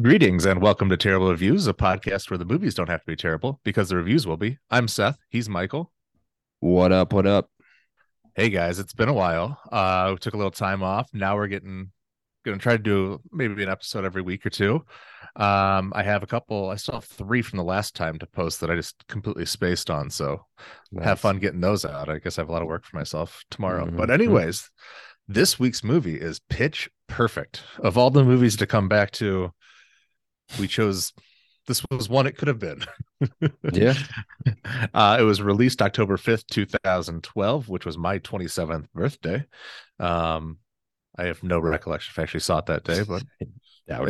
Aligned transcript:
Greetings 0.00 0.44
and 0.46 0.62
welcome 0.62 0.88
to 0.88 0.96
Terrible 0.96 1.30
Reviews, 1.30 1.66
a 1.66 1.74
podcast 1.74 2.30
where 2.30 2.38
the 2.38 2.44
movies 2.44 2.74
don't 2.76 2.88
have 2.88 3.00
to 3.00 3.06
be 3.06 3.16
terrible 3.16 3.60
because 3.64 3.88
the 3.88 3.96
reviews 3.96 4.24
will 4.24 4.36
be. 4.36 4.56
I'm 4.70 4.86
Seth. 4.86 5.18
He's 5.30 5.48
Michael. 5.48 5.90
What 6.60 6.92
up? 6.92 7.12
What 7.12 7.26
up? 7.26 7.50
Hey 8.36 8.50
guys, 8.50 8.78
it's 8.78 8.92
been 8.92 9.08
a 9.08 9.12
while. 9.12 9.58
Uh, 9.72 10.10
we 10.12 10.18
took 10.18 10.34
a 10.34 10.36
little 10.36 10.52
time 10.52 10.84
off. 10.84 11.10
Now 11.12 11.34
we're 11.34 11.48
getting 11.48 11.90
going 12.44 12.56
to 12.56 12.62
try 12.62 12.76
to 12.76 12.82
do 12.82 13.20
maybe 13.32 13.62
an 13.64 13.68
episode 13.68 14.04
every 14.04 14.22
week 14.22 14.46
or 14.46 14.50
two. 14.50 14.76
Um, 15.36 15.92
I 15.94 16.04
have 16.04 16.22
a 16.22 16.26
couple. 16.26 16.70
I 16.70 16.76
still 16.76 16.94
have 16.94 17.04
three 17.04 17.42
from 17.42 17.56
the 17.58 17.64
last 17.64 17.96
time 17.96 18.16
to 18.20 18.26
post 18.26 18.60
that 18.60 18.70
I 18.70 18.76
just 18.76 19.04
completely 19.08 19.44
spaced 19.44 19.90
on. 19.90 20.08
So 20.08 20.46
Nice. 20.92 21.04
have 21.04 21.20
fun 21.20 21.38
getting 21.40 21.60
those 21.60 21.84
out. 21.84 22.08
I 22.08 22.18
guess 22.18 22.38
I 22.38 22.42
have 22.42 22.48
a 22.48 22.52
lot 22.52 22.62
of 22.62 22.68
work 22.68 22.84
for 22.86 22.96
myself 22.96 23.42
tomorrow. 23.50 23.86
Mhm. 23.86 23.96
But 23.96 24.10
anyways, 24.10 24.70
this 25.26 25.58
week's 25.58 25.82
movie 25.82 26.18
is 26.20 26.38
Pitch 26.48 26.88
Perfect. 27.08 27.64
Of 27.80 27.98
all 27.98 28.10
the 28.12 28.22
movies 28.24 28.56
to 28.58 28.66
come 28.68 28.88
back 28.88 29.10
to, 29.12 29.52
we 30.58 30.66
chose 30.66 31.12
this 31.66 31.84
was 31.90 32.08
one 32.08 32.26
it 32.26 32.36
could 32.36 32.48
have 32.48 32.58
been. 32.58 32.84
Yeah. 33.72 33.92
Uh, 34.94 35.18
it 35.20 35.24
was 35.24 35.42
released 35.42 35.82
October 35.82 36.16
5th, 36.16 36.46
2012, 36.46 37.68
which 37.68 37.84
was 37.84 37.98
my 37.98 38.18
27th 38.18 38.86
birthday. 38.94 39.44
Um, 39.98 40.56
I 41.18 41.24
have 41.24 41.42
no 41.42 41.58
recollection 41.58 42.12
if 42.12 42.18
I 42.18 42.22
actually 42.22 42.40
saw 42.40 42.58
it 42.58 42.66
that 42.66 42.84
day, 42.84 43.02
but 43.06 43.22
it- 43.40 43.48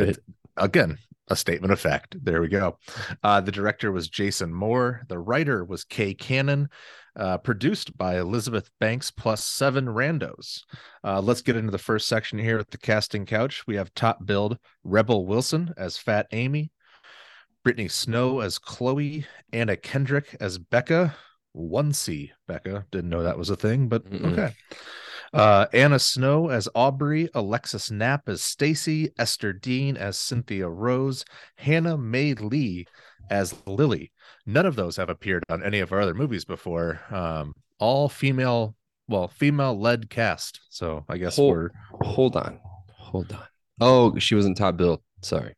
it. 0.09 0.19
again, 0.55 0.97
a 1.27 1.35
statement 1.35 1.73
of 1.73 1.79
fact. 1.79 2.15
There 2.23 2.41
we 2.41 2.47
go. 2.47 2.77
Uh, 3.21 3.41
the 3.41 3.51
director 3.51 3.91
was 3.91 4.07
Jason 4.07 4.53
Moore. 4.53 5.01
The 5.09 5.19
writer 5.19 5.65
was 5.65 5.83
Kay 5.83 6.13
Cannon. 6.13 6.69
Uh, 7.13 7.37
produced 7.37 7.97
by 7.97 8.17
Elizabeth 8.17 8.69
Banks 8.79 9.11
plus 9.11 9.43
seven 9.43 9.85
randos. 9.85 10.61
Uh, 11.03 11.19
let's 11.19 11.41
get 11.41 11.57
into 11.57 11.69
the 11.69 11.77
first 11.77 12.07
section 12.07 12.39
here 12.39 12.57
at 12.57 12.71
the 12.71 12.77
casting 12.77 13.25
couch. 13.25 13.67
We 13.67 13.75
have 13.75 13.93
top 13.93 14.25
build 14.25 14.57
Rebel 14.85 15.25
Wilson 15.25 15.73
as 15.77 15.97
Fat 15.97 16.27
Amy, 16.31 16.71
Brittany 17.65 17.89
Snow 17.89 18.39
as 18.39 18.57
Chloe, 18.57 19.25
Anna 19.51 19.75
Kendrick 19.75 20.37
as 20.39 20.57
Becca. 20.57 21.13
One 21.51 21.91
C 21.91 22.31
Becca. 22.47 22.85
Didn't 22.91 23.09
know 23.09 23.23
that 23.23 23.37
was 23.37 23.49
a 23.49 23.57
thing, 23.57 23.89
but 23.89 24.09
Mm-mm. 24.09 24.31
okay. 24.31 24.53
Uh, 25.33 25.65
Anna 25.73 25.99
Snow 25.99 26.49
as 26.49 26.69
Aubrey, 26.75 27.29
Alexis 27.33 27.91
Knapp 27.91 28.29
as 28.29 28.41
Stacy, 28.41 29.11
Esther 29.19 29.51
Dean 29.51 29.97
as 29.97 30.17
Cynthia 30.17 30.69
Rose, 30.69 31.25
Hana 31.55 31.97
Mae 31.97 32.35
Lee 32.35 32.85
as 33.29 33.53
Lily. 33.65 34.13
None 34.45 34.65
of 34.65 34.75
those 34.75 34.97
have 34.97 35.09
appeared 35.09 35.43
on 35.49 35.63
any 35.63 35.79
of 35.79 35.91
our 35.91 36.01
other 36.01 36.13
movies 36.13 36.45
before. 36.45 36.99
Um, 37.09 37.53
all 37.79 38.09
female, 38.09 38.75
well, 39.07 39.27
female 39.27 39.79
led 39.79 40.09
cast. 40.09 40.59
So 40.69 41.05
I 41.09 41.17
guess 41.17 41.35
Hold- 41.35 41.51
we're 41.51 41.69
Hold 42.01 42.35
on. 42.35 42.59
Hold 42.97 43.31
on. 43.33 43.43
Oh, 43.79 44.17
she 44.19 44.35
wasn't 44.35 44.57
top 44.57 44.77
bill. 44.77 45.01
Sorry. 45.21 45.53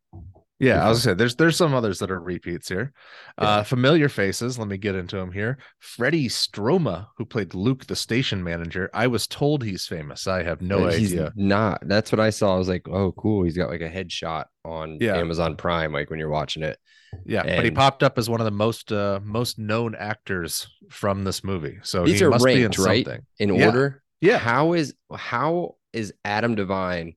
Yeah. 0.63 0.85
I 0.85 0.89
was 0.89 1.03
gonna 1.05 1.13
say 1.13 1.17
there's 1.17 1.35
there's 1.35 1.57
some 1.57 1.73
others 1.73 1.99
that 1.99 2.11
are 2.11 2.19
repeats 2.19 2.67
here. 2.69 2.93
Uh, 3.37 3.63
familiar 3.63 4.09
faces. 4.09 4.57
Let 4.59 4.67
me 4.67 4.77
get 4.77 4.95
into 4.95 5.15
them 5.17 5.31
here. 5.31 5.57
Freddie 5.79 6.29
Stroma, 6.29 7.07
who 7.17 7.25
played 7.25 7.53
Luke, 7.53 7.85
the 7.87 7.95
station 7.95 8.43
manager. 8.43 8.89
I 8.93 9.07
was 9.07 9.27
told 9.27 9.63
he's 9.63 9.85
famous. 9.85 10.27
I 10.27 10.43
have 10.43 10.61
no 10.61 10.87
he's 10.87 11.13
idea. 11.13 11.31
not. 11.35 11.81
That's 11.87 12.11
what 12.11 12.19
I 12.19 12.29
saw. 12.29 12.55
I 12.55 12.57
was 12.57 12.69
like, 12.69 12.87
oh, 12.87 13.11
cool. 13.13 13.43
He's 13.43 13.57
got 13.57 13.69
like 13.69 13.81
a 13.81 13.89
headshot 13.89 14.45
on 14.63 14.97
Yeah. 15.01 15.17
Amazon 15.17 15.55
Prime, 15.55 15.91
like 15.93 16.09
when 16.09 16.19
you're 16.19 16.29
watching 16.29 16.63
it. 16.63 16.77
Yeah, 17.25 17.43
but 17.43 17.63
he 17.63 17.69
popped 17.69 18.01
up 18.01 18.17
as 18.17 18.27
one 18.27 18.41
of 18.41 18.45
the 18.45 18.51
most 18.51 18.91
uh 18.91 19.19
most 19.23 19.59
known 19.59 19.93
actors 19.95 20.67
from 20.89 21.23
this 21.23 21.43
movie. 21.43 21.77
So 21.83 22.05
These 22.05 22.19
he 22.19 22.25
are 22.25 22.29
must 22.31 22.43
be 22.45 22.53
in 22.53 22.61
ranked, 22.63 22.77
right? 22.79 23.05
something. 23.05 23.25
In 23.39 23.53
Yeah. 23.55 23.65
order. 23.67 24.03
Yeah. 24.19 24.37
How 24.39 24.73
is 24.73 24.95
how 25.13 25.75
is 25.91 26.11
Adam 26.25 26.55
Devine 26.55 27.13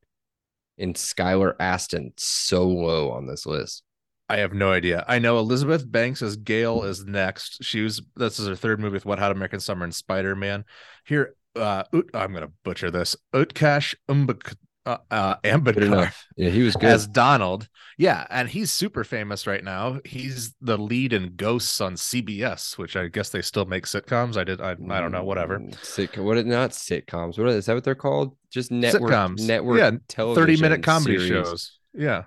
and 0.78 0.94
Skylar 0.94 1.54
Astin 1.60 2.12
so 2.16 2.66
low 2.66 3.10
on 3.10 3.26
this 3.26 3.46
list? 3.46 3.82
I 4.28 4.38
have 4.38 4.52
no 4.52 4.72
idea. 4.72 5.04
I 5.06 5.18
know 5.20 5.38
Elizabeth 5.38 5.90
Banks 5.90 6.20
as 6.20 6.36
Gail 6.36 6.82
is 6.82 7.04
next. 7.04 7.62
She 7.62 7.82
was 7.82 8.02
this 8.16 8.38
is 8.38 8.48
her 8.48 8.56
third 8.56 8.80
movie 8.80 8.94
with 8.94 9.06
Wet 9.06 9.20
Hot 9.20 9.30
American 9.30 9.60
Summer 9.60 9.84
and 9.84 9.94
Spider 9.94 10.34
Man. 10.34 10.64
Here, 11.04 11.34
uh, 11.54 11.84
I'm 12.12 12.32
gonna 12.32 12.50
butcher 12.64 12.90
this. 12.90 13.14
Utkash 13.32 13.94
Umbak, 14.08 14.56
uh, 14.86 14.98
uh, 15.10 15.34
Good 15.42 15.52
Ambudkar 15.52 15.82
enough. 15.82 16.24
Yeah, 16.36 16.50
he 16.50 16.62
was 16.62 16.74
good. 16.76 16.84
as 16.90 17.06
Donald. 17.06 17.68
Yeah, 17.98 18.26
and 18.30 18.48
he's 18.48 18.70
super 18.72 19.04
famous 19.04 19.46
right 19.46 19.64
now. 19.64 20.00
He's 20.04 20.54
the 20.60 20.76
lead 20.78 21.12
in 21.12 21.34
Ghosts 21.36 21.80
on 21.80 21.94
CBS, 21.94 22.78
which 22.78 22.94
I 22.96 23.08
guess 23.08 23.30
they 23.30 23.42
still 23.42 23.64
make 23.64 23.84
sitcoms. 23.86 24.36
I 24.36 24.44
did. 24.44 24.60
I, 24.60 24.70
I 24.72 25.00
don't 25.00 25.12
know. 25.12 25.24
Whatever. 25.24 25.58
Mm, 25.58 25.74
Sitcom. 25.76 26.24
What? 26.24 26.36
are- 26.36 26.44
Not 26.44 26.70
sitcoms. 26.70 27.38
What 27.38 27.48
is 27.48 27.66
that? 27.66 27.74
What 27.74 27.84
they're 27.84 27.94
called? 27.94 28.36
Just 28.50 28.70
network. 28.70 29.10
Sitcoms. 29.12 29.40
Network. 29.46 29.78
Yeah, 29.78 29.90
television 30.08 30.42
30 30.46 30.60
minute 30.62 30.82
comedy 30.82 31.16
series. 31.18 31.28
shows. 31.46 31.78
Yeah. 31.94 32.24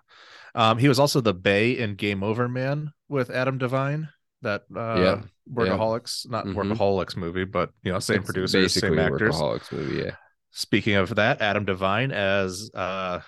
Um, 0.56 0.78
he 0.80 0.88
was 0.88 1.00
also 1.00 1.22
the 1.22 1.34
Bay 1.34 1.78
in 1.78 1.96
Game 1.96 2.24
Over 2.24 2.48
Man 2.50 2.92
with 3.08 3.30
Adam 3.30 3.58
Devine, 3.60 4.10
that 4.42 4.64
uh 4.76 4.96
Yeah, 5.00 5.22
workaholics, 5.52 6.28
not 6.28 6.46
Mhm. 6.46 6.56
workaholics 6.56 7.16
movie, 7.16 7.46
but 7.46 7.72
you 7.84 7.92
know, 7.92 8.00
same 8.00 8.18
It's 8.22 8.26
producers, 8.26 8.74
same 8.74 8.98
actors. 8.98 9.36
Workaholics 9.36 9.72
movie. 9.72 9.98
Yeah. 10.06 10.16
Speaking 10.52 10.96
of 10.96 11.16
that, 11.16 11.42
Adam 11.42 11.66
Devine 11.66 12.12
as 12.12 12.72
uh 12.74 13.20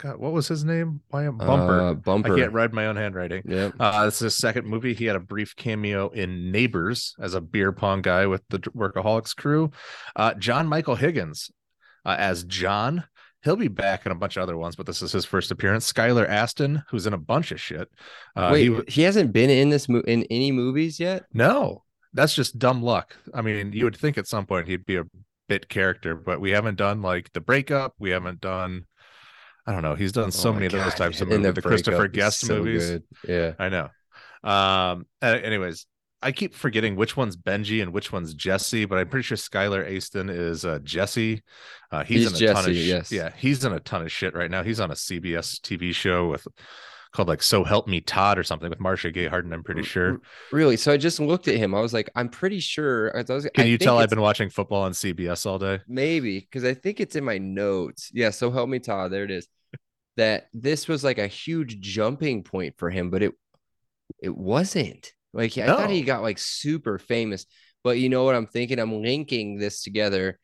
God, 0.00 0.16
what 0.16 0.32
was 0.32 0.48
his 0.48 0.64
name? 0.64 1.02
Why 1.08 1.24
am 1.24 1.36
Bumper? 1.36 1.80
Uh, 1.80 1.94
bumper. 1.94 2.34
I 2.34 2.40
can't 2.40 2.52
read 2.54 2.72
my 2.72 2.86
own 2.86 2.96
handwriting. 2.96 3.42
Yeah. 3.44 3.70
Uh, 3.78 4.06
this 4.06 4.14
is 4.14 4.20
his 4.20 4.36
second 4.38 4.66
movie. 4.66 4.94
He 4.94 5.04
had 5.04 5.14
a 5.14 5.20
brief 5.20 5.54
cameo 5.56 6.08
in 6.08 6.50
Neighbors 6.50 7.14
as 7.20 7.34
a 7.34 7.40
beer 7.42 7.70
pong 7.70 8.00
guy 8.00 8.26
with 8.26 8.42
the 8.48 8.60
Workaholics 8.60 9.36
crew. 9.36 9.72
Uh, 10.16 10.32
John 10.34 10.66
Michael 10.66 10.94
Higgins 10.94 11.50
uh, 12.06 12.16
as 12.18 12.44
John. 12.44 13.04
He'll 13.42 13.56
be 13.56 13.68
back 13.68 14.06
in 14.06 14.12
a 14.12 14.14
bunch 14.14 14.38
of 14.38 14.42
other 14.42 14.56
ones, 14.56 14.74
but 14.74 14.86
this 14.86 15.02
is 15.02 15.12
his 15.12 15.26
first 15.26 15.50
appearance. 15.50 15.90
Skylar 15.90 16.26
Astin, 16.26 16.82
who's 16.88 17.06
in 17.06 17.12
a 17.12 17.18
bunch 17.18 17.52
of 17.52 17.60
shit. 17.60 17.88
Uh, 18.34 18.50
Wait, 18.52 18.64
he 18.64 18.82
he, 18.88 19.02
hasn't 19.02 19.32
been 19.34 19.50
in 19.50 19.68
this 19.68 19.86
mo- 19.86 20.02
in 20.06 20.24
any 20.30 20.50
movies 20.50 20.98
yet. 20.98 21.24
no, 21.34 21.84
that's 22.12 22.34
just 22.34 22.58
dumb 22.58 22.82
luck. 22.82 23.16
I 23.34 23.42
mean, 23.42 23.72
you 23.72 23.84
would 23.84 23.96
think 23.96 24.18
at 24.18 24.26
some 24.26 24.46
point 24.46 24.66
he'd 24.66 24.84
be 24.84 24.96
a 24.96 25.04
bit 25.50 25.68
character, 25.68 26.14
but 26.14 26.40
we 26.40 26.52
haven't 26.52 26.76
done 26.76 27.02
like 27.02 27.32
the 27.32 27.40
breakup. 27.40 27.94
We 27.98 28.10
haven't 28.10 28.40
done. 28.40 28.86
I 29.66 29.72
don't 29.72 29.82
know. 29.82 29.96
He's 29.96 30.12
done 30.12 30.30
so 30.30 30.50
Oh 30.50 30.52
many 30.52 30.66
of 30.66 30.72
those 30.72 30.94
types 30.94 31.20
of 31.20 31.28
movies. 31.32 31.54
The, 31.54 31.62
Christopher 31.62 32.06
Guest 32.08 32.40
so 32.40 32.58
movies. 32.58 32.88
good. 32.90 33.02
Yeah. 33.26 33.52
I 33.58 33.68
know. 33.68 33.88
Um. 34.48 35.06
anyways, 35.20 35.86
I 36.22 36.30
keep 36.32 36.54
forgetting 36.54 36.94
which 36.96 37.16
one's 37.16 37.36
Benji 37.36 37.82
and 37.82 37.92
which 37.92 38.12
one's 38.12 38.32
Jesse, 38.32 38.84
but 38.84 38.98
I'm 38.98 39.08
pretty 39.08 39.24
sure 39.24 39.36
Skylar 39.36 39.84
Astin 39.96 40.28
is 40.30 40.64
uh, 40.64 40.78
Jesse. 40.84 41.42
Uh, 41.90 42.04
he's, 42.04 42.30
He's 42.30 42.40
in 42.40 42.48
a 42.48 42.52
ton 42.52 42.64
of 42.64 42.64
Jesse, 42.66 42.82
sh- 42.84 42.88
yes. 42.88 43.12
yeah, 43.12 43.32
he's 43.36 43.64
in 43.64 43.72
a 43.72 43.80
ton 43.80 44.02
of 44.02 44.12
shit 44.12 44.34
right 44.34 44.50
now. 44.50 44.62
He's 44.62 44.80
on 44.80 44.90
a 44.90 44.94
CBS 44.94 45.60
TV 45.60 45.92
show 45.92 46.28
with 46.28 46.46
called 47.12 47.28
like 47.28 47.42
"So 47.42 47.64
Help 47.64 47.88
Me 47.88 48.00
Todd" 48.00 48.38
or 48.38 48.42
something 48.44 48.70
with 48.70 48.80
Marcia 48.80 49.10
Gay 49.10 49.26
Harden. 49.26 49.52
I'm 49.52 49.62
pretty 49.64 49.82
sure. 49.82 50.20
Really? 50.52 50.76
So 50.76 50.92
I 50.92 50.96
just 50.96 51.20
looked 51.20 51.48
at 51.48 51.56
him. 51.56 51.74
I 51.74 51.80
was 51.80 51.92
like, 51.92 52.10
I'm 52.14 52.28
pretty 52.28 52.60
sure. 52.60 53.16
I 53.16 53.24
was, 53.32 53.48
Can 53.54 53.64
I 53.64 53.68
you 53.68 53.78
think 53.78 53.86
tell 53.86 53.98
I've 53.98 54.10
been 54.10 54.20
watching 54.20 54.48
football 54.50 54.82
on 54.82 54.92
CBS 54.92 55.46
all 55.46 55.58
day? 55.58 55.80
maybe 55.88 56.40
because 56.40 56.64
I 56.64 56.74
think 56.74 57.00
it's 57.00 57.16
in 57.16 57.24
my 57.24 57.38
notes. 57.38 58.10
Yeah. 58.12 58.30
So 58.30 58.50
help 58.50 58.68
me, 58.68 58.78
Todd. 58.78 59.10
There 59.12 59.24
it 59.24 59.30
is. 59.30 59.48
That 60.16 60.48
this 60.52 60.86
was 60.88 61.02
like 61.02 61.18
a 61.18 61.26
huge 61.26 61.80
jumping 61.80 62.42
point 62.42 62.74
for 62.76 62.90
him, 62.90 63.10
but 63.10 63.22
it 63.22 63.32
it 64.22 64.36
wasn't. 64.36 65.12
Like 65.32 65.56
I 65.56 65.66
thought 65.66 65.90
he 65.90 66.02
got 66.02 66.22
like 66.22 66.38
super 66.38 66.98
famous. 66.98 67.46
But 67.82 67.98
you 67.98 68.08
know 68.10 68.24
what 68.24 68.34
I'm 68.34 68.46
thinking? 68.46 68.78
I'm 68.78 69.00
linking 69.02 69.58
this 69.58 69.82
together. 69.82 70.38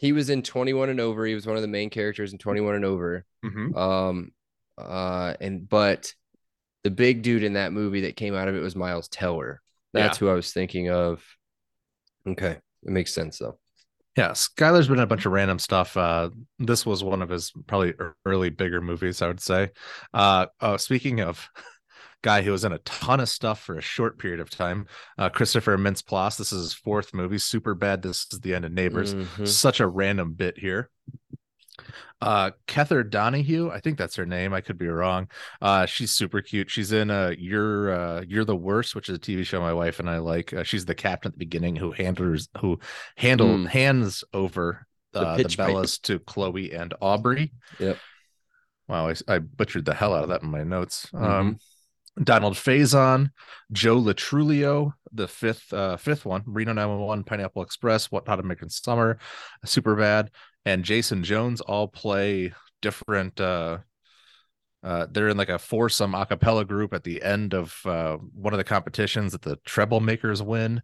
He 0.00 0.12
was 0.12 0.30
in 0.30 0.42
21 0.42 0.88
and 0.88 0.98
over. 0.98 1.24
He 1.24 1.34
was 1.34 1.46
one 1.46 1.54
of 1.54 1.62
the 1.62 1.68
main 1.68 1.90
characters 1.90 2.32
in 2.32 2.38
21 2.38 2.74
and 2.74 2.84
over. 2.84 3.24
Mhm. 3.44 3.76
Um, 3.76 4.32
uh, 4.82 5.34
and 5.40 5.68
but 5.68 6.12
the 6.84 6.90
big 6.90 7.22
dude 7.22 7.42
in 7.42 7.54
that 7.54 7.72
movie 7.72 8.02
that 8.02 8.16
came 8.16 8.34
out 8.34 8.48
of 8.48 8.54
it 8.56 8.60
was 8.60 8.76
Miles 8.76 9.08
Teller. 9.08 9.60
That's 9.92 10.18
who 10.18 10.28
I 10.28 10.34
was 10.34 10.52
thinking 10.52 10.90
of. 10.90 11.22
Okay, 12.26 12.52
it 12.52 12.90
makes 12.90 13.12
sense 13.12 13.38
though. 13.38 13.58
Yeah, 14.16 14.32
Skylar's 14.32 14.88
been 14.88 14.98
in 14.98 15.04
a 15.04 15.06
bunch 15.06 15.24
of 15.24 15.32
random 15.32 15.58
stuff. 15.58 15.96
Uh, 15.96 16.30
this 16.58 16.84
was 16.84 17.02
one 17.02 17.22
of 17.22 17.30
his 17.30 17.50
probably 17.66 17.94
early 18.26 18.50
bigger 18.50 18.82
movies, 18.82 19.22
I 19.22 19.28
would 19.28 19.40
say. 19.40 19.70
Uh, 20.12 20.46
oh, 20.60 20.76
speaking 20.76 21.20
of 21.20 21.48
guy 22.22 22.42
who 22.42 22.52
was 22.52 22.64
in 22.64 22.72
a 22.72 22.78
ton 22.78 23.20
of 23.20 23.28
stuff 23.30 23.60
for 23.60 23.78
a 23.78 23.82
short 23.82 24.18
period 24.18 24.40
of 24.40 24.50
time, 24.50 24.86
uh, 25.16 25.30
Christopher 25.30 25.78
Mintz-Plasse. 25.78 26.36
This 26.36 26.52
is 26.52 26.62
his 26.62 26.74
fourth 26.74 27.14
movie. 27.14 27.38
Super 27.38 27.74
bad. 27.74 28.02
This 28.02 28.26
is 28.30 28.40
the 28.40 28.54
end 28.54 28.66
of 28.66 28.72
Neighbors. 28.72 29.14
Mhm. 29.14 29.48
Such 29.48 29.80
a 29.80 29.86
random 29.86 30.34
bit 30.34 30.58
here. 30.58 30.90
Uh, 32.20 32.52
Kether 32.68 33.08
Donohue, 33.08 33.70
I 33.70 33.80
think 33.80 33.98
that's 33.98 34.14
her 34.16 34.26
name. 34.26 34.52
I 34.54 34.60
could 34.60 34.78
be 34.78 34.86
wrong. 34.88 35.28
Uh, 35.60 35.86
she's 35.86 36.12
super 36.12 36.40
cute. 36.40 36.70
She's 36.70 36.92
in 36.92 37.10
uh, 37.10 37.32
You're 37.36 37.92
uh, 37.92 38.22
You're 38.26 38.44
the 38.44 38.56
Worst, 38.56 38.94
which 38.94 39.08
is 39.08 39.16
a 39.16 39.20
TV 39.20 39.44
show 39.44 39.60
my 39.60 39.72
wife 39.72 39.98
and 39.98 40.08
I 40.08 40.18
like. 40.18 40.52
Uh, 40.52 40.62
she's 40.62 40.84
the 40.84 40.94
captain 40.94 41.30
at 41.30 41.34
the 41.34 41.38
beginning 41.38 41.76
who 41.76 41.90
handles 41.92 42.48
who 42.60 42.78
handle 43.16 43.48
Mm. 43.48 43.66
hands 43.68 44.22
over 44.32 44.86
The 45.12 45.20
uh, 45.20 45.36
the, 45.36 45.44
pipe. 45.44 45.52
Bellas 45.74 46.00
to 46.02 46.18
Chloe 46.20 46.72
and 46.72 46.94
Aubrey. 47.00 47.52
Yep. 47.80 47.98
Wow, 48.88 49.08
I, 49.08 49.14
I 49.28 49.38
butchered 49.38 49.84
the 49.84 49.94
hell 49.94 50.14
out 50.14 50.22
of 50.24 50.28
that 50.30 50.42
in 50.42 50.50
my 50.50 50.64
notes. 50.64 51.08
Mm-hmm. 51.12 51.24
Um, 51.24 51.58
Donald 52.22 52.54
Faison, 52.56 53.30
Joe 53.72 53.94
Lo 53.96 54.12
Truglio, 54.12 54.92
the 55.12 55.26
fifth 55.26 55.72
uh 55.72 55.96
fifth 55.96 56.26
one, 56.26 56.42
Reno 56.46 56.72
911, 56.74 57.24
Pineapple 57.24 57.62
Express, 57.62 58.12
Wet 58.12 58.28
Hot 58.28 58.38
American 58.38 58.68
Summer, 58.68 59.18
Super 59.64 59.96
Bad, 59.96 60.30
and 60.64 60.84
Jason 60.84 61.24
Jones 61.24 61.60
all 61.60 61.88
play 61.88 62.52
different 62.80 63.40
uh 63.40 63.78
uh, 64.84 65.06
they're 65.10 65.28
in 65.28 65.36
like 65.36 65.48
a 65.48 65.58
foursome 65.58 66.14
a 66.14 66.26
cappella 66.26 66.64
group 66.64 66.92
at 66.92 67.04
the 67.04 67.22
end 67.22 67.54
of 67.54 67.80
uh, 67.86 68.16
one 68.34 68.52
of 68.52 68.58
the 68.58 68.64
competitions 68.64 69.32
that 69.32 69.42
the 69.42 69.56
treble 69.64 70.00
makers 70.00 70.42
win. 70.42 70.82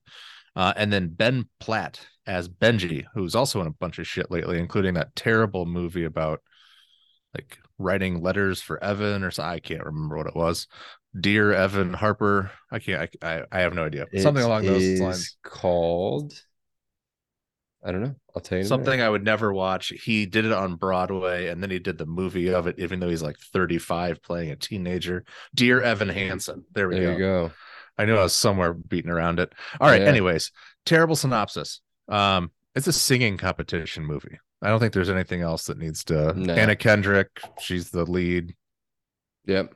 Uh, 0.54 0.72
and 0.76 0.92
then 0.92 1.08
Ben 1.08 1.48
Platt 1.60 2.00
as 2.26 2.48
Benji, 2.48 3.06
who's 3.14 3.34
also 3.34 3.60
in 3.60 3.66
a 3.66 3.72
bunch 3.72 3.98
of 3.98 4.06
shit 4.06 4.30
lately, 4.30 4.58
including 4.58 4.94
that 4.94 5.14
terrible 5.16 5.66
movie 5.66 6.04
about 6.04 6.40
like 7.34 7.58
writing 7.78 8.22
letters 8.22 8.60
for 8.60 8.82
Evan 8.82 9.24
or 9.24 9.30
something. 9.30 9.52
I 9.52 9.60
can't 9.60 9.84
remember 9.84 10.16
what 10.16 10.26
it 10.26 10.36
was. 10.36 10.66
Dear 11.18 11.52
Evan 11.52 11.92
Harper. 11.92 12.50
I 12.70 12.78
can't. 12.78 13.10
I 13.22 13.36
I, 13.36 13.42
I 13.50 13.60
have 13.60 13.74
no 13.74 13.84
idea. 13.84 14.06
Something 14.18 14.44
along 14.44 14.64
those 14.64 15.00
lines. 15.00 15.36
Called. 15.42 16.40
I 17.84 17.92
don't 17.92 18.02
know. 18.02 18.14
I'll 18.34 18.42
tell 18.42 18.58
you. 18.58 18.64
Something 18.64 19.00
I 19.00 19.08
would 19.08 19.24
never 19.24 19.52
watch. 19.52 19.88
He 20.04 20.26
did 20.26 20.44
it 20.44 20.52
on 20.52 20.74
Broadway, 20.74 21.46
and 21.48 21.62
then 21.62 21.70
he 21.70 21.78
did 21.78 21.96
the 21.96 22.06
movie 22.06 22.52
of 22.52 22.66
it, 22.66 22.78
even 22.78 22.98
though 22.98 23.08
he's 23.08 23.22
like 23.22 23.38
35, 23.38 24.20
playing 24.22 24.50
a 24.50 24.56
teenager. 24.56 25.24
Dear 25.54 25.80
Evan 25.80 26.08
Hansen. 26.08 26.64
There 26.72 26.88
we 26.88 26.96
There 26.96 27.06
go. 27.06 27.12
you 27.12 27.18
go. 27.18 27.50
I 27.96 28.04
knew 28.04 28.16
I 28.16 28.22
was 28.22 28.34
somewhere 28.34 28.74
beating 28.74 29.10
around 29.10 29.38
it. 29.40 29.52
All 29.80 29.88
right. 29.88 30.02
Yeah. 30.02 30.08
Anyways, 30.08 30.50
terrible 30.86 31.16
synopsis. 31.16 31.80
Um, 32.08 32.50
it's 32.74 32.86
a 32.86 32.92
singing 32.92 33.36
competition 33.36 34.04
movie. 34.04 34.38
I 34.60 34.68
don't 34.68 34.80
think 34.80 34.92
there's 34.92 35.10
anything 35.10 35.40
else 35.40 35.66
that 35.66 35.78
needs 35.78 36.04
to. 36.04 36.32
No. 36.34 36.54
Anna 36.54 36.74
Kendrick, 36.74 37.40
she's 37.60 37.90
the 37.90 38.04
lead. 38.04 38.54
Yep. 39.46 39.74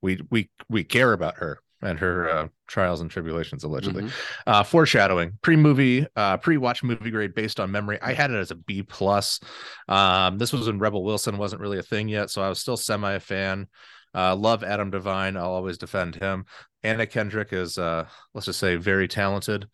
We 0.00 0.20
we 0.30 0.50
we 0.68 0.82
care 0.84 1.12
about 1.12 1.36
her 1.36 1.60
and 1.82 1.98
her 1.98 2.28
uh, 2.28 2.48
trials 2.68 3.00
and 3.00 3.10
tribulations 3.10 3.64
allegedly. 3.64 4.04
Mhm. 4.04 4.12
Uh, 4.46 4.62
foreshadowing 4.62 5.38
pre-movie, 5.42 6.06
uh, 6.16 6.36
pre-watch 6.38 6.82
movie 6.82 7.10
grade 7.10 7.34
based 7.34 7.60
on 7.60 7.70
memory. 7.70 7.98
I 8.00 8.12
had 8.12 8.30
it 8.30 8.36
as 8.36 8.50
a 8.50 8.54
B 8.56 8.82
plus. 8.82 9.40
Um, 9.88 10.38
this 10.38 10.52
was 10.52 10.66
when 10.66 10.78
Rebel 10.78 11.04
Wilson 11.04 11.38
wasn't 11.38 11.60
really 11.60 11.78
a 11.78 11.82
thing 11.82 12.08
yet, 12.08 12.30
so 12.30 12.42
I 12.42 12.48
was 12.48 12.58
still 12.60 12.76
semi 12.76 13.12
a 13.12 13.20
fan. 13.20 13.66
Uh, 14.14 14.36
love 14.36 14.62
Adam 14.62 14.90
Devine. 14.90 15.36
I'll 15.36 15.52
always 15.52 15.78
defend 15.78 16.16
him. 16.16 16.44
Anna 16.82 17.06
Kendrick 17.06 17.52
is, 17.52 17.78
uh, 17.78 18.06
let's 18.34 18.46
just 18.46 18.58
say, 18.60 18.76
very 18.76 19.08
talented. 19.08 19.66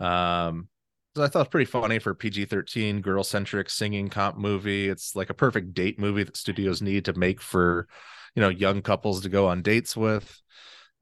Um, 0.00 0.68
so 1.14 1.22
I 1.22 1.28
thought 1.28 1.38
it 1.40 1.42
was 1.44 1.48
pretty 1.48 1.70
funny 1.70 1.98
for 1.98 2.14
PG 2.14 2.44
13 2.46 3.00
girl 3.00 3.24
centric 3.24 3.70
singing 3.70 4.08
comp 4.10 4.36
movie. 4.36 4.88
It's 4.88 5.16
like 5.16 5.30
a 5.30 5.34
perfect 5.34 5.72
date 5.72 5.98
movie 5.98 6.24
that 6.24 6.36
studios 6.36 6.82
need 6.82 7.06
to 7.06 7.14
make 7.14 7.40
for, 7.40 7.88
you 8.34 8.42
know, 8.42 8.50
young 8.50 8.82
couples 8.82 9.22
to 9.22 9.28
go 9.30 9.46
on 9.48 9.62
dates 9.62 9.96
with. 9.96 10.40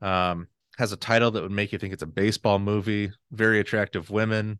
Um, 0.04 0.48
has 0.76 0.92
a 0.92 0.96
title 0.96 1.30
that 1.30 1.42
would 1.42 1.52
make 1.52 1.72
you 1.72 1.78
think 1.78 1.92
it's 1.92 2.02
a 2.02 2.06
baseball 2.06 2.58
movie. 2.58 3.10
Very 3.32 3.60
attractive 3.60 4.10
women. 4.10 4.58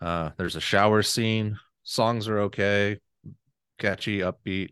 Uh, 0.00 0.30
there's 0.38 0.56
a 0.56 0.60
shower 0.60 1.02
scene. 1.02 1.58
Songs 1.82 2.28
are 2.28 2.40
okay, 2.40 2.98
catchy, 3.78 4.20
upbeat, 4.20 4.70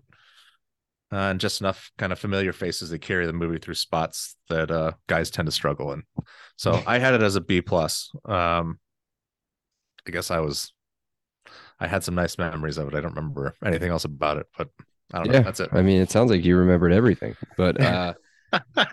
uh, 1.13 1.17
and 1.17 1.41
just 1.41 1.61
enough 1.61 1.91
kind 1.99 2.13
of 2.13 2.19
familiar 2.19 2.53
faces 2.53 2.91
that 2.91 3.01
carry 3.01 3.27
the 3.27 3.33
movie 3.33 3.59
through 3.59 3.75
spots 3.75 4.37
that 4.49 4.71
uh, 4.71 4.93
guys 5.09 5.31
tend 5.31 5.47
to 5.47 5.53
struggle 5.53 5.93
in. 5.93 6.03
So 6.57 6.83
I 6.87 6.99
had 6.99 7.15
it 7.15 7.23
as 7.23 7.37
a 7.37 7.41
B 7.41 7.61
plus. 7.61 8.11
Um, 8.25 8.79
I 10.07 10.11
guess 10.11 10.31
I 10.31 10.41
was. 10.41 10.73
I 11.81 11.87
had 11.87 12.03
some 12.03 12.17
nice 12.17 12.39
memories 12.39 12.77
of 12.77 12.89
it. 12.89 12.95
I 12.95 13.01
don't 13.01 13.15
remember 13.15 13.55
anything 13.65 13.91
else 13.91 14.05
about 14.05 14.39
it, 14.39 14.47
but 14.57 14.69
I 15.13 15.19
don't 15.19 15.29
know. 15.29 15.35
Yeah. 15.35 15.43
That's 15.43 15.61
it. 15.61 15.71
I 15.73 15.83
mean, 15.83 16.01
it 16.01 16.11
sounds 16.11 16.31
like 16.31 16.45
you 16.45 16.57
remembered 16.57 16.93
everything, 16.93 17.37
but 17.57 17.81
uh, 17.81 18.15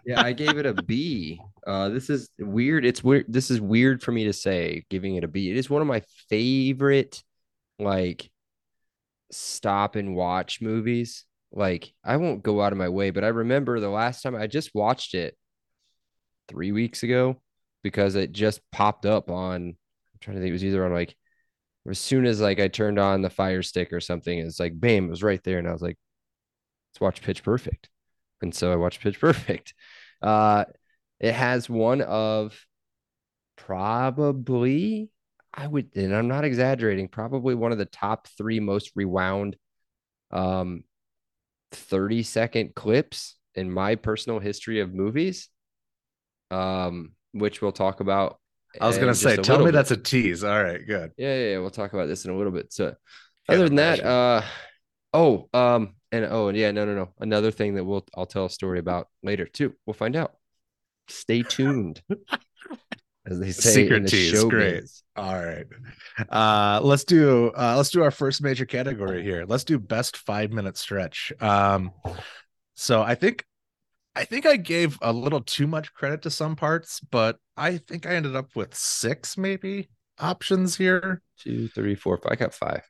yeah, 0.06 0.22
I 0.22 0.34
gave 0.34 0.57
it 0.57 0.66
a 0.66 0.74
B. 0.74 1.40
Uh, 1.66 1.90
this 1.90 2.10
is 2.10 2.30
weird. 2.40 2.86
It's 2.86 3.04
weird. 3.04 3.25
This 3.28 3.50
is 3.52 3.62
weird 3.62 4.04
for 4.04 4.12
me 4.12 4.25
to 4.25 4.34
say, 4.34 4.86
giving 4.90 5.16
it 5.16 5.24
a 5.24 5.28
B. 5.28 5.50
It 5.50 5.57
is 5.57 5.69
one 5.69 5.81
of 5.81 5.88
my 5.88 6.02
favorite, 6.30 7.24
like, 7.80 8.30
stop 9.31 9.96
and 9.96 10.16
watch 10.16 10.62
movies. 10.62 11.25
Like, 11.52 11.94
I 12.04 12.18
won't 12.18 12.44
go 12.44 12.62
out 12.62 12.72
of 12.74 12.78
my 12.78 12.90
way, 12.90 13.12
but 13.12 13.24
I 13.24 13.30
remember 13.30 13.80
the 13.80 13.90
last 13.90 14.22
time 14.22 14.36
I 14.36 14.48
just 14.48 14.75
watched 14.75 15.13
it 15.13 15.38
three 16.48 16.72
weeks 16.72 17.04
ago 17.04 17.42
because 17.84 18.16
it 18.16 18.31
just 18.31 18.62
popped 18.72 19.06
up 19.06 19.30
on. 19.30 19.56
I'm 19.56 19.75
trying 20.19 20.38
to 20.38 20.42
think. 20.42 20.50
It 20.50 20.54
was 20.54 20.66
either 20.66 20.86
on 20.86 20.94
like 20.94 21.16
as 21.90 22.00
soon 22.00 22.25
as 22.25 22.42
like 22.42 22.60
I 22.60 22.68
turned 22.68 23.00
on 23.00 23.22
the 23.22 23.30
Fire 23.30 23.62
Stick 23.63 23.94
or 23.94 24.01
something. 24.01 24.38
It's 24.38 24.60
like 24.60 24.80
bam, 24.80 25.06
it 25.06 25.10
was 25.10 25.24
right 25.24 25.42
there, 25.44 25.60
and 25.60 25.68
I 25.68 25.72
was 25.72 25.81
like, 25.81 25.98
let's 26.92 27.01
watch 27.01 27.22
Pitch 27.22 27.44
Perfect. 27.44 27.90
And 28.42 28.54
so 28.54 28.72
I 28.72 28.76
watched 28.76 29.02
Pitch 29.02 29.20
Perfect. 29.20 29.74
Uh, 30.22 30.64
it 31.20 31.34
has 31.34 31.70
one 31.70 32.02
of 32.02 32.58
probably, 33.58 35.12
I 35.54 35.68
would, 35.68 35.96
and 35.96 36.16
I'm 36.16 36.30
not 36.30 36.46
exaggerating, 36.46 37.10
probably 37.10 37.54
one 37.54 37.72
of 37.72 37.78
the 37.78 37.86
top 37.86 38.28
three 38.38 38.60
most 38.60 38.92
rewound 38.96 39.58
um 40.32 40.84
30 41.74 42.24
second 42.24 42.74
clips 42.74 43.36
in 43.54 43.72
my 43.72 43.96
personal 43.96 44.40
history 44.40 44.80
of 44.80 44.94
movies. 44.94 45.50
Um, 46.50 47.12
which 47.36 47.62
we'll 47.62 47.72
talk 47.72 48.00
about. 48.00 48.40
I 48.80 48.88
was 48.88 48.98
gonna 48.98 49.14
say, 49.14 49.38
tell 49.38 49.60
me 49.60 49.66
bit. 49.66 49.74
that's 49.74 49.92
a 49.92 49.98
tease. 49.98 50.44
All 50.44 50.64
right, 50.64 50.86
good. 50.86 51.12
Yeah, 51.18 51.36
yeah, 51.36 51.52
yeah, 51.52 51.58
we'll 51.60 51.70
talk 51.70 51.94
about 51.94 52.08
this 52.08 52.26
in 52.26 52.32
a 52.32 52.38
little 52.38 52.52
bit. 52.52 52.74
So, 52.74 52.86
Can't 52.86 53.60
other 53.60 53.66
than 53.66 53.76
that, 53.76 54.04
uh, 54.04 54.42
oh, 55.14 55.50
um, 55.54 55.96
and 56.15 56.25
oh, 56.31 56.50
yeah, 56.50 56.71
no, 56.71 56.85
no, 56.85 56.95
no. 56.95 57.09
Another 57.19 57.51
thing 57.51 57.75
that 57.75 57.83
we'll 57.83 58.06
I'll 58.15 58.25
tell 58.25 58.45
a 58.45 58.50
story 58.50 58.79
about 58.79 59.07
later 59.23 59.45
too. 59.45 59.73
We'll 59.85 59.94
find 59.94 60.15
out. 60.15 60.33
Stay 61.07 61.44
tuned, 61.44 62.01
as 63.27 63.39
they 63.39 63.51
say 63.51 63.69
Secret 63.69 63.97
in 63.97 64.03
the 64.03 64.09
tease, 64.09 64.33
showbiz. 64.33 64.50
great. 64.50 64.83
All 65.15 65.35
right. 65.35 65.65
Uh 66.29 66.79
let's 66.83 67.03
do 67.03 67.51
uh 67.56 67.75
let's 67.77 67.89
do 67.89 68.01
our 68.01 68.12
first 68.12 68.41
major 68.41 68.65
category 68.65 69.21
here. 69.23 69.45
Let's 69.47 69.63
do 69.63 69.77
best 69.77 70.17
5 70.17 70.51
minute 70.51 70.77
stretch. 70.77 71.31
Um 71.39 71.91
so 72.73 73.03
I 73.03 73.15
think 73.15 73.45
I 74.15 74.25
think 74.25 74.45
I 74.45 74.56
gave 74.56 74.97
a 75.01 75.12
little 75.13 75.41
too 75.41 75.67
much 75.67 75.94
credit 75.94 76.21
to 76.23 76.29
some 76.31 76.56
parts, 76.56 77.00
but 77.01 77.38
I 77.57 77.77
think 77.77 78.06
I 78.06 78.15
ended 78.15 78.35
up 78.35 78.56
with 78.56 78.73
6 78.73 79.38
maybe 79.38 79.89
options 80.19 80.75
here. 80.77 81.21
Two, 81.38 81.67
three, 81.67 81.95
four, 81.95 82.17
five. 82.17 82.31
I 82.31 82.35
got 82.35 82.53
five. 82.53 82.81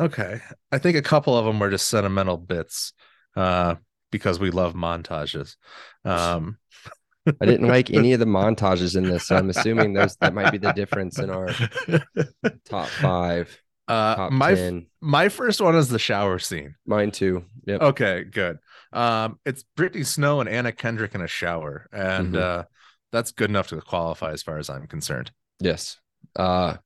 Okay. 0.00 0.40
I 0.72 0.78
think 0.78 0.96
a 0.96 1.02
couple 1.02 1.36
of 1.36 1.44
them 1.44 1.58
were 1.58 1.70
just 1.70 1.88
sentimental 1.88 2.36
bits 2.36 2.92
uh 3.36 3.74
because 4.10 4.38
we 4.38 4.50
love 4.50 4.74
montages. 4.74 5.56
Um 6.04 6.58
I 7.40 7.46
didn't 7.46 7.68
like 7.68 7.90
any 7.90 8.12
of 8.12 8.20
the 8.20 8.26
montages 8.40 8.96
in 8.96 9.04
this, 9.04 9.26
so 9.28 9.36
I'm 9.36 9.50
assuming 9.50 9.92
those 9.94 10.16
that 10.16 10.34
might 10.34 10.52
be 10.52 10.58
the 10.58 10.72
difference 10.72 11.18
in 11.18 11.30
our 11.30 11.48
top 12.68 12.88
five, 12.88 13.60
uh 13.88 14.14
top 14.16 14.32
my 14.32 14.54
ten. 14.54 14.86
my 15.00 15.28
first 15.28 15.60
one 15.60 15.74
is 15.74 15.88
the 15.88 15.98
shower 15.98 16.38
scene. 16.38 16.74
Mine 16.86 17.10
too. 17.10 17.44
Yep. 17.66 17.80
Okay, 17.80 18.24
good. 18.24 18.58
Um, 18.92 19.38
it's 19.46 19.64
Brittany 19.76 20.04
Snow 20.04 20.40
and 20.40 20.48
Anna 20.48 20.70
Kendrick 20.72 21.14
in 21.14 21.20
a 21.22 21.26
shower, 21.26 21.88
and 21.92 22.34
Mhm. 22.34 22.40
uh, 22.40 22.64
that's 23.10 23.32
good 23.32 23.50
enough 23.50 23.68
to 23.68 23.80
qualify 23.80 24.32
as 24.32 24.42
far 24.42 24.58
as 24.58 24.68
I'm 24.70 24.86
concerned. 24.86 25.32
Yes. 25.60 25.98
Uh, 26.36 26.76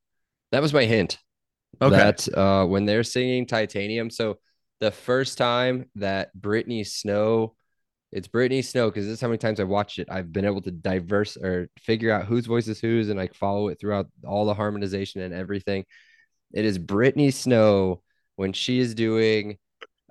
that 0.52 0.62
was 0.62 0.72
my 0.72 0.84
hint. 0.84 1.18
Okay, 1.80 1.96
that 1.96 2.28
uh 2.36 2.64
when 2.66 2.84
they're 2.86 3.04
singing 3.04 3.46
titanium 3.46 4.10
so 4.10 4.38
the 4.80 4.90
first 4.90 5.38
time 5.38 5.86
that 5.96 6.32
Brittany 6.34 6.84
Snow 6.84 7.54
it's 8.10 8.28
Brittany 8.28 8.62
Snow 8.62 8.88
because 8.88 9.04
this 9.04 9.14
is 9.14 9.20
how 9.20 9.28
many 9.28 9.38
times 9.38 9.60
I 9.60 9.64
watched 9.64 9.98
it. 9.98 10.08
I've 10.10 10.32
been 10.32 10.46
able 10.46 10.62
to 10.62 10.70
diverse 10.70 11.36
or 11.36 11.68
figure 11.78 12.10
out 12.10 12.24
whose 12.24 12.46
voice 12.46 12.66
is 12.66 12.80
whose 12.80 13.10
and 13.10 13.18
like 13.18 13.34
follow 13.34 13.68
it 13.68 13.78
throughout 13.78 14.06
all 14.26 14.46
the 14.46 14.54
harmonization 14.54 15.20
and 15.20 15.34
everything. 15.34 15.84
It 16.54 16.64
is 16.64 16.78
Brittany 16.78 17.30
Snow 17.30 18.02
when 18.36 18.52
she 18.52 18.78
is 18.78 18.94
doing 18.94 19.58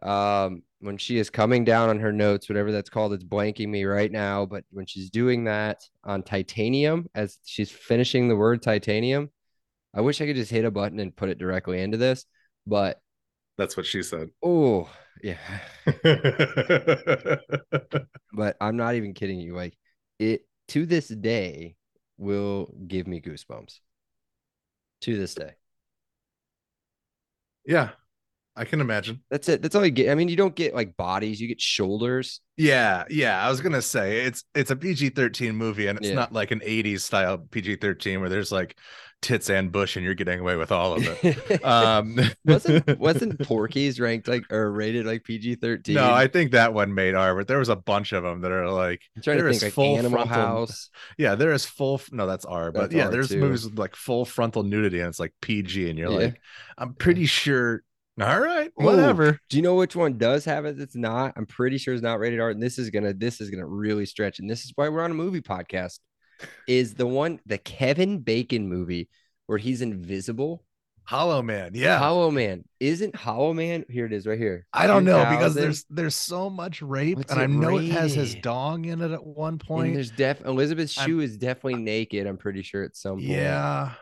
um 0.03 0.61
when 0.79 0.97
she 0.97 1.17
is 1.17 1.31
coming 1.31 1.65
down 1.65 1.89
on 1.89 1.99
her 1.99 2.11
notes 2.11 2.47
whatever 2.47 2.71
that's 2.71 2.89
called 2.89 3.11
it's 3.13 3.23
blanking 3.23 3.67
me 3.67 3.83
right 3.83 4.11
now 4.11 4.45
but 4.45 4.63
when 4.69 4.85
she's 4.85 5.09
doing 5.09 5.45
that 5.45 5.81
on 6.03 6.21
titanium 6.21 7.07
as 7.15 7.39
she's 7.45 7.71
finishing 7.71 8.27
the 8.27 8.35
word 8.35 8.61
titanium 8.61 9.31
I 9.97 10.01
wish 10.01 10.21
I 10.21 10.25
could 10.27 10.35
just 10.35 10.51
hit 10.51 10.63
a 10.63 10.71
button 10.71 10.99
and 10.99 11.15
put 11.15 11.29
it 11.29 11.39
directly 11.39 11.81
into 11.81 11.97
this, 11.97 12.25
but 12.67 13.01
that's 13.57 13.75
what 13.75 13.85
she 13.87 14.03
said. 14.03 14.29
oh 14.43 14.87
yeah. 15.23 15.37
But 18.33 18.55
I'm 18.61 18.77
not 18.77 18.93
even 18.95 19.13
kidding 19.15 19.39
you. 19.39 19.55
Like 19.55 19.75
it 20.19 20.41
to 20.69 20.85
this 20.85 21.07
day 21.07 21.75
will 22.17 22.71
give 22.87 23.07
me 23.07 23.19
goosebumps. 23.21 23.79
To 25.01 25.17
this 25.17 25.33
day. 25.35 25.53
yeah, 27.65 27.89
I 28.55 28.65
can 28.65 28.81
imagine. 28.81 29.21
That's 29.29 29.47
it. 29.49 29.61
That's 29.61 29.75
all 29.75 29.85
you 29.85 29.91
get. 29.91 30.09
I 30.11 30.15
mean, 30.15 30.27
you 30.29 30.35
don't 30.35 30.55
get 30.55 30.73
like 30.73 30.97
bodies, 30.97 31.39
you 31.39 31.47
get 31.47 31.61
shoulders. 31.61 32.41
Yeah, 32.57 33.03
yeah. 33.09 33.43
I 33.45 33.49
was 33.49 33.61
gonna 33.61 33.81
say 33.81 34.21
it's 34.21 34.43
it's 34.55 34.71
a 34.71 34.75
PG-13 34.75 35.53
movie, 35.55 35.87
and 35.87 35.97
it's 35.99 36.09
Yeah. 36.09 36.15
not 36.15 36.33
like 36.33 36.51
an 36.51 36.61
'80s 36.61 37.01
style 37.03 37.37
PG-13 37.37 38.19
where 38.19 38.29
there's 38.29 38.51
like 38.51 38.77
tits 39.21 39.49
and 39.49 39.71
bush, 39.71 39.95
and 39.95 40.05
you're 40.05 40.13
getting 40.13 40.39
away 40.39 40.55
with 40.55 40.71
all 40.71 40.93
of 40.93 41.03
it. 41.23 41.61
Um, 41.65 42.19
wasn't 42.45 42.97
wasn't 42.99 43.39
Porky's 43.47 43.99
ranked 43.99 44.27
like 44.27 44.43
or 44.51 44.71
rated 44.71 45.05
like 45.05 45.23
PG 45.23 45.55
thirteen? 45.55 45.95
No, 45.95 46.11
I 46.13 46.27
think 46.27 46.51
that 46.51 46.73
one 46.73 46.93
made 46.93 47.15
R, 47.15 47.35
but 47.35 47.47
there 47.47 47.57
was 47.59 47.69
a 47.69 47.75
bunch 47.75 48.13
of 48.13 48.23
them 48.23 48.41
that 48.41 48.51
are 48.51 48.69
like 48.69 49.01
I'm 49.15 49.21
trying 49.21 49.37
to 49.39 49.49
think 49.49 49.63
like 49.63 49.73
full 49.73 49.97
Animal 49.97 50.25
frontal- 50.25 50.35
House. 50.35 50.89
Yeah, 51.17 51.35
there 51.35 51.51
is 51.51 51.65
full. 51.65 51.99
No, 52.11 52.27
that's 52.27 52.45
R. 52.45 52.71
But 52.71 52.81
That's 52.81 52.93
yeah, 52.93 53.05
R 53.05 53.11
there's 53.11 53.29
too. 53.29 53.39
movies 53.39 53.65
with 53.65 53.77
like 53.77 53.95
full 53.95 54.23
frontal 54.25 54.63
nudity, 54.63 54.99
and 54.99 55.09
it's 55.09 55.19
like 55.19 55.33
PG, 55.41 55.89
and 55.89 55.97
you're 55.99 56.11
Yeah. 56.11 56.17
like, 56.17 56.41
I'm 56.77 56.93
pretty 56.93 57.25
sure 57.25 57.83
All 58.21 58.39
right, 58.39 58.69
Ooh. 58.81 58.85
whatever. 58.85 59.39
Do 59.49 59.57
you 59.57 59.63
know 59.63 59.75
which 59.75 59.95
one 59.95 60.17
does 60.17 60.45
have 60.45 60.65
it? 60.65 60.77
That's 60.77 60.95
not. 60.95 61.33
I'm 61.37 61.45
pretty 61.45 61.77
sure 61.77 61.93
it's 61.93 62.01
not 62.03 62.19
rated 62.19 62.39
R. 62.39 62.49
And 62.49 62.61
this 62.61 62.77
is 62.79 62.89
gonna 62.89 63.13
this 63.13 63.41
is 63.41 63.49
gonna 63.49 63.67
really 63.67 64.05
stretch. 64.05 64.39
And 64.39 64.49
this 64.49 64.63
is 64.65 64.71
why 64.75 64.89
we're 64.89 65.03
on 65.03 65.11
a 65.11 65.15
movie 65.15 65.41
podcast. 65.41 65.99
Is 66.67 66.93
the 66.95 67.07
one 67.07 67.39
the 67.45 67.57
Kevin 67.57 68.19
Bacon 68.19 68.67
movie 68.69 69.09
where 69.47 69.57
he's 69.57 69.81
invisible? 69.81 70.63
Hollow 71.03 71.41
Man. 71.41 71.71
Yeah. 71.73 71.99
Hollow 71.99 72.29
Man. 72.31 72.65
Isn't 72.81 73.15
Hollow 73.15 73.53
Man? 73.53 73.85
Here 73.89 74.05
it 74.05 74.11
is, 74.11 74.27
right 74.27 74.37
here. 74.37 74.67
I 74.73 74.87
don't 74.87 75.05
know 75.05 75.23
because 75.29 75.55
there's 75.55 75.85
there's 75.89 76.15
so 76.15 76.49
much 76.49 76.81
rape, 76.81 77.17
What's 77.17 77.31
and 77.31 77.39
I 77.41 77.45
know 77.45 77.77
it 77.77 77.89
has 77.91 78.13
his 78.13 78.35
dong 78.35 78.83
in 78.85 79.01
it 79.01 79.11
at 79.11 79.25
one 79.25 79.53
And 79.53 79.59
point. 79.63 79.93
there's 79.93 80.11
def 80.11 80.41
Elizabeth 80.45 80.93
I'm- 80.97 81.07
Shue 81.07 81.19
is 81.21 81.37
definitely 81.37 81.81
naked. 81.81 82.27
I'm 82.27 82.35
pretty 82.37 82.61
sure 82.61 82.83
at 82.83 82.97
some 82.97 83.13
point. 83.19 83.23
Yeah. 83.29 83.93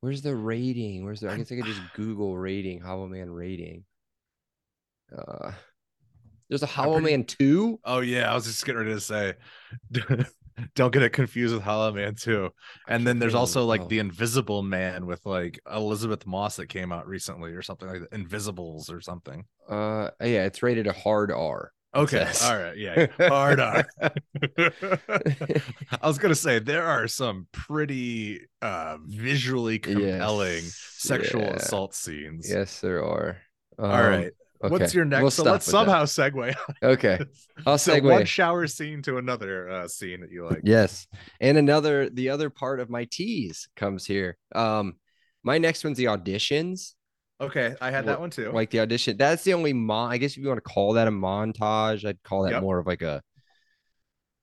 Where's 0.00 0.22
the 0.22 0.36
rating? 0.36 1.04
Where's 1.04 1.20
the? 1.20 1.30
I 1.30 1.36
guess 1.38 1.50
I 1.50 1.56
could 1.56 1.64
just 1.64 1.80
Google 1.96 2.36
rating. 2.38 2.80
Hollow 2.80 3.08
Man 3.08 3.30
rating. 3.30 3.84
Uh, 5.16 5.50
there's 6.48 6.62
a 6.62 6.66
Hollow 6.66 7.00
pretty- 7.00 7.16
Man 7.16 7.24
two. 7.24 7.80
Oh 7.84 7.98
yeah, 7.98 8.30
I 8.30 8.34
was 8.34 8.44
just 8.44 8.64
getting 8.64 8.80
ready 8.82 8.94
to 8.94 9.00
say, 9.00 9.34
don't 10.74 10.92
get 10.92 11.02
it 11.02 11.10
confused 11.10 11.54
with 11.54 11.62
Hollow 11.62 11.92
Man 11.92 12.14
too. 12.14 12.50
And 12.88 13.06
then 13.06 13.18
there's 13.18 13.34
also 13.34 13.64
like 13.64 13.88
the 13.88 13.98
Invisible 13.98 14.62
Man 14.62 15.06
with 15.06 15.24
like 15.26 15.60
Elisabeth 15.72 16.26
Moss 16.26 16.56
that 16.56 16.68
came 16.68 16.92
out 16.92 17.06
recently 17.06 17.52
or 17.52 17.62
something 17.62 17.88
like 17.88 18.00
that. 18.00 18.12
Invisibles 18.12 18.90
or 18.90 19.00
something. 19.00 19.44
Uh, 19.68 20.10
yeah, 20.20 20.44
it's 20.44 20.62
rated 20.62 20.86
a 20.86 20.92
hard 20.92 21.30
R. 21.32 21.72
Okay, 21.96 22.28
all 22.42 22.56
right, 22.58 22.76
yeah, 22.76 23.06
hard 23.20 23.60
R. 23.60 23.84
I 24.58 26.06
was 26.06 26.18
gonna 26.18 26.34
say 26.34 26.58
there 26.58 26.84
are 26.84 27.06
some 27.06 27.46
pretty 27.52 28.40
uh 28.62 28.96
visually 29.06 29.78
compelling 29.78 30.64
Yes, 30.64 30.94
sexual 30.98 31.42
yeah. 31.42 31.54
assault 31.54 31.94
scenes. 31.94 32.50
Yes, 32.50 32.80
there 32.80 33.04
are. 33.04 33.36
All 33.78 33.88
Um, 33.88 34.30
right. 34.70 34.80
What's 34.80 34.94
your 34.94 35.04
next? 35.04 35.22
we'll 35.22 35.30
so 35.30 35.42
let's 35.44 35.66
with 35.66 35.72
that. 35.72 35.86
somehow 35.86 36.04
segue. 36.04 36.54
Okay, 36.82 37.18
I'll 37.66 37.78
so 37.78 37.92
segue. 37.94 38.02
one 38.10 38.24
shower 38.24 38.66
scene 38.66 39.02
to 39.02 39.18
another 39.18 39.68
uh, 39.70 39.88
scene 39.88 40.20
that 40.20 40.30
you 40.30 40.44
like. 40.46 40.60
Yes. 40.64 41.06
And 41.40 41.56
another 41.58 42.08
the 42.10 42.30
other 42.30 42.50
part 42.50 42.80
of 42.80 42.90
my 42.90 43.04
tease 43.10 43.68
comes 43.76 44.06
here. 44.06 44.36
Um 44.54 44.94
my 45.42 45.58
next 45.58 45.84
one's 45.84 45.98
the 45.98 46.06
auditions. 46.06 46.94
Okay, 47.40 47.74
I 47.80 47.90
had 47.90 48.06
that 48.06 48.20
one 48.20 48.30
too. 48.30 48.50
Like 48.52 48.70
the 48.70 48.80
audition. 48.80 49.16
That's 49.16 49.42
the 49.44 49.54
only 49.54 49.72
mon 49.72 50.10
I 50.12 50.18
guess 50.18 50.32
if 50.32 50.38
you 50.38 50.48
want 50.48 50.58
to 50.58 50.70
call 50.70 50.94
that 50.94 51.08
a 51.08 51.10
montage, 51.10 52.04
I'd 52.06 52.22
call 52.22 52.42
that 52.44 52.52
Yep. 52.52 52.62
more 52.62 52.78
of 52.78 52.86
like 52.86 53.02
a 53.02 53.22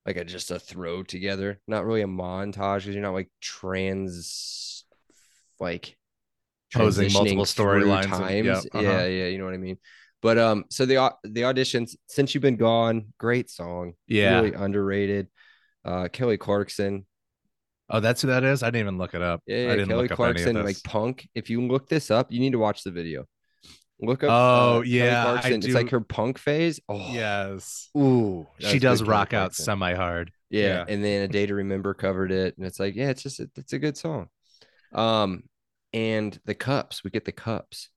like 0.06 0.18
a 0.18 0.24
just 0.26 0.52
a 0.52 0.60
throw 0.60 1.04
together. 1.04 1.60
Not 1.68 1.86
really 1.86 2.02
a 2.02 2.08
montage 2.08 2.80
because 2.80 2.96
you're 2.96 3.04
not 3.04 3.14
like 3.14 3.30
trans 3.40 4.84
like 5.60 5.96
Posing 6.74 7.12
multiple 7.12 7.46
storylines 7.46 8.06
times. 8.06 8.46
yep, 8.46 8.58
uh-huh. 8.72 8.82
Yeah, 8.82 9.06
yeah, 9.06 9.26
you 9.28 9.38
know 9.38 9.46
what 9.46 9.54
I 9.54 9.58
mean. 9.58 9.78
But 10.22 10.38
um, 10.38 10.66
so 10.70 10.86
the 10.86 11.14
the 11.24 11.42
auditions 11.42 11.96
since 12.08 12.34
you've 12.34 12.42
been 12.42 12.58
gone, 12.58 13.14
great 13.18 13.50
song, 13.50 13.94
yeah. 14.08 14.40
really 14.40 14.54
underrated. 14.54 15.28
Uh, 15.84 16.10
Kelly 16.10 16.38
Clarkson, 16.38 17.06
Oh, 17.94 18.00
that's 18.00 18.22
who 18.22 18.30
that 18.30 18.46
is. 18.46 18.64
I 18.64 18.68
didn't 18.68 18.88
even 18.88 18.98
look 18.98 19.14
it 19.14 19.22
up. 19.22 19.44
Yeah, 19.46 19.66
I 19.70 19.76
didn't 19.76 19.90
Kelly 19.90 20.08
look 20.08 20.16
Clarkson, 20.16 20.56
of 20.56 20.66
like 20.66 20.82
punk. 20.84 21.28
If 21.36 21.50
you 21.50 21.62
look 21.68 21.90
this 21.90 22.10
up, 22.10 22.32
you 22.32 22.40
need 22.40 22.54
to 22.54 22.60
watch 22.60 22.84
the 22.84 22.92
video. 22.92 23.26
Look 24.00 24.24
up. 24.24 24.30
Oh, 24.32 24.74
Kelly 24.78 24.90
yeah. 24.90 25.42
It's 25.44 25.68
like 25.68 25.90
her 25.90 26.00
punk 26.00 26.38
phase. 26.38 26.80
Oh, 26.88 27.12
Yes, 27.12 27.90
Ooh, 27.98 28.48
she 28.60 28.80
does 28.80 29.04
rock 29.04 29.34
out 29.34 29.54
semi 29.54 29.94
hard. 29.94 30.32
Yeah. 30.50 30.62
yeah. 30.62 30.86
and 30.88 31.04
then 31.04 31.24
a 31.24 31.28
day 31.28 31.46
to 31.46 31.54
remember 31.54 31.94
covered 31.94 32.32
it, 32.32 32.58
and 32.58 32.66
it's 32.66 32.80
like, 32.80 32.96
yeah, 32.96 33.10
it's 33.10 33.24
just 33.24 33.42
it's 33.42 33.74
a 33.74 33.80
good 33.80 33.98
song. 33.98 34.30
Um, 34.94 35.44
and 35.94 36.38
the 36.46 36.56
cups, 36.56 37.04
we 37.04 37.10
get 37.10 37.26
the 37.26 37.32
cups. 37.32 37.90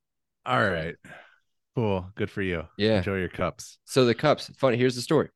All 0.47 0.63
right, 0.63 0.97
cool. 1.75 2.11
Good 2.15 2.31
for 2.31 2.43
you. 2.43 2.65
Yeah. 2.77 2.99
Enjoy 2.99 3.17
your 3.17 3.29
cups. 3.29 3.79
So 3.85 4.05
the 4.05 4.15
cups, 4.15 4.51
funny. 4.59 4.77
Here's 4.77 4.97
the 4.97 5.03
story. 5.03 5.31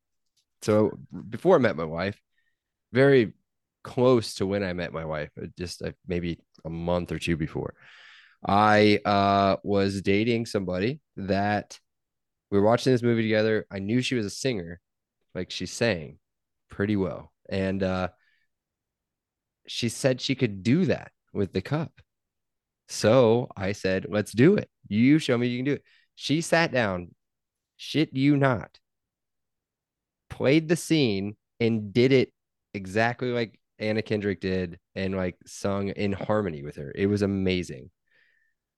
So 0.63 0.99
before 1.31 1.57
I 1.57 1.59
met 1.59 1.77
my 1.77 1.85
wife, 1.85 2.21
very 2.93 3.33
close 3.85 4.35
to 4.35 4.47
when 4.47 4.63
I 4.63 4.73
met 4.73 4.93
my 4.93 5.05
wife, 5.05 5.31
uh, 5.41 5.47
just 5.57 5.83
uh, 5.83 5.93
maybe 6.07 6.41
a 6.65 6.71
month 6.71 7.13
or 7.13 7.19
two 7.19 7.37
before, 7.37 7.75
I 8.47 9.01
uh, 9.05 9.57
was 9.63 10.03
dating 10.03 10.47
somebody 10.47 11.01
that 11.17 11.79
we 12.51 12.59
were 12.59 12.65
watching 12.65 12.93
this 12.93 13.03
movie 13.03 13.23
together. 13.23 13.67
I 13.71 13.79
knew 13.79 14.03
she 14.03 14.15
was 14.15 14.27
a 14.27 14.31
singer, 14.31 14.81
like 15.35 15.51
she 15.51 15.67
sang 15.67 16.19
pretty 16.71 16.97
well, 16.97 17.33
and 17.49 17.83
uh, 17.83 18.09
she 19.67 19.89
said 19.89 20.21
she 20.21 20.35
could 20.35 20.63
do 20.63 20.87
that 20.87 21.13
with 21.33 21.53
the 21.53 21.61
cup. 21.61 21.93
So 22.89 23.49
I 23.57 23.73
said, 23.73 24.07
"Let's 24.09 24.33
do 24.33 24.57
it. 24.57 24.69
You 24.89 25.19
show 25.19 25.37
me 25.39 25.47
you 25.49 25.59
can 25.59 25.65
do 25.67 25.73
it." 25.75 25.85
She 26.15 26.41
sat 26.41 26.73
down, 26.73 27.15
shit 27.77 28.15
you 28.15 28.37
not, 28.37 28.79
played 30.31 30.69
the 30.69 30.77
scene 30.77 31.37
and 31.61 31.93
did 31.93 32.13
it 32.13 32.33
exactly 32.75 33.29
like 33.31 33.59
Anna 33.79 34.03
Kendrick 34.03 34.41
did 34.41 34.79
and 34.95 35.17
like 35.17 35.37
sung 35.47 35.89
in 35.89 36.13
harmony 36.13 36.63
with 36.63 36.77
her. 36.77 36.93
It 36.95 37.07
was 37.07 37.23
amazing. 37.23 37.91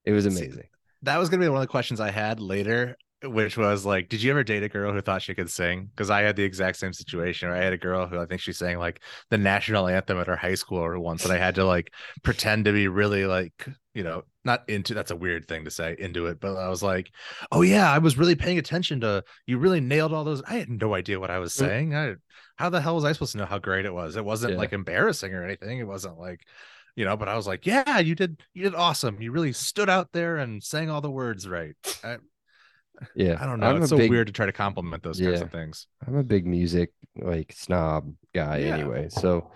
It 0.04 0.12
was 0.12 0.24
See, 0.24 0.30
amazing. 0.30 0.68
That 1.02 1.18
was 1.18 1.28
gonna 1.28 1.42
be 1.42 1.48
one 1.48 1.58
of 1.58 1.62
the 1.62 1.68
questions 1.68 2.00
I 2.00 2.10
had 2.10 2.40
later, 2.40 2.96
which 3.22 3.56
was 3.56 3.86
like, 3.86 4.08
did 4.08 4.22
you 4.22 4.30
ever 4.30 4.44
date 4.44 4.62
a 4.62 4.68
girl 4.68 4.92
who 4.92 5.00
thought 5.00 5.22
she 5.22 5.34
could 5.34 5.50
sing? 5.50 5.86
Because 5.86 6.10
I 6.10 6.22
had 6.22 6.36
the 6.36 6.44
exact 6.44 6.78
same 6.78 6.92
situation. 6.92 7.48
Where 7.48 7.58
I 7.58 7.64
had 7.64 7.72
a 7.72 7.78
girl 7.78 8.06
who 8.06 8.18
I 8.18 8.26
think 8.26 8.40
she 8.40 8.52
sang 8.52 8.78
like 8.78 9.02
the 9.30 9.38
national 9.38 9.88
anthem 9.88 10.18
at 10.18 10.26
her 10.26 10.36
high 10.36 10.54
school 10.54 10.78
or 10.78 10.98
once, 10.98 11.24
and 11.24 11.32
I 11.32 11.38
had 11.38 11.54
to 11.54 11.64
like 11.64 11.92
pretend 12.22 12.66
to 12.66 12.72
be 12.72 12.88
really 12.88 13.24
like, 13.24 13.66
you 13.94 14.02
know, 14.04 14.22
not 14.44 14.68
into. 14.68 14.94
That's 14.94 15.10
a 15.10 15.16
weird 15.16 15.48
thing 15.48 15.64
to 15.64 15.70
say 15.70 15.96
into 15.98 16.26
it, 16.26 16.40
but 16.40 16.56
I 16.56 16.68
was 16.68 16.82
like, 16.82 17.10
oh 17.52 17.62
yeah, 17.62 17.90
I 17.92 17.98
was 17.98 18.16
really 18.18 18.36
paying 18.36 18.58
attention 18.58 19.00
to. 19.00 19.24
You 19.46 19.58
really 19.58 19.80
nailed 19.80 20.12
all 20.12 20.24
those. 20.24 20.42
I 20.46 20.54
had 20.54 20.68
no 20.68 20.94
idea 20.94 21.18
what 21.20 21.30
I 21.30 21.38
was 21.38 21.52
Mm. 21.54 21.58
saying. 21.58 21.94
I, 21.96 22.14
how 22.56 22.70
the 22.70 22.80
hell 22.80 22.94
was 22.94 23.04
I 23.04 23.12
supposed 23.12 23.32
to 23.32 23.38
know 23.38 23.46
how 23.46 23.58
great 23.58 23.86
it 23.86 23.94
was? 23.94 24.16
It 24.16 24.24
wasn't 24.24 24.52
Yeah. 24.52 24.58
like 24.58 24.72
embarrassing 24.72 25.34
or 25.34 25.44
anything. 25.44 25.78
It 25.78 25.86
wasn't 25.86 26.18
like 26.18 26.40
you 26.96 27.04
know 27.04 27.16
but 27.16 27.28
i 27.28 27.36
was 27.36 27.46
like 27.46 27.66
yeah 27.66 28.00
you 28.00 28.16
did 28.16 28.42
you 28.52 28.64
did 28.64 28.74
awesome 28.74 29.22
you 29.22 29.30
really 29.30 29.52
stood 29.52 29.88
out 29.88 30.08
there 30.12 30.38
and 30.38 30.60
sang 30.60 30.90
all 30.90 31.00
the 31.00 31.10
words 31.10 31.48
right 31.48 31.76
i, 32.02 32.16
Yeah. 33.14 33.38
I 33.40 33.46
don't 33.46 33.60
know 33.60 33.68
I'm 33.68 33.76
it's 33.80 33.90
so 33.90 33.96
big, 33.96 34.10
weird 34.10 34.26
to 34.26 34.32
try 34.32 34.46
to 34.46 34.52
compliment 34.52 35.04
those 35.04 35.20
kinds 35.20 35.40
of 35.40 35.52
things 35.52 35.86
I'm 36.06 36.16
a 36.16 36.24
big 36.24 36.46
music 36.46 36.90
like 37.16 37.52
snob 37.56 38.12
guy 38.34 38.58
Yeah. 38.58 38.74
anyway. 38.74 39.08
So 39.08 39.50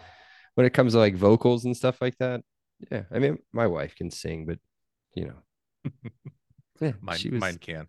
when 0.54 0.64
it 0.64 0.72
comes 0.72 0.92
to 0.92 1.00
like 1.00 1.16
vocals 1.16 1.64
and 1.64 1.76
stuff 1.76 2.00
like 2.00 2.16
that, 2.18 2.42
yeah. 2.90 3.02
I 3.10 3.18
mean, 3.18 3.38
my 3.52 3.66
wife 3.66 3.94
can 3.94 4.10
sing, 4.10 4.46
but 4.46 4.58
you 5.14 5.26
know, 5.26 5.90
yeah, 6.80 6.92
mine, 7.00 7.18
she 7.18 7.30
was. 7.30 7.40
mine 7.40 7.58
can 7.58 7.88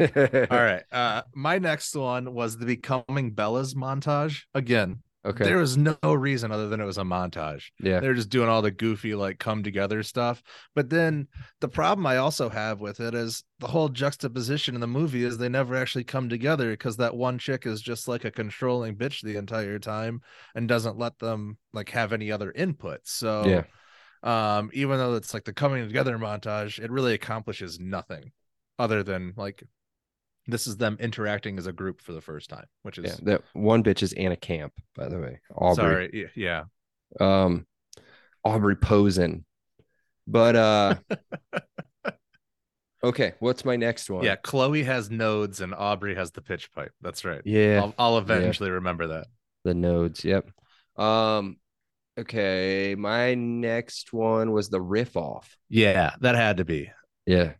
all 0.00 0.06
all 0.50 0.62
right 0.62 0.82
uh 0.92 1.22
my 1.34 1.58
next 1.58 1.94
one 1.94 2.32
was 2.34 2.56
the 2.56 2.66
becoming 2.66 3.30
bella's 3.32 3.74
montage 3.74 4.42
again 4.54 5.02
Okay. 5.26 5.44
there 5.44 5.58
was 5.58 5.76
no 5.76 5.96
reason 6.02 6.52
other 6.52 6.68
than 6.68 6.80
it 6.80 6.84
was 6.84 6.96
a 6.96 7.02
montage 7.02 7.64
yeah. 7.80 7.98
they're 8.00 8.14
just 8.14 8.30
doing 8.30 8.48
all 8.48 8.62
the 8.62 8.70
goofy 8.70 9.14
like 9.14 9.38
come 9.38 9.62
together 9.62 10.02
stuff 10.02 10.42
but 10.74 10.88
then 10.88 11.26
the 11.60 11.68
problem 11.68 12.06
i 12.06 12.16
also 12.18 12.48
have 12.48 12.80
with 12.80 13.00
it 13.00 13.14
is 13.14 13.42
the 13.58 13.66
whole 13.66 13.88
juxtaposition 13.88 14.74
in 14.74 14.80
the 14.80 14.86
movie 14.86 15.24
is 15.24 15.36
they 15.36 15.48
never 15.48 15.76
actually 15.76 16.04
come 16.04 16.28
together 16.28 16.70
because 16.70 16.96
that 16.96 17.16
one 17.16 17.36
chick 17.36 17.66
is 17.66 17.82
just 17.82 18.06
like 18.06 18.24
a 18.24 18.30
controlling 18.30 18.94
bitch 18.94 19.20
the 19.22 19.36
entire 19.36 19.78
time 19.78 20.22
and 20.54 20.68
doesn't 20.68 20.96
let 20.98 21.18
them 21.18 21.58
like 21.72 21.90
have 21.90 22.12
any 22.12 22.30
other 22.30 22.52
input 22.52 23.00
so 23.04 23.44
Yeah. 23.44 23.64
Um 24.22 24.70
even 24.72 24.98
though 24.98 25.14
it's 25.14 25.32
like 25.34 25.44
the 25.44 25.52
coming 25.52 25.86
together 25.86 26.18
montage 26.18 26.78
it 26.78 26.90
really 26.90 27.14
accomplishes 27.14 27.78
nothing 27.78 28.32
other 28.78 29.02
than 29.02 29.32
like 29.36 29.62
this 30.46 30.66
is 30.66 30.76
them 30.78 30.96
interacting 31.00 31.58
as 31.58 31.66
a 31.66 31.72
group 31.72 32.00
for 32.00 32.12
the 32.12 32.20
first 32.20 32.48
time 32.50 32.64
which 32.82 32.98
is 32.98 33.04
Yeah. 33.04 33.16
That 33.22 33.42
one 33.52 33.82
bitch 33.84 34.02
is 34.02 34.12
Anna 34.14 34.36
Camp, 34.36 34.72
by 34.96 35.08
the 35.08 35.18
way. 35.18 35.40
Aubrey. 35.54 35.74
sorry 35.74 36.30
yeah 36.34 36.64
Um, 37.20 37.66
Aubrey 38.44 38.76
Posen. 38.76 39.44
But 40.26 40.56
uh, 40.56 40.94
okay. 43.04 43.34
What's 43.40 43.64
my 43.64 43.76
next 43.76 44.10
one? 44.10 44.24
yeah 44.24 44.36
chloe 44.36 44.82
has 44.84 45.10
nodes 45.10 45.60
and 45.60 45.74
aubrey 45.74 46.14
has 46.14 46.30
the 46.32 46.42
pitch 46.42 46.72
pipe 46.72 46.92
that's 47.00 47.24
right 47.24 47.42
Yeah. 47.44 47.80
I'll, 47.82 47.94
I'll 47.98 48.18
eventually 48.18 48.70
remember 48.70 49.06
that 49.08 49.26
The 49.64 49.74
nodes. 49.74 50.24
Yep. 50.24 50.50
Um. 50.96 51.56
Okay. 52.18 52.94
My 52.98 53.34
next 53.34 54.12
one 54.12 54.52
was 54.52 54.68
the 54.70 54.80
riff 54.80 55.16
off. 55.16 55.56
yeah 55.68 56.14
that 56.20 56.34
had 56.34 56.56
to 56.58 56.64
be 56.64 56.90
Yeah. 57.26 57.52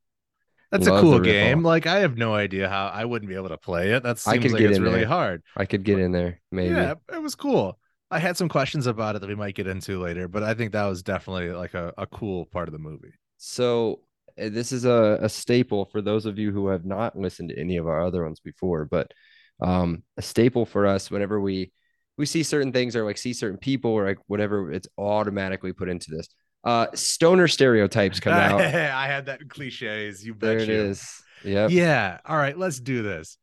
that's 0.71 0.87
Love 0.87 0.99
a 0.99 1.01
cool 1.01 1.21
game 1.21 1.61
off. 1.61 1.65
like 1.65 1.87
i 1.87 1.99
have 2.01 2.17
no 2.19 2.35
idea 2.35 2.69
how 2.69 2.87
i 2.89 3.05
wouldn't 3.05 3.29
be 3.29 3.35
able 3.37 3.49
to 3.51 3.59
play 3.59 3.93
it 3.93 4.03
that 4.03 4.21
I 4.27 4.33
seems 4.33 4.43
could 4.45 4.53
like 4.53 4.61
get 4.61 4.71
it's 4.71 4.79
in 4.79 4.83
really 4.85 5.01
there. 5.01 5.09
hard 5.09 5.43
I 5.57 5.65
could 5.65 5.85
get 5.85 5.99
in 5.99 6.13
there. 6.13 6.41
Maybe. 6.51 6.75
yeah 6.75 6.95
it 7.13 7.23
was 7.23 7.35
cool 7.35 7.79
i 8.11 8.19
had 8.19 8.37
some 8.37 8.49
questions 8.49 8.87
about 8.87 9.17
it 9.17 9.21
that 9.21 9.29
we 9.29 9.35
might 9.35 9.55
get 9.55 9.67
into 9.67 10.01
later 10.01 10.29
but 10.29 10.43
i 10.43 10.55
think 10.55 10.73
that 10.73 10.87
was 10.87 11.03
definitely 11.03 11.51
like 11.53 11.75
a, 11.75 11.93
a 11.99 12.07
cool 12.07 12.47
part 12.47 12.69
of 12.69 12.73
the 12.73 12.79
movie 12.79 13.13
So 13.39 14.01
uh, 14.41 14.49
this 14.51 14.73
is 14.73 14.85
a, 14.85 15.19
a 15.23 15.29
staple 15.29 15.85
for 15.87 16.01
those 16.03 16.27
of 16.27 16.39
you 16.39 16.53
who 16.53 16.69
have 16.69 16.85
not 16.85 17.17
listened 17.19 17.49
to 17.51 17.59
any 17.59 17.77
of 17.77 17.87
our 17.89 18.01
other 18.07 18.25
ones 18.25 18.41
before, 18.41 18.85
but 18.85 19.13
um, 19.61 20.03
a 20.17 20.23
staple 20.23 20.65
for 20.67 20.87
us 20.87 21.11
whenever 21.11 21.41
we 21.41 21.73
we 22.19 22.27
see 22.27 22.43
certain 22.43 22.73
things 22.73 22.97
or 22.97 23.05
like 23.05 23.17
see 23.17 23.33
certain 23.33 23.59
people 23.59 23.93
or 23.93 24.05
like 24.05 24.19
whatever, 24.27 24.73
it's 24.73 24.89
automatically 24.99 25.73
put 25.73 25.89
into 25.89 26.11
this. 26.11 26.29
Uh, 26.65 26.89
stoner 26.93 27.49
stereotypes 27.49 28.21
come 28.21 28.35
out. 28.35 28.61
I 28.61 29.07
had 29.07 29.27
that 29.27 29.49
cliches. 29.49 30.27
You 30.27 30.35
bet 30.35 30.49
there 30.49 30.59
it 30.59 30.69
you. 30.69 30.75
is. 30.75 31.23
Yep. 31.45 31.71
Yeah. 31.71 32.19
All 32.27 32.37
right. 32.37 32.59
Let's 32.59 32.81
do 32.81 33.03
this. 33.03 33.39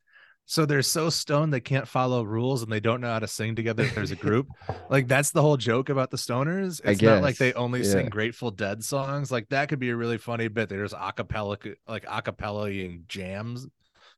So 0.48 0.66
they're 0.66 0.84
so 0.84 1.10
stoned 1.10 1.52
they 1.52 1.60
can't 1.60 1.88
follow 1.88 2.22
rules 2.22 2.62
and 2.62 2.72
they 2.72 2.80
don't 2.80 3.02
know 3.02 3.08
how 3.08 3.20
to 3.20 3.28
sing 3.28 3.56
together. 3.56 3.84
If 3.84 3.96
there's 3.96 4.12
a 4.12 4.16
group. 4.16 4.48
like 4.90 5.08
that's 5.08 5.32
the 5.32 5.42
whole 5.42 5.58
joke 5.58 5.90
about 5.90 6.12
the 6.12 6.18
stoners. 6.18 6.82
I 6.86 6.92
It's 6.92 7.02
not 7.02 7.24
like 7.24 7.38
they 7.38 7.54
only 7.54 7.82
yeah. 7.82 7.92
sing 7.92 8.10
Grateful 8.10 8.52
Dead 8.52 8.84
songs. 8.84 9.32
Like 9.32 9.50
that 9.50 9.70
could 9.70 9.80
be 9.80 9.90
a 9.90 9.96
really 9.96 10.20
funny 10.20 10.50
bit. 10.50 10.70
There's 10.70 10.94
acapella, 10.94 11.76
like 11.88 12.06
acapella 12.06 12.86
and 12.86 13.08
jams, 13.08 13.68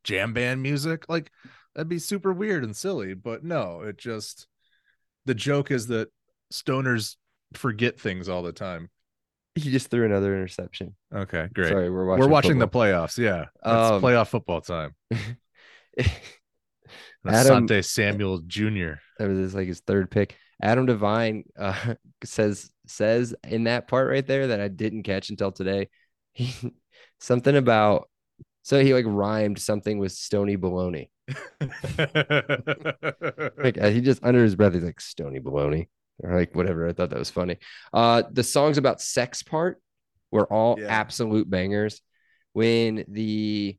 jam 0.03 0.33
band 0.33 0.61
music. 0.61 1.05
Like 1.07 1.31
that'd 1.77 1.87
be 1.87 1.99
super 1.99 2.33
weird 2.33 2.63
and 2.65 2.75
silly. 2.75 3.13
But 3.13 3.45
no, 3.45 3.81
it 3.81 3.97
just 3.97 4.47
the 5.25 5.35
joke 5.35 5.71
is 5.71 5.87
that 5.87 6.09
stoners 6.51 7.15
forget 7.53 7.99
things 7.99 8.27
all 8.27 8.43
the 8.43 8.51
time. 8.51 8.89
He 9.57 9.71
just 9.71 9.89
threw 9.89 10.05
another 10.05 10.35
interception. 10.35 10.95
Okay, 11.11 11.49
great. 11.51 11.69
Sorry, 11.69 11.89
we're 11.89 12.05
watching. 12.05 12.21
We're 12.21 12.27
watching 12.29 12.59
football. 12.59 12.83
the 12.83 12.91
playoffs. 12.91 13.17
Yeah, 13.17 13.41
it's 13.41 13.91
Um, 13.91 14.03
playoff 14.03 14.27
football 14.27 14.61
time. 14.61 14.93
Adam- 17.25 17.67
Asante 17.67 17.83
Samuel 17.83 18.41
Jr. 18.45 18.99
that 19.17 19.27
was 19.27 19.39
his, 19.39 19.55
like 19.55 19.67
his 19.67 19.79
third 19.79 20.11
pick. 20.11 20.35
Adam 20.61 20.85
Devine 20.85 21.43
uh, 21.57 21.95
says 22.23 22.69
says 22.85 23.33
in 23.47 23.63
that 23.63 23.87
part 23.87 24.09
right 24.09 24.27
there 24.27 24.45
that 24.47 24.61
I 24.61 24.67
didn't 24.67 25.01
catch 25.01 25.31
until 25.31 25.51
today. 25.51 25.89
He 26.33 26.53
something 27.19 27.55
about 27.55 28.09
so 28.61 28.83
he 28.83 28.93
like 28.93 29.05
rhymed 29.07 29.57
something 29.57 29.97
with 29.97 30.11
Stony 30.11 30.55
Baloney. 30.55 31.09
Like 33.57 33.77
uh, 33.79 33.89
he 33.89 34.01
just 34.01 34.23
under 34.23 34.43
his 34.43 34.55
breath, 34.55 34.73
he's 34.73 34.83
like 34.83 35.01
Stony 35.01 35.39
Baloney 35.39 35.87
or 36.23 36.35
like 36.35 36.55
whatever. 36.55 36.87
I 36.87 36.93
thought 36.93 37.09
that 37.09 37.19
was 37.19 37.29
funny. 37.29 37.57
Uh, 37.93 38.23
the 38.31 38.43
songs 38.43 38.77
about 38.77 39.01
sex 39.01 39.43
part 39.43 39.81
were 40.31 40.51
all 40.51 40.79
Yeah. 40.79 40.87
absolute 40.87 41.49
bangers. 41.49 42.01
When 42.53 43.05
the 43.07 43.77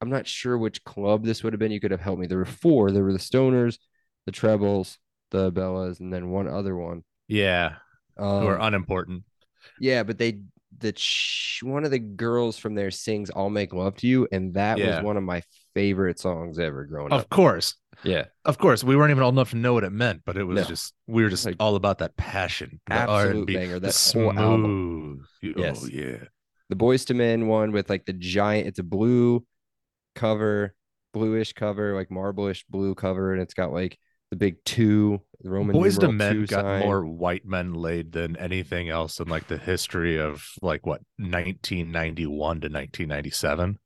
I'm 0.00 0.10
not 0.10 0.26
sure 0.26 0.58
which 0.58 0.82
club 0.84 1.24
this 1.24 1.44
would 1.44 1.52
have 1.52 1.60
been. 1.60 1.70
You 1.72 1.80
could 1.80 1.92
have 1.92 2.00
helped 2.00 2.20
me. 2.20 2.26
There 2.26 2.38
were 2.38 2.44
four. 2.44 2.90
There 2.90 3.04
were 3.04 3.12
the 3.12 3.18
Stoners, 3.20 3.78
the 4.26 4.32
Trebles, 4.32 4.98
the 5.30 5.52
Bellas, 5.52 6.00
and 6.00 6.12
then 6.12 6.30
one 6.30 6.48
other 6.48 6.74
one. 6.76 7.04
yeah, 7.28 7.76
Um, 8.16 8.40
who 8.40 8.46
are 8.48 8.58
unimportant. 8.60 9.22
yeah, 9.78 10.02
but 10.02 10.18
they 10.18 10.40
the 10.78 10.92
ch- 10.92 11.60
one 11.62 11.84
of 11.84 11.90
the 11.90 11.98
girls 12.00 12.58
from 12.58 12.74
there 12.74 12.90
sings 12.90 13.30
"I'll 13.34 13.50
Make 13.50 13.72
Love 13.72 13.96
to 13.98 14.06
You," 14.08 14.26
and 14.32 14.54
that 14.54 14.78
Yeah. 14.78 14.96
was 14.96 15.04
one 15.04 15.16
of 15.16 15.22
my 15.22 15.42
favorite 15.74 16.18
songs 16.18 16.58
ever 16.58 16.84
growing 16.84 17.12
Of 17.12 17.20
up. 17.20 17.24
Of 17.26 17.30
course, 17.30 17.74
Yeah, 18.04 18.24
of 18.44 18.58
course, 18.58 18.82
we 18.82 18.96
weren't 18.96 19.10
even 19.10 19.22
old 19.22 19.34
enough 19.34 19.50
to 19.50 19.56
know 19.56 19.74
what 19.74 19.84
it 19.84 19.90
meant, 19.92 20.22
but 20.24 20.36
it 20.36 20.44
was 20.44 20.56
No. 20.62 20.64
just 20.64 20.94
we 21.06 21.22
were 21.22 21.28
just 21.30 21.46
Like, 21.46 21.56
all 21.60 21.76
about 21.76 21.98
that 21.98 22.16
passion, 22.16 22.80
absolute 22.88 23.46
banger. 23.46 23.78
That 23.80 24.10
whole 24.14 24.38
album. 24.38 25.20
Oh, 25.44 25.52
yes. 25.56 25.80
Oh 25.84 25.88
yeah. 25.88 26.24
the 26.68 26.76
Boyz 26.76 27.08
II 27.10 27.16
Men 27.16 27.46
one 27.48 27.72
with 27.72 27.88
like 27.90 28.04
the 28.06 28.12
giant. 28.12 28.66
It's 28.68 28.78
a 28.78 28.82
blue 28.82 29.44
cover, 30.14 30.74
bluish 31.12 31.52
cover, 31.52 31.94
like 31.94 32.08
marblish 32.10 32.64
blue 32.68 32.94
cover, 32.94 33.32
and 33.32 33.42
it's 33.42 33.54
got 33.54 33.72
like 33.72 33.98
the 34.30 34.36
big 34.36 34.56
two, 34.64 35.20
the 35.42 35.50
Roman 35.50 35.76
Boyz 35.76 36.02
II 36.02 36.12
Men 36.12 36.46
got 36.46 36.62
sign. 36.64 36.80
more 36.80 37.04
white 37.04 37.44
men 37.44 37.74
laid 37.74 38.12
than 38.12 38.36
anything 38.36 38.88
else 38.88 39.20
in 39.20 39.28
like 39.28 39.46
the 39.46 39.58
history 39.58 40.18
of 40.18 40.42
like 40.62 40.86
what 40.86 41.02
1991 41.18 42.26
to 42.62 42.68
1997. 42.68 43.78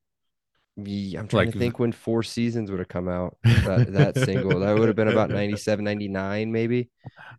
Yeah, 0.77 1.21
I'm 1.21 1.29
trying 1.29 1.47
like 1.47 1.53
to 1.55 1.59
think 1.59 1.79
when 1.79 1.93
Four 1.93 2.23
Seasons 2.23 2.71
would 2.71 2.81
have 2.81 2.89
come 2.89 3.09
out. 3.09 3.37
That, 3.45 3.87
that 3.93 4.19
single 4.25 4.61
that 4.61 4.79
would 4.79 4.89
have 4.89 4.97
been 4.97 5.09
about 5.09 5.31
97, 5.43 5.85
99, 5.85 6.53
maybe. 6.53 6.91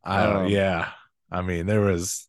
I 0.03 0.24
don't. 0.25 0.46
Um, 0.46 0.48
yeah, 0.48 0.89
I 1.32 1.41
mean 1.44 1.67
there 1.67 1.82
was 1.82 2.27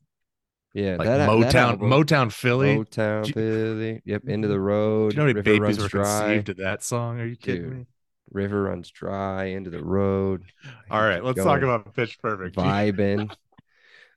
Yeah, 0.75 0.97
like 0.97 1.07
that, 1.07 1.17
that 1.19 1.29
Motown, 1.31 1.55
album- 1.55 1.91
Motown 1.91 2.33
Philly. 2.33 2.77
Motown, 2.77 3.27
you- 3.27 3.33
Philly. 3.33 4.03
Yep, 4.05 4.23
into 4.29 4.49
the 4.49 4.61
road. 4.61 5.11
Do 5.11 5.15
you 5.15 5.17
know 5.19 5.23
how 5.23 5.27
many 5.29 5.35
River 5.37 5.43
babies 5.65 5.79
runs 5.79 5.83
were 5.83 5.89
dry. 5.89 6.21
conceived 6.27 6.47
to 6.47 6.55
that 6.63 6.83
song? 6.83 7.21
Are 7.21 7.27
you 7.27 7.37
kidding 7.37 7.63
Dude, 7.63 7.73
me? 7.79 7.87
River 8.31 8.63
runs 8.65 8.91
dry. 8.91 9.45
Into 9.45 9.71
the 9.71 9.83
road. 9.83 10.43
All 10.91 11.01
right, 11.01 11.25
let's 11.25 11.37
going. 11.37 11.49
talk 11.49 11.63
about 11.63 11.95
Pitch 11.95 12.19
Perfect. 12.21 12.55
vibing. 12.57 13.31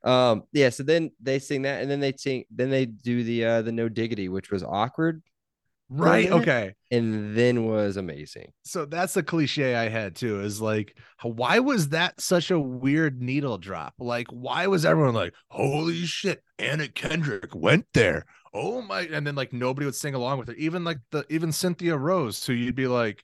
um, 0.04 0.43
yeah. 0.51 0.69
So 0.69 0.84
then 0.84 1.12
they 1.21 1.39
sing 1.39 1.62
that, 1.62 1.82
and 1.82 1.89
then 1.89 2.01
they 2.01 2.12
sing. 2.17 2.43
Then 2.51 2.69
they 2.69 2.86
do 2.86 3.23
the 3.23 3.45
uh 3.45 3.62
the 3.62 3.71
No 3.71 3.88
Diggity, 3.88 4.27
which 4.27 4.51
was 4.51 4.62
awkward, 4.63 5.21
right? 5.91 6.32
Okay. 6.32 6.73
and 6.89 7.36
then 7.36 7.65
was 7.65 7.97
amazing. 7.97 8.51
So 8.63 8.86
that's 8.86 9.13
the 9.13 9.23
cliche 9.23 9.75
I 9.75 9.89
had 9.89 10.15
too. 10.15 10.41
Is 10.41 10.62
like, 10.62 10.95
why 11.21 11.60
was 11.60 11.89
that 11.89 12.19
such 12.21 12.51
a 12.51 12.60
weird 12.60 13.21
needle 13.21 13.58
drop? 13.58 13.93
Like, 13.99 14.27
why 14.30 14.67
was 14.67 14.86
everyone 14.86 15.13
like, 15.13 15.34
"Holy 15.49 16.06
shit, 16.06 16.43
Anna 16.58 16.88
Kendrick 16.88 17.54
went 17.54 17.86
there"? 17.93 18.25
Oh 18.54 18.82
my! 18.82 19.01
And 19.01 19.25
then 19.25 19.36
like 19.36 19.54
nobody 19.54 19.86
would 19.86 19.95
sing 19.95 20.15
along 20.15 20.39
with 20.39 20.47
her. 20.49 20.56
Even 20.56 20.84
like 20.84 20.99
the 21.12 21.25
even 21.30 21.51
Cynthia 21.51 21.97
Rose, 21.97 22.45
who 22.45 22.54
you'd 22.54 22.75
be 22.75 22.88
like, 22.88 23.23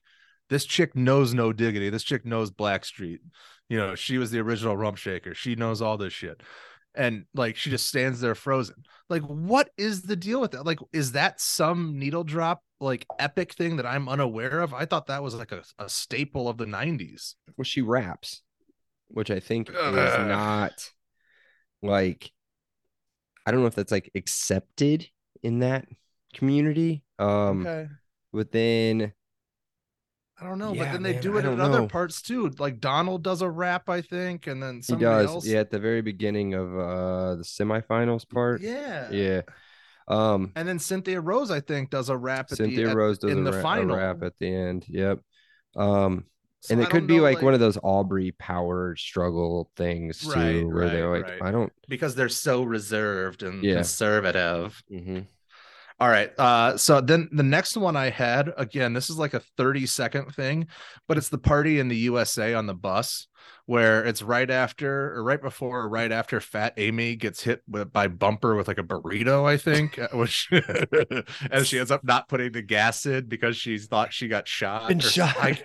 this 0.50 0.64
chick 0.64 0.96
knows 0.96 1.34
no 1.34 1.52
diggity. 1.52 1.90
This 1.90 2.04
chick 2.04 2.24
knows 2.24 2.50
Blackstreet. 2.50 3.18
You 3.68 3.78
know, 3.78 3.94
she 3.94 4.16
was 4.18 4.30
the 4.30 4.38
original 4.40 4.76
rump 4.76 4.96
shaker. 4.96 5.34
She 5.34 5.54
knows 5.54 5.82
all 5.82 5.98
this 5.98 6.12
shit. 6.12 6.42
And 6.98 7.24
like 7.32 7.56
she 7.56 7.70
just 7.70 7.86
stands 7.86 8.20
there 8.20 8.34
frozen. 8.34 8.82
Like, 9.08 9.22
what 9.22 9.70
is 9.78 10.02
the 10.02 10.16
deal 10.16 10.40
with 10.40 10.50
that? 10.50 10.66
Like, 10.66 10.80
is 10.92 11.12
that 11.12 11.40
some 11.40 11.98
needle 11.98 12.24
drop 12.24 12.62
like 12.80 13.06
epic 13.18 13.54
thing 13.54 13.76
that 13.76 13.86
I'm 13.86 14.08
unaware 14.08 14.60
of? 14.60 14.74
I 14.74 14.84
thought 14.84 15.06
that 15.06 15.22
was 15.22 15.34
like 15.34 15.52
a, 15.52 15.62
a 15.78 15.88
staple 15.88 16.48
of 16.48 16.58
the 16.58 16.66
90s. 16.66 17.36
Well, 17.56 17.64
she 17.64 17.82
raps, 17.82 18.42
which 19.06 19.30
I 19.30 19.38
think 19.38 19.70
is 19.70 19.76
not 19.76 20.90
like. 21.82 22.32
I 23.46 23.52
don't 23.52 23.60
know 23.60 23.66
if 23.66 23.76
that's 23.76 23.92
like 23.92 24.10
accepted 24.14 25.08
in 25.42 25.60
that 25.60 25.86
community. 26.34 27.04
Um, 27.18 27.66
okay. 27.66 27.88
within 28.32 29.12
I 30.40 30.44
don't 30.44 30.58
know, 30.58 30.68
but 30.70 30.76
Yeah, 30.86 30.92
then 30.92 31.02
they 31.02 31.14
man, 31.14 31.22
do 31.22 31.36
it 31.36 31.44
in 31.44 31.56
don't 31.56 31.60
other 31.60 31.86
parts 31.88 32.22
too. 32.22 32.50
Like 32.58 32.80
Donald 32.80 33.22
does 33.24 33.42
a 33.42 33.50
rap, 33.50 33.88
I 33.88 34.02
think, 34.02 34.46
and 34.46 34.62
then 34.62 34.82
he 34.86 34.94
does, 34.94 35.26
else. 35.26 35.46
yeah, 35.46 35.58
at 35.58 35.70
the 35.70 35.80
very 35.80 36.00
beginning 36.00 36.54
of 36.54 36.72
uh 36.78 37.34
the 37.36 37.42
semifinals 37.44 38.28
part. 38.28 38.60
Yeah. 38.60 39.10
Yeah. 39.10 39.42
Um, 40.06 40.52
And 40.56 40.66
then 40.68 40.78
Cynthia 40.78 41.20
Rose, 41.20 41.50
I 41.50 41.60
think, 41.60 41.90
does 41.90 42.08
a 42.08 42.16
rap 42.16 42.46
at 42.52 42.58
Cynthia 42.58 42.88
the 42.88 42.96
Rose 42.96 43.18
does 43.18 43.32
in 43.32 43.40
a, 43.40 43.42
the 43.42 43.52
ra- 43.52 43.58
a 43.58 43.62
final. 43.62 43.96
rap 43.96 44.22
at 44.22 44.38
the 44.38 44.46
end. 44.54 44.84
Yep. 44.88 45.20
Um, 45.76 46.24
So 46.60 46.72
and 46.74 46.82
it 46.82 46.86
could 46.90 47.00
don't 47.00 47.06
be 47.08 47.16
know, 47.18 47.22
like, 47.24 47.42
one 47.42 47.54
of 47.54 47.60
those 47.60 47.78
Aubrey 47.82 48.32
power 48.32 48.96
struggle 48.96 49.70
things 49.76 50.20
too, 50.20 50.30
Right, 50.30 50.66
where 50.66 50.88
they're 50.88 51.10
like, 51.10 51.24
right. 51.28 51.42
I 51.42 51.50
don't. 51.50 51.72
because 51.88 52.14
they're 52.14 52.28
so 52.30 52.62
reserved 52.62 53.42
and 53.42 53.62
Yeah. 53.62 53.74
conservative. 53.74 54.82
Mhm. 54.90 55.26
All 56.00 56.08
right. 56.08 56.30
Uh, 56.38 56.76
so 56.76 57.00
then 57.00 57.28
the 57.32 57.42
next 57.42 57.76
one 57.76 57.96
I 57.96 58.10
had 58.10 58.52
again, 58.56 58.92
this 58.92 59.10
is 59.10 59.18
like 59.18 59.34
a 59.34 59.42
30 59.56 59.86
second 59.86 60.34
thing, 60.34 60.66
but 61.06 61.16
it's 61.16 61.28
the 61.28 61.38
party 61.38 61.78
in 61.78 61.88
the 61.88 61.96
USA 61.96 62.54
on 62.54 62.66
the 62.66 62.74
bus 62.74 63.27
where 63.66 64.04
it's 64.04 64.22
right 64.22 64.50
after 64.50 65.14
or 65.14 65.22
right 65.22 65.40
before 65.42 65.80
or 65.80 65.88
right 65.88 66.10
after 66.10 66.40
Fat 66.40 66.74
Amy 66.76 67.16
gets 67.16 67.42
hit 67.42 67.62
with, 67.68 67.92
by 67.92 68.08
Bumper 68.08 68.54
with 68.56 68.68
like 68.68 68.78
a 68.78 68.82
burrito, 68.82 69.44
I 69.46 69.56
think, 69.56 69.98
uh, 69.98 70.08
which 70.12 70.48
and 70.50 71.66
she 71.66 71.78
ends 71.78 71.90
up 71.90 72.04
not 72.04 72.28
putting 72.28 72.52
the 72.52 72.62
gas 72.62 73.04
in 73.06 73.26
because 73.26 73.56
she 73.56 73.78
thought 73.78 74.12
she 74.12 74.28
got 74.28 74.48
shot. 74.48 74.90
Or- 74.92 75.00
shot. 75.00 75.36
I- 75.38 75.62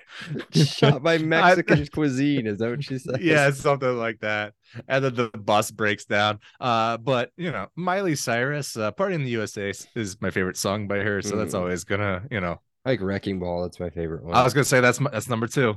Shot 0.53 1.01
by 1.03 1.17
Mexican 1.19 1.85
cuisine. 1.87 2.47
Is 2.47 2.57
that 2.59 2.69
what 2.69 2.83
she 2.83 2.97
said? 2.99 3.21
yeah, 3.21 3.49
something 3.51 3.97
like 3.97 4.19
that. 4.19 4.53
And 4.87 5.03
then 5.03 5.15
the 5.15 5.29
bus 5.29 5.71
breaks 5.71 6.05
down. 6.05 6.39
Uh, 6.59 6.97
but 6.97 7.31
you 7.37 7.51
know, 7.51 7.67
Miley 7.75 8.15
Cyrus, 8.15 8.75
uh, 8.77 8.91
"Party 8.91 9.15
in 9.15 9.23
the 9.23 9.29
USA" 9.31 9.71
is, 9.95 10.17
my 10.21 10.29
favorite 10.31 10.57
song 10.57 10.87
by 10.87 10.99
her, 10.99 11.21
so 11.21 11.35
that's 11.35 11.53
Mm. 11.53 11.59
always 11.59 11.83
gonna, 11.83 12.23
you 12.31 12.39
know. 12.41 12.59
I 12.85 12.91
like 12.91 13.01
Wrecking 13.01 13.39
Ball. 13.39 13.63
That's 13.63 13.79
my 13.79 13.89
favorite 13.89 14.23
one. 14.23 14.35
I 14.35 14.43
was 14.43 14.53
gonna 14.53 14.63
say 14.65 14.79
that's 14.81 14.99
my, 14.99 15.09
that's 15.09 15.29
number 15.29 15.47
two. 15.47 15.75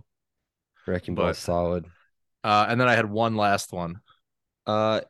Wrecking 0.87 1.15
but- 1.15 1.37
solid. 1.37 1.87
Uh, 2.45 2.67
and 2.69 2.81
then 2.81 2.87
I 2.89 2.95
had 2.95 3.11
one 3.11 3.37
last 3.37 3.73
one. 3.73 4.01
Uh, 4.67 5.01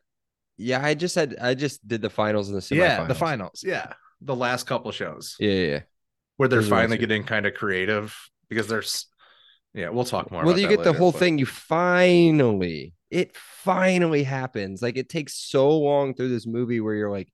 yeah, 0.57 0.83
I 0.83 0.95
just 0.95 1.13
had 1.13 1.35
I 1.39 1.53
just 1.53 1.87
did 1.87 2.01
the 2.01 2.09
finals 2.09 2.49
and 2.49 2.57
the 2.57 2.61
semifinals. 2.61 2.77
Yeah, 2.77 3.03
the 3.05 3.15
finals. 3.15 3.63
Yeah, 3.65 3.93
the 4.21 4.35
last 4.35 4.65
couple 4.65 4.91
shows 4.91 5.35
Yeah, 5.39 5.51
yeah. 5.51 5.67
yeah. 5.73 5.79
where 6.37 6.49
they're 6.49 6.61
Those 6.61 6.69
finally 6.69 6.97
getting 6.97 7.23
kind 7.23 7.45
of 7.45 7.53
creative 7.53 8.15
because 8.49 8.67
there's. 8.67 9.05
Yeah, 9.73 9.89
we'll 9.89 10.05
talk 10.05 10.31
more. 10.31 10.43
well 10.43 10.57
you 10.57 10.67
get 10.67 10.83
the 10.83 10.93
whole 10.93 11.11
but- 11.11 11.19
thing 11.19 11.37
you 11.37 11.45
finally 11.45 12.93
it 13.11 13.35
finally 13.35 14.23
happens 14.23 14.81
like 14.81 14.97
it 14.97 15.07
takes 15.09 15.33
so 15.35 15.77
long 15.77 16.13
through 16.15 16.29
this 16.29 16.47
movie 16.47 16.79
where 16.81 16.95
you're 16.95 17.11
like 17.11 17.31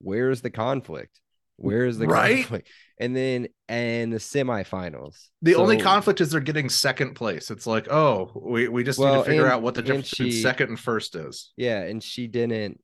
where's 0.00 0.42
the 0.42 0.50
conflict 0.50 1.18
where's 1.56 1.98
the 1.98 2.06
Right? 2.06 2.36
conflict 2.42 2.68
and 2.98 3.14
then 3.16 3.48
and 3.68 4.12
the 4.12 4.18
semifinals 4.18 5.28
The 5.42 5.54
only 5.56 5.78
conflict 5.80 6.20
is 6.20 6.30
they're 6.30 6.40
getting 6.40 6.68
second 6.68 7.14
place. 7.14 7.50
It's 7.50 7.66
like, 7.66 7.88
oh, 7.90 8.30
we, 8.34 8.68
we 8.68 8.84
just 8.84 8.98
need 8.98 9.06
to 9.06 9.24
figure 9.24 9.44
and- 9.44 9.52
out 9.52 9.62
what 9.62 9.74
the 9.74 9.82
difference 9.82 10.10
between 10.10 10.32
second 10.32 10.68
and 10.70 10.78
first 10.80 11.14
is. 11.16 11.52
yeah 11.56 11.80
and 11.82 12.02
she 12.02 12.26
didn't 12.26 12.80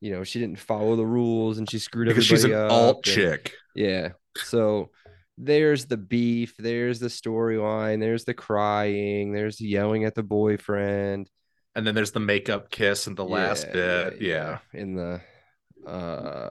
you 0.00 0.12
know 0.12 0.24
she 0.24 0.38
didn't 0.40 0.58
follow 0.58 0.96
the 0.96 1.04
rules 1.06 1.58
and 1.58 1.68
she 1.70 1.78
screwed 1.78 2.08
up. 2.08 2.12
Because 2.12 2.26
she's 2.26 2.44
an 2.44 2.54
alt 2.54 2.96
and- 2.96 3.04
chick. 3.14 3.52
yeah 3.74 4.10
so 4.36 4.90
there's 5.38 5.86
the 5.86 5.96
beef 5.96 6.54
there's 6.58 7.00
the 7.00 7.08
storyline 7.08 8.00
there's 8.00 8.24
the 8.24 8.34
crying 8.34 9.32
there's 9.32 9.56
the 9.56 9.66
yelling 9.66 10.04
at 10.04 10.14
the 10.14 10.22
boyfriend 10.22 11.28
And 11.74 11.86
then 11.86 11.94
there's 11.94 12.12
the 12.12 12.20
makeup 12.20 12.70
kiss 12.70 13.06
and 13.06 13.16
the 13.16 13.24
last 13.24 13.66
Yeah, 13.68 13.72
bit. 13.72 14.20
Yeah. 14.22 14.58
in 14.74 14.94
the 14.96 15.20
uh 15.86 16.50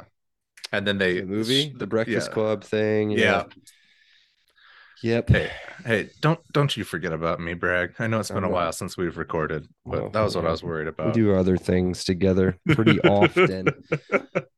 and 0.72 0.86
then 0.88 0.98
they 0.98 1.20
the 1.22 1.26
movie, 1.26 1.74
the 1.76 1.88
Breakfast 1.88 2.28
yeah. 2.30 2.34
Club 2.34 2.64
thing. 2.64 3.12
Yeah. 3.12 3.46
Yep. 5.02 5.30
Hey, 5.30 5.50
hey, 5.86 6.10
don't 6.20 6.40
don't 6.52 6.76
you 6.76 6.84
forget 6.84 7.14
about 7.14 7.40
me, 7.40 7.54
Bragg. 7.54 7.94
I 8.00 8.08
know 8.08 8.20
it's 8.20 8.32
been 8.32 8.44
a 8.44 8.50
while 8.50 8.74
since 8.74 8.98
we've 8.98 9.18
recorded, 9.18 9.66
but 9.86 10.12
that 10.12 10.22
was 10.22 10.36
what 10.36 10.46
I 10.46 10.52
was 10.52 10.62
worried 10.62 10.86
We 10.86 10.90
about. 10.90 11.14
do 11.14 11.34
other 11.36 11.56
things 11.56 12.04
together 12.04 12.58
pretty 12.68 13.00
often. 13.06 13.68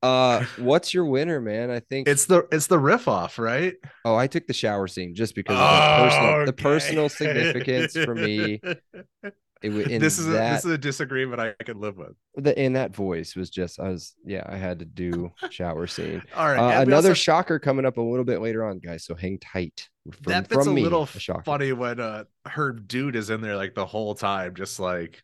Uh, 0.01 0.43
what's 0.57 0.95
your 0.95 1.05
winner, 1.05 1.39
man? 1.39 1.69
I 1.69 1.79
think 1.79 2.07
It's 2.07 2.25
the 2.25 2.47
it's 2.51 2.65
the 2.65 2.79
riff 2.79 3.07
off, 3.07 3.37
right? 3.37 3.75
Oh, 4.03 4.15
I 4.15 4.25
took 4.25 4.47
the 4.47 4.53
shower 4.53 4.87
scene 4.87 5.13
just 5.13 5.35
because 5.35 5.57
of 5.59 5.59
the 5.59 6.09
personal, 6.09 6.45
the 6.47 6.53
personal 6.53 7.05
Oh, 7.05 7.07
significance 7.07 7.93
for 7.93 8.15
me. 8.15 8.61
It 9.61 9.71
in 9.91 10.01
this 10.01 10.17
is 10.17 10.27
a, 10.27 10.31
this 10.31 10.65
is 10.65 10.71
a 10.71 10.77
disagreement 10.77 11.39
I 11.39 11.53
could 11.63 11.77
live 11.77 11.97
with. 11.97 12.13
the 12.35 12.59
in 12.59 12.73
that 12.73 12.95
voice 12.95 13.35
was 13.35 13.49
just 13.49 13.79
I 13.79 13.89
was 13.89 14.15
yeah 14.25 14.43
I 14.47 14.57
had 14.57 14.79
to 14.79 14.85
do 14.85 15.31
shower 15.51 15.85
scene. 15.87 16.23
All 16.35 16.47
right, 16.47 16.77
Uh, 16.79 16.81
another 16.81 17.09
also- 17.09 17.13
shocker 17.13 17.59
coming 17.59 17.85
up 17.85 17.97
a 17.97 18.01
little 18.01 18.25
bit 18.25 18.41
later 18.41 18.65
on, 18.65 18.79
guys. 18.79 19.05
So 19.05 19.13
hang 19.15 19.37
tight. 19.39 19.87
From, 20.11 20.31
that 20.33 20.49
bit's 20.49 20.63
from 20.63 20.73
a 20.73 20.75
me, 20.75 20.83
little 20.83 21.03
a 21.03 21.41
funny 21.43 21.73
when 21.73 21.99
uh 21.99 22.23
her 22.47 22.71
dude 22.71 23.15
is 23.15 23.29
in 23.29 23.41
there 23.41 23.55
like 23.55 23.75
the 23.75 23.85
whole 23.85 24.15
time, 24.15 24.55
just 24.55 24.79
like 24.79 25.21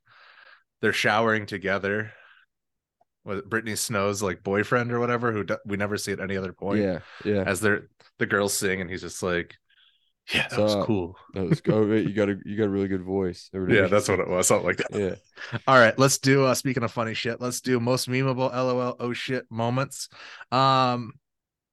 they're 0.82 0.94
showering 0.94 1.48
together. 1.48 2.12
Was 3.26 3.40
it 3.40 3.50
Brittany 3.50 3.76
Snow's 3.76 4.22
like 4.22 4.44
boyfriend 4.44 4.92
or 4.94 5.00
whatever, 5.00 5.32
who 5.34 5.44
do- 5.44 5.58
we 5.66 5.76
never 5.78 5.98
see 5.98 6.12
at 6.14 6.20
any 6.22 6.38
other 6.38 6.54
point. 6.54 6.82
Yeah, 6.82 7.00
yeah. 7.26 7.44
As 7.46 7.60
they're 7.60 7.90
the 8.20 8.26
girls 8.26 8.54
sing, 8.54 8.80
and 8.82 8.90
he's 8.90 9.02
just 9.02 9.22
like, 9.22 9.56
"Yeah, 10.34 10.48
that 10.50 10.60
was 10.60 10.86
cool." 10.86 11.16
That 11.34 11.50
was 11.50 11.62
oh, 11.70 11.92
you 11.94 12.14
got 12.14 12.30
a 12.30 12.38
you 12.46 12.58
got 12.58 12.66
a 12.66 12.70
really 12.70 12.88
good 12.88 13.04
voice. 13.04 13.50
or 13.54 13.62
whatever 13.62 13.82
Yeah, 13.82 13.88
that's 13.88 14.08
what 14.10 14.20
it 14.20 14.28
was. 14.28 14.48
Something 14.48 14.68
like 14.68 14.78
that. 14.78 14.92
Yeah. 14.94 15.60
All 15.68 15.78
right, 15.80 15.98
let's 15.98 16.18
do 16.18 16.46
uh 16.46 16.54
speaking 16.54 16.84
of 16.84 16.92
funny 16.92 17.14
shit, 17.14 17.40
let's 17.42 17.62
do 17.62 17.80
most 17.80 18.10
memeable 18.10 18.52
LOL 18.52 18.96
oh 19.00 19.14
shit 19.14 19.46
moments. 19.50 20.10
Um 20.52 21.14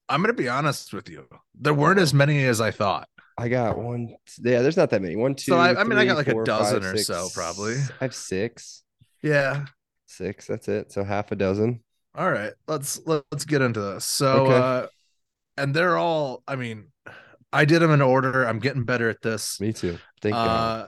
I'm 0.08 0.20
gonna 0.20 0.34
be 0.34 0.48
honest 0.48 0.92
with 0.92 1.08
you. 1.08 1.26
There 1.58 1.74
weren't 1.74 1.98
as 2.00 2.12
many 2.14 2.44
as 2.44 2.60
I 2.60 2.70
thought. 2.70 3.08
I 3.36 3.48
got 3.48 3.78
one. 3.78 4.14
Yeah, 4.40 4.62
there's 4.62 4.76
not 4.76 4.90
that 4.90 5.02
many. 5.02 5.16
One, 5.16 5.34
two. 5.34 5.52
So, 5.52 5.58
I- 5.58 5.80
I 5.80 5.84
mean, 5.84 5.98
I 5.98 6.04
got 6.04 6.16
like 6.16 6.28
a 6.28 6.44
dozen 6.44 6.82
five, 6.82 6.92
or 6.94 6.96
six, 6.96 7.06
so, 7.08 7.28
probably. 7.34 7.74
I 8.00 8.04
have 8.04 8.14
six. 8.14 8.84
Yeah. 9.22 9.64
Six. 10.06 10.46
That's 10.46 10.68
it. 10.68 10.92
So 10.92 11.02
half 11.02 11.32
a 11.32 11.36
dozen. 11.36 11.82
All 12.14 12.30
right. 12.30 12.52
Let's 12.68 13.00
let's 13.06 13.44
get 13.44 13.60
into 13.62 13.80
this. 13.80 14.04
So 14.04 14.46
Okay. 14.46 14.54
uh 14.54 14.86
and 15.56 15.74
they're 15.74 15.96
all 15.96 16.42
I 16.46 16.54
mean, 16.56 16.92
I 17.54 17.64
did 17.64 17.80
them 17.80 17.90
in 17.92 18.02
order. 18.02 18.44
I'm 18.44 18.58
getting 18.58 18.84
better 18.84 19.08
at 19.08 19.22
this. 19.22 19.60
Me 19.60 19.72
too. 19.72 19.98
Thank 20.20 20.34
God. 20.34 20.48
Uh 20.48 20.86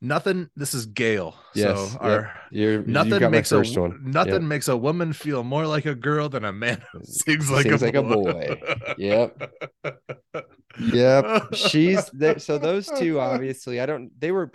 nothing 0.00 0.48
this 0.54 0.74
is 0.74 0.86
Gail. 0.86 1.34
Yes, 1.56 1.76
So 1.76 1.92
yep. 1.94 2.02
our 2.02 2.40
you 2.52 2.84
nothing 2.86 3.30
makes 3.30 3.50
a 3.50 3.56
first 3.58 3.76
one. 3.76 4.00
nothing 4.04 4.34
Yep. 4.34 4.42
makes 4.42 4.68
a 4.68 4.76
woman 4.76 5.12
feel 5.12 5.42
more 5.42 5.66
like 5.66 5.86
a 5.86 5.94
girl 5.94 6.28
than 6.28 6.44
a 6.44 6.52
man 6.52 6.82
who 6.92 7.00
sings 7.04 7.50
like, 7.50 7.64
Sings 7.64 7.82
a, 7.82 7.86
like 7.86 7.94
a 7.96 8.02
boy. 8.02 8.32
boy. 8.32 8.60
Yep. 8.98 9.52
Yep. 10.80 11.54
She's 11.54 12.08
there. 12.10 12.38
So 12.38 12.58
those 12.58 12.86
two, 12.86 13.18
obviously, 13.18 13.80
I 13.80 13.86
don't. 13.86 14.10
They 14.20 14.30
were. 14.32 14.50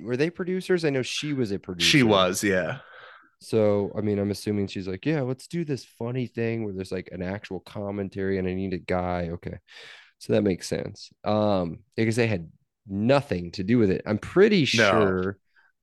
Were 0.00 0.16
they 0.16 0.30
producers? 0.30 0.84
I 0.84 0.90
know 0.90 1.02
she 1.02 1.32
was 1.32 1.52
a 1.52 1.58
producer. 1.58 1.88
She 1.88 2.02
was, 2.02 2.42
yeah. 2.42 2.78
So 3.40 3.90
I 3.96 4.00
mean, 4.00 4.18
I'm 4.18 4.30
assuming 4.30 4.66
she's 4.66 4.88
like, 4.88 5.06
yeah, 5.06 5.22
let's 5.22 5.46
do 5.46 5.64
this 5.64 5.84
funny 5.98 6.26
thing 6.26 6.64
where 6.64 6.72
there's 6.74 6.92
like 6.92 7.08
an 7.12 7.22
actual 7.22 7.60
commentary, 7.60 8.38
and 8.38 8.46
I 8.48 8.54
need 8.54 8.72
a 8.74 8.78
guy. 8.78 9.30
Okay, 9.32 9.58
so 10.22 10.32
that 10.34 10.42
makes 10.42 10.68
sense. 10.68 11.10
Um, 11.24 11.80
because 11.96 12.14
they 12.14 12.28
had 12.28 12.48
nothing 12.86 13.50
to 13.52 13.64
do 13.64 13.78
with 13.78 13.90
it. 13.90 14.02
I'm 14.06 14.18
pretty 14.18 14.64
sure 14.64 15.36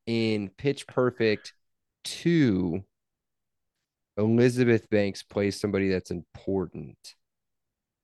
in 0.05 0.49
Pitch 0.57 0.87
Perfect 0.87 1.53
two, 2.05 2.85
Elizabeth 4.17 4.89
Banks 4.89 5.23
plays 5.23 5.59
somebody 5.59 5.89
that's 5.89 6.11
important. 6.11 6.97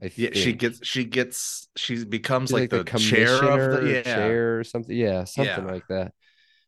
I 0.02 0.12
Yeah, 0.16 0.30
she 0.34 0.54
gets 0.54 0.86
she 0.86 1.06
gets 1.06 1.70
she 1.78 2.04
becomes 2.04 2.50
She's 2.50 2.54
like, 2.54 2.70
the, 2.70 2.84
chair 2.84 3.28
commissioner 3.28 3.70
of 3.70 3.82
the 3.84 3.94
yeah. 3.94 4.02
chair 4.02 4.60
or 4.60 4.64
something. 4.64 4.96
Yeah, 4.96 5.24
something 5.24 5.66
Yeah. 5.66 5.72
like 5.72 5.88
that. 5.88 6.14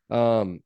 Um, 0.10 0.62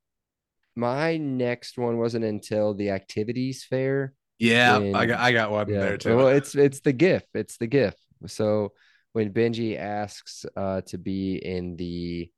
my 0.75 1.17
next 1.17 1.77
one 1.77 1.97
wasn't 1.97 2.25
until 2.25 2.73
the 2.73 2.91
activities 2.91 3.65
fair. 3.65 4.13
Yeah, 4.39 4.77
I 4.93 5.05
got 5.05 5.19
I 5.19 5.31
got 5.33 5.51
one 5.51 5.69
Yeah, 5.69 5.79
there 5.79 5.97
too. 5.97 6.15
well, 6.15 6.27
it's 6.29 6.55
it's 6.55 6.79
the 6.81 6.93
GIF. 6.93 7.23
It's 7.33 7.57
the 7.57 7.67
GIF. 7.67 7.95
So 8.27 8.73
when 9.13 9.31
Benji 9.33 9.77
asks 9.79 10.45
uh 10.55 10.81
to 10.81 10.97
be 10.97 11.35
in 11.35 11.75
the 11.75 12.31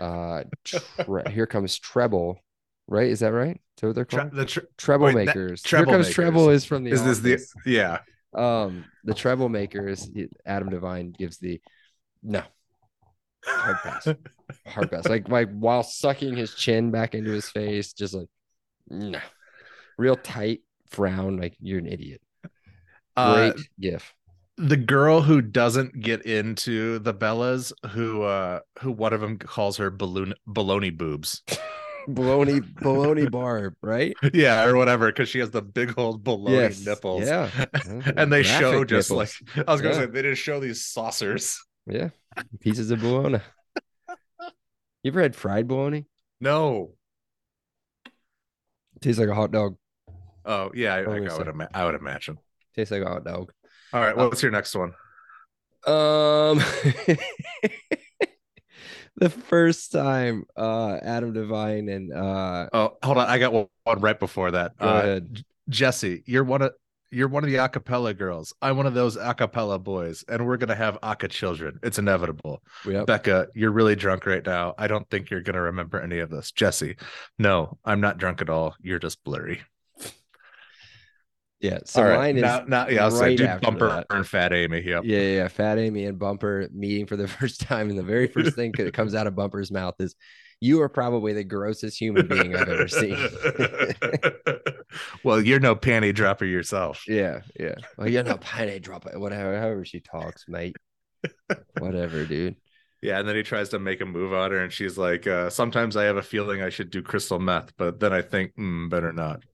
uh 0.00 0.44
tre- 0.64 1.22
here 1.30 1.46
comes 1.46 1.78
treble, 1.78 2.38
right? 2.86 3.08
Is 3.10 3.20
that 3.20 3.32
right? 3.32 3.56
Is 3.56 3.80
that 3.80 3.86
what 3.88 3.94
they're 3.96 4.04
Tre- 4.04 4.30
the 4.32 4.44
tr- 4.46 4.60
treble 4.78 5.06
wait, 5.06 5.14
that- 5.14 5.26
makers. 5.36 5.64
Here 5.64 5.84
comes 5.84 6.06
Makers. 6.06 6.14
treble 6.14 6.50
is 6.50 6.64
from 6.64 6.84
the 6.84 6.90
is 6.92 7.02
this 7.02 7.18
the 7.20 7.70
yeah. 7.70 7.98
um 8.34 8.84
the 9.04 9.14
treble 9.14 9.48
makers 9.48 10.10
adam 10.44 10.70
devine 10.70 11.12
gives 11.12 11.38
the 11.38 11.60
no 12.22 12.42
hard 13.44 13.76
pass 13.82 14.08
hard 14.66 14.90
pass 14.90 15.06
like 15.08 15.28
like 15.28 15.50
while 15.52 15.82
sucking 15.82 16.34
his 16.34 16.54
chin 16.54 16.90
back 16.90 17.14
into 17.14 17.30
his 17.30 17.48
face 17.50 17.92
just 17.92 18.14
like 18.14 18.28
no 18.88 19.20
real 19.98 20.16
tight 20.16 20.60
frown 20.90 21.36
like 21.36 21.54
you're 21.60 21.78
an 21.78 21.86
idiot 21.86 22.20
Uh, 23.16 23.50
great 23.52 23.68
gif 23.78 24.14
the 24.56 24.76
girl 24.76 25.20
who 25.22 25.40
doesn't 25.40 26.00
get 26.00 26.22
into 26.26 26.98
the 27.00 27.12
Bellas, 27.14 27.72
who 27.90 28.22
uh 28.22 28.60
who 28.80 28.92
one 28.92 29.12
of 29.12 29.20
them 29.20 29.38
calls 29.38 29.76
her 29.78 29.90
balloon 29.90 30.34
baloney 30.48 30.96
boobs. 30.96 31.42
baloney 32.08 32.60
baloney 32.60 33.30
barb 33.30 33.74
right 33.82 34.14
yeah, 34.34 34.64
or 34.64 34.76
whatever, 34.76 35.06
because 35.06 35.28
she 35.28 35.38
has 35.38 35.50
the 35.50 35.62
big 35.62 35.94
old 35.98 36.22
baloney 36.22 36.50
Yes, 36.50 36.84
nipples. 36.84 37.24
yeah. 37.26 37.50
and 38.16 38.30
they 38.32 38.42
show 38.42 38.84
just 38.84 39.10
nipples. 39.10 39.40
like 39.56 39.66
I 39.66 39.72
was 39.72 39.80
gonna 39.80 39.94
Yeah. 39.94 40.00
say 40.02 40.06
they 40.06 40.22
just 40.22 40.42
show 40.42 40.60
these 40.60 40.84
saucers. 40.84 41.58
yeah 41.86 42.10
pieces 42.60 42.90
of 42.90 43.00
bologna 43.00 43.38
you 45.02 45.10
ever 45.12 45.22
had 45.22 45.34
fried 45.36 45.66
bologna 45.68 46.04
No. 46.40 46.92
tastes 49.00 49.18
like 49.20 49.28
a 49.30 49.34
hot 49.34 49.50
dog 49.52 49.76
Oh 50.44 50.70
yeah, 50.74 50.92
I, 50.94 50.98
I, 51.00 51.04
gonna 51.04 51.38
would 51.38 51.48
ima- 51.48 51.70
I 51.72 51.86
would 51.86 51.94
imagine. 51.94 52.36
tastes 52.76 52.90
like 52.92 53.00
a 53.00 53.08
hot 53.08 53.24
dog 53.24 53.50
All 53.94 54.00
right, 54.00 54.18
Uh, 54.18 54.28
what's 54.28 54.42
your 54.42 54.50
next 54.50 54.74
one? 54.74 54.92
Um, 55.86 56.58
the 59.16 59.30
first 59.30 59.92
time 59.92 60.44
uh 60.56 60.98
Adam 61.00 61.32
Devine 61.32 61.88
and 61.88 62.12
uh 62.12 62.68
Oh, 62.72 62.96
hold 63.04 63.18
on, 63.18 63.28
I 63.28 63.38
got 63.38 63.52
one, 63.52 63.66
one 63.84 64.00
right 64.00 64.18
before 64.18 64.50
that. 64.50 64.72
Uh. 64.80 65.20
Jesse, 65.68 66.22
you're 66.26 66.42
one 66.42 66.62
of 66.62 66.72
you're 67.12 67.28
one 67.28 67.44
of 67.44 67.50
the 67.50 67.56
acapella 67.56 68.16
girls. 68.18 68.52
I'm 68.60 68.76
one 68.76 68.86
of 68.86 68.94
those 68.94 69.16
acapella 69.16 69.80
boys, 69.82 70.24
and 70.28 70.44
we're 70.44 70.56
gonna 70.56 70.74
have 70.74 70.98
aca 71.02 71.28
children. 71.28 71.78
It's 71.84 71.98
inevitable. 72.00 72.62
Yep. 72.84 73.06
Becca, 73.06 73.46
you're 73.54 73.70
really 73.70 73.94
drunk 73.94 74.26
right 74.26 74.44
now. 74.44 74.74
I 74.76 74.88
don't 74.88 75.08
think 75.08 75.30
you're 75.30 75.40
gonna 75.40 75.62
remember 75.62 76.00
any 76.00 76.18
of 76.18 76.30
this. 76.30 76.50
Jesse, 76.50 76.96
no, 77.38 77.78
I'm 77.84 78.00
not 78.00 78.18
drunk 78.18 78.42
at 78.42 78.50
all. 78.50 78.74
You're 78.80 78.98
just 78.98 79.22
blurry. 79.22 79.62
Yeah. 81.64 81.78
So 81.86 82.02
All 82.02 82.08
right, 82.10 82.18
mine 82.18 82.36
is 82.36 82.42
now, 82.42 82.64
now, 82.66 82.88
yeah, 82.88 83.04
I'll 83.04 83.10
say 83.10 83.30
right 83.30 83.40
after 83.40 83.64
bumper 83.64 83.88
that. 83.88 84.06
and 84.10 84.26
fat 84.26 84.52
Amy. 84.52 84.82
Yeah, 84.84 85.00
yeah, 85.02 85.20
yeah. 85.20 85.48
Fat 85.48 85.78
Amy 85.78 86.04
and 86.04 86.18
Bumper 86.18 86.68
meeting 86.74 87.06
for 87.06 87.16
the 87.16 87.26
first 87.28 87.62
time, 87.62 87.88
and 87.88 87.98
the 87.98 88.02
very 88.02 88.26
first 88.26 88.54
thing 88.54 88.72
that 88.76 88.92
comes 88.92 89.14
out 89.14 89.26
of 89.26 89.34
Bumper's 89.34 89.70
mouth 89.70 89.94
is, 89.98 90.14
"You 90.60 90.82
are 90.82 90.90
probably 90.90 91.32
the 91.32 91.42
grossest 91.42 91.98
human 91.98 92.26
being 92.26 92.54
I've 92.54 92.68
ever 92.68 92.86
seen." 92.86 93.16
well, 95.24 95.40
you're 95.40 95.58
no 95.58 95.74
panty 95.74 96.14
dropper 96.14 96.44
yourself. 96.44 97.02
yeah, 97.08 97.40
yeah. 97.58 97.76
Well, 97.96 98.10
you're 98.10 98.24
not 98.24 98.42
pine 98.42 98.82
drop 98.82 99.06
it, 99.06 99.18
whatever. 99.18 99.58
However 99.58 99.86
she 99.86 100.00
talks, 100.00 100.44
mate. 100.46 100.76
Whatever, 101.78 102.26
dude. 102.26 102.56
Yeah, 103.00 103.20
and 103.20 103.26
then 103.26 103.36
he 103.36 103.42
tries 103.42 103.70
to 103.70 103.78
make 103.78 104.02
a 104.02 104.06
move 104.06 104.34
on 104.34 104.50
her, 104.50 104.58
and 104.58 104.70
she's 104.70 104.98
like, 104.98 105.26
uh, 105.26 105.48
"Sometimes 105.48 105.96
I 105.96 106.04
have 106.04 106.18
a 106.18 106.22
feeling 106.22 106.60
I 106.60 106.68
should 106.68 106.90
do 106.90 107.00
crystal 107.00 107.38
meth, 107.38 107.72
but 107.78 108.00
then 108.00 108.12
I 108.12 108.20
think, 108.20 108.54
mm, 108.54 108.90
better 108.90 109.14
not." 109.14 109.44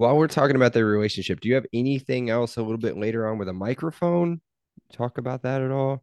While 0.00 0.16
we're 0.16 0.28
talking 0.28 0.56
about 0.56 0.72
their 0.72 0.86
relationship, 0.86 1.40
do 1.40 1.48
you 1.50 1.54
have 1.56 1.66
anything 1.74 2.30
else 2.30 2.56
a 2.56 2.62
little 2.62 2.78
bit 2.78 2.96
later 2.96 3.28
on 3.28 3.36
with 3.36 3.50
a 3.50 3.52
microphone? 3.52 4.40
Talk 4.94 5.18
about 5.18 5.42
that 5.42 5.60
at 5.60 5.70
all? 5.70 6.02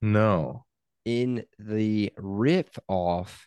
No. 0.00 0.64
in 1.04 1.44
the 1.58 2.14
rip 2.16 2.70
off, 2.88 3.46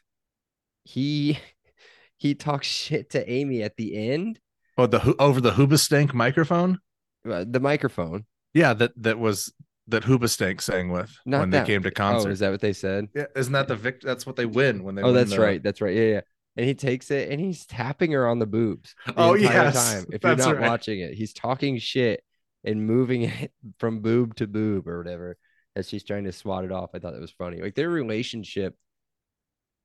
he 0.83 1.39
he 2.17 2.35
talks 2.35 2.67
shit 2.67 3.09
to 3.11 3.27
Amy 3.27 3.63
at 3.63 3.77
the 3.77 3.97
end. 4.11 4.39
Oh, 4.77 4.85
the 4.85 5.15
over 5.17 5.41
the 5.41 5.53
Hoobastank 5.53 6.13
microphone. 6.13 6.79
Uh, 7.27 7.43
The 7.49 7.59
microphone. 7.59 8.25
Yeah, 8.53 8.75
that 8.75 8.91
that 8.97 9.17
was 9.17 9.51
that 9.87 10.03
Hoobastank 10.03 10.61
sang 10.61 10.91
with 10.91 11.17
Not 11.25 11.39
when 11.39 11.49
that- 11.49 11.65
they 11.65 11.73
came 11.73 11.81
to 11.81 11.89
Oh, 11.89 11.93
concert. 11.93 12.29
is 12.29 12.39
that 12.39 12.51
what 12.51 12.61
they 12.61 12.73
said? 12.73 13.07
yeah, 13.15 13.25
isn't 13.35 13.53
that 13.53 13.67
the 13.67 13.75
vict? 13.75 14.03
That's 14.03 14.27
what 14.27 14.35
they 14.35 14.45
win 14.45 14.83
when 14.83 14.93
they. 14.93 15.01
Oh, 15.01 15.05
win 15.07 15.15
that's 15.15 15.31
the- 15.31 15.39
right. 15.41 15.63
That's 15.63 15.81
right. 15.81 15.95
Yeah, 15.95 16.03
yeah. 16.03 16.21
And 16.57 16.65
he 16.65 16.73
takes 16.75 17.11
it 17.11 17.29
and 17.31 17.39
he's 17.39 17.65
tapping 17.65 18.11
her 18.13 18.27
on 18.27 18.39
the 18.39 18.47
boobs. 18.47 18.95
the 19.05 19.13
Oh, 19.15 19.33
entire 19.33 19.67
yes, 19.67 19.73
time. 19.73 20.07
If 20.11 20.23
you're 20.25 20.35
not 20.35 20.57
right. 20.57 20.61
watching 20.61 20.99
it, 20.99 21.13
he's 21.13 21.33
talking 21.33 21.77
shit 21.77 22.23
and 22.63 22.85
moving 22.85 23.23
it 23.23 23.51
from 23.79 24.01
boob 24.01 24.35
to 24.37 24.47
boob 24.47 24.87
or 24.87 24.97
whatever 24.99 25.37
as 25.75 25.87
she's 25.89 26.03
trying 26.03 26.25
to 26.25 26.31
swat 26.31 26.65
it 26.65 26.71
off. 26.71 26.91
I 26.93 26.99
thought 26.99 27.13
that 27.13 27.21
was 27.21 27.31
funny. 27.31 27.61
Like 27.61 27.75
their 27.75 27.89
relationship 27.89 28.75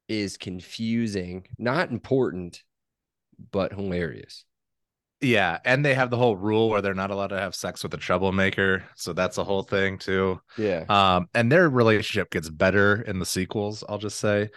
is 0.08 0.36
confusing, 0.36 1.46
not 1.58 1.90
important, 1.90 2.62
but 3.52 3.72
hilarious. 3.72 4.44
Yeah, 5.20 5.58
and 5.64 5.84
they 5.84 5.94
have 5.94 6.10
the 6.10 6.16
whole 6.16 6.36
rule 6.36 6.68
where 6.68 6.82
they're 6.82 6.94
not 6.94 7.12
allowed 7.12 7.28
to 7.28 7.38
have 7.38 7.54
sex 7.54 7.84
with 7.84 7.94
a 7.94 7.96
troublemaker, 7.96 8.84
so 8.96 9.12
that's 9.12 9.38
a 9.38 9.44
whole 9.44 9.62
thing 9.62 9.98
too. 9.98 10.40
Yeah. 10.56 10.86
Um, 10.88 11.28
and 11.32 11.50
their 11.50 11.68
relationship 11.70 12.30
gets 12.30 12.50
better 12.50 13.02
in 13.02 13.20
the 13.20 13.26
sequels. 13.26 13.84
I'll 13.88 13.98
just 13.98 14.18
say, 14.18 14.50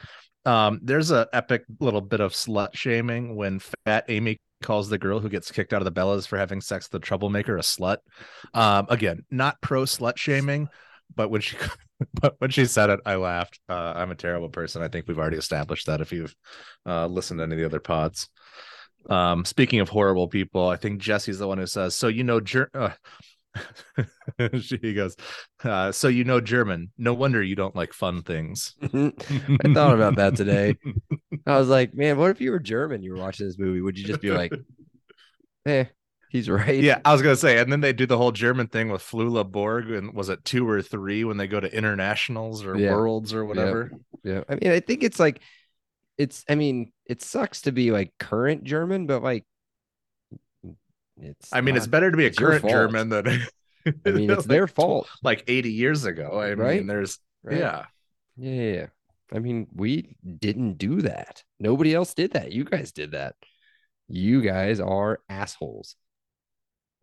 um, 0.45 0.79
there's 0.83 1.11
a 1.11 1.27
epic 1.33 1.63
little 1.79 2.01
bit 2.01 2.19
of 2.19 2.33
slut 2.33 2.75
shaming 2.75 3.35
when 3.35 3.59
Fat 3.85 4.05
Amy 4.09 4.39
calls 4.61 4.89
the 4.89 4.97
girl 4.97 5.19
who 5.19 5.29
gets 5.29 5.51
kicked 5.51 5.73
out 5.73 5.81
of 5.81 5.85
the 5.85 5.99
Bellas 5.99 6.27
for 6.27 6.37
having 6.37 6.61
sex 6.61 6.85
with 6.85 7.01
the 7.01 7.05
troublemaker 7.05 7.57
a 7.57 7.61
slut. 7.61 7.97
Um, 8.53 8.87
again, 8.89 9.25
not 9.29 9.61
pro 9.61 9.83
slut 9.83 10.17
shaming, 10.17 10.69
but 11.15 11.29
when 11.29 11.41
she 11.41 11.57
but 12.13 12.35
when 12.39 12.49
she 12.49 12.65
said 12.65 12.89
it, 12.89 12.99
I 13.05 13.15
laughed. 13.15 13.59
Uh, 13.69 13.93
I'm 13.95 14.11
a 14.11 14.15
terrible 14.15 14.49
person. 14.49 14.81
I 14.81 14.87
think 14.87 15.07
we've 15.07 15.19
already 15.19 15.37
established 15.37 15.87
that 15.87 16.01
if 16.01 16.11
you've 16.11 16.35
uh, 16.85 17.07
listened 17.07 17.39
to 17.39 17.43
any 17.43 17.53
of 17.53 17.59
the 17.59 17.65
other 17.65 17.79
pods. 17.79 18.29
Um, 19.09 19.45
speaking 19.45 19.81
of 19.81 19.89
horrible 19.89 20.27
people, 20.27 20.67
I 20.67 20.77
think 20.77 20.99
Jesse's 20.99 21.39
the 21.39 21.47
one 21.47 21.59
who 21.59 21.67
says, 21.67 21.95
"So 21.95 22.07
you 22.07 22.23
know, 22.23 22.39
Ger- 22.39 22.71
uh, 22.73 22.91
she 24.61 24.93
goes, 24.93 25.15
uh, 25.63 25.91
"So 25.91 26.07
you 26.07 26.23
know 26.23 26.41
German? 26.41 26.91
No 26.97 27.13
wonder 27.13 27.41
you 27.41 27.55
don't 27.55 27.75
like 27.75 27.93
fun 27.93 28.23
things." 28.23 28.75
I 28.81 29.11
thought 29.73 29.95
about 29.95 30.15
that 30.17 30.35
today. 30.35 30.77
I 31.47 31.57
was 31.57 31.67
like, 31.67 31.93
man, 31.93 32.17
what 32.17 32.31
if 32.31 32.41
you 32.41 32.51
were 32.51 32.59
German? 32.59 33.03
You 33.03 33.13
were 33.13 33.19
watching 33.19 33.45
this 33.47 33.59
movie. 33.59 33.81
Would 33.81 33.97
you 33.97 34.05
just 34.05 34.21
be 34.21 34.31
like, 34.31 34.51
eh, 35.65 35.85
he's 36.29 36.49
right? 36.49 36.83
Yeah, 36.83 36.99
I 37.05 37.13
was 37.13 37.21
gonna 37.21 37.35
say, 37.35 37.59
and 37.59 37.71
then 37.71 37.81
they 37.81 37.93
do 37.93 38.05
the 38.05 38.17
whole 38.17 38.31
German 38.31 38.67
thing 38.67 38.89
with 38.89 39.01
Flula 39.01 39.49
Borg, 39.49 39.89
and 39.91 40.13
was 40.13 40.29
it 40.29 40.43
two 40.45 40.67
or 40.67 40.81
three 40.81 41.23
when 41.23 41.37
they 41.37 41.47
go 41.47 41.59
to 41.59 41.73
internationals 41.75 42.65
or 42.65 42.77
Yeah. 42.77 42.91
worlds 42.91 43.33
or 43.33 43.45
whatever? 43.45 43.91
Yeah. 44.23 44.43
I 44.49 44.55
mean, 44.55 44.71
I 44.71 44.79
think 44.79 45.03
it's 45.03 45.19
like, 45.19 45.41
it's, 46.17 46.43
I 46.49 46.55
mean, 46.55 46.91
it 47.05 47.21
sucks 47.21 47.61
to 47.61 47.71
be 47.71 47.91
like 47.91 48.13
current 48.19 48.63
German, 48.63 49.05
but 49.05 49.21
like, 49.21 49.45
it's, 51.17 51.51
I 51.53 51.61
mean, 51.61 51.75
it's 51.77 51.87
better 51.87 52.11
to 52.11 52.17
be 52.17 52.25
a 52.25 52.31
current. 52.33 52.67
German 52.67 53.09
than 53.09 53.27
I 53.85 54.11
mean, 54.11 54.29
it's 54.29 54.39
like 54.39 54.45
their 54.47 54.67
fault. 54.67 55.07
like 55.23 55.43
80 55.47 55.71
years 55.71 56.05
ago. 56.05 56.39
I 56.39 56.53
Right? 56.53 56.77
mean, 56.77 56.87
there's 56.87 57.19
right? 57.43 57.57
yeah. 57.57 57.85
Yeah, 58.37 58.71
yeah. 58.71 58.85
I 59.33 59.39
mean, 59.39 59.67
we 59.73 60.17
didn't 60.39 60.77
do 60.77 61.01
that. 61.01 61.43
Nobody 61.59 61.93
else 61.93 62.13
did 62.13 62.33
that. 62.33 62.51
You 62.51 62.63
guys 62.63 62.91
did 62.91 63.11
that. 63.11 63.35
You 64.07 64.41
guys 64.41 64.79
are 64.79 65.19
assholes. 65.29 65.95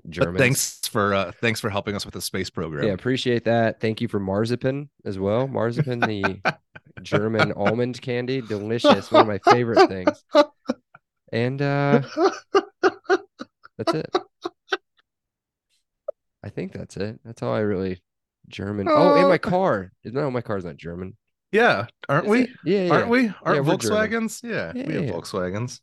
But 0.05 0.11
Germans. 0.11 0.39
thanks 0.39 0.81
for 0.89 1.15
uh 1.15 1.31
thanks 1.41 1.61
for 1.61 1.71
helping 1.71 1.95
us 1.95 2.05
with 2.05 2.15
the 2.15 2.21
space 2.21 2.51
program. 2.51 2.85
Yeah, 2.87 2.93
appreciate 2.93 3.45
that. 3.45 3.81
Thank 3.81 4.01
you 4.01 4.09
for 4.09 4.19
marzipan 4.19 4.91
as 5.05 5.19
well. 5.19 5.47
Marzipan, 5.47 6.01
the 6.01 6.41
German 7.03 7.53
almond 7.53 8.01
candy, 8.03 8.41
delicious. 8.41 9.11
One 9.13 9.23
of 9.23 9.27
my 9.29 9.39
favorite 9.53 9.89
things. 9.89 10.25
And 11.33 11.63
uh 11.63 12.03
that's 13.85 13.99
it. 13.99 14.17
I 16.45 16.49
think 16.49 16.73
that's 16.73 16.97
it. 16.97 17.21
That's 17.25 17.43
all 17.43 17.55
I 17.55 17.61
really 17.61 18.03
German. 18.49 18.89
Oh, 18.91 19.15
in 19.15 19.29
my 19.29 19.35
oh. 19.35 19.39
car. 19.39 19.93
No, 20.05 20.31
my 20.31 20.41
car's 20.41 20.65
not 20.65 20.77
German. 20.77 21.17
Yeah, 21.53 21.87
aren't 22.09 22.25
Is 22.25 22.31
we? 22.31 22.39
Yeah, 22.65 22.85
yeah. 22.85 22.93
Aren't 22.93 23.09
we? 23.09 23.29
Aren't 23.43 23.65
we're 23.65 23.77
Volkswagens? 23.77 24.43
Yeah, 24.43 24.73
we 24.75 24.95
have 24.95 25.05
Yeah. 25.05 25.13
Volkswagens. 25.13 25.81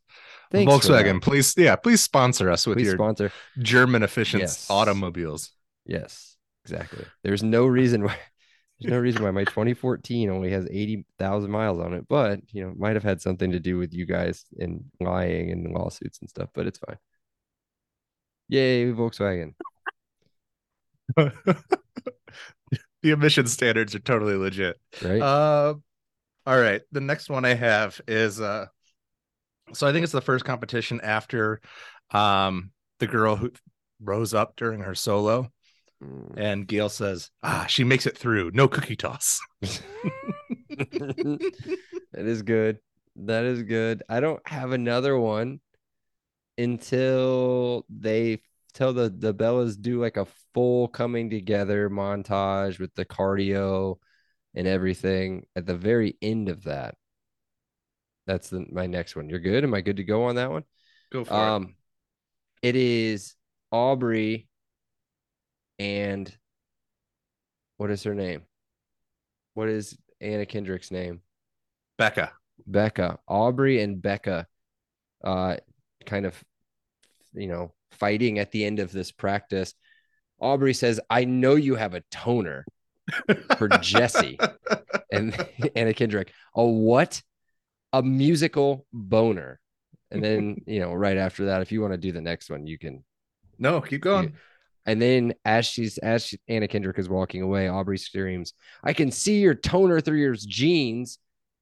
Thanks 0.50 0.72
Volkswagen, 0.72 1.22
please, 1.22 1.54
yeah, 1.56 1.76
please 1.76 2.00
sponsor 2.00 2.50
us 2.50 2.66
with 2.66 2.78
Please 2.78 2.86
your 2.86 2.96
sponsor. 2.96 3.30
German 3.60 4.02
efficient 4.02 4.40
Yes. 4.40 4.68
automobiles. 4.68 5.52
Yes, 5.86 6.36
exactly. 6.64 7.04
There's 7.22 7.44
no 7.44 7.66
reason 7.66 8.02
why 8.02 8.16
there's 8.80 8.90
no 8.90 8.98
reason 8.98 9.22
why 9.22 9.30
my 9.30 9.44
2014 9.44 10.28
only 10.30 10.50
has 10.50 10.66
80,000 10.68 11.50
miles 11.50 11.78
on 11.78 11.92
it, 11.92 12.06
but 12.08 12.40
you 12.50 12.64
know, 12.64 12.74
might 12.76 12.96
have 12.96 13.04
had 13.04 13.20
something 13.20 13.52
to 13.52 13.60
do 13.60 13.76
with 13.76 13.94
you 13.94 14.06
guys 14.06 14.44
and 14.58 14.84
lying 15.00 15.52
and 15.52 15.72
lawsuits 15.72 16.18
and 16.20 16.28
stuff, 16.28 16.48
but 16.54 16.66
it's 16.66 16.78
fine. 16.78 16.96
Yay, 18.50 18.92
Volkswagen. 18.92 19.54
the 21.16 21.34
emission 23.02 23.46
standards 23.46 23.94
are 23.94 24.00
totally 24.00 24.34
legit. 24.34 24.78
Right? 25.02 25.20
Uh, 25.22 25.74
all 26.46 26.60
right. 26.60 26.82
The 26.92 27.00
next 27.00 27.30
one 27.30 27.44
I 27.44 27.54
have 27.54 28.00
is 28.08 28.40
uh, 28.40 28.66
so 29.72 29.86
I 29.86 29.92
think 29.92 30.02
it's 30.04 30.12
the 30.12 30.20
first 30.20 30.44
competition 30.44 31.00
after 31.02 31.60
um 32.10 32.72
the 32.98 33.06
girl 33.06 33.36
who 33.36 33.52
rose 34.02 34.34
up 34.34 34.56
during 34.56 34.80
her 34.80 34.94
solo, 34.94 35.50
Mm. 36.02 36.32
and 36.38 36.66
Gail 36.66 36.88
says, 36.88 37.30
"Ah, 37.42 37.66
she 37.68 37.84
makes 37.84 38.06
it 38.06 38.16
through. 38.16 38.52
No 38.54 38.68
cookie 38.68 38.96
toss." 38.96 39.38
that 39.60 41.40
is 42.14 42.40
good. 42.40 42.78
That 43.16 43.44
is 43.44 43.62
good. 43.64 44.02
I 44.08 44.20
don't 44.20 44.40
have 44.48 44.72
another 44.72 45.18
one 45.18 45.60
until 46.58 47.84
they 47.88 48.40
tell 48.72 48.92
the 48.92 49.08
the 49.08 49.34
Bellas 49.34 49.80
do 49.80 50.00
like 50.00 50.16
a 50.16 50.26
full 50.54 50.88
coming 50.88 51.30
together 51.30 51.90
montage 51.90 52.78
with 52.78 52.94
the 52.94 53.04
cardio 53.04 53.96
and 54.54 54.66
everything 54.66 55.46
at 55.56 55.66
the 55.66 55.76
very 55.76 56.16
end 56.22 56.48
of 56.48 56.64
that. 56.64 56.94
That's 58.26 58.50
the 58.50 58.66
my 58.70 58.86
next 58.86 59.16
one. 59.16 59.28
You're 59.28 59.40
good. 59.40 59.64
Am 59.64 59.74
I 59.74 59.80
good 59.80 59.96
to 59.96 60.04
go 60.04 60.24
on 60.24 60.36
that 60.36 60.50
one? 60.50 60.64
Go 61.12 61.24
for 61.24 61.34
it. 61.34 61.36
Um, 61.36 61.74
it 62.62 62.76
is 62.76 63.34
Aubrey 63.72 64.48
and 65.78 66.32
what 67.78 67.90
is 67.90 68.02
her 68.02 68.14
name? 68.14 68.42
What 69.54 69.68
is 69.68 69.96
Anna 70.20 70.44
Kendrick's 70.44 70.90
name? 70.90 71.22
Becca. 71.96 72.32
Becca, 72.66 73.18
Aubrey 73.26 73.80
and 73.80 74.00
Becca, 74.00 74.46
uh, 75.24 75.56
kind 76.10 76.26
of, 76.26 76.34
you 77.32 77.46
know, 77.46 77.72
fighting 77.92 78.40
at 78.40 78.50
the 78.50 78.64
end 78.64 78.80
of 78.80 78.90
this 78.90 79.12
practice. 79.12 79.74
Aubrey 80.40 80.74
says, 80.74 81.00
"I 81.08 81.24
know 81.24 81.54
you 81.54 81.76
have 81.76 81.94
a 81.94 82.02
toner," 82.10 82.64
For 83.56 83.68
Jesse. 83.68 84.38
and 85.12 85.34
Anna 85.76 85.94
Kendrick, 85.94 86.32
"A 86.54 86.64
what? 86.64 87.22
A 87.92 88.02
musical 88.02 88.86
boner." 88.92 89.60
And 90.10 90.24
then, 90.24 90.56
you 90.66 90.80
know, 90.80 90.92
right 90.92 91.16
after 91.16 91.46
that, 91.46 91.62
if 91.62 91.70
you 91.70 91.80
want 91.80 91.92
to 91.92 91.98
do 91.98 92.10
the 92.10 92.20
next 92.20 92.50
one, 92.50 92.66
you 92.66 92.78
can. 92.78 93.04
no, 93.58 93.80
keep 93.80 94.00
going. 94.02 94.34
And 94.86 95.00
then, 95.00 95.34
as 95.44 95.66
she's 95.66 95.98
as 95.98 96.26
she, 96.26 96.38
Anna 96.48 96.66
Kendrick 96.66 96.98
is 96.98 97.08
walking 97.08 97.42
away, 97.42 97.68
Aubrey 97.68 97.98
screams, 97.98 98.54
"I 98.82 98.92
can 98.94 99.12
see 99.12 99.38
your 99.40 99.54
toner 99.54 100.00
through 100.00 100.18
your 100.18 100.34
jeans." 100.34 101.18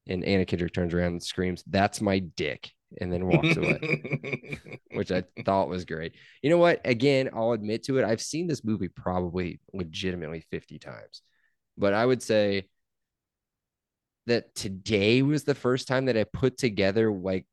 And 0.07 0.25
Anna 0.25 0.47
Kendrick 0.47 0.73
turns 0.73 0.95
around 0.95 1.13
and 1.13 1.23
screams, 1.23 1.63
"That's 1.67 2.01
my 2.01 2.21
dick," 2.21 2.73
and 3.01 3.13
then 3.13 3.27
walks 3.27 3.57
away, 3.57 4.59
which 4.93 5.13
I 5.13 5.25
thought 5.45 5.69
was 5.69 5.85
great. 5.85 6.15
You 6.43 6.51
know 6.51 6.59
what? 6.59 6.81
Again, 6.85 7.31
I'll 7.35 7.53
admit 7.53 7.85
to 7.85 7.99
it. 7.99 8.05
I've 8.05 8.21
seen 8.21 8.47
this 8.47 8.65
movie 8.65 8.89
probably 8.89 9.61
legitimately 9.73 10.45
50 10.51 10.79
times, 10.79 11.23
but 11.77 11.93
I 11.95 12.05
would 12.05 12.23
say 12.23 12.69
that 14.27 14.55
today 14.55 15.23
was 15.23 15.45
the 15.45 15.55
first 15.55 15.89
time 15.89 16.07
that 16.07 16.17
I 16.17 16.25
put 16.25 16.59
together 16.59 17.11
like 17.11 17.47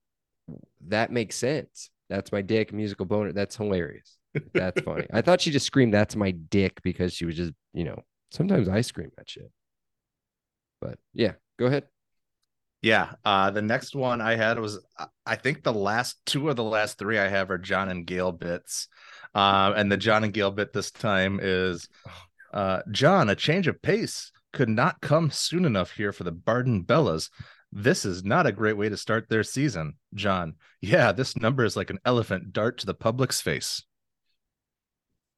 that 0.88 1.12
makes 1.12 1.36
sense. 1.36 1.90
That's 2.10 2.32
my 2.32 2.42
dick 2.42 2.72
musical 2.72 3.06
boner. 3.06 3.34
That's 3.34 3.56
hilarious. 3.56 4.18
That's 4.54 4.82
funny. 4.82 5.08
I 5.12 5.22
thought 5.22 5.42
she 5.42 5.52
just 5.52 5.66
screamed, 5.66 5.94
"That's 5.94 6.16
my 6.16 6.32
dick," 6.32 6.82
because 6.84 7.14
she 7.14 7.26
was 7.26 7.36
just, 7.36 7.54
you 7.74 7.84
know, 7.84 8.04
sometimes 8.32 8.70
I 8.70 8.82
scream 8.82 9.12
that 9.18 9.30
shit. 9.30 9.50
But 10.82 11.00
yeah, 11.14 11.34
go 11.58 11.66
ahead. 11.66 11.86
Yeah. 12.86 13.14
Uh, 13.26 13.50
the 13.50 13.64
next 13.64 13.96
one 13.96 14.22
I 14.22 14.36
had 14.36 14.60
was 14.60 14.80
I- 15.26 15.36
think 15.38 15.64
the 15.64 15.74
last 15.74 16.24
two 16.28 16.52
of 16.52 16.56
the 16.56 16.64
last 16.64 17.00
three 17.00 17.18
I 17.18 17.28
have 17.28 17.50
are 17.50 17.58
John 17.58 17.90
and 17.90 18.06
Gail 18.06 18.32
bits. 18.32 18.88
Um, 19.34 19.74
and 19.76 19.92
the 19.92 19.98
John 19.98 20.24
and 20.24 20.32
Gail 20.32 20.52
bit 20.52 20.72
this 20.72 20.92
time 20.92 21.40
is 21.42 21.90
uh, 22.54 22.82
John, 22.92 23.32
a 23.32 23.36
change 23.36 23.66
of 23.68 23.82
pace 23.82 24.32
could 24.54 24.70
not 24.70 25.02
come 25.02 25.32
soon 25.32 25.66
enough 25.66 25.94
here 25.94 26.12
for 26.12 26.26
the 26.26 26.32
Barden 26.32 26.84
Bellas. 26.84 27.32
This 27.72 28.06
is 28.06 28.24
not 28.24 28.46
a 28.46 28.52
great 28.52 28.78
way 28.78 28.88
to 28.88 28.98
start 28.98 29.30
their 29.30 29.42
season. 29.44 29.96
John, 30.14 30.54
yeah, 30.80 31.12
this 31.12 31.36
number 31.36 31.66
is 31.66 31.76
like 31.76 31.90
an 31.90 32.00
elephant 32.06 32.54
dart 32.54 32.78
to 32.78 32.86
the 32.86 32.94
public's 32.94 33.42
face. 33.42 33.82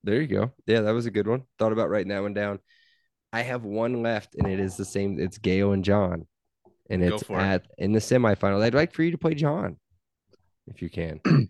There 0.04 0.20
you 0.20 0.28
go. 0.28 0.52
Yeah, 0.66 0.82
that 0.82 0.92
was 0.94 1.06
a 1.06 1.12
good 1.12 1.28
one. 1.28 1.44
Thought 1.60 1.72
about 1.72 1.90
writing 1.90 2.10
that 2.10 2.22
one 2.22 2.34
down. 2.34 2.60
I 3.32 3.44
have 3.44 3.64
one 3.64 4.04
left, 4.04 4.36
and 4.36 4.52
it 4.52 4.60
is 4.60 4.76
the 4.76 4.86
same. 4.86 5.18
It's 5.18 5.38
Gail 5.38 5.72
and 5.72 5.86
John, 5.86 6.28
and 6.90 7.04
it's 7.04 7.24
for 7.24 7.40
it. 7.40 7.44
at 7.44 7.66
in 7.78 7.92
the 7.92 8.00
semifinal. 8.00 8.62
I'd 8.62 8.74
like 8.74 8.94
for 8.94 9.04
you 9.04 9.12
to 9.12 9.18
play 9.18 9.34
John, 9.34 9.78
if 10.68 10.82
you 10.82 10.90
can. 10.90 11.20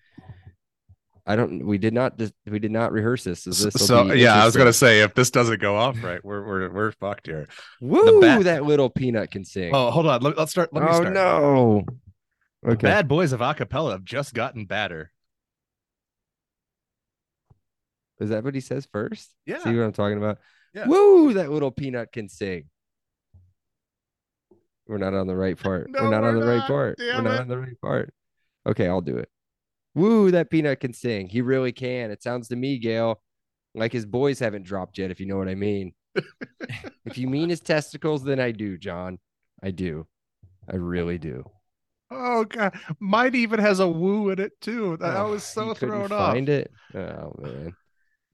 I 1.29 1.35
don't. 1.35 1.65
We 1.65 1.77
did 1.77 1.93
not. 1.93 2.19
We 2.45 2.57
did 2.57 2.71
not 2.71 2.93
rehearse 2.93 3.25
this. 3.25 3.43
So, 3.43 3.51
this 3.51 3.73
so 3.73 4.13
yeah, 4.13 4.41
I 4.41 4.45
was 4.45 4.55
gonna 4.55 4.71
say 4.71 5.01
if 5.01 5.13
this 5.13 5.29
doesn't 5.29 5.59
go 5.59 5.75
off 5.75 6.01
right, 6.01 6.23
we're 6.23 6.41
we're 6.45 6.69
we're 6.71 6.91
fucked 6.93 7.27
here. 7.27 7.49
Woo! 7.81 8.43
that 8.43 8.63
little 8.63 8.89
peanut 8.89 9.29
can 9.29 9.43
sing. 9.43 9.71
Oh, 9.75 9.91
hold 9.91 10.07
on. 10.07 10.21
Let, 10.21 10.37
us 10.39 10.51
start. 10.51 10.73
Let 10.73 10.83
me 10.83 10.89
oh 10.89 10.95
start. 11.01 11.13
no! 11.13 11.85
The 12.63 12.71
Okay. 12.71 12.87
Bad 12.87 13.07
boys 13.07 13.33
of 13.33 13.41
acapella 13.41 13.91
have 13.91 14.03
just 14.05 14.33
gotten 14.33 14.65
badder. 14.65 15.11
Is 18.19 18.29
that 18.29 18.43
what 18.43 18.55
he 18.55 18.61
says 18.61 18.87
first? 18.91 19.29
Yeah. 19.45 19.59
See 19.63 19.75
what 19.75 19.83
I'm 19.83 19.91
talking 19.91 20.17
about? 20.17 20.39
Yeah. 20.73 20.87
Woo! 20.87 21.33
That 21.33 21.51
little 21.51 21.71
peanut 21.71 22.11
can 22.11 22.29
sing. 22.29 22.69
We're 24.87 24.97
not 24.97 25.13
on 25.13 25.27
the 25.27 25.35
right 25.35 25.57
part. 25.57 25.89
No, 25.91 26.03
we're 26.03 26.09
not 26.09 26.23
on 26.23 26.35
we're 26.37 26.45
the 26.45 26.51
right 26.59 26.67
part. 26.67 26.97
Damn 26.97 27.23
we're 27.23 27.29
not 27.29 27.35
it. 27.35 27.41
on 27.41 27.47
the 27.47 27.57
right 27.57 27.81
part. 27.81 28.13
Okay, 28.67 28.87
I'll 28.87 29.01
do 29.01 29.17
it. 29.17 29.29
Woo, 29.95 30.31
that 30.31 30.49
peanut 30.49 30.79
can 30.79 30.93
sing. 30.93 31.27
He 31.27 31.41
really 31.41 31.71
can. 31.71 32.11
It 32.11 32.21
sounds 32.21 32.47
to 32.49 32.55
me, 32.55 32.77
Gail, 32.77 33.21
like 33.73 33.91
his 33.91 34.05
boys 34.05 34.39
haven't 34.39 34.63
dropped 34.63 34.97
yet, 34.97 35.11
if 35.11 35.19
you 35.19 35.25
know 35.25 35.37
what 35.37 35.47
I 35.47 35.55
mean. 35.55 35.93
if 37.05 37.17
you 37.17 37.27
mean 37.27 37.49
his 37.49 37.59
testicles, 37.61 38.23
then 38.23 38.39
I 38.39 38.51
do, 38.51 38.77
John. 38.77 39.19
I 39.63 39.71
do. 39.71 40.05
I 40.71 40.75
really 40.75 41.17
do. 41.17 41.43
Oh 42.11 42.45
god, 42.45 42.77
mine 42.99 43.35
even 43.35 43.59
has 43.59 43.79
a 43.79 43.87
woo 43.87 44.29
in 44.29 44.39
it 44.39 44.53
too. 44.61 44.97
I 45.01 45.17
Oh, 45.17 45.31
was 45.31 45.43
so 45.43 45.73
thrown 45.73 46.11
off. 46.11 46.33
Find 46.33 46.47
it? 46.47 46.71
Oh 46.93 47.33
man. 47.37 47.73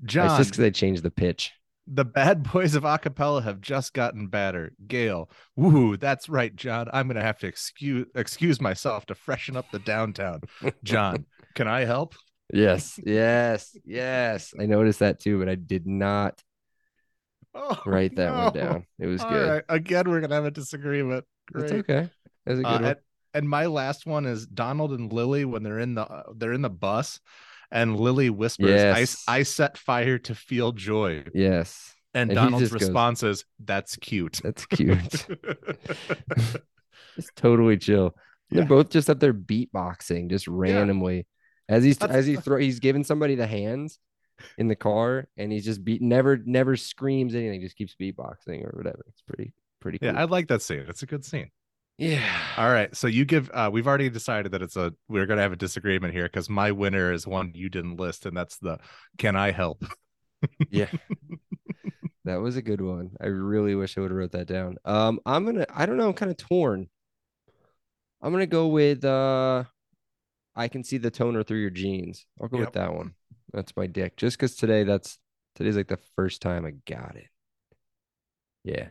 It's 0.04 0.14
John, 0.14 0.38
just 0.38 0.52
because 0.52 0.58
they 0.58 0.72
changed 0.72 1.02
the 1.04 1.12
pitch. 1.12 1.52
The 1.88 2.06
bad 2.06 2.44
boys 2.54 2.76
of 2.76 2.84
acapella 2.84 3.44
have 3.44 3.62
just 3.62 3.94
gotten 3.94 4.28
better. 4.28 4.72
Gail, 4.88 5.30
woo, 5.56 5.98
that's 5.98 6.30
right, 6.30 6.56
John. 6.56 6.88
I'm 6.94 7.08
gonna 7.08 7.22
have 7.22 7.40
to 7.40 7.48
excuse 7.48 8.08
excuse 8.16 8.62
myself 8.62 9.06
to 9.08 9.16
freshen 9.16 9.56
up 9.58 9.66
the 9.72 9.80
downtown. 9.80 10.42
John, 10.84 11.26
can 11.56 11.68
I 11.68 11.86
help? 11.86 12.16
Yes, 12.54 13.00
yes, 13.04 13.76
yes. 13.86 14.54
I 14.60 14.66
noticed 14.66 15.00
that 15.00 15.20
too, 15.20 15.40
but 15.40 15.50
I 15.50 15.56
did 15.56 15.88
not 15.88 16.42
Oh, 17.56 17.82
write 17.86 18.16
that 18.16 18.34
one 18.34 18.54
down. 18.54 18.86
It 19.00 19.08
was 19.08 19.22
All 19.22 19.30
good. 19.30 19.50
right, 19.50 19.64
Again, 19.70 20.10
we're 20.10 20.22
gonna 20.22 20.36
have 20.36 20.46
a 20.46 20.52
disagreement. 20.52 21.26
It's 21.56 21.72
okay. 21.72 22.10
That's 22.46 22.60
a 22.60 22.64
good 22.64 22.66
Uh, 22.66 22.72
one. 22.74 22.86
and, 22.86 22.98
and 23.36 23.50
my 23.50 23.66
last 23.68 24.06
one 24.06 24.26
is 24.26 24.48
Donald 24.48 24.92
and 24.92 25.12
Lily 25.12 25.46
when 25.46 25.62
they're 25.64 25.80
in 25.80 25.96
the 25.96 26.02
uh, 26.04 26.24
they're 26.36 26.54
in 26.54 26.62
the 26.62 26.70
bus, 26.70 27.20
and 27.74 28.00
Lily 28.00 28.30
whispers, 28.30 28.70
Yes. 28.70 29.26
"I 29.28 29.40
I 29.40 29.44
set 29.44 29.78
fire 29.78 30.18
to 30.20 30.34
feel 30.36 30.72
joy," 30.72 31.26
yes, 31.34 31.94
and, 32.14 32.30
And 32.32 32.36
Donald's 32.38 32.70
just 32.70 32.74
goes- 32.74 32.82
response 32.84 33.24
is, 33.24 33.44
"That's 33.60 33.98
cute." 33.98 34.40
that's 34.44 34.66
cute. 34.68 35.26
it's 37.18 37.30
totally 37.36 37.78
chill. 37.78 38.16
Yeah. 38.50 38.60
They're 38.60 38.68
both 38.68 38.90
just 38.90 39.10
up 39.10 39.20
there 39.20 39.34
beatboxing, 39.34 40.30
just 40.30 40.48
randomly. 40.48 41.28
As 41.70 41.84
he's 41.84 41.98
That's- 41.98 42.18
as 42.20 42.26
he 42.26 42.36
throw 42.36 42.58
he's 42.58 42.80
giving 42.80 43.04
somebody 43.04 43.36
the 43.36 43.48
hands 43.48 44.00
in 44.58 44.68
the 44.68 44.76
car, 44.76 45.28
and 45.38 45.52
he's 45.52 45.66
just 45.66 45.84
beat 45.84 46.02
never 46.02 46.38
never 46.38 46.76
screams 46.76 47.36
anything, 47.36 47.62
just 47.62 47.76
keeps 47.78 47.96
beatboxing 48.00 48.64
or 48.64 48.74
whatever. 48.76 49.04
It's 49.08 49.22
pretty 49.22 49.54
pretty 49.80 50.00
cool. 50.00 50.10
yeah, 50.14 50.20
I 50.20 50.26
like 50.26 50.48
that 50.50 50.62
scene. 50.62 50.86
It's 50.88 51.04
a 51.04 51.06
good 51.08 51.24
scene. 51.26 51.50
Yeah. 52.04 52.40
All 52.58 52.70
right, 52.70 52.96
so 52.96 53.08
you 53.08 53.26
give. 53.26 53.50
uh 53.54 53.70
We've 53.72 53.88
already 53.88 54.10
decided 54.10 54.52
that 54.52 54.62
it's 54.62 54.76
a. 54.76 54.94
We're 55.08 55.26
gonna 55.26 55.42
have 55.42 55.52
a 55.54 55.58
disagreement 55.58 56.14
here 56.14 56.24
because 56.24 56.50
my 56.50 56.72
winner 56.72 57.12
is 57.12 57.26
one 57.28 57.52
you 57.56 57.70
didn't 57.70 57.98
list, 57.98 58.26
and 58.26 58.36
that's 58.36 58.58
the 58.58 58.80
"Can 59.18 59.36
I 59.36 59.52
help?" 59.52 59.86
Yeah. 60.70 60.90
that 62.26 62.36
was 62.38 62.56
a 62.58 62.62
good 62.62 62.82
one. 62.82 63.12
I 63.22 63.28
really 63.28 63.76
wish 63.76 63.98
I 63.98 64.02
would 64.02 64.12
have 64.12 64.18
wrote 64.18 64.32
that 64.34 64.48
down. 64.48 64.78
Um, 64.86 65.20
I'm 65.26 65.46
gonna 65.46 65.66
I 65.74 65.86
don't 65.86 65.98
know, 65.98 66.08
I'm 66.08 66.14
kind 66.14 66.32
of 66.32 66.38
torn. 66.38 66.90
I'm 68.22 68.32
gonna 68.32 68.46
go 68.48 68.68
with 68.68 69.04
uh 69.04 69.64
I 70.56 70.68
can 70.68 70.84
see 70.84 70.98
the 70.98 71.12
toner 71.12 71.44
through 71.44 71.60
your 71.60 71.70
jeans. 71.70 72.26
I'll 72.42 72.48
go 72.48 72.58
Yep. 72.58 72.68
with 72.68 72.74
that 72.74 72.94
one. 72.94 73.16
That's 73.52 73.76
my 73.76 73.88
dick. 73.88 74.18
Just 74.18 74.38
because 74.38 74.56
today 74.56 74.84
that's 74.84 75.18
today's 75.56 75.76
like 75.78 75.88
the 75.88 76.00
first 76.16 76.42
time 76.42 76.66
I 76.66 76.72
got 76.92 77.16
it. 77.16 77.28
Yeah. 78.64 78.90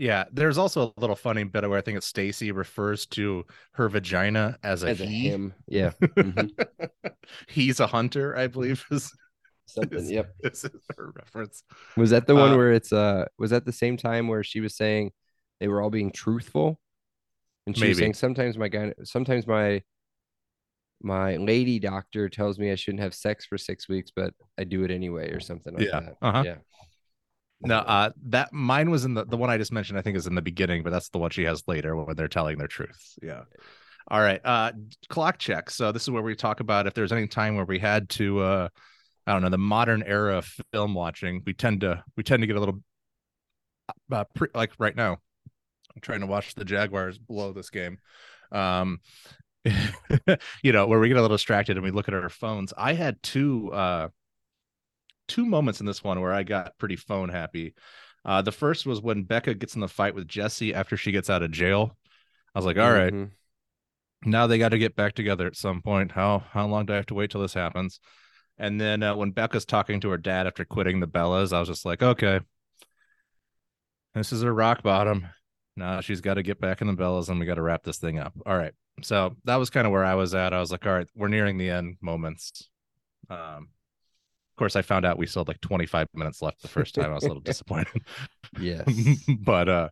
Yeah, 0.00 0.24
there's 0.32 0.56
also 0.56 0.94
a 0.96 1.00
little 1.00 1.14
funny 1.14 1.44
bit 1.44 1.68
where 1.68 1.78
I 1.78 1.82
think 1.82 1.98
it's 1.98 2.06
Stacy 2.06 2.52
refers 2.52 3.04
to 3.08 3.44
her 3.72 3.86
vagina 3.90 4.58
as 4.62 4.82
a 4.82 4.88
As 4.90 5.00
a 5.02 5.04
he. 5.04 5.28
him. 5.28 5.52
Yeah. 5.68 5.92
Mhm. 6.00 6.50
He's 7.48 7.80
a 7.80 7.86
hunter, 7.86 8.34
I 8.34 8.46
believe 8.46 8.82
is, 8.90 9.12
Something. 9.66 9.98
is, 9.98 10.10
Yep. 10.10 10.32
This 10.42 10.64
is 10.64 10.80
her 10.96 11.12
reference. 11.14 11.64
Was 11.98 12.08
that 12.10 12.26
the 12.26 12.34
one 12.34 12.52
Uh, 12.52 12.56
where 12.56 12.72
it's 12.72 12.94
uh 12.94 13.26
was 13.38 13.50
that 13.50 13.66
the 13.66 13.72
same 13.72 13.98
time 13.98 14.26
where 14.26 14.42
she 14.42 14.60
was 14.60 14.74
saying 14.74 15.12
they 15.60 15.68
were 15.68 15.82
all 15.82 15.90
being 15.90 16.10
truthful? 16.10 16.80
And 17.66 17.76
she 17.76 17.88
was 17.88 17.98
saying 17.98 18.14
sometimes 18.14 18.56
my 18.56 18.68
guy 18.68 18.94
sometimes 19.04 19.46
my 19.46 19.82
my 21.02 21.36
lady 21.36 21.78
doctor 21.78 22.30
tells 22.30 22.58
me 22.58 22.72
I 22.72 22.74
shouldn't 22.74 23.02
have 23.02 23.14
sex 23.14 23.44
for 23.44 23.58
six 23.58 23.86
weeks, 23.86 24.10
but 24.16 24.32
I 24.58 24.64
do 24.64 24.82
it 24.82 24.90
anyway, 24.90 25.30
or 25.30 25.40
something 25.40 25.74
like 25.74 25.84
Yeah, 25.86 26.00
that. 26.00 26.16
uh-huh. 26.22 26.42
Yeah. 26.44 26.56
No, 27.62 27.78
uh, 27.78 28.10
that 28.26 28.52
mine 28.52 28.90
was 28.90 29.04
in 29.04 29.14
the 29.14 29.24
the 29.24 29.36
one 29.36 29.50
I 29.50 29.58
just 29.58 29.72
mentioned. 29.72 29.98
I 29.98 30.02
think 30.02 30.16
is 30.16 30.26
in 30.26 30.34
the 30.34 30.42
beginning, 30.42 30.82
but 30.82 30.90
that's 30.90 31.10
the 31.10 31.18
one 31.18 31.30
she 31.30 31.44
has 31.44 31.62
later 31.66 31.94
when 31.94 32.16
they're 32.16 32.28
telling 32.28 32.58
their 32.58 32.68
truth. 32.68 33.18
Yeah. 33.22 33.42
All 34.08 34.20
right. 34.20 34.40
Uh, 34.44 34.72
clock 35.08 35.38
check. 35.38 35.70
So 35.70 35.92
this 35.92 36.02
is 36.02 36.10
where 36.10 36.22
we 36.22 36.34
talk 36.34 36.60
about 36.60 36.86
if 36.86 36.94
there's 36.94 37.12
any 37.12 37.26
time 37.26 37.56
where 37.56 37.64
we 37.64 37.78
had 37.78 38.08
to, 38.10 38.40
uh, 38.40 38.68
I 39.26 39.32
don't 39.32 39.42
know, 39.42 39.50
the 39.50 39.58
modern 39.58 40.02
era 40.02 40.38
of 40.38 40.46
film 40.72 40.94
watching. 40.94 41.42
We 41.46 41.52
tend 41.52 41.82
to 41.82 42.02
we 42.16 42.22
tend 42.22 42.42
to 42.42 42.46
get 42.46 42.56
a 42.56 42.60
little, 42.60 42.80
uh, 44.10 44.24
pre- 44.34 44.48
like 44.54 44.72
right 44.78 44.94
now. 44.96 45.18
I'm 45.94 46.00
trying 46.00 46.20
to 46.20 46.26
watch 46.26 46.54
the 46.54 46.64
Jaguars 46.64 47.18
blow 47.18 47.52
this 47.52 47.70
game. 47.70 47.98
Um, 48.52 49.00
you 50.62 50.72
know, 50.72 50.86
where 50.86 50.98
we 50.98 51.08
get 51.08 51.16
a 51.16 51.22
little 51.22 51.36
distracted 51.36 51.76
and 51.76 51.84
we 51.84 51.90
look 51.90 52.08
at 52.08 52.14
our 52.14 52.28
phones. 52.28 52.72
I 52.76 52.94
had 52.94 53.22
two 53.22 53.72
uh 53.72 54.08
two 55.30 55.46
moments 55.46 55.80
in 55.80 55.86
this 55.86 56.04
one 56.04 56.20
where 56.20 56.32
I 56.32 56.42
got 56.42 56.76
pretty 56.78 56.96
phone 56.96 57.28
happy. 57.30 57.74
Uh, 58.24 58.42
the 58.42 58.52
first 58.52 58.84
was 58.84 59.00
when 59.00 59.22
Becca 59.22 59.54
gets 59.54 59.74
in 59.74 59.80
the 59.80 59.88
fight 59.88 60.14
with 60.14 60.28
Jesse 60.28 60.74
after 60.74 60.96
she 60.96 61.12
gets 61.12 61.30
out 61.30 61.42
of 61.42 61.50
jail. 61.50 61.96
I 62.54 62.58
was 62.58 62.66
like, 62.66 62.76
all 62.76 62.92
right, 62.92 63.12
Mhm. 63.12 63.30
now 64.26 64.46
they 64.46 64.58
got 64.58 64.70
to 64.70 64.78
get 64.78 64.96
back 64.96 65.14
together 65.14 65.46
at 65.46 65.56
some 65.56 65.80
point. 65.80 66.12
How 66.12 66.40
how 66.40 66.66
long 66.66 66.84
do 66.84 66.92
I 66.92 66.96
have 66.96 67.06
to 67.06 67.14
wait 67.14 67.30
till 67.30 67.40
this 67.40 67.54
happens? 67.54 68.00
And 68.58 68.78
then 68.78 69.02
uh, 69.02 69.14
when 69.14 69.30
Becca's 69.30 69.64
talking 69.64 70.00
to 70.00 70.10
her 70.10 70.18
dad 70.18 70.46
after 70.46 70.66
quitting 70.66 71.00
the 71.00 71.08
Bellas, 71.08 71.52
I 71.54 71.60
was 71.60 71.68
just 71.68 71.86
like, 71.86 72.02
okay, 72.02 72.40
this 74.14 74.32
is 74.32 74.42
her 74.42 74.52
rock 74.52 74.82
bottom. 74.82 75.26
Now 75.76 76.00
she's 76.00 76.20
got 76.20 76.34
to 76.34 76.42
get 76.42 76.60
back 76.60 76.82
in 76.82 76.88
the 76.88 76.92
Bellas, 76.94 77.28
and 77.30 77.40
we 77.40 77.46
got 77.46 77.54
to 77.54 77.62
wrap 77.62 77.84
this 77.84 77.98
thing 77.98 78.18
up. 78.18 78.34
All 78.44 78.56
right. 78.56 78.72
So 79.02 79.36
that 79.44 79.56
was 79.56 79.70
kind 79.70 79.86
of 79.86 79.92
where 79.92 80.04
I 80.04 80.14
was 80.14 80.34
at. 80.34 80.52
I 80.52 80.60
was 80.60 80.70
like, 80.70 80.84
all 80.84 80.92
right, 80.92 81.08
we're 81.14 81.28
nearing 81.28 81.56
the 81.56 81.70
end 81.70 81.96
moments. 82.02 82.68
Um, 83.30 83.68
course, 84.60 84.76
I 84.76 84.82
found 84.82 85.04
out 85.04 85.18
we 85.18 85.26
still 85.26 85.40
had 85.42 85.48
like 85.48 85.60
25 85.62 86.06
minutes 86.14 86.40
left 86.42 86.62
the 86.62 86.68
first 86.68 86.94
time. 86.94 87.10
I 87.10 87.14
was 87.14 87.24
a 87.24 87.28
little 87.28 87.42
disappointed. 87.42 88.02
Yes. 88.60 88.84
but 89.40 89.68
uh 89.68 89.88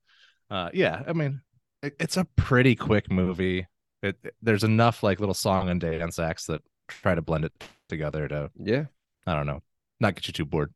uh 0.51 0.71
yeah 0.75 1.03
i 1.07 1.13
mean 1.13 1.41
it, 1.83 1.95
it's 2.01 2.17
a 2.17 2.25
pretty 2.37 2.75
quick 2.75 3.11
movie 3.11 3.67
it, 4.03 4.17
it- 4.25 4.35
there's 4.43 4.65
enough 4.65 5.03
like 5.03 5.21
little 5.21 5.35
song 5.35 5.69
and 5.71 5.81
dance 5.81 6.19
acts 6.19 6.47
that 6.47 6.61
try 6.89 7.15
to 7.15 7.23
blend 7.23 7.45
it 7.45 7.53
together 7.89 8.27
to 8.29 8.51
yeah. 8.59 8.85
i 9.27 9.35
don't 9.35 9.47
know 9.47 9.61
not 10.01 10.15
get 10.17 10.27
you 10.27 10.33
too 10.33 10.45
bored 10.45 10.73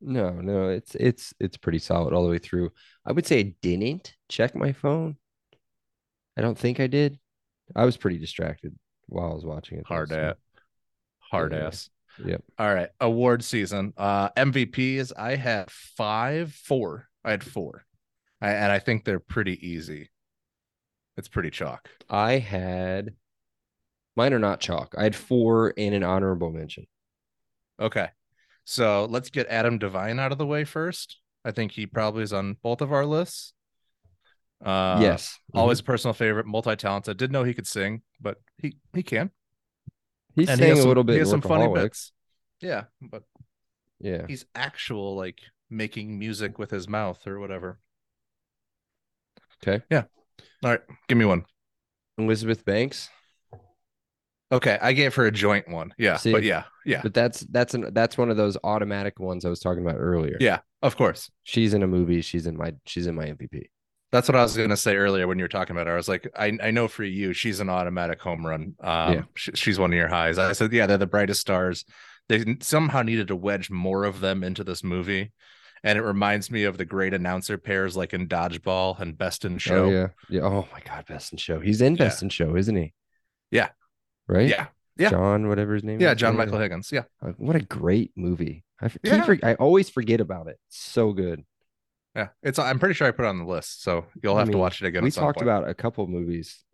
No, 0.00 0.30
no, 0.30 0.68
it's 0.68 0.94
it's 0.94 1.32
it's 1.40 1.56
pretty 1.56 1.78
solid 1.80 2.12
all 2.14 2.22
the 2.24 2.30
way 2.30 2.38
through. 2.38 2.70
I 3.06 3.12
would 3.12 3.26
say 3.26 3.38
I 3.40 3.54
didn't 3.62 4.14
check 4.28 4.54
my 4.54 4.72
phone. 4.72 5.16
I 6.36 6.42
don't 6.42 6.58
think 6.58 6.78
I 6.80 6.86
did. 6.86 7.18
I 7.74 7.84
was 7.86 7.96
pretty 7.96 8.18
distracted 8.18 8.76
while 9.08 9.30
I 9.30 9.34
was 9.34 9.44
watching 9.46 9.78
it. 9.78 9.86
hard 9.86 10.12
at 10.12 10.36
hard 11.20 11.52
Yeah. 11.52 11.66
ass 11.68 11.90
Yep. 12.22 12.42
all 12.58 12.74
right 12.74 12.90
award 13.00 13.42
season 13.42 13.92
uh 13.96 14.28
mvps 14.30 15.12
i 15.16 15.36
had 15.36 15.70
five 15.70 16.52
four 16.52 17.08
i 17.24 17.30
had 17.30 17.42
four 17.42 17.84
I, 18.40 18.50
and 18.50 18.70
i 18.70 18.78
think 18.78 19.04
they're 19.04 19.18
pretty 19.18 19.66
easy 19.66 20.10
it's 21.16 21.28
pretty 21.28 21.50
chalk 21.50 21.88
I 22.10 22.38
had 22.38 23.10
mine 24.16 24.32
are 24.32 24.38
not 24.38 24.60
chalk. 24.60 24.94
I 24.98 25.04
had 25.04 25.16
four 25.16 25.72
and 25.76 25.94
an 25.94 26.02
honorable 26.02 26.50
mention. 26.50 26.86
Okay. 27.80 28.08
So 28.64 29.06
let's 29.10 29.30
get 29.30 29.46
Adam 29.48 29.78
Devine 29.78 30.18
out 30.18 30.32
of 30.32 30.38
the 30.38 30.46
way 30.46 30.64
first. 30.64 31.18
I 31.44 31.50
think 31.50 31.72
he 31.72 31.86
probably 31.86 32.22
is 32.22 32.32
on 32.32 32.56
both 32.62 32.80
of 32.80 32.92
our 32.92 33.04
lists. 33.06 33.52
Uh, 34.64 34.98
yes. 35.00 35.38
Mhm. 35.54 35.60
Always 35.60 35.80
a 35.80 35.84
personal 35.84 36.14
favorite, 36.14 36.46
multi 36.46 36.76
talented. 36.76 37.16
Didn't 37.16 37.32
know 37.32 37.44
he 37.44 37.54
could 37.54 37.66
sing, 37.66 38.02
but 38.20 38.40
he 38.58 38.76
he 38.92 39.02
can. 39.02 39.30
He's 40.34 40.48
and 40.48 40.58
saying 40.58 40.72
he 40.74 40.78
a 40.78 40.82
some, 40.82 40.88
little 40.88 41.04
bit. 41.04 41.14
He 41.14 41.18
has 41.20 41.30
some 41.30 41.40
funny 41.40 41.72
bits. 41.72 42.12
Yeah, 42.60 42.84
but 43.00 43.22
Yeah. 44.00 44.26
he's 44.28 44.44
actual 44.54 45.14
like 45.16 45.40
making 45.70 46.18
music 46.18 46.58
with 46.58 46.70
his 46.70 46.88
mouth 46.88 47.26
or 47.26 47.38
whatever. 47.40 47.78
Okay. 49.66 49.84
Yeah. 49.90 50.04
All 50.64 50.70
right, 50.70 50.80
give 51.08 51.18
me 51.18 51.24
one. 51.24 51.44
Elizabeth 52.18 52.64
Banks. 52.64 53.08
Okay, 54.52 54.78
I 54.80 54.92
gave 54.92 55.14
her 55.16 55.26
a 55.26 55.30
joint 55.32 55.68
one. 55.68 55.92
Yeah, 55.98 56.16
See? 56.16 56.30
but 56.32 56.42
yeah, 56.44 56.64
yeah, 56.84 57.00
But 57.02 57.14
that's 57.14 57.40
that's 57.40 57.74
an 57.74 57.90
that's 57.92 58.16
one 58.16 58.30
of 58.30 58.36
those 58.36 58.56
automatic 58.62 59.18
ones 59.18 59.44
I 59.44 59.48
was 59.48 59.58
talking 59.60 59.82
about 59.84 59.96
earlier. 59.98 60.36
yeah. 60.40 60.60
Of 60.82 60.96
course. 60.96 61.30
She's 61.44 61.72
in 61.72 61.82
a 61.82 61.86
movie. 61.86 62.20
She's 62.20 62.46
in 62.46 62.56
my 62.58 62.74
she's 62.86 63.06
in 63.06 63.14
my 63.14 63.24
MVP. 63.26 63.68
That's 64.14 64.28
what 64.28 64.36
I 64.36 64.42
was 64.42 64.56
gonna 64.56 64.76
say 64.76 64.94
earlier 64.94 65.26
when 65.26 65.38
you 65.40 65.44
were 65.44 65.48
talking 65.48 65.74
about 65.74 65.88
her. 65.88 65.92
I 65.92 65.96
was 65.96 66.06
like, 66.08 66.28
I, 66.36 66.56
I 66.62 66.70
know 66.70 66.86
for 66.86 67.02
you, 67.02 67.32
she's 67.32 67.58
an 67.58 67.68
automatic 67.68 68.20
home 68.20 68.46
run. 68.46 68.76
Um, 68.78 69.12
Yeah. 69.12 69.22
sh- 69.34 69.50
she's 69.54 69.76
one 69.76 69.92
of 69.92 69.96
your 69.96 70.06
highs. 70.06 70.38
I 70.38 70.52
said, 70.52 70.72
yeah, 70.72 70.86
they're 70.86 70.98
the 70.98 71.06
brightest 71.08 71.40
stars. 71.40 71.84
They 72.28 72.44
somehow 72.60 73.02
needed 73.02 73.26
to 73.28 73.34
wedge 73.36 73.70
more 73.70 74.04
of 74.04 74.20
them 74.20 74.44
into 74.44 74.62
this 74.62 74.84
movie, 74.84 75.32
and 75.82 75.98
it 75.98 76.02
reminds 76.02 76.48
me 76.48 76.62
of 76.62 76.78
the 76.78 76.84
great 76.84 77.12
announcer 77.12 77.58
pairs 77.58 77.96
like 77.96 78.14
in 78.14 78.28
Dodgeball 78.28 79.00
and 79.00 79.18
Best 79.18 79.44
in 79.44 79.58
Show. 79.58 79.86
Oh 79.86 79.90
yeah. 79.90 80.06
Yeah. 80.28 80.42
Oh 80.42 80.68
my 80.72 80.78
god, 80.80 81.06
Best 81.06 81.32
in 81.32 81.38
Show. 81.38 81.58
He's 81.58 81.80
in 81.80 81.94
Yeah. 81.96 82.04
Best 82.04 82.22
in 82.22 82.28
Show, 82.28 82.54
isn't 82.54 82.76
he? 82.76 82.94
Yeah. 83.50 83.70
Right? 84.28 84.48
yeah, 84.48 84.68
yeah. 84.96 85.10
John, 85.10 85.48
whatever 85.48 85.74
his 85.74 85.82
name 85.82 86.00
yeah. 86.00 86.12
is. 86.12 86.18
John 86.18 86.36
Michael 86.36 86.60
Higgins. 86.60 86.92
Yeah, 86.92 87.02
What 87.36 87.56
a 87.56 87.60
great 87.60 88.12
movie. 88.14 88.64
I 88.80 88.90
Yeah. 89.02 89.26
I 89.42 89.54
always 89.54 89.90
forget 89.90 90.20
about 90.20 90.46
it. 90.46 90.58
So 90.68 91.12
good. 91.12 91.42
Yeah. 92.14 92.28
It's. 92.42 92.58
I'm 92.58 92.78
pretty 92.78 92.94
sure 92.94 93.06
I 93.06 93.10
put 93.10 93.24
it 93.24 93.28
on 93.28 93.38
the 93.38 93.44
list, 93.44 93.82
so 93.82 94.06
you'll 94.22 94.36
I 94.36 94.40
have 94.40 94.50
to 94.50 94.58
watch 94.58 94.82
it 94.82 94.86
again. 94.86 95.02
we 95.02 95.10
talked 95.10 95.38
point. 95.38 95.48
about 95.48 95.68
a 95.68 95.74
couple 95.74 96.06
movies 96.06 96.64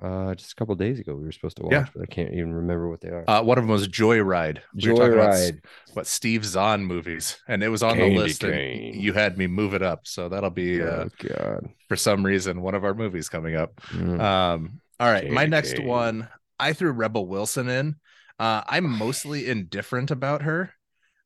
Uh, 0.00 0.32
just 0.36 0.52
a 0.52 0.54
couple 0.54 0.72
days 0.76 1.00
ago 1.00 1.12
we 1.16 1.24
were 1.24 1.32
supposed 1.32 1.56
to 1.56 1.64
watch, 1.64 1.72
Yeah. 1.72 1.86
but 1.92 2.02
I 2.02 2.06
can't 2.06 2.32
even 2.32 2.54
remember 2.54 2.88
what 2.88 3.00
they 3.00 3.08
are. 3.08 3.24
Uh, 3.28 3.42
one 3.42 3.58
of 3.58 3.64
them 3.64 3.72
was 3.72 3.88
Joyride. 3.88 4.60
We 4.72 4.90
were 4.92 4.96
talking 4.96 5.14
about 5.14 5.52
what 5.94 6.06
Steve 6.06 6.44
Zahn 6.44 6.84
movies, 6.84 7.36
and 7.48 7.64
it 7.64 7.68
was 7.68 7.82
on 7.82 7.96
Candy 7.96 8.14
the 8.16 8.22
list. 8.22 8.44
And 8.44 8.94
you 8.94 9.12
had 9.12 9.36
me 9.36 9.48
move 9.48 9.74
it 9.74 9.82
up, 9.82 10.06
so 10.06 10.28
that'll 10.28 10.50
be 10.50 10.80
uh, 10.80 10.86
oh 10.86 11.08
God. 11.18 11.68
for 11.88 11.96
some 11.96 12.24
reason 12.24 12.62
one 12.62 12.76
of 12.76 12.84
our 12.84 12.94
movies 12.94 13.28
coming 13.28 13.56
up. 13.56 13.74
Mm. 13.90 14.20
Um, 14.20 14.80
all 15.00 15.10
right, 15.10 15.28
my 15.30 15.46
next 15.46 15.74
cane. 15.78 15.86
one, 15.86 16.28
I 16.60 16.74
threw 16.74 16.92
Rebel 16.92 17.26
Wilson 17.26 17.68
in. 17.68 17.96
Uh, 18.38 18.62
I'm 18.68 18.88
mostly 18.88 19.48
indifferent 19.48 20.12
about 20.12 20.42
her, 20.42 20.72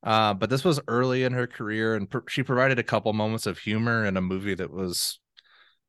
uh, 0.03 0.35
but 0.35 0.51
this 0.51 0.65
was 0.65 0.81
early 0.89 1.25
in 1.25 1.33
her 1.33 1.47
career, 1.47 1.95
and 1.95 2.11
pr- 2.11 2.19
she 2.29 2.43
provided 2.43 2.79
a 2.79 2.83
couple 2.83 3.13
moments 3.13 3.47
of 3.47 3.59
humor 3.59 4.05
in 4.05 4.17
a 4.17 4.21
movie 4.23 4.55
that 4.55 4.71
was, 4.71 5.21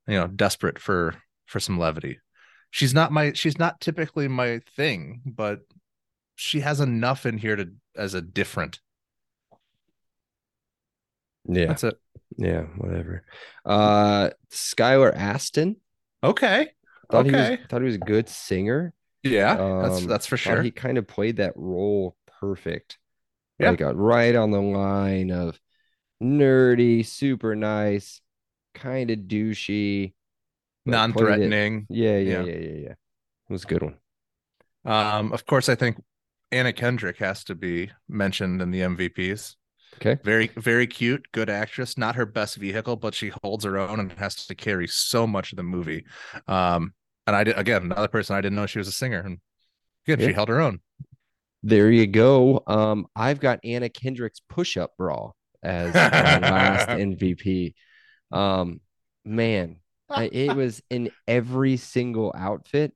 you 0.06 0.14
know, 0.14 0.26
desperate 0.26 0.78
for 0.78 1.14
for 1.46 1.60
some 1.60 1.78
levity. 1.78 2.18
She's 2.70 2.94
not 2.94 3.12
my, 3.12 3.32
she's 3.32 3.58
not 3.58 3.80
typically 3.80 4.28
my 4.28 4.60
thing, 4.76 5.22
but 5.24 5.60
she 6.36 6.60
has 6.60 6.80
enough 6.80 7.26
in 7.26 7.38
here 7.38 7.56
to 7.56 7.70
as 7.96 8.14
a 8.14 8.20
different. 8.22 8.80
yeah, 11.46 11.66
That's 11.66 11.84
it. 11.84 11.94
yeah, 12.36 12.62
whatever. 12.78 13.24
Uh, 13.64 14.30
Skylar 14.50 15.14
Astin. 15.14 15.76
Okay. 16.22 16.70
Thought 17.10 17.26
he 17.26 17.32
Okay. 17.32 17.50
was 17.50 17.58
thought 17.68 17.82
he 17.82 17.86
was 17.86 17.94
a 17.96 17.98
good 17.98 18.28
singer. 18.28 18.94
Yeah, 19.22 19.54
that's 19.54 19.98
Um, 20.02 20.06
that's 20.08 20.26
for 20.26 20.36
sure. 20.36 20.62
He 20.62 20.70
kind 20.70 20.98
of 20.98 21.06
played 21.06 21.36
that 21.36 21.52
role 21.56 22.16
perfect. 22.40 22.98
Yeah. 23.58 23.70
Like 23.70 23.82
uh, 23.82 23.94
right 23.94 24.34
on 24.34 24.50
the 24.50 24.60
line 24.60 25.30
of 25.30 25.58
nerdy, 26.22 27.04
super 27.06 27.54
nice, 27.54 28.20
kind 28.74 29.10
of 29.10 29.20
douchey, 29.20 30.06
it- 30.06 30.14
Non-threatening. 30.86 31.86
Yeah, 31.88 32.18
yeah, 32.18 32.42
Yeah. 32.42 32.42
yeah, 32.42 32.58
yeah, 32.58 32.76
yeah. 32.86 32.90
It 32.90 33.52
was 33.52 33.64
a 33.64 33.66
good 33.66 33.82
one. 33.82 33.96
Um, 34.84 35.32
of 35.32 35.46
course, 35.46 35.68
I 35.68 35.74
think 35.74 36.02
Anna 36.50 36.72
Kendrick 36.72 37.18
has 37.18 37.44
to 37.44 37.54
be 37.54 37.90
mentioned 38.08 38.60
in 38.60 38.70
the 38.70 38.80
MVPs. 38.82 39.56
Okay. 39.96 40.18
Very, 40.24 40.48
very 40.56 40.86
cute, 40.86 41.26
good 41.32 41.48
actress. 41.48 41.96
Not 41.96 42.16
her 42.16 42.26
best 42.26 42.56
vehicle, 42.56 42.96
but 42.96 43.14
she 43.14 43.30
holds 43.42 43.64
her 43.64 43.78
own 43.78 44.00
and 44.00 44.12
has 44.14 44.46
to 44.46 44.54
carry 44.54 44.88
so 44.88 45.26
much 45.26 45.52
of 45.52 45.56
the 45.56 45.62
movie. 45.62 46.04
Um, 46.48 46.92
and 47.26 47.34
I 47.36 47.44
did 47.44 47.56
again 47.56 47.82
another 47.82 48.08
person 48.08 48.34
I 48.36 48.40
didn't 48.40 48.56
know 48.56 48.66
she 48.66 48.78
was 48.78 48.88
a 48.88 48.92
singer, 48.92 49.20
and 49.20 49.38
good, 50.06 50.20
she 50.20 50.32
held 50.32 50.48
her 50.48 50.60
own. 50.60 50.80
There 51.66 51.90
you 51.90 52.06
go. 52.06 52.62
Um, 52.66 53.06
I've 53.16 53.40
got 53.40 53.60
Anna 53.64 53.88
Kendrick's 53.88 54.42
push-up 54.50 54.98
bra 54.98 55.30
as 55.62 55.94
my 55.94 56.38
last 56.38 56.88
MVP. 56.90 57.72
Um, 58.30 58.82
man, 59.24 59.76
I, 60.10 60.24
it 60.24 60.54
was 60.56 60.82
in 60.90 61.10
every 61.26 61.78
single 61.78 62.34
outfit, 62.36 62.92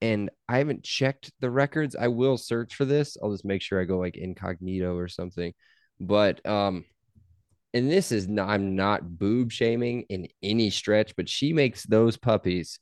and 0.00 0.30
I 0.48 0.58
haven't 0.58 0.84
checked 0.84 1.32
the 1.40 1.50
records. 1.50 1.96
I 1.96 2.06
will 2.06 2.36
search 2.36 2.76
for 2.76 2.84
this. 2.84 3.16
I'll 3.20 3.32
just 3.32 3.44
make 3.44 3.60
sure 3.60 3.80
I 3.80 3.84
go 3.84 3.98
like 3.98 4.16
incognito 4.16 4.96
or 4.96 5.08
something. 5.08 5.52
But 5.98 6.46
um, 6.46 6.84
and 7.74 7.90
this 7.90 8.12
is 8.12 8.28
not 8.28 8.48
I'm 8.50 8.76
not 8.76 9.18
boob 9.18 9.50
shaming 9.50 10.02
in 10.10 10.28
any 10.44 10.70
stretch, 10.70 11.16
but 11.16 11.28
she 11.28 11.52
makes 11.52 11.82
those 11.82 12.16
puppies 12.16 12.78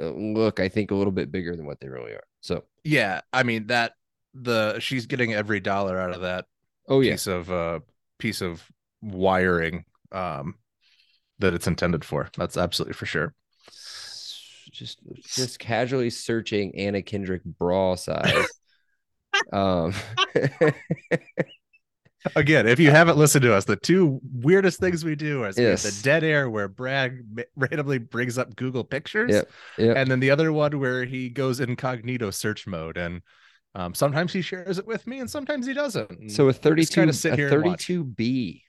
uh, 0.00 0.10
look, 0.10 0.58
I 0.58 0.68
think, 0.68 0.90
a 0.90 0.96
little 0.96 1.12
bit 1.12 1.30
bigger 1.30 1.54
than 1.54 1.66
what 1.66 1.78
they 1.78 1.88
really 1.88 2.12
are. 2.12 2.24
So, 2.42 2.64
Yeah, 2.84 3.22
I 3.32 3.44
mean 3.44 3.68
that 3.68 3.94
the 4.34 4.78
she's 4.80 5.06
getting 5.06 5.32
every 5.32 5.60
dollar 5.60 5.98
out 5.98 6.14
of 6.14 6.22
that 6.22 6.46
oh 6.88 7.00
yeah, 7.00 7.12
piece 7.12 7.26
of 7.26 7.50
uh 7.50 7.80
piece 8.18 8.42
of 8.42 8.62
wiring 9.00 9.84
um 10.10 10.56
that 11.38 11.54
it's 11.54 11.66
intended 11.66 12.04
for. 12.04 12.28
That's 12.36 12.56
absolutely 12.56 12.94
for 12.94 13.06
sure. 13.06 13.34
just 14.70 14.98
just 15.22 15.58
casually 15.58 16.10
searching 16.10 16.76
Anna 16.76 17.02
Kendrick 17.02 17.44
bra 17.44 17.94
size. 17.94 18.58
um, 19.52 19.94
Again, 22.36 22.68
if 22.68 22.78
you 22.78 22.90
haven't 22.90 23.16
listened 23.18 23.42
to 23.42 23.54
us, 23.54 23.64
the 23.64 23.76
two 23.76 24.20
weirdest 24.32 24.78
things 24.78 25.04
we 25.04 25.14
do 25.16 25.44
is 25.44 25.58
Yes. 25.58 25.82
the 25.82 26.02
dead 26.04 26.22
air 26.24 26.48
where 26.48 26.68
Brad 26.68 27.18
randomly 27.56 27.98
brings 27.98 28.38
up 28.38 28.54
Google 28.56 28.84
Pictures, 28.84 29.30
Yep, 29.32 29.50
yep. 29.78 29.96
and 29.96 30.10
then 30.10 30.20
the 30.20 30.30
other 30.30 30.52
one 30.52 30.78
where 30.78 31.04
he 31.04 31.28
goes 31.28 31.58
incognito 31.60 32.30
search 32.30 32.66
mode, 32.66 32.96
and 32.96 33.22
um, 33.74 33.94
sometimes 33.94 34.32
he 34.32 34.42
shares 34.42 34.78
it 34.78 34.86
with 34.86 35.06
me, 35.06 35.18
and 35.18 35.28
sometimes 35.30 35.66
he 35.66 35.72
doesn't. 35.74 36.30
so 36.30 36.48
a 36.48 36.52
32 36.52 36.94
kind 36.94 37.10
of 37.10 37.16
sit 37.16 37.32
a 37.32 37.36
here 37.36 37.50
32b 37.50 38.62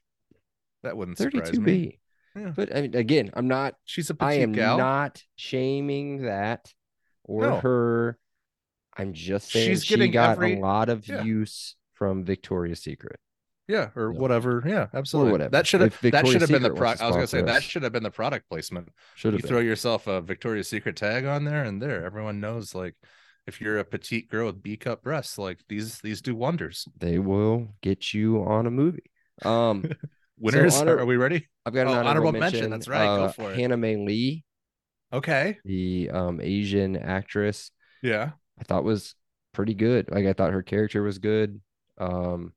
that 0.83 0.97
wouldn't 0.97 1.17
surprise 1.17 1.51
me. 1.59 1.99
32B. 2.35 2.41
Yeah. 2.41 2.53
But 2.55 2.75
I 2.75 2.81
mean, 2.81 2.95
again, 2.95 3.29
I'm 3.35 3.47
not, 3.47 3.75
She's 3.85 4.09
a 4.09 4.15
I 4.19 4.33
am 4.35 4.53
gal. 4.53 4.77
not 4.79 5.21
shaming 5.35 6.23
that 6.23 6.73
or 7.23 7.41
No. 7.43 7.59
her. 7.59 8.17
I'm 8.97 9.13
just 9.13 9.51
saying 9.51 9.69
She's 9.69 9.85
she 9.85 9.95
getting 9.95 10.11
got 10.11 10.31
every- 10.31 10.55
a 10.57 10.59
lot 10.59 10.89
of 10.89 11.07
yeah. 11.07 11.21
use 11.23 11.75
from 11.93 12.23
Victoria's 12.25 12.81
Secret. 12.81 13.19
Yeah, 13.67 13.89
or 13.95 14.11
No. 14.13 14.19
whatever. 14.19 14.61
Yeah, 14.65 14.87
absolutely. 14.93 15.31
whatever. 15.31 15.51
That 15.51 15.65
should 15.65 15.81
have 15.81 15.97
that 16.01 16.27
should 16.27 16.41
have 16.41 16.49
been 16.49 16.63
the 16.63 16.71
pro- 16.71 16.89
I 16.89 16.91
was 16.91 16.99
gonna 16.99 17.27
say 17.27 17.39
sponsor 17.39 17.53
that 17.53 17.63
should 17.63 17.83
have 17.83 17.91
been 17.93 18.03
the 18.03 18.11
product 18.11 18.49
placement. 18.49 18.89
Should 19.15 19.33
you 19.33 19.39
throw 19.39 19.59
yourself 19.59 20.07
a 20.07 20.21
Victoria's 20.21 20.67
Secret 20.67 20.95
tag 20.97 21.25
on 21.25 21.45
there, 21.45 21.63
and 21.63 21.81
there, 21.81 22.03
everyone 22.05 22.39
knows. 22.41 22.75
Like, 22.75 22.95
if 23.47 23.61
you're 23.61 23.79
a 23.79 23.85
petite 23.85 24.29
girl 24.29 24.47
with 24.47 24.61
B 24.61 24.75
cup 24.77 25.01
breasts, 25.03 25.37
like 25.37 25.59
these, 25.69 25.99
these 25.99 26.21
do 26.21 26.35
wonders. 26.35 26.87
They 26.97 27.19
will 27.19 27.69
get 27.81 28.13
you 28.13 28.43
on 28.43 28.67
a 28.67 28.71
movie. 28.71 29.11
Um, 29.43 29.83
Winners, 30.39 30.75
honor- 30.75 30.97
are 30.99 31.05
we 31.05 31.15
ready? 31.15 31.47
I've 31.65 31.73
got 31.73 31.81
an 31.81 31.87
Oh, 31.87 31.91
honorable, 31.91 32.09
honorable 32.09 32.31
mention. 32.33 32.51
mention, 32.59 32.71
that's 32.71 32.87
right, 32.89 33.05
go 33.05 33.23
uh, 33.25 33.31
for 33.31 33.51
it. 33.53 33.57
Hana 33.59 33.77
Mae 33.77 33.95
Lee, 33.95 34.43
Okay, 35.13 35.57
the 35.63 36.09
um, 36.11 36.41
Asian 36.41 36.97
actress, 36.97 37.71
yeah, 38.01 38.31
I 38.59 38.63
thought 38.63 38.83
was 38.83 39.15
pretty 39.53 39.73
good. 39.75 40.09
Like 40.11 40.25
I 40.25 40.33
thought 40.33 40.51
her 40.53 40.63
character 40.63 41.01
was 41.03 41.19
good. 41.19 41.61
Um, 41.97 42.51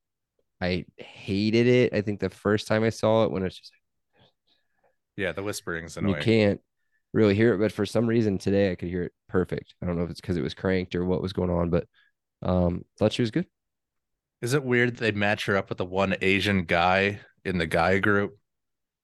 I 0.61 0.87
hated 0.97 1.67
it. 1.67 1.93
I 1.93 2.01
think 2.01 2.21
the 2.21 2.31
first 2.31 2.67
time 2.67 2.83
I 2.85 2.91
saw 2.91 3.25
it 3.25 3.31
when 3.31 3.43
it's 3.45 3.59
just 3.59 3.73
yeah. 5.17 5.33
The 5.33 5.43
whispering's 5.43 5.97
annoying. 5.97 6.17
You 6.17 6.23
can't 6.23 6.61
really 7.13 7.35
hear 7.35 7.55
it, 7.55 7.59
but 7.59 7.73
for 7.73 7.87
some 7.87 8.07
reason 8.07 8.39
today 8.39 8.71
I 8.71 8.75
could 8.75 8.89
hear 8.89 9.05
it 9.05 9.13
perfect. 9.29 9.75
I 9.83 9.87
don't 9.87 9.97
know 9.97 10.05
if 10.05 10.11
it's 10.11 10.21
because 10.21 10.37
it 10.37 10.43
was 10.43 10.55
cranked 10.55 10.95
or 10.95 11.05
what 11.05 11.23
was 11.23 11.33
going 11.33 11.51
on, 11.51 11.71
but 11.71 11.87
um, 12.43 12.85
thought 12.99 13.13
she 13.13 13.23
was 13.23 13.31
good. 13.31 13.47
Is 14.43 14.53
it 14.53 14.63
weird 14.65 14.97
they 14.99 15.13
match 15.13 15.47
her 15.47 15.57
up 15.57 15.69
with 15.71 15.79
the 15.79 15.85
one 15.87 16.15
Asian 16.21 16.65
guy 16.65 17.21
in 17.45 17.57
the 17.59 17.67
guy 17.67 17.99
group? 17.99 18.37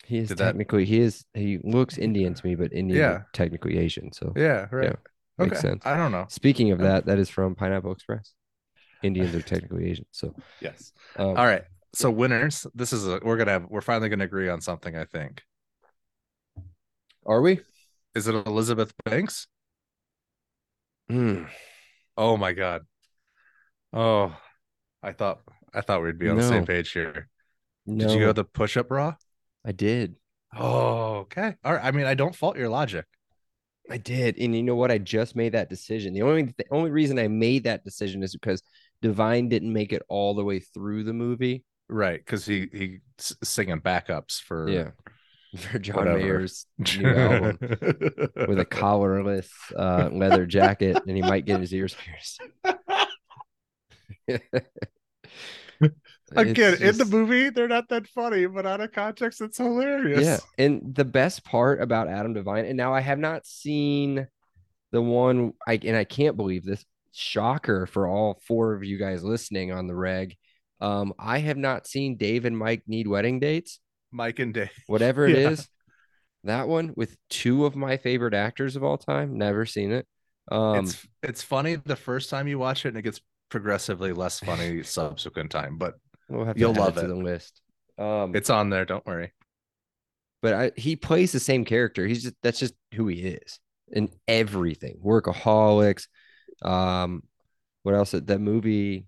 He 0.04 0.18
is 0.18 0.28
Did 0.28 0.38
that- 0.38 0.44
technically 0.46 0.84
he 0.84 1.00
is 1.00 1.24
he 1.32 1.58
looks 1.62 1.96
Indian 1.96 2.34
to 2.34 2.46
me, 2.46 2.54
but 2.54 2.72
Indian 2.72 3.00
Yeah. 3.00 3.22
technically 3.32 3.78
Asian. 3.78 4.12
So 4.12 4.32
Yeah, 4.36 4.66
right. 4.70 4.84
Yeah, 4.84 4.94
makes 5.38 5.58
okay. 5.58 5.68
sense. 5.68 5.86
I 5.86 5.96
don't 5.96 6.12
know. 6.12 6.26
speaking 6.28 6.70
of 6.72 6.80
that, 6.80 7.06
that 7.06 7.18
is 7.18 7.30
from 7.30 7.54
Pineapple 7.54 7.92
Express. 7.92 8.32
Indians 9.02 9.34
are 9.34 9.42
technically 9.42 9.90
Asian. 9.90 10.06
So 10.10 10.34
Yes. 10.60 10.92
um, 11.16 11.28
All 11.28 11.46
right. 11.46 11.64
So 11.94 12.10
winners. 12.10 12.66
This 12.74 12.92
is 12.92 13.06
a. 13.06 13.20
We're 13.22 13.36
gonna 13.36 13.50
have. 13.52 13.66
We're 13.68 13.80
finally 13.82 14.08
gonna 14.08 14.24
agree 14.24 14.48
on 14.48 14.60
something. 14.60 14.96
I 14.96 15.04
think. 15.04 15.42
are 17.26 17.40
we? 17.42 17.60
Is 18.14 18.28
it 18.28 18.34
Elizabeth 18.34 18.92
Banks? 19.04 19.46
Hmm. 21.08 21.44
Oh 22.16 22.36
my 22.36 22.52
god. 22.52 22.82
Oh, 23.92 24.34
I 25.02 25.12
thought 25.12 25.40
I 25.74 25.80
thought 25.82 26.02
we'd 26.02 26.18
be 26.18 26.28
on 26.28 26.36
the 26.36 26.42
same 26.42 26.64
page 26.64 26.92
here. 26.92 27.28
No, 27.86 28.06
Did 28.06 28.14
you 28.14 28.20
go 28.20 28.32
the 28.32 28.44
push 28.44 28.76
up 28.76 28.88
bra? 28.88 29.14
I 29.64 29.72
did. 29.72 30.16
Oh, 30.54 31.16
okay. 31.20 31.54
All 31.64 31.72
right. 31.72 31.84
I 31.84 31.90
mean, 31.90 32.06
I 32.06 32.14
don't 32.14 32.34
fault 32.34 32.56
your 32.56 32.68
logic. 32.68 33.06
I 33.90 33.96
did. 33.98 34.38
And 34.38 34.54
you 34.54 34.62
know 34.62 34.76
what? 34.76 34.90
I 34.90 34.98
just 34.98 35.34
made 35.34 35.52
that 35.52 35.68
decision. 35.68 36.14
The 36.14 36.22
only 36.22 36.42
the 36.56 36.64
only 36.70 36.90
reason 36.90 37.18
I 37.18 37.28
made 37.28 37.64
that 37.64 37.84
decision 37.84 38.22
is 38.22 38.32
because 38.32 38.62
Devine 39.02 39.48
didn't 39.50 39.72
make 39.72 39.92
it 39.92 40.02
all 40.08 40.34
the 40.34 40.44
way 40.44 40.60
through 40.60 41.04
the 41.04 41.12
movie. 41.12 41.64
Right, 41.90 42.18
because 42.18 42.46
he 42.46 42.68
he 42.72 42.98
s- 43.18 43.36
singing 43.44 43.80
backups 43.80 44.40
for 44.40 44.68
Yeah. 44.70 44.90
For 45.58 45.78
John 45.78 45.96
Whatever. 45.96 46.18
Mayer's 46.18 46.64
new 46.78 47.06
album 47.06 47.58
with 47.60 48.58
a 48.58 48.64
collarless 48.66 49.50
uh, 49.76 50.08
leather 50.10 50.46
jacket, 50.46 50.96
and 51.06 51.14
he 51.14 51.20
might 51.20 51.44
get 51.44 51.60
his 51.60 51.74
ears 51.74 51.94
pierced. 51.94 52.40
Again, 56.34 56.72
It's 56.74 56.80
in 56.80 56.96
the 56.96 57.04
movie, 57.04 57.50
they're 57.50 57.68
not 57.68 57.90
that 57.90 58.06
funny, 58.06 58.46
but 58.46 58.64
out 58.64 58.80
of 58.80 58.92
context, 58.92 59.42
it's 59.42 59.58
hilarious. 59.58 60.24
Yeah. 60.24 60.38
And 60.56 60.94
the 60.94 61.04
best 61.04 61.44
part 61.44 61.82
about 61.82 62.08
Adam 62.08 62.32
Devine, 62.32 62.64
and 62.64 62.76
now 62.78 62.94
I 62.94 63.00
have 63.00 63.18
not 63.18 63.44
seen 63.44 64.26
the 64.92 65.02
one 65.02 65.52
I 65.66 65.78
and 65.84 65.96
I 65.96 66.04
can't 66.04 66.36
believe 66.36 66.64
this 66.64 66.82
shocker 67.12 67.86
for 67.86 68.06
all 68.06 68.40
four 68.46 68.74
of 68.74 68.82
you 68.84 68.98
guys 68.98 69.22
listening 69.22 69.70
on 69.72 69.86
the 69.86 69.94
reg. 69.94 70.36
Um, 70.80 71.12
I 71.18 71.38
have 71.38 71.56
not 71.56 71.86
seen 71.86 72.16
Dave 72.16 72.44
and 72.44 72.58
Mike 72.58 72.82
need 72.86 73.06
wedding 73.06 73.38
dates, 73.38 73.78
Mike 74.10 74.38
and 74.40 74.52
Dave. 74.52 74.70
whatever 74.86 75.26
it 75.28 75.36
is. 75.36 75.60
Yeah. 75.60 75.66
That 76.44 76.68
one 76.68 76.92
with 76.96 77.16
two 77.30 77.66
of 77.66 77.76
my 77.76 77.96
favorite 77.98 78.34
actors 78.34 78.74
of 78.74 78.82
all 78.82 78.98
time. 78.98 79.38
Never 79.38 79.64
seen 79.64 79.92
it. 79.92 80.06
Um, 80.50 80.84
it's 80.84 81.06
it's 81.22 81.42
funny 81.42 81.76
the 81.76 81.94
first 81.94 82.30
time 82.30 82.48
you 82.48 82.58
watch 82.58 82.84
it, 82.84 82.88
and 82.88 82.98
it 82.98 83.02
gets 83.02 83.20
progressively 83.48 84.12
less 84.12 84.40
funny 84.40 84.82
subsequent 84.82 85.52
time, 85.52 85.78
but 85.78 85.94
we'll 86.28 86.44
have 86.46 86.56
to 86.56 86.60
you'll 86.60 86.74
love 86.74 86.98
it. 86.98 87.06
the 87.06 87.14
list. 87.14 87.60
Um, 87.96 88.34
it's 88.34 88.50
on 88.50 88.70
there. 88.70 88.84
Don't 88.84 89.06
worry. 89.06 89.32
but 90.40 90.54
I, 90.54 90.72
he 90.76 90.96
plays 90.96 91.30
the 91.30 91.38
same 91.38 91.64
character. 91.64 92.04
He's 92.08 92.24
just 92.24 92.34
that's 92.42 92.58
just 92.58 92.74
who 92.94 93.06
he 93.06 93.20
is. 93.20 93.60
in 93.92 94.08
everything. 94.26 94.98
Workaholics. 95.04 96.08
Um, 96.60 97.22
what 97.82 97.94
else? 97.94 98.12
That 98.12 98.40
movie. 98.40 99.06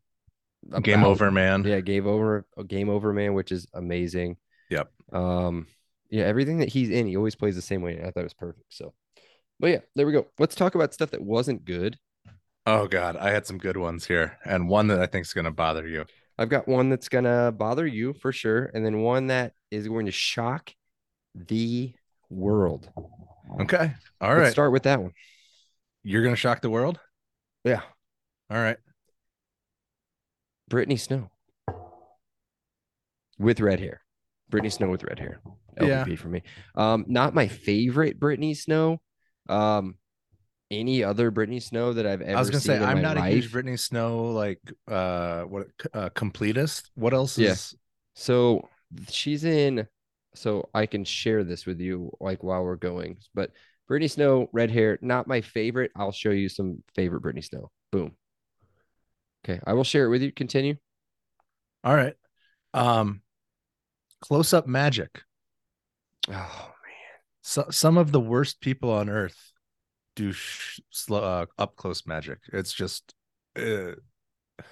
Game 0.82 1.04
over, 1.04 1.30
man. 1.30 1.62
Yeah, 1.64 1.80
Game 1.80 2.06
Over, 2.06 2.46
Game 2.66 2.88
Over 2.88 3.12
Man, 3.12 3.34
which 3.34 3.52
is 3.52 3.66
amazing. 3.74 4.38
Yep. 4.70 4.90
Um, 5.12 5.66
yeah, 6.08 6.24
everything 6.24 6.58
that 6.58 6.70
he's 6.70 6.90
in, 6.90 7.06
he 7.06 7.16
always 7.16 7.34
plays 7.34 7.54
the 7.54 7.62
same 7.62 7.82
way. 7.82 8.00
I 8.00 8.10
thought 8.10 8.20
it 8.20 8.24
was 8.24 8.34
perfect. 8.34 8.72
So, 8.72 8.94
but 9.60 9.70
yeah, 9.70 9.80
there 9.94 10.06
we 10.06 10.12
go. 10.12 10.26
Let's 10.38 10.54
talk 10.54 10.74
about 10.74 10.94
stuff 10.94 11.10
that 11.10 11.20
wasn't 11.20 11.64
good. 11.64 11.98
Oh 12.66 12.86
god, 12.86 13.16
I 13.16 13.30
had 13.30 13.46
some 13.46 13.58
good 13.58 13.76
ones 13.76 14.06
here, 14.06 14.38
and 14.44 14.68
one 14.68 14.86
that 14.86 15.00
I 15.00 15.06
think 15.06 15.26
is 15.26 15.34
going 15.34 15.44
to 15.44 15.50
bother 15.50 15.86
you. 15.86 16.06
I've 16.38 16.48
got 16.48 16.66
one 16.66 16.88
that's 16.88 17.10
gonna 17.10 17.52
bother 17.52 17.86
you 17.86 18.14
for 18.14 18.32
sure, 18.32 18.70
and 18.72 18.84
then 18.84 19.02
one 19.02 19.26
that 19.26 19.52
is 19.70 19.86
going 19.86 20.06
to 20.06 20.12
shock 20.12 20.72
the 21.34 21.92
world. 22.30 22.88
Okay, 23.60 23.92
all 24.20 24.30
Let's 24.30 24.40
right. 24.40 24.52
start 24.52 24.72
with 24.72 24.84
that 24.84 25.02
one. 25.02 25.12
You're 26.02 26.22
going 26.22 26.34
to 26.34 26.40
shock 26.40 26.62
the 26.62 26.70
world. 26.70 26.98
Yeah, 27.64 27.80
All 28.50 28.58
right. 28.58 28.76
Brittany 30.68 30.96
Snow 30.96 31.30
with 33.38 33.60
red 33.60 33.80
hair. 33.80 34.00
Brittany 34.50 34.70
Snow 34.70 34.90
with 34.90 35.02
red 35.04 35.18
hair. 35.18 35.40
Yeah. 35.80 36.04
LVP 36.04 36.18
for 36.18 36.28
me. 36.28 36.42
Um, 36.74 37.04
not 37.08 37.34
my 37.34 37.48
favorite 37.48 38.18
Brittany 38.20 38.54
Snow. 38.54 39.00
Um, 39.48 39.96
any 40.70 41.02
other 41.04 41.30
Brittany 41.30 41.60
Snow 41.60 41.92
that 41.94 42.06
I've 42.06 42.22
ever 42.22 42.36
I 42.36 42.40
was 42.40 42.50
going 42.50 42.60
to 42.62 42.66
seen 42.68 42.78
say 42.80 42.84
I'm 42.84 43.02
not 43.02 43.16
life. 43.16 43.32
a 43.32 43.34
huge 43.36 43.52
Brittany 43.52 43.76
Snow 43.76 44.24
like 44.32 44.60
uh 44.88 45.42
what 45.42 45.66
uh, 45.92 46.10
completist. 46.10 46.90
What 46.94 47.12
else 47.14 47.38
Yeah. 47.38 47.52
is? 47.52 47.74
So 48.14 48.68
she's 49.10 49.44
in. 49.44 49.86
So 50.34 50.68
I 50.74 50.86
can 50.86 51.04
share 51.04 51.44
this 51.44 51.64
with 51.66 51.80
you 51.80 52.10
like 52.20 52.42
while 52.42 52.62
we're 52.64 52.76
going. 52.76 53.18
But 53.34 53.50
Brittany 53.86 54.08
Snow, 54.08 54.48
red 54.52 54.70
hair, 54.70 54.98
not 55.02 55.26
my 55.26 55.40
favorite. 55.40 55.90
I'll 55.94 56.12
show 56.12 56.30
you 56.30 56.48
some 56.48 56.82
favorite 56.94 57.20
Brittany 57.20 57.42
Snow. 57.42 57.70
Boom. 57.92 58.12
Okay, 59.44 59.60
I 59.66 59.74
will 59.74 59.84
share 59.84 60.06
it 60.06 60.08
with 60.08 60.22
you. 60.22 60.32
Continue. 60.32 60.76
All 61.84 61.94
right. 61.94 62.14
Um, 62.72 63.20
close 64.22 64.52
up 64.54 64.66
magic. 64.66 65.20
Oh 66.28 66.32
man. 66.32 66.72
So, 67.42 67.66
some 67.70 67.98
of 67.98 68.10
the 68.10 68.20
worst 68.20 68.60
people 68.62 68.90
on 68.90 69.10
earth 69.10 69.52
do 70.16 70.32
sh- 70.32 70.80
slow, 70.90 71.22
uh, 71.22 71.46
up 71.58 71.76
close 71.76 72.06
magic. 72.06 72.38
It's 72.52 72.72
just 72.72 73.12
uh, 73.56 73.92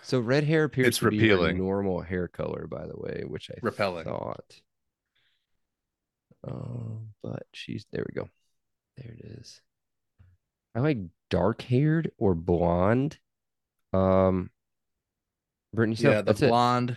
So 0.03 0.21
red 0.21 0.45
hair 0.45 0.65
appears 0.65 0.87
It's 0.89 0.99
to 1.01 1.11
be 1.11 1.29
her 1.29 1.53
normal 1.53 2.01
hair 2.01 2.29
color, 2.29 2.67
by 2.67 2.87
the 2.87 2.97
way, 2.97 3.25
which 3.27 3.51
I 3.51 3.59
Repelling. 3.61 4.05
thought. 4.05 4.61
Um, 6.45 7.09
but 7.23 7.43
she's 7.53 7.85
there. 7.93 8.05
We 8.09 8.15
go. 8.15 8.29
There 8.97 9.13
it 9.19 9.25
is. 9.41 9.61
I 10.75 10.81
like 10.81 10.99
dark 11.31 11.63
haired 11.63 12.11
or 12.19 12.35
blonde. 12.35 13.19
Um, 13.93 14.51
Brittany 15.75 15.97
Snow. 15.97 16.11
yeah, 16.11 16.17
the 16.19 16.25
that's 16.25 16.43
it. 16.43 16.49
blonde. 16.49 16.97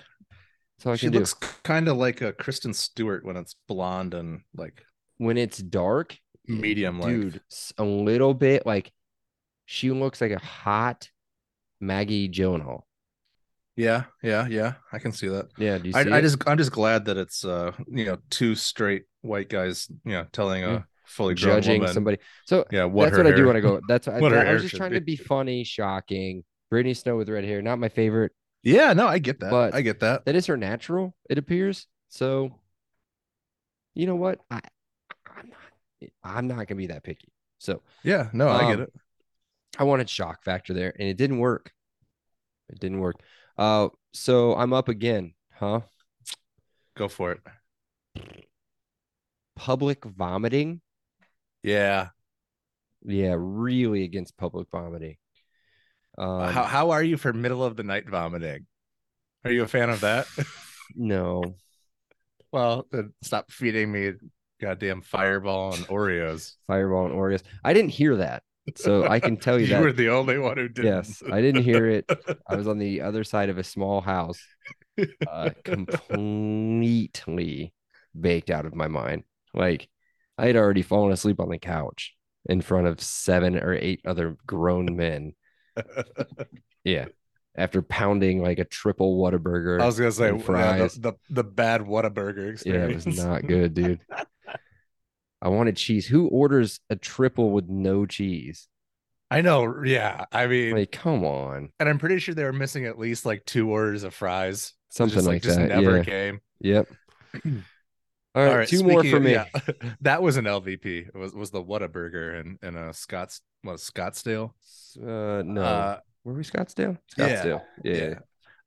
That's 0.84 1.00
She 1.00 1.10
looks 1.10 1.34
kind 1.34 1.88
of 1.88 1.98
like 1.98 2.22
a 2.22 2.34
Kristen 2.34 2.74
Stewart 2.74 3.26
when 3.26 3.38
it's 3.38 3.56
blonde 3.68 4.14
and 4.14 4.42
like 4.56 4.84
When 5.18 5.38
it's 5.38 5.58
dark, 5.58 6.18
medium 6.48 7.00
dude, 7.00 7.42
a 7.78 7.84
little 7.84 8.34
bit 8.34 8.66
like 8.66 8.92
she 9.66 9.92
looks 9.92 10.22
like 10.22 10.32
a 10.32 10.40
hot 10.40 11.10
Maggie 11.80 12.30
Gyllenhaal. 12.30 12.82
Yeah, 13.78 14.06
yeah, 14.24 14.48
yeah. 14.48 14.74
I 14.94 15.00
can 15.00 15.12
see 15.12 15.28
that. 15.28 15.48
Yeah, 15.58 15.78
do 15.78 15.88
you 15.88 15.94
see 15.94 16.12
I, 16.12 16.18
I 16.18 16.22
just 16.22 16.38
I'm 16.48 16.58
just 16.58 16.72
glad 16.72 17.06
that 17.06 17.18
it's 17.18 17.44
uh 17.44 17.72
you 17.88 18.06
know 18.06 18.18
two 18.30 18.56
straight 18.56 19.04
white 19.22 19.50
guys 19.50 19.88
you 20.06 20.14
know 20.14 20.26
telling 20.32 20.64
a 20.64 20.72
Yeah. 20.72 20.82
Fully 21.06 21.36
judging 21.36 21.80
woman 21.82 21.94
somebody. 21.94 22.18
So 22.46 22.66
yeah 22.72 22.86
what 22.86 23.06
that's 23.06 23.18
what 23.18 23.28
I 23.28 23.32
do 23.32 23.38
hair- 23.38 23.46
want 23.46 23.56
to 23.58 23.62
go. 23.62 23.80
That's 23.88 24.08
I, 24.08 24.20
what 24.20 24.32
her 24.32 24.40
I 24.46 24.54
was 24.54 24.64
just 24.64 24.76
trying 24.76 24.92
be. 24.92 25.00
to 25.00 25.06
be 25.06 25.16
funny, 25.16 25.64
shocking. 25.64 26.44
Brittany 26.70 26.94
Snow 26.94 27.16
with 27.18 27.30
red 27.30 27.44
hair, 27.46 27.62
not 27.62 27.80
my 27.80 27.90
favorite. 27.90 28.32
Yeah, 28.64 28.94
no, 28.94 29.08
I 29.08 29.20
get 29.20 29.40
that. 29.42 29.52
But- 29.52 29.74
I 29.76 29.82
get 29.82 30.00
that. 30.00 30.26
That 30.26 30.36
is 30.36 30.48
her 30.48 30.58
natural, 30.58 31.16
it 31.30 31.38
appears. 31.38 31.88
So, 32.10 32.60
you 33.94 34.06
know 34.08 34.16
what? 34.16 34.40
I, 34.50 34.60
I'm 35.36 35.50
not. 35.50 36.10
I'm 36.24 36.48
not 36.48 36.68
gonna 36.68 36.78
be 36.78 36.88
that 36.88 37.04
picky. 37.04 37.32
So 37.60 37.82
Yeah, 38.04 38.30
no, 38.34 38.50
I 38.50 38.62
get 38.70 38.76
Um, 38.80 38.82
it. 38.82 38.94
I 39.78 39.84
wanted 39.84 40.10
shock 40.10 40.44
factor 40.44 40.74
there, 40.74 40.94
and 41.00 41.08
it 41.08 41.18
didn't 41.18 41.40
work. 41.40 41.72
It 42.70 42.80
didn't 42.80 43.00
work. 43.00 43.16
Uh, 43.58 43.90
so 44.14 44.56
I'm 44.56 44.74
up 44.74 44.90
again, 44.90 45.34
huh? 45.54 45.82
Go 46.98 47.08
for 47.08 47.32
it. 47.34 47.40
Public 49.56 50.04
vomiting. 50.06 50.82
Yeah. 51.66 52.10
Yeah, 53.04 53.36
really 53.38 54.04
against 54.04 54.38
public 54.38 54.68
vomiting. 54.72 55.18
Um, 56.18 56.50
how 56.50 56.64
how 56.64 56.92
are 56.92 57.04
you 57.04 57.18
for 57.18 57.34
middle 57.34 57.64
of 57.64 57.76
the 57.76 57.84
night 57.84 58.10
vomiting? 58.10 58.66
Are 59.44 59.52
you 59.52 59.64
a 59.64 59.68
fan 59.68 59.90
of 59.90 60.02
that? 60.02 60.28
no, 60.96 61.56
well, 62.52 62.88
then 62.92 63.14
stop 63.22 63.52
feeding 63.52 63.92
me 63.92 64.14
goddamn 64.62 65.02
fireball 65.02 65.74
and 65.74 65.86
Oreos. 65.88 66.54
Fireball 66.68 67.08
and 67.08 67.16
Oreos. 67.16 67.44
I 67.64 67.74
didn't 67.74 67.92
hear 67.92 68.16
that, 68.16 68.44
so 68.76 69.08
I 69.08 69.20
can 69.20 69.38
tell 69.38 69.60
you, 69.60 69.66
you 69.66 69.72
that. 69.72 69.80
You 69.80 69.86
were 69.86 69.92
the 69.92 70.10
only 70.10 70.38
one 70.38 70.58
who 70.58 70.70
didn't. 70.70 70.86
yes, 70.86 71.22
I 71.32 71.42
didn't 71.42 71.64
hear 71.64 71.88
it. 71.88 72.10
I 72.48 72.56
was 72.56 72.68
on 72.68 72.78
the 72.78 73.02
other 73.02 73.24
side 73.24 73.50
of 73.50 73.58
a 73.58 73.64
small 73.64 74.02
house, 74.02 74.40
uh, 75.30 75.50
completely 75.64 77.74
baked 78.20 78.50
out 78.50 78.66
of 78.66 78.74
my 78.74 78.88
mind. 78.88 79.24
Like 79.54 79.90
I 80.38 80.48
had 80.48 80.56
already 80.56 80.82
fallen 80.82 81.12
asleep 81.12 81.40
on 81.40 81.50
the 81.50 81.58
couch 81.58 82.14
in 82.48 82.62
front 82.62 82.88
of 82.88 83.02
seven 83.02 83.58
or 83.58 83.74
eight 83.74 84.02
other 84.06 84.38
grown 84.46 84.96
men. 84.96 85.34
Yeah, 86.86 87.08
after 87.58 87.82
pounding 87.82 88.44
like 88.44 88.60
a 88.60 88.64
triple 88.64 89.20
Whataburger. 89.20 89.82
I 89.82 89.88
was 89.88 89.98
gonna 89.98 90.12
say 90.12 90.30
yeah, 90.30 90.36
uh, 90.36 90.40
fries. 90.40 90.94
the, 90.94 91.14
the 91.14 91.18
the 91.32 91.44
bad 91.44 91.82
Whataburger 91.82 92.52
experience. 92.52 93.06
yeah, 93.06 93.12
it 93.12 93.16
was 93.16 93.26
not 93.26 93.48
good, 93.48 93.74
dude. 93.74 94.02
I 95.42 95.50
wanted 95.50 95.78
cheese. 95.78 96.06
Who 96.06 96.28
orders 96.28 96.80
a 96.92 96.96
triple 96.96 97.50
with 97.52 97.68
no 97.68 98.06
cheese? 98.06 98.68
I 99.32 99.42
know. 99.42 99.84
Yeah, 99.84 100.26
I 100.32 100.46
mean, 100.46 100.76
Like, 100.76 100.92
come 100.92 101.26
on, 101.26 101.70
and 101.80 101.90
I'm 101.90 101.98
pretty 101.98 102.20
sure 102.20 102.36
they 102.36 102.44
were 102.44 102.54
missing 102.54 102.86
at 102.86 103.00
least 103.00 103.26
like 103.26 103.44
two 103.46 103.72
orders 103.72 104.04
of 104.04 104.14
fries. 104.14 104.74
Something 104.90 105.16
just, 105.16 105.28
like, 105.28 105.42
just 105.42 105.58
that. 105.58 105.70
never 105.70 105.98
yeah. 105.98 106.04
came. 106.04 106.40
Yep. 106.62 106.88
All 108.36 108.46
right, 108.46 108.68
two 108.68 108.84
more 108.84 109.04
for 109.04 109.18
of- 109.18 109.24
me. 109.24 109.32
yeah, 109.34 109.46
that 110.02 110.22
was 110.22 110.38
an 110.38 110.46
LVP. 110.46 111.08
It 111.08 111.16
was 111.16 111.34
was 111.34 111.52
the 111.52 111.64
Whataburger 111.64 112.40
and 112.40 112.58
and 112.62 112.78
a 112.78 112.94
Scott's 112.94 113.42
was 113.64 113.90
Scottsdale. 113.90 114.52
Uh, 115.02 115.42
no, 115.44 115.62
Uh, 115.62 116.00
were 116.24 116.34
we 116.34 116.44
Scottsdale? 116.44 116.98
Scottsdale. 117.18 117.62
Yeah. 117.84 117.94
yeah. 117.94 118.20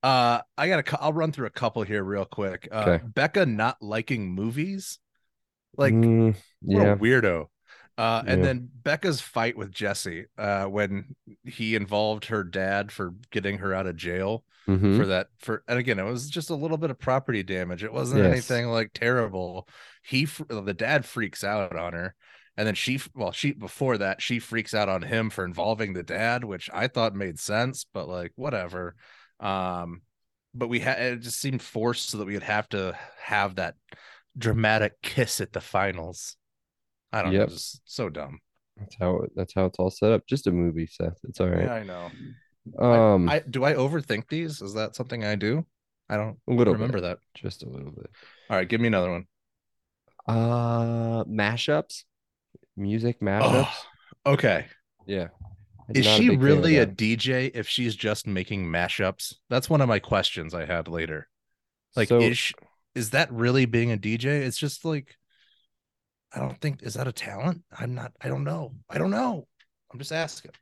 Uh, 0.03 0.41
I 0.57 0.69
got 0.69 0.89
a. 0.93 1.03
I'll 1.03 1.13
run 1.13 1.33
through 1.33 1.47
a 1.47 1.51
couple 1.51 1.83
here 1.83 2.03
real 2.03 2.25
quick. 2.25 2.69
Uh, 2.73 2.85
Okay. 2.87 3.05
Becca 3.05 3.47
not 3.47 3.77
liking 3.83 4.31
movies, 4.33 4.99
like 5.77 5.93
Mm, 5.93 6.35
what 6.63 6.83
yeah. 6.83 6.93
a 6.93 6.97
weirdo. 6.97 7.47
Uh, 7.99 8.23
and 8.27 8.41
Yeah. 8.41 8.47
then 8.47 8.69
Becca's 8.85 9.21
fight 9.21 9.57
with 9.59 9.73
Jesse, 9.73 10.27
uh, 10.39 10.67
when 10.67 11.17
he 11.45 11.75
involved 11.75 12.27
her 12.27 12.45
dad 12.45 12.93
for 12.93 13.13
getting 13.33 13.59
her 13.59 13.75
out 13.75 13.89
of 13.89 13.97
jail 13.97 14.45
Mhm. 14.69 14.97
for 14.97 15.07
that. 15.07 15.27
For 15.41 15.65
and 15.67 15.81
again, 15.81 15.99
it 15.99 16.05
was 16.05 16.31
just 16.31 16.49
a 16.51 16.55
little 16.55 16.77
bit 16.79 16.91
of 16.91 16.99
property 17.01 17.43
damage. 17.43 17.83
It 17.83 17.93
wasn't 17.93 18.23
Yes. 18.23 18.31
anything 18.33 18.69
like 18.69 18.93
terrible. 18.95 19.69
He, 20.05 20.27
the 20.27 20.75
dad, 20.75 21.05
freaks 21.07 21.43
out 21.43 21.75
on 21.75 21.93
her, 21.93 22.15
and 22.57 22.69
then 22.69 22.77
she, 22.77 23.01
well, 23.15 23.33
she 23.33 23.53
before 23.53 23.99
that 23.99 24.23
she 24.23 24.39
freaks 24.39 24.75
out 24.75 24.89
on 24.89 25.03
him 25.03 25.29
for 25.29 25.45
involving 25.45 25.93
the 25.93 26.05
dad, 26.05 26.45
which 26.45 26.71
I 26.73 26.87
thought 26.87 27.17
made 27.17 27.41
sense, 27.41 27.85
but 27.93 28.09
like 28.09 28.31
whatever. 28.37 28.95
Um, 29.41 30.03
but 30.55 30.69
we 30.69 30.79
had 30.81 31.01
it 31.01 31.21
just 31.21 31.41
seemed 31.41 31.63
forced 31.63 32.11
so 32.11 32.19
that 32.19 32.27
we 32.27 32.35
would 32.35 32.43
have 32.45 32.69
to 32.71 32.97
have 33.23 33.57
that 33.57 33.75
dramatic 34.37 35.01
kiss 35.03 35.41
at 35.41 35.53
the 35.53 35.61
finals. 35.61 36.37
I 37.13 37.23
don't 37.23 37.33
Yep. 37.33 37.49
know, 37.49 37.55
just 37.55 37.81
so 37.85 38.09
dumb. 38.09 38.41
That's 38.77 38.97
how 39.01 39.21
that's 39.35 39.55
how 39.55 39.65
it's 39.67 39.79
all 39.79 39.91
set 39.91 40.13
up. 40.13 40.27
Just 40.29 40.47
a 40.47 40.53
movie, 40.53 40.87
Seth. 40.87 41.19
It's 41.25 41.41
all 41.41 41.49
right. 41.49 41.65
Yeah, 41.65 41.75
I 41.75 41.83
know. 41.85 42.11
Um, 42.79 43.29
I 43.29 43.41
do 43.41 43.65
I 43.65 43.75
overthink 43.75 44.29
these? 44.29 44.61
Is 44.63 44.75
that 44.75 44.95
something 44.95 45.25
I 45.25 45.35
do? 45.35 45.65
I 46.11 46.17
don't 46.17 46.39
a 46.49 46.53
little 46.53 46.75
remember 46.75 46.99
bit, 46.99 47.03
that. 47.03 47.19
just 47.35 47.63
a 47.63 47.69
little 47.69 47.91
bit. 47.91 48.11
All 48.51 48.57
right, 48.57 48.69
give 48.69 48.81
me 48.81 48.87
another 48.89 49.11
one. 49.11 49.27
Uh, 50.27 51.25
mashups, 51.25 52.05
music 52.77 53.21
mashups. 53.21 53.69
Oh, 54.27 54.33
okay. 54.33 54.67
Yeah. 55.07 55.29
Is 55.95 56.05
she 56.05 56.29
big 56.29 56.29
fan 56.29 56.37
of 56.37 56.43
really 56.43 56.77
a. 56.79 56.87
DJ 56.87 57.51
if 57.55 57.67
she's 57.69 57.95
just 57.97 58.27
making 58.27 58.67
mashups? 58.67 59.35
That's 59.49 59.71
one 59.71 59.81
of 59.81 59.89
my 59.89 59.99
questions 59.99 60.53
I 60.55 60.67
had 60.67 60.87
later. 60.89 61.29
Like, 61.97 62.09
So- 62.09 62.21
is 62.21 62.37
she, 62.37 62.55
is 62.95 63.11
that 63.11 63.33
really 63.33 63.65
being 63.65 63.91
a 63.91 63.97
DJ? 63.97 64.27
It's 64.43 64.59
just 64.59 64.85
like, 64.85 65.17
I 66.35 66.41
don't 66.41 66.61
think 66.61 66.83
is 66.83 66.95
that 66.95 67.09
a 67.09 67.13
talent? 67.13 67.63
I'm 67.79 67.95
not. 67.95 68.13
I 68.21 68.29
don't 68.29 68.45
know. 68.45 68.75
I 68.91 68.99
don't 68.99 69.11
know. 69.11 69.47
I'm 69.93 69.99
just 69.99 70.13
asking. 70.13 70.53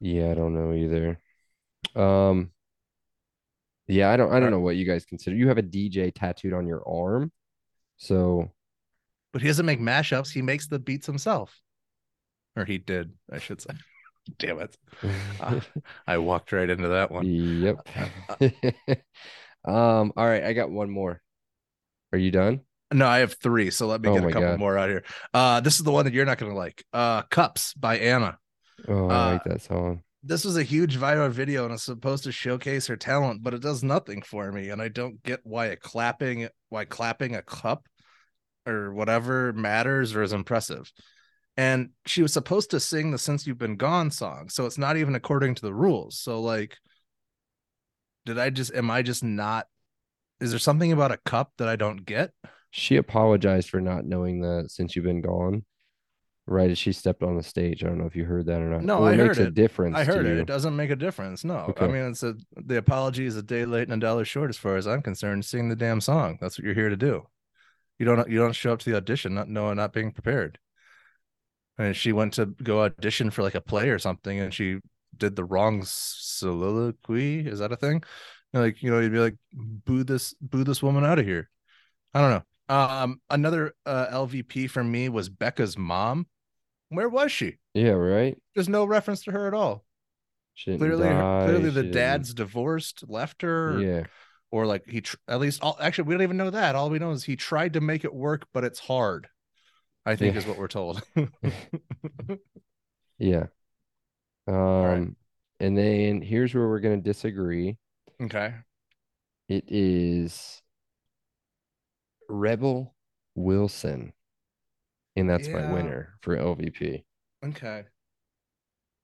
Yeah, 0.00 0.30
I 0.30 0.34
don't 0.34 0.54
know 0.54 0.72
either. 0.72 1.20
Um, 1.94 2.50
yeah, 3.86 4.10
I 4.10 4.16
don't 4.16 4.32
I 4.32 4.40
don't 4.40 4.50
know 4.50 4.60
what 4.60 4.76
you 4.76 4.86
guys 4.86 5.04
consider. 5.04 5.36
You 5.36 5.48
have 5.48 5.58
a 5.58 5.62
DJ 5.62 6.12
tattooed 6.14 6.52
on 6.52 6.66
your 6.66 6.86
arm. 6.86 7.32
So 7.96 8.50
but 9.32 9.42
he 9.42 9.48
doesn't 9.48 9.66
make 9.66 9.80
mashups. 9.80 10.32
He 10.32 10.42
makes 10.42 10.66
the 10.66 10.78
beats 10.78 11.06
himself, 11.06 11.60
or 12.56 12.64
he 12.64 12.78
did, 12.78 13.12
I 13.32 13.38
should 13.38 13.60
say. 13.60 13.74
Damn 14.38 14.60
it! 14.60 14.76
Uh, 15.40 15.60
I 16.06 16.18
walked 16.18 16.52
right 16.52 16.68
into 16.68 16.88
that 16.88 17.10
one. 17.10 17.26
Yep. 17.26 17.88
um. 19.64 20.12
All 20.16 20.26
right, 20.26 20.44
I 20.44 20.52
got 20.52 20.70
one 20.70 20.90
more. 20.90 21.20
Are 22.12 22.18
you 22.18 22.30
done? 22.30 22.60
No, 22.92 23.06
I 23.06 23.18
have 23.18 23.34
three. 23.34 23.70
So 23.70 23.86
let 23.86 24.00
me 24.00 24.08
Oh 24.08 24.14
get 24.14 24.24
a 24.24 24.32
couple 24.32 24.48
God. 24.50 24.58
more 24.58 24.76
out 24.76 24.88
here. 24.88 25.04
Uh, 25.32 25.60
this 25.60 25.78
is 25.78 25.84
the 25.84 25.92
one 25.92 26.04
that 26.06 26.14
you're 26.14 26.24
not 26.24 26.38
going 26.38 26.50
to 26.52 26.58
like. 26.58 26.84
Uh, 26.92 27.22
Cups 27.22 27.72
by 27.74 27.98
Anna. 27.98 28.38
Oh, 28.88 29.08
I 29.08 29.32
like 29.32 29.46
Uh, 29.46 29.50
that 29.50 29.62
song. 29.62 30.02
This 30.22 30.44
was 30.44 30.56
a 30.56 30.62
huge 30.62 30.98
viral 30.98 31.30
video 31.30 31.64
and 31.64 31.72
it's 31.72 31.84
supposed 31.84 32.24
to 32.24 32.32
showcase 32.32 32.86
her 32.88 32.96
talent, 32.96 33.42
but 33.42 33.54
it 33.54 33.62
does 33.62 33.82
nothing 33.82 34.22
for 34.22 34.50
me. 34.52 34.68
And 34.68 34.82
I 34.82 34.88
don't 34.88 35.22
get 35.22 35.40
why 35.44 35.66
a 35.66 35.76
clapping, 35.76 36.48
why 36.68 36.84
clapping 36.84 37.34
a 37.36 37.42
cup 37.42 37.86
or 38.66 38.92
whatever 38.92 39.52
matters 39.54 40.14
or 40.14 40.22
is 40.22 40.34
impressive. 40.34 40.92
And 41.56 41.90
she 42.06 42.22
was 42.22 42.32
supposed 42.32 42.70
to 42.70 42.80
sing 42.80 43.10
the 43.10 43.18
Since 43.18 43.46
You've 43.46 43.58
Been 43.58 43.76
Gone 43.76 44.10
song. 44.10 44.48
So 44.50 44.66
it's 44.66 44.78
not 44.78 44.96
even 44.96 45.14
according 45.14 45.54
to 45.56 45.62
the 45.62 45.74
rules. 45.74 46.18
So, 46.18 46.40
like, 46.40 46.76
did 48.26 48.38
I 48.38 48.50
just, 48.50 48.74
am 48.74 48.90
I 48.90 49.02
just 49.02 49.24
not, 49.24 49.66
is 50.40 50.50
there 50.50 50.58
something 50.58 50.92
about 50.92 51.12
a 51.12 51.18
cup 51.24 51.52
that 51.58 51.68
I 51.68 51.76
don't 51.76 52.04
get? 52.04 52.30
She 52.70 52.96
apologized 52.96 53.70
for 53.70 53.80
not 53.80 54.04
knowing 54.04 54.40
that 54.42 54.70
since 54.70 54.94
you've 54.94 55.04
been 55.04 55.20
gone. 55.20 55.64
Right 56.46 56.70
as 56.70 56.78
she 56.78 56.92
stepped 56.92 57.22
on 57.22 57.36
the 57.36 57.44
stage. 57.44 57.84
I 57.84 57.88
don't 57.88 57.98
know 57.98 58.06
if 58.06 58.16
you 58.16 58.24
heard 58.24 58.46
that 58.46 58.60
or 58.60 58.68
not. 58.70 58.82
No, 58.82 59.00
Well, 59.00 59.08
I 59.08 59.12
it 59.12 59.18
heard 59.18 59.26
makes 59.28 59.38
a 59.38 59.50
difference. 59.52 59.96
I 59.96 60.04
heard 60.04 60.26
it. 60.26 60.34
you. 60.34 60.40
It 60.40 60.46
doesn't 60.46 60.74
make 60.74 60.90
a 60.90 60.96
difference. 60.96 61.44
No, 61.44 61.72
I 61.78 61.86
mean 61.86 62.10
it's 62.10 62.24
a 62.24 62.34
the 62.56 62.76
apology 62.78 63.24
is 63.24 63.36
a 63.36 63.42
day 63.42 63.64
late 63.64 63.84
and 63.88 63.92
a 64.02 64.04
dollar 64.04 64.24
short 64.24 64.50
as 64.50 64.56
far 64.56 64.76
as 64.76 64.86
I'm 64.88 65.00
concerned. 65.00 65.44
Sing 65.44 65.68
the 65.68 65.76
damn 65.76 66.00
song. 66.00 66.38
That's 66.40 66.58
what 66.58 66.64
you're 66.64 66.74
here 66.74 66.88
to 66.88 66.96
do. 66.96 67.26
You 68.00 68.06
don't 68.06 68.28
you 68.28 68.38
don't 68.38 68.54
show 68.54 68.72
up 68.72 68.80
to 68.80 68.90
the 68.90 68.96
audition 68.96 69.32
not 69.34 69.48
knowing 69.48 69.76
not 69.76 69.92
being 69.92 70.10
prepared. 70.10 70.58
And 71.78 71.94
she 71.94 72.12
went 72.12 72.32
to 72.34 72.46
go 72.46 72.80
audition 72.82 73.30
for 73.30 73.42
like 73.42 73.54
a 73.54 73.60
play 73.60 73.90
or 73.90 74.00
something, 74.00 74.40
and 74.40 74.52
she 74.52 74.78
did 75.16 75.36
the 75.36 75.44
wrong 75.44 75.82
soliloquy. 75.84 77.46
Is 77.46 77.60
that 77.60 77.70
a 77.72 77.76
thing? 77.76 78.02
Like 78.52 78.82
you 78.82 78.90
know, 78.90 78.98
you'd 78.98 79.12
be 79.12 79.20
like, 79.20 79.36
boo 79.52 80.02
this 80.02 80.34
boo 80.40 80.64
this 80.64 80.82
woman 80.82 81.04
out 81.04 81.20
of 81.20 81.26
here. 81.26 81.48
I 82.12 82.20
don't 82.22 82.30
know. 82.30 82.42
Um, 82.70 83.20
another 83.28 83.74
uh, 83.84 84.06
LVP 84.12 84.70
for 84.70 84.84
me 84.84 85.08
was 85.08 85.28
Becca's 85.28 85.76
mom. 85.76 86.26
Where 86.88 87.08
was 87.08 87.32
she? 87.32 87.56
Yeah, 87.74 87.90
right. 87.90 88.38
There's 88.54 88.68
no 88.68 88.84
reference 88.84 89.24
to 89.24 89.32
her 89.32 89.46
at 89.46 89.54
all 89.54 89.84
clearly 90.64 91.08
die, 91.08 91.44
clearly 91.46 91.70
the 91.70 91.82
dad's 91.82 92.34
divorced 92.34 93.04
left 93.08 93.42
her 93.42 93.80
Yeah. 93.80 94.02
or 94.50 94.66
like 94.66 94.86
he 94.86 95.00
tr- 95.00 95.16
at 95.26 95.40
least 95.40 95.62
all 95.62 95.76
actually 95.80 96.04
we 96.04 96.14
don't 96.14 96.22
even 96.22 96.36
know 96.36 96.50
that 96.50 96.74
all 96.74 96.90
we 96.90 96.98
know 96.98 97.12
is 97.12 97.24
he 97.24 97.36
tried 97.36 97.74
to 97.74 97.80
make 97.80 98.04
it 98.04 98.14
work 98.14 98.46
but 98.52 98.64
it's 98.64 98.78
hard 98.78 99.28
i 100.04 100.16
think 100.16 100.34
Yeah. 100.34 100.40
is 100.40 100.46
what 100.46 100.58
we're 100.58 100.68
told 100.68 101.02
Yeah. 103.18 103.46
Um, 104.46 104.54
right. 104.56 105.08
and 105.60 105.78
then 105.78 106.22
here's 106.22 106.54
where 106.54 106.68
we're 106.68 106.80
gonna 106.80 106.96
disagree. 106.98 107.76
okay 108.20 108.54
It 109.48 109.64
is 109.68 110.60
Rebel 112.30 112.94
Wilson, 113.34 114.12
and 115.16 115.28
that's 115.28 115.48
my 115.48 115.72
winner 115.72 116.14
for 116.22 116.36
LVP. 116.36 117.04
okay 117.44 117.84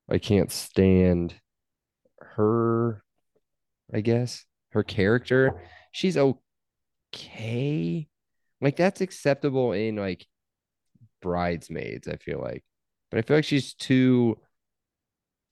I 0.09 0.19
can't 0.19 0.53
stand 0.53 1.35
her, 2.21 3.03
I 3.93 4.01
guess. 4.01 4.45
Her 4.71 4.83
character. 4.83 5.63
She's 5.93 6.17
okay. 6.17 8.09
Like 8.61 8.77
that's 8.77 9.01
acceptable 9.01 9.73
in 9.73 9.97
like 9.97 10.27
bridesmaids, 11.23 12.09
I 12.09 12.17
feel 12.17 12.41
like. 12.41 12.65
But 13.11 13.19
I 13.19 13.23
feel 13.23 13.39
like 13.39 13.45
she's 13.45 13.75
too 13.75 14.39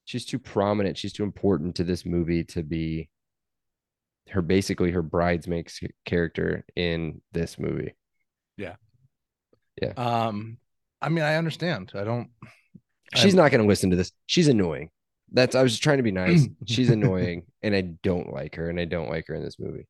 she's 0.04 0.24
too 0.26 0.38
prominent, 0.38 0.98
she's 0.98 1.12
too 1.12 1.24
important 1.24 1.76
to 1.76 1.84
this 1.84 2.04
movie 2.04 2.44
to 2.44 2.62
be 2.62 3.08
her 4.30 4.42
basically 4.42 4.90
her 4.90 5.02
bridesmaid's 5.02 5.80
character 6.06 6.64
in 6.76 7.20
this 7.32 7.58
movie. 7.58 7.94
Yeah. 8.56 8.76
Yeah. 9.80 9.92
Um 9.96 10.58
i 11.02 11.08
mean 11.10 11.24
i 11.24 11.34
understand 11.36 11.92
i 11.94 12.04
don't 12.04 12.28
She's 13.14 13.34
I'm- 13.34 13.42
not 13.44 13.50
going 13.50 13.60
to 13.62 13.68
listen 13.68 13.90
to 13.90 13.96
this. 13.96 14.10
She's 14.26 14.48
annoying. 14.48 14.90
That's 15.32 15.54
I 15.54 15.62
was 15.62 15.78
trying 15.78 15.98
to 15.98 16.02
be 16.02 16.10
nice. 16.12 16.46
She's 16.66 16.90
annoying 16.90 17.44
and 17.62 17.74
I 17.74 17.82
don't 17.82 18.32
like 18.32 18.54
her 18.56 18.70
and 18.70 18.80
I 18.80 18.84
don't 18.86 19.08
like 19.10 19.26
her 19.28 19.34
in 19.34 19.42
this 19.44 19.58
movie. 19.58 19.86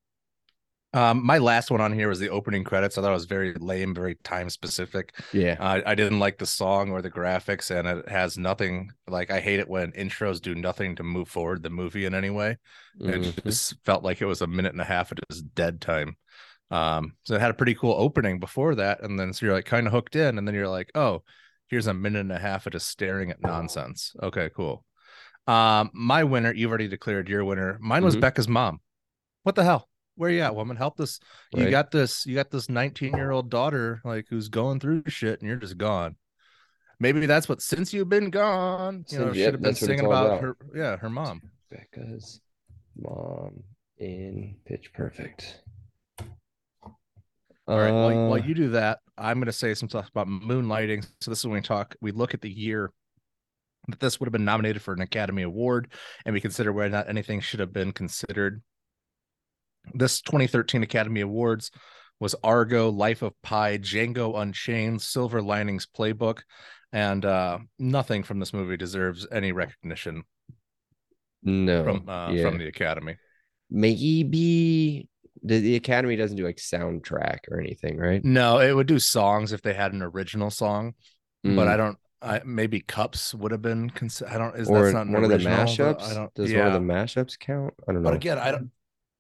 Um 0.95 1.25
my 1.25 1.39
last 1.39 1.71
one 1.71 1.81
on 1.81 1.93
here 1.93 2.09
was 2.09 2.19
the 2.19 2.31
opening 2.31 2.65
credits 2.65 2.97
i 2.97 3.03
thought 3.03 3.11
it 3.11 3.13
was 3.13 3.27
very 3.27 3.53
lame 3.55 3.95
very 3.95 4.15
time 4.17 4.49
specific 4.49 5.13
Yeah. 5.33 5.57
I, 5.61 5.83
I 5.91 5.95
didn't 5.95 6.21
like 6.21 6.39
the 6.39 6.47
song 6.47 6.91
or 6.91 7.03
the 7.03 7.11
graphics 7.11 7.71
and 7.71 7.87
it 7.87 8.09
has 8.09 8.39
nothing 8.39 8.91
like 9.09 9.31
i 9.31 9.41
hate 9.41 9.61
it 9.61 9.69
when 9.69 9.93
intros 9.93 10.41
do 10.41 10.55
nothing 10.55 10.97
to 10.97 11.03
move 11.03 11.29
forward 11.29 11.63
the 11.63 11.71
movie 11.71 12.07
in 12.07 12.15
any 12.15 12.31
way 12.31 12.57
It 13.01 13.21
Mhm. 13.21 13.45
just 13.45 13.75
felt 13.85 14.05
like 14.05 14.23
it 14.23 14.27
was 14.27 14.41
a 14.41 14.47
minute 14.47 14.73
and 14.73 14.81
a 14.81 14.85
half 14.85 15.11
of 15.13 15.19
just 15.31 15.53
dead 15.55 15.81
time. 15.81 16.17
Um, 16.71 17.15
so 17.25 17.35
it 17.35 17.41
had 17.41 17.51
a 17.51 17.55
pretty 17.61 17.75
cool 17.75 17.95
opening 17.99 18.39
before 18.41 18.75
that, 18.77 19.03
and 19.03 19.19
then 19.19 19.33
so 19.33 19.45
you're 19.47 19.55
like 19.55 19.65
kind 19.67 19.87
of 19.87 19.93
hooked 19.93 20.17
in, 20.17 20.39
and 20.39 20.47
then 20.47 20.55
you're 20.55 20.69
like, 20.79 20.91
oh, 20.95 21.23
here's 21.69 21.89
a 21.89 21.95
minute 21.95 22.21
and 22.21 22.33
a 22.33 22.39
half 22.39 22.67
of 22.67 22.73
just 22.73 22.89
staring 22.89 23.31
at 23.31 23.43
nonsense. 23.43 24.15
Okay, 24.23 24.49
cool. 24.57 24.85
Um, 25.47 25.91
my 25.93 26.25
winner, 26.25 26.53
you've 26.53 26.71
already 26.71 26.89
declared 26.89 27.29
your 27.29 27.45
winner. 27.45 27.79
Mine 27.81 28.05
was 28.05 28.17
Mhm. 28.17 28.21
Becca's 28.21 28.49
mom. 28.49 28.81
What 29.43 29.57
the 29.57 29.65
hell? 29.65 29.89
Where 30.17 30.31
you 30.31 30.41
at, 30.43 30.55
woman? 30.55 30.77
Help 30.77 30.97
this. 30.97 31.19
You 31.55 31.71
got 31.71 31.91
this. 31.91 32.25
You 32.27 32.35
got 32.35 32.51
this 32.51 32.69
19 32.69 33.15
year 33.15 33.31
old 33.33 33.51
daughter, 33.51 34.01
like 34.05 34.27
who's 34.31 34.49
going 34.49 34.81
through 34.81 35.03
shit, 35.09 35.41
and 35.41 35.49
you're 35.49 35.59
just 35.59 35.77
gone. 35.79 36.17
Maybe 37.01 37.27
that's 37.27 37.49
what 37.49 37.61
since 37.61 37.93
you've 37.93 38.09
been 38.09 38.31
gone, 38.31 39.05
you 39.09 39.19
know, 39.19 39.25
Since- 39.27 39.37
should 39.39 39.55
have 39.55 39.63
been 39.63 39.75
singing 39.75 40.07
about 40.07 40.27
about. 40.27 40.41
her, 40.41 40.57
yeah, 40.75 40.97
her 40.97 41.11
mom. 41.11 41.43
Becca's 41.71 42.41
mom 42.97 43.65
in 43.99 44.57
Pitch 44.65 44.93
Perfect. 44.95 45.61
All 47.67 47.79
right. 47.79 47.91
While, 47.91 48.09
Uh, 48.27 48.29
while 48.29 48.39
you 48.39 48.55
do 48.55 48.71
that, 48.71 49.01
I'm 49.17 49.39
going 49.39 49.47
to 49.47 49.53
say 49.53 49.75
some 49.75 49.89
stuff 49.89 50.09
about 50.11 50.29
moonlighting. 50.29 51.05
So 51.21 51.31
this 51.31 51.39
is 51.41 51.47
when 51.47 51.55
we 51.55 51.63
talk. 51.63 51.97
We 52.01 52.13
look 52.13 52.35
at 52.35 52.43
the 52.43 52.51
year 52.51 52.93
that 53.89 54.01
this 54.01 54.21
would 54.21 54.27
have 54.27 54.33
been 54.33 54.45
nominated 54.45 54.83
for 54.83 54.93
an 54.95 55.01
Academy 55.01 55.43
Award, 55.43 55.93
and 56.25 56.33
we 56.35 56.41
consider 56.41 56.73
whether 56.73 56.89
or 56.89 56.91
not 56.91 57.09
anything 57.09 57.41
should 57.41 57.61
have 57.61 57.73
been 57.73 57.93
considered. 57.93 58.63
This 59.93 60.21
2013 60.23 60.83
Academy 60.83 61.21
Awards 61.21 61.71
was 62.21 62.35
Argo, 62.43 62.91
Life 62.91 63.23
of 63.23 63.33
Pi, 63.43 63.79
Django 63.79 64.41
Unchained, 64.41 65.03
Silver 65.03 65.43
Linings 65.43 65.87
Playbook, 65.87 66.41
and 66.93 67.25
uh, 67.25 67.59
nothing 67.79 68.23
from 68.23 68.39
this 68.39 68.53
movie 68.53 68.77
deserves 68.77 69.27
any 69.31 69.53
recognition 69.53 70.23
no, 71.43 71.85
from 71.85 72.09
uh, 72.09 72.31
yeah. 72.31 72.49
from 72.49 72.59
the 72.59 72.69
Academy. 72.69 73.17
maybe 73.71 75.09
the, 75.43 75.61
the 75.61 75.77
Academy 75.77 76.17
doesn't 76.17 76.37
do 76.37 76.45
like 76.47 76.57
soundtrack 76.57 77.41
or 77.51 77.61
anything, 77.61 77.99
right? 77.99 78.25
No, 78.25 78.61
it 78.61 78.73
would 78.73 78.87
do 78.87 78.99
songs 78.99 79.53
if 79.53 79.61
they 79.61 79.75
had 79.75 79.93
an 79.93 80.03
original 80.03 80.51
song. 80.51 80.95
but 81.43 81.51
Mm. 81.51 81.69
I 81.69 81.77
don't. 81.77 81.99
I 82.23 82.41
maybe 82.47 82.81
cups 82.81 83.35
would 83.35 83.53
have 83.53 83.61
been. 83.61 83.91
Cons- 83.91 84.23
I 84.23 84.39
don't. 84.39 84.57
Is 84.57 84.71
or 84.71 84.85
that's 84.85 84.95
not 84.95 85.09
one 85.09 85.25
of 85.25 85.29
the 85.31 85.37
mashups. 85.37 86.03
I 86.03 86.15
don't. 86.15 86.33
Does 86.33 86.51
yeah. 86.51 86.61
one 86.61 86.69
of 86.69 86.73
the 86.73 86.93
mashups 86.95 87.39
count? 87.39 87.75
I 87.87 87.93
don't 87.93 88.03
know. 88.03 88.09
But 88.09 88.17
again, 88.17 88.39
I 88.39 88.51
don't. 88.53 88.71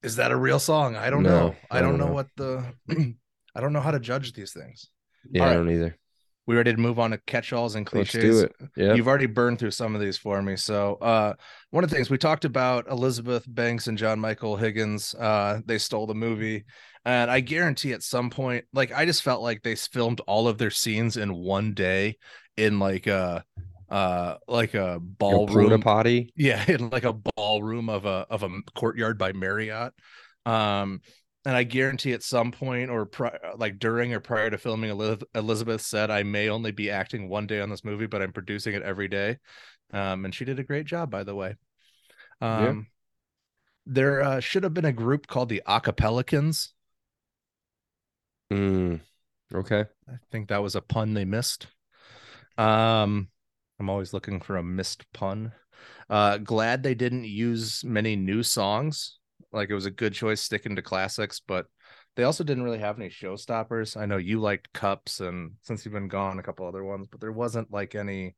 Is 0.04 0.16
that 0.16 0.30
a 0.30 0.36
real 0.36 0.58
song? 0.58 0.96
I 0.96 1.08
don't 1.10 1.22
No, 1.22 1.30
know. 1.30 1.56
I, 1.70 1.80
don't, 1.80 1.98
know, 1.98 2.06
what 2.06 2.28
the. 2.36 2.62
I 3.56 3.60
don't 3.60 3.72
know 3.72 3.80
how 3.80 3.90
to 3.90 3.98
judge 4.00 4.34
these 4.34 4.52
things. 4.52 4.90
yeah, 5.30 5.44
all 5.44 5.50
I 5.50 5.54
don't 5.54 5.70
either. 5.70 5.96
We 6.46 6.56
ready 6.56 6.74
to 6.74 6.78
move 6.78 6.98
on 6.98 7.12
to 7.12 7.18
catch-alls 7.26 7.74
and 7.74 7.88
Let's 7.90 8.12
do 8.12 8.40
it. 8.40 8.54
Yeah. 8.76 8.92
You've 8.92 9.08
already 9.08 9.24
burned 9.24 9.58
through 9.58 9.70
some 9.70 9.94
of 9.94 10.02
these 10.02 10.18
for 10.18 10.42
me. 10.42 10.56
So, 10.56 10.96
uh, 10.96 11.32
one 11.70 11.84
of 11.84 11.88
the 11.90 11.96
things 11.96 12.10
we 12.10 12.18
talked 12.18 12.44
about 12.44 12.86
Elizabeth 12.90 13.44
Banks 13.48 13.86
and 13.86 13.96
John 13.96 14.20
Michael 14.20 14.56
Higgins, 14.56 15.14
uh, 15.14 15.60
they 15.64 15.78
stole 15.78 16.06
the 16.06 16.14
movie. 16.14 16.66
And 17.06 17.30
I 17.30 17.40
guarantee 17.40 17.94
at 17.94 18.02
some 18.02 18.28
point, 18.28 18.66
like, 18.74 18.92
I 18.92 19.06
just 19.06 19.22
felt 19.22 19.40
like 19.40 19.62
they 19.62 19.74
filmed 19.74 20.20
all 20.26 20.46
of 20.46 20.58
their 20.58 20.70
scenes 20.70 21.16
in 21.16 21.34
one 21.34 21.72
day 21.72 22.18
in 22.58 22.78
like 22.78 23.06
a, 23.06 23.42
uh, 23.94 24.38
like 24.48 24.74
a 24.74 24.98
ballroom. 25.00 25.80
potty. 25.80 26.32
Yeah, 26.34 26.64
in 26.68 26.90
like 26.90 27.04
a 27.04 27.12
ballroom 27.12 27.88
of 27.88 28.06
a 28.06 28.26
of 28.28 28.42
a 28.42 28.48
courtyard 28.74 29.18
by 29.18 29.32
Marriott. 29.32 29.92
Um, 30.44 31.00
and 31.44 31.54
I 31.56 31.62
guarantee 31.62 32.12
at 32.12 32.24
some 32.24 32.50
point 32.50 32.90
or 32.90 33.06
pri- 33.06 33.38
like 33.56 33.78
during 33.78 34.12
or 34.12 34.18
prior 34.18 34.50
to 34.50 34.58
filming, 34.58 34.90
Eliz- 34.90 35.22
Elizabeth 35.36 35.80
said, 35.80 36.10
"I 36.10 36.24
may 36.24 36.48
only 36.48 36.72
be 36.72 36.90
acting 36.90 37.28
one 37.28 37.46
day 37.46 37.60
on 37.60 37.70
this 37.70 37.84
movie, 37.84 38.06
but 38.06 38.20
I'm 38.20 38.32
producing 38.32 38.74
it 38.74 38.82
every 38.82 39.06
day." 39.06 39.38
Um, 39.92 40.24
and 40.24 40.34
she 40.34 40.44
did 40.44 40.58
a 40.58 40.64
great 40.64 40.86
job, 40.86 41.08
by 41.08 41.22
the 41.22 41.36
way. 41.36 41.54
Yeah. 42.42 42.68
Um, 42.68 42.88
there 43.86 44.22
uh, 44.22 44.40
should 44.40 44.64
have 44.64 44.74
been 44.74 44.86
a 44.86 44.92
group 44.92 45.28
called 45.28 45.50
the 45.50 45.62
Acapellicans. 45.68 46.72
Mm, 48.52 49.02
okay. 49.54 49.84
I 50.08 50.14
think 50.32 50.48
that 50.48 50.64
was 50.64 50.74
a 50.74 50.80
pun 50.80 51.14
they 51.14 51.24
missed. 51.24 51.68
Um, 52.58 53.28
I'm 53.84 53.90
always 53.90 54.14
looking 54.14 54.40
for 54.40 54.56
a 54.56 54.62
missed 54.62 55.04
pun. 55.12 55.52
Uh, 56.08 56.38
glad 56.38 56.82
they 56.82 56.94
didn't 56.94 57.24
use 57.24 57.84
many 57.84 58.16
new 58.16 58.42
songs. 58.42 59.18
Like 59.52 59.68
it 59.68 59.74
was 59.74 59.84
a 59.84 59.90
good 59.90 60.14
choice 60.14 60.40
sticking 60.40 60.76
to 60.76 60.82
classics, 60.82 61.40
but 61.46 61.66
They 62.16 62.22
also 62.24 62.44
didn't 62.44 62.62
really 62.64 62.78
have 62.78 62.98
any 62.98 63.10
showstoppers. 63.10 63.94
I 64.00 64.06
know 64.06 64.16
you 64.16 64.40
liked 64.40 64.72
Cups, 64.72 65.20
and 65.20 65.56
since 65.62 65.84
you've 65.84 65.92
been 65.92 66.08
gone, 66.08 66.38
a 66.38 66.42
couple 66.42 66.66
other 66.66 66.82
ones, 66.84 67.08
but 67.10 67.20
there 67.20 67.32
wasn't 67.32 67.70
like 67.70 67.94
any. 67.94 68.36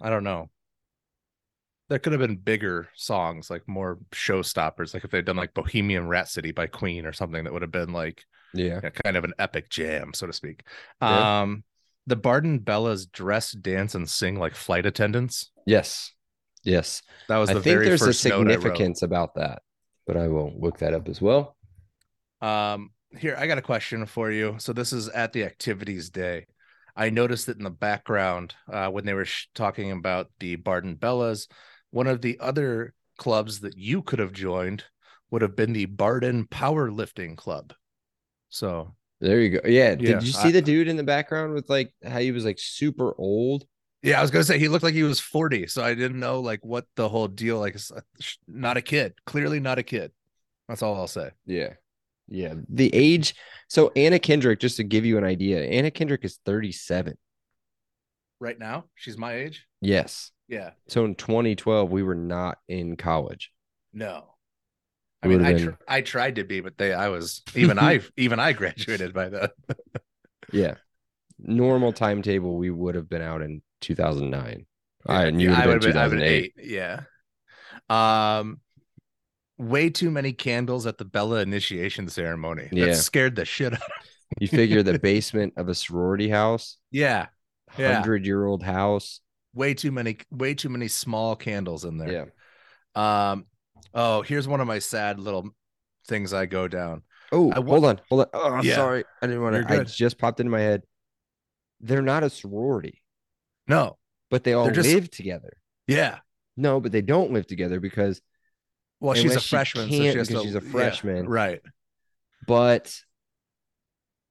I 0.00 0.10
don't 0.10 0.24
know. 0.24 0.50
There 1.88 1.98
could 1.98 2.12
have 2.12 2.20
been 2.20 2.36
bigger 2.36 2.88
songs, 2.94 3.48
like 3.48 3.66
more 3.66 3.98
showstoppers, 4.12 4.92
like 4.92 5.04
if 5.04 5.10
they'd 5.10 5.24
done 5.24 5.36
like 5.36 5.54
Bohemian 5.54 6.06
Rhapsody 6.06 6.52
by 6.52 6.66
Queen 6.66 7.06
or 7.06 7.12
something 7.12 7.44
that 7.44 7.52
would 7.52 7.62
have 7.62 7.70
been 7.70 7.92
like 7.92 8.26
Yeah. 8.52 8.82
yeah, 8.82 8.90
kind 8.90 9.16
of 9.16 9.24
an 9.24 9.34
epic 9.38 9.70
jam, 9.70 10.12
so 10.14 10.26
to 10.26 10.32
speak. 10.32 10.64
Yeah. 11.00 11.26
Um, 11.42 11.64
the 12.08 12.16
Barden 12.16 12.60
Bellas 12.60 13.10
dress, 13.10 13.52
dance, 13.52 13.94
and 13.94 14.08
sing 14.08 14.38
like 14.38 14.54
flight 14.54 14.86
attendants. 14.86 15.50
Yes. 15.66 16.12
Yes. 16.64 17.02
That 17.28 17.36
was 17.36 17.50
I 17.50 17.54
the 17.54 17.60
think 17.60 17.74
very 17.76 17.86
there's 17.86 18.02
a 18.02 18.06
first 18.06 18.24
note 18.24 18.48
I 18.48 18.52
significance 18.52 19.02
about 19.02 19.34
that, 19.34 19.62
but 20.06 20.16
I 20.16 20.28
will 20.28 20.52
look 20.58 20.78
that 20.78 20.94
up 20.94 21.08
as 21.08 21.20
well. 21.20 21.56
Um, 22.40 22.90
here 23.16 23.36
I 23.38 23.46
got 23.46 23.58
a 23.58 23.62
question 23.62 24.06
for 24.06 24.30
you. 24.30 24.56
So 24.58 24.72
this 24.72 24.92
is 24.92 25.08
at 25.08 25.32
the 25.32 25.44
activities 25.44 26.10
day. 26.10 26.46
I 26.96 27.10
noticed 27.10 27.46
that 27.46 27.58
in 27.58 27.64
the 27.64 27.70
background, 27.70 28.54
uh, 28.72 28.88
when 28.88 29.04
they 29.04 29.14
were 29.14 29.24
sh- 29.24 29.48
talking 29.54 29.92
about 29.92 30.30
the 30.40 30.56
Barden 30.56 30.96
Bellas, 30.96 31.46
one 31.90 32.06
of 32.06 32.22
the 32.22 32.38
other 32.40 32.94
clubs 33.18 33.60
that 33.60 33.76
you 33.76 34.02
could 34.02 34.18
have 34.18 34.32
joined 34.32 34.84
would 35.30 35.42
have 35.42 35.54
been 35.54 35.74
the 35.74 35.86
Barden 35.86 36.46
Powerlifting 36.46 37.36
Club. 37.36 37.74
So 38.48 38.94
There 39.20 39.40
you 39.40 39.50
go. 39.60 39.68
Yeah. 39.68 39.90
Yeah, 39.90 39.94
Did 40.18 40.22
you 40.24 40.32
see 40.32 40.48
I- 40.48 40.52
the 40.52 40.62
dude 40.62 40.88
in 40.88 40.96
the 40.96 41.02
background 41.04 41.54
with 41.54 41.68
like 41.68 41.92
how 42.04 42.18
he 42.18 42.30
was 42.32 42.44
like 42.44 42.58
super 42.58 43.14
old? 43.18 43.64
yeah, 44.02 44.18
I 44.18 44.22
was 44.22 44.30
gonna 44.30 44.44
say 44.44 44.58
he 44.58 44.68
looked 44.68 44.84
like 44.84 44.94
he 44.94 45.02
was 45.02 45.18
40, 45.20 45.66
so 45.66 45.82
I 45.82 45.94
didn't 45.94 46.20
know 46.20 46.40
like 46.40 46.64
what 46.64 46.86
the 46.94 47.08
whole 47.08 47.26
deal 47.28 47.58
like. 47.58 47.76
uh, 47.94 48.00
Not 48.46 48.76
a 48.76 48.82
kid, 48.82 49.14
clearly 49.26 49.58
not 49.60 49.78
a 49.78 49.82
kid. 49.82 50.12
That's 50.68 50.82
all 50.82 50.94
I'll 50.94 51.08
say. 51.08 51.30
Yeah. 51.46 51.74
Yeah. 52.28 52.54
The 52.68 52.94
age. 52.94 53.34
So 53.68 53.90
Anna 53.96 54.18
Kendrick, 54.18 54.60
just 54.60 54.76
to 54.76 54.84
give 54.84 55.04
you 55.04 55.18
an 55.18 55.24
idea, 55.24 55.64
Anna 55.64 55.90
Kendrick 55.90 56.24
is 56.24 56.38
37. 56.44 57.16
Right 58.40 58.58
now, 58.58 58.84
she's 58.94 59.16
my 59.18 59.32
age. 59.34 59.66
Yes. 59.80 60.30
Yeah, 60.46 60.70
So 60.86 61.04
in 61.04 61.14
2012, 61.14 61.90
we 61.90 62.02
were 62.02 62.14
not 62.14 62.58
in 62.68 62.96
college. 62.96 63.50
no. 63.92 64.34
I 65.22 65.26
mean, 65.26 65.44
I, 65.44 65.54
tr- 65.54 65.70
I 65.88 66.00
tried 66.00 66.36
to 66.36 66.44
be, 66.44 66.60
but 66.60 66.78
they, 66.78 66.92
I 66.92 67.08
was 67.08 67.42
even 67.54 67.78
I 67.78 68.00
even 68.16 68.38
I 68.40 68.52
graduated 68.52 69.12
by 69.14 69.28
then. 69.28 69.48
Yeah. 70.52 70.74
Normal 71.38 71.92
timetable, 71.92 72.56
we 72.56 72.70
would 72.70 72.94
have 72.94 73.08
been 73.08 73.20
out 73.22 73.42
in 73.42 73.62
2009. 73.82 74.66
I 75.06 75.22
Yeah, 75.22 75.28
and 75.28 75.40
you 75.42 75.50
yeah, 75.50 75.66
would 75.66 75.74
have 75.74 75.82
been 75.82 75.92
2008. 75.92 76.26
eight, 76.26 76.52
Yeah. 76.56 77.00
Um, 77.90 78.60
way 79.58 79.90
too 79.90 80.10
many 80.10 80.32
candles 80.32 80.86
at 80.86 80.98
the 80.98 81.04
Bella 81.04 81.40
initiation 81.40 82.08
ceremony. 82.08 82.68
Yeah. 82.72 82.86
That 82.86 82.96
scared 82.96 83.36
the 83.36 83.44
shit 83.44 83.74
out. 83.74 83.82
Of 83.82 83.88
You 84.40 84.48
figure 84.48 84.82
the 84.82 84.98
basement 85.02 85.54
of 85.56 85.68
a 85.68 85.74
sorority 85.74 86.28
house, 86.28 86.78
Yeah, 86.90 87.26
Yeah. 87.76 87.94
hundred 87.94 88.24
year 88.24 88.44
old 88.46 88.62
house. 88.62 89.20
way 89.54 89.74
too 89.74 89.92
many, 89.92 90.16
way 90.30 90.54
too 90.54 90.68
many 90.70 90.88
small 90.88 91.36
candles 91.36 91.84
in 91.84 91.98
there. 91.98 92.30
Yeah. 92.96 93.30
Um. 93.32 93.46
Oh, 93.94 94.22
here's 94.22 94.46
one 94.48 94.60
of 94.60 94.66
my 94.66 94.78
sad 94.78 95.18
little 95.18 95.50
things 96.06 96.32
I 96.32 96.46
go 96.46 96.68
down. 96.68 97.02
Oh, 97.32 97.50
I 97.52 97.56
hold 97.62 97.84
on, 97.84 98.00
hold 98.08 98.22
on. 98.22 98.26
Oh, 98.32 98.52
I'm 98.54 98.64
Yeah. 98.64 98.74
sorry. 98.76 99.04
I 99.22 99.26
didn't 99.26 99.42
want 99.42 99.68
to. 99.68 99.80
I 99.80 99.84
just 99.84 100.18
popped 100.18 100.40
into 100.40 100.50
my 100.50 100.60
head. 100.60 100.82
They're 101.80 102.02
not 102.02 102.22
a 102.24 102.30
sorority, 102.30 103.02
No. 103.66 103.98
but 104.30 104.44
they 104.44 104.52
all 104.54 104.70
just- 104.70 104.88
live 104.88 105.10
together. 105.10 105.58
Yeah. 105.86 106.18
No, 106.56 106.80
but 106.80 106.90
they 106.92 107.02
don't 107.02 107.32
live 107.32 107.46
together 107.46 107.80
because, 107.80 108.20
Well, 109.00 109.14
she's 109.14 109.26
a 109.26 109.28
Unless 109.28 109.42
she 109.44 109.56
freshman, 109.56 109.84
so 109.90 109.96
can't 109.96 110.26
she 110.26 110.34
to- 110.34 110.40
she's 110.42 110.54
a 110.56 110.62
yeah, 110.62 110.70
freshman. 110.70 111.28
right? 111.28 111.60
but 112.46 113.00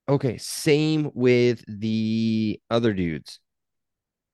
okay, 0.08 0.36
same 0.38 1.10
with 1.14 1.64
the 1.68 2.60
other 2.70 2.92
dudes. 2.92 3.40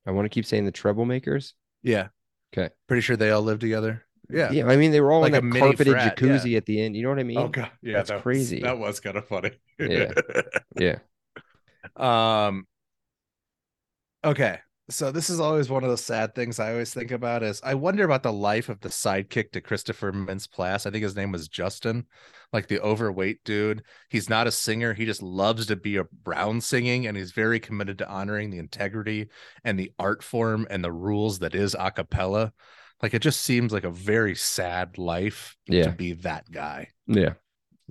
I 0.07 0.11
want 0.12 0.25
to 0.27 0.29
keep 0.31 0.45
saying 0.47 0.64
the 0.64 0.72
troublemakers. 0.72 1.53
Yeah. 1.83 2.09
Okay. 2.53 2.72
Pretty 2.89 3.01
sure 3.03 3.16
they 3.16 3.31
all 3.31 3.43
live 3.43 3.59
together. 3.59 4.05
Yeah. 4.31 4.51
Yeah, 4.51 4.66
I 4.66 4.77
mean 4.77 4.91
they 4.91 5.01
were 5.01 5.12
all 5.12 5.20
Like 5.20 5.35
in 5.35 5.51
that 5.51 5.59
carpeted 5.59 5.93
frat, 5.95 6.16
jacuzzi 6.16 6.57
at 6.57 6.66
the 6.66 6.81
end. 6.81 6.97
You 6.97 7.03
know 7.03 7.11
what 7.11 7.18
I 7.18 7.25
mean? 7.25 7.39
Oh 7.39 7.49
god. 7.49 7.70
Yeah. 7.83 7.95
That's 7.95 8.09
that 8.09 8.14
was- 8.16 8.22
crazy. 8.22 8.61
that 8.61 8.79
was 8.79 9.01
kind 9.01 9.16
of 9.16 9.27
funny. 9.29 9.53
Yeah. 9.79 10.12
Yeah. 10.79 10.99
Um 11.97 12.66
okay. 14.25 14.59
So 14.91 15.11
this 15.11 15.31
is 15.31 15.41
always 15.41 15.70
one 15.70 15.83
of 15.83 15.89
those 15.89 16.05
sad 16.05 16.35
things 16.35 16.59
I 16.61 16.72
always 16.72 16.93
think 16.93 17.11
about 17.11 17.43
is 17.43 17.61
I 17.64 17.75
wonder 17.75 18.05
about 18.05 18.22
the 18.22 18.33
life 18.33 18.68
of 18.68 18.81
the 18.81 18.91
sidekick 18.91 19.53
to 19.53 19.62
Christopher 19.62 20.12
Mintz-Plasse. 20.12 20.87
I 20.87 20.91
think 20.91 21.03
his 21.03 21.16
name 21.16 21.33
was 21.33 21.49
Justin, 21.49 22.05
like 22.53 22.68
the 22.68 22.81
overweight 22.81 23.43
dude. 23.45 23.83
He's 24.11 24.29
not 24.29 24.47
a 24.47 24.51
singer. 24.51 24.93
He 24.93 25.07
just 25.07 25.22
loves 25.22 25.66
to 25.66 25.77
be 25.77 25.99
around 26.27 26.62
singing 26.62 27.07
and 27.07 27.16
he's 27.16 27.33
very 27.33 27.61
committed 27.61 27.97
to 27.99 28.09
honoring 28.11 28.51
the 28.51 28.59
integrity 28.59 29.29
and 29.64 29.79
the 29.79 29.91
art 29.99 30.22
form 30.22 30.66
and 30.68 30.85
the 30.85 30.93
rules 30.93 31.39
that 31.39 31.55
is 31.55 31.75
a 31.79 31.91
cappella. 31.91 32.53
Like 33.05 33.13
it 33.13 33.21
just 33.21 33.43
seems 33.43 33.71
like 33.71 33.85
a 33.85 33.91
very 33.91 34.35
sad 34.35 34.97
life 34.97 35.59
Yeah. 35.67 35.83
to 35.85 35.91
be 35.91 36.15
that 36.15 36.51
guy 36.51 36.89
Yeah. 37.07 37.35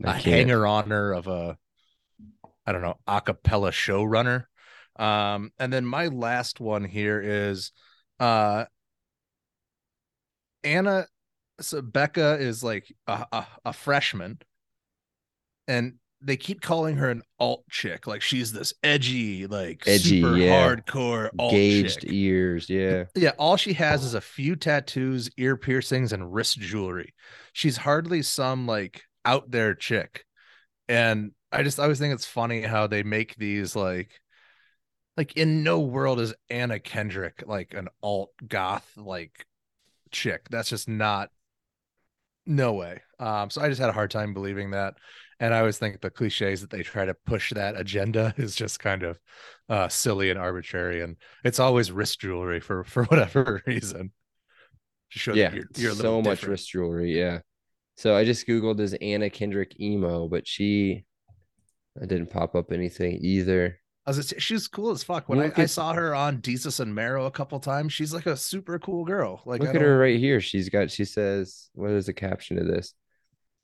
a 0.04 0.10
I 0.10 0.14
can't- 0.14 0.24
hanger 0.50 0.66
honor 0.66 1.12
of 1.14 1.28
a 1.28 1.56
I 2.66 2.72
don't 2.72 2.82
know, 2.82 2.98
a 3.06 3.22
cappella 3.22 3.70
showrunner. 3.70 4.46
Um, 4.96 5.52
and 5.60 5.72
then 5.72 5.86
my 5.86 6.08
last 6.08 6.60
one 6.60 6.84
here 6.84 7.22
is 7.22 7.72
uh 8.20 8.66
Anna 10.64 11.06
so 11.62 11.84
Becca 11.84 12.38
is 12.40 12.64
like 12.64 12.92
a, 13.06 13.28
a, 13.32 13.48
a 13.66 13.74
freshman 13.74 14.40
and 15.68 16.00
they 16.24 16.38
keep 16.38 16.62
calling 16.62 16.96
her 16.96 17.10
an 17.10 17.22
alt 17.40 17.64
chick, 17.70 18.08
like 18.08 18.22
she's 18.22 18.54
this 18.54 18.74
edgy, 18.84 19.46
like 19.46 19.84
Edgy, 19.86 20.22
super 20.22 20.38
yeah. 20.38 20.76
hardcore 20.76 21.30
alt 21.38 21.52
gauged 21.52 22.02
chick. 22.02 22.12
ears. 22.12 22.70
Yeah. 22.70 23.06
Yeah, 23.16 23.32
all 23.38 23.58
she 23.58 23.74
has 23.74 24.04
is 24.04 24.14
a 24.14 24.22
few 24.22 24.56
tattoos, 24.56 25.30
ear 25.38 25.58
piercings, 25.58 26.14
and 26.14 26.34
wrist 26.34 26.60
jewelry. 26.60 27.14
She's 27.52 27.78
hardly 27.78 28.22
some 28.22 28.66
like 28.68 29.04
out 29.26 29.52
there 29.52 29.76
chick. 29.76 30.26
And 30.88 31.32
I 31.52 31.64
just 31.64 31.80
I 31.80 31.84
always 31.84 32.00
think 32.00 32.14
it's 32.14 32.26
funny 32.26 32.62
how 32.62 32.88
they 32.88 33.04
make 33.04 33.36
these 33.36 33.76
like 33.76 34.12
like 35.18 35.38
in 35.38 35.64
no 35.64 35.80
world 35.82 36.20
is 36.20 36.34
Anna 36.50 36.80
Kendrick 36.80 37.44
like 37.46 37.74
an 37.74 37.90
alt 38.02 38.32
goth 38.48 38.90
like 38.98 39.46
chick. 40.12 40.48
That's 40.50 40.70
just 40.70 40.88
not 40.88 41.30
no 42.46 42.74
way. 42.74 43.02
Um 43.20 43.50
so 43.50 43.62
I 43.62 43.70
just 43.70 43.80
had 43.82 43.90
a 43.90 43.94
hard 43.94 44.12
time 44.12 44.34
believing 44.34 44.72
that. 44.72 44.96
And 45.44 45.54
I 45.54 45.60
always 45.60 45.78
think 45.78 46.00
the 46.00 46.10
cliches 46.10 46.62
that 46.62 46.70
they 46.70 46.84
try 46.84 47.04
to 47.04 47.14
push 47.14 47.52
that 47.52 47.78
agenda 47.78 48.34
is 48.38 48.56
just 48.56 48.80
kind 48.80 49.04
of 49.04 49.20
uh 49.68 49.90
silly 49.90 50.30
and 50.30 50.40
arbitrary 50.40 51.02
and 51.02 51.18
it's 51.44 51.60
always 51.60 51.92
wrist 51.92 52.22
jewelry 52.22 52.62
for 52.62 52.84
for 52.94 53.04
whatever 53.06 53.62
reason 53.68 54.12
to 55.12 55.36
yeah. 55.36 55.54
you're, 55.54 55.66
you're 55.76 55.92
so 55.92 56.22
much 56.22 56.40
different. 56.40 56.52
wrist 56.52 56.70
jewelry. 56.70 57.18
Yeah. 57.18 57.40
So 57.98 58.16
I 58.16 58.24
just 58.24 58.48
Googled 58.48 58.80
is 58.80 58.94
Anna 58.96 59.30
Kendrick 59.30 59.80
emo, 59.80 60.30
but 60.30 60.48
she 60.48 61.04
I 62.02 62.06
didn't 62.06 62.32
pop 62.32 62.56
up 62.56 62.72
anything 62.72 63.20
either. 63.22 63.80
I 64.06 64.12
was 64.12 64.30
just- 64.30 64.42
she's 64.42 64.68
cool 64.70 64.92
as 64.92 65.04
fuck. 65.04 65.28
When 65.28 65.40
I, 65.40 65.46
Look 65.46 65.60
I 65.60 65.66
saw 65.66 65.94
her 65.94 66.16
on 66.16 66.42
Jesus 66.42 66.80
and 66.80 66.96
Marrow 66.96 67.26
a 67.26 67.32
couple 67.32 67.60
times, 67.60 67.92
she's 67.92 68.14
like 68.14 68.28
a 68.28 68.38
super 68.38 68.80
cool 68.80 69.04
girl. 69.04 69.42
Like 69.46 69.62
I 69.62 69.66
Look 69.66 69.76
at 69.76 69.82
her 69.82 69.98
right 69.98 70.20
here. 70.20 70.40
She's 70.40 70.70
got, 70.70 70.90
she 70.90 71.06
says, 71.06 71.70
what 71.74 71.92
is 71.92 72.08
the 72.08 72.14
caption 72.14 72.58
of 72.58 72.66
this? 72.66 72.94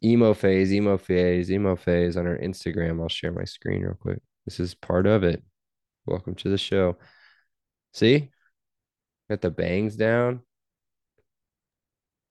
Emo 0.03 0.33
phase, 0.33 0.71
emo 0.71 0.97
phase, 0.97 1.51
emo 1.51 1.75
phase 1.75 2.15
on 2.15 2.25
her 2.25 2.37
Instagram. 2.37 3.01
I'll 3.01 3.09
share 3.09 3.31
my 3.31 3.43
screen 3.43 3.81
real 3.81 3.95
quick. 3.99 4.19
This 4.45 4.59
is 4.59 4.73
part 4.73 5.05
of 5.05 5.23
it. 5.23 5.43
Welcome 6.05 6.35
to 6.35 6.49
the 6.49 6.57
show. 6.57 6.97
See? 7.93 8.29
Got 9.29 9.41
the 9.41 9.51
bangs 9.51 9.95
down. 9.95 10.41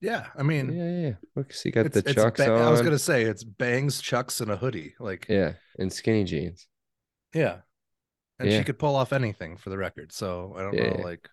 Yeah, 0.00 0.26
I 0.36 0.44
mean, 0.44 0.72
Yeah, 0.72 0.84
yeah. 0.90 1.06
yeah. 1.08 1.14
Look, 1.36 1.52
see, 1.52 1.70
got 1.70 1.92
the 1.92 2.02
chucks 2.02 2.40
ba- 2.40 2.54
on. 2.54 2.62
I 2.62 2.70
was 2.70 2.82
gonna 2.82 2.98
say 2.98 3.22
it's 3.24 3.42
bangs, 3.44 4.00
chucks, 4.00 4.40
and 4.40 4.50
a 4.50 4.56
hoodie. 4.56 4.94
Like, 5.00 5.26
yeah, 5.28 5.54
and 5.78 5.92
skinny 5.92 6.24
jeans. 6.24 6.66
Yeah, 7.34 7.58
and 8.38 8.48
Yeah. 8.48 8.58
she 8.58 8.64
could 8.64 8.78
pull 8.78 8.94
off 8.94 9.12
anything 9.12 9.56
for 9.56 9.70
the 9.70 9.76
record. 9.78 10.12
So 10.12 10.54
I 10.56 10.62
don't 10.62 10.74
Yeah, 10.74 10.90
know, 10.96 11.02
like, 11.02 11.28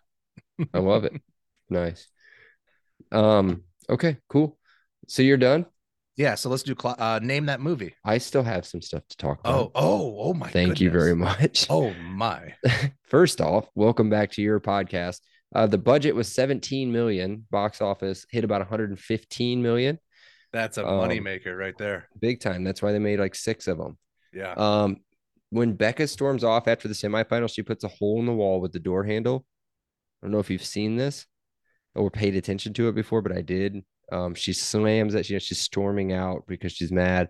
I 0.73 0.79
love 0.79 1.05
it. 1.05 1.13
Nice. 1.67 2.07
Um, 3.11 3.63
okay, 3.89 4.17
cool. 4.29 4.59
So 5.07 5.23
you're 5.23 5.37
done? 5.37 5.65
Yeah. 6.17 6.35
So 6.35 6.49
let's 6.49 6.63
do 6.63 6.75
cl- 6.79 6.95
uh, 6.97 7.19
name 7.21 7.45
that 7.47 7.61
movie. 7.61 7.93
I 8.03 8.17
still 8.17 8.43
have 8.43 8.65
some 8.65 8.81
stuff 8.81 9.03
to 9.09 9.17
talk 9.17 9.39
about. 9.39 9.55
oh, 9.55 9.71
oh 9.75 10.15
oh 10.19 10.33
my! 10.33 10.49
Thank 10.49 10.79
you 10.81 10.89
very 10.89 11.15
much. 11.15 11.67
Oh 11.69 11.93
my! 11.93 12.53
First 13.07 13.41
off, 13.41 13.67
welcome 13.75 14.09
back 14.09 14.31
to 14.31 14.41
your 14.41 14.59
podcast. 14.59 15.19
Uh, 15.53 15.67
the 15.67 15.77
budget 15.77 16.15
was 16.15 16.27
17 16.33 16.91
million. 16.91 17.45
Box 17.51 17.81
office 17.81 18.25
hit 18.29 18.43
about 18.43 18.59
115 18.61 19.61
million. 19.61 19.99
That's 20.51 20.77
a 20.77 20.85
Um, 20.85 21.07
moneymaker 21.09 21.57
right 21.57 21.77
there. 21.77 22.09
Big 22.19 22.39
time. 22.39 22.63
That's 22.63 22.81
why 22.81 22.91
they 22.91 22.99
made 22.99 23.19
like 23.19 23.35
six 23.35 23.67
of 23.67 23.77
them. 23.77 23.97
Yeah. 24.33 24.53
Um, 24.53 24.97
when 25.49 25.73
Becca 25.73 26.07
storms 26.07 26.43
off 26.43 26.67
after 26.67 26.87
the 26.87 26.93
semifinal, 26.93 27.53
she 27.53 27.61
puts 27.61 27.83
a 27.83 27.87
hole 27.87 28.19
in 28.19 28.25
the 28.25 28.33
wall 28.33 28.59
with 28.59 28.73
the 28.73 28.79
door 28.79 29.03
handle. 29.03 29.45
I 30.21 30.25
don't 30.27 30.31
know 30.31 30.39
if 30.39 30.49
you've 30.49 30.65
seen 30.65 30.95
this 30.97 31.25
or 31.93 32.09
paid 32.09 32.35
attention 32.35 32.73
to 32.73 32.87
it 32.89 32.95
before, 32.95 33.21
but 33.21 33.31
I 33.31 33.41
did. 33.41 33.83
Um, 34.11 34.35
she 34.35 34.53
slams 34.53 35.13
that. 35.13 35.29
You 35.29 35.35
know, 35.35 35.39
she's 35.39 35.61
storming 35.61 36.13
out 36.13 36.43
because 36.47 36.71
she's 36.73 36.91
mad, 36.91 37.29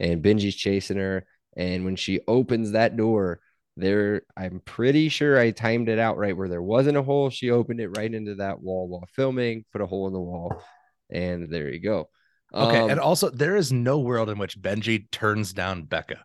and 0.00 0.22
Benji's 0.22 0.54
chasing 0.56 0.98
her. 0.98 1.24
And 1.56 1.84
when 1.84 1.96
she 1.96 2.20
opens 2.26 2.72
that 2.72 2.96
door, 2.96 3.40
there, 3.76 4.22
I'm 4.36 4.60
pretty 4.64 5.08
sure 5.08 5.38
I 5.38 5.50
timed 5.50 5.88
it 5.88 5.98
out 5.98 6.16
right 6.18 6.36
where 6.36 6.48
there 6.48 6.62
wasn't 6.62 6.96
a 6.96 7.02
hole. 7.02 7.30
She 7.30 7.50
opened 7.50 7.80
it 7.80 7.96
right 7.96 8.12
into 8.12 8.36
that 8.36 8.60
wall 8.60 8.88
while 8.88 9.08
filming, 9.14 9.64
put 9.72 9.80
a 9.82 9.86
hole 9.86 10.06
in 10.06 10.12
the 10.12 10.20
wall, 10.20 10.62
and 11.10 11.50
there 11.50 11.70
you 11.70 11.80
go. 11.80 12.08
Okay, 12.54 12.78
Um, 12.80 12.90
and 12.90 13.00
also 13.00 13.30
there 13.30 13.56
is 13.56 13.72
no 13.72 13.98
world 13.98 14.28
in 14.28 14.38
which 14.38 14.60
Benji 14.60 15.10
turns 15.10 15.52
down 15.54 15.84
Becca. 15.84 16.22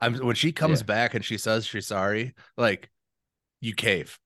I'm 0.00 0.14
when 0.18 0.34
she 0.36 0.52
comes 0.52 0.80
Yeah. 0.80 0.86
back 0.86 1.14
and 1.14 1.24
she 1.24 1.36
says 1.38 1.66
she's 1.66 1.86
sorry, 1.86 2.34
like 2.56 2.90
you 3.60 3.74
cave. 3.74 4.18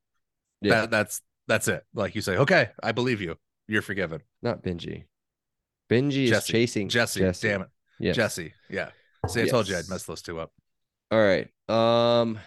Yeah. 0.61 0.83
That, 0.83 0.91
that's 0.91 1.21
that's 1.49 1.67
it. 1.69 1.83
Like 1.95 2.15
you 2.15 2.21
say, 2.21 2.37
okay, 2.39 2.71
I 2.83 2.93
believe 2.93 3.21
you. 3.21 3.37
You're 3.67 3.83
forgiven. 3.83 4.21
not 4.43 4.63
Benji. 4.63 5.05
Benji 5.91 6.31
is 6.31 6.45
chasing 6.45 6.89
Jesse, 6.89 7.21
damn 7.41 7.63
it. 7.63 7.69
Yes. 7.99 8.17
Jesse. 8.17 8.55
Yeah. 8.69 8.91
See, 9.27 9.43
I 9.43 9.47
told 9.47 9.69
you 9.69 9.77
I'd 9.77 9.89
mess 9.89 10.05
those 10.05 10.23
two 10.23 10.41
up. 10.41 10.53
All 11.11 11.21
right. 11.21 11.49
Um, 11.69 12.39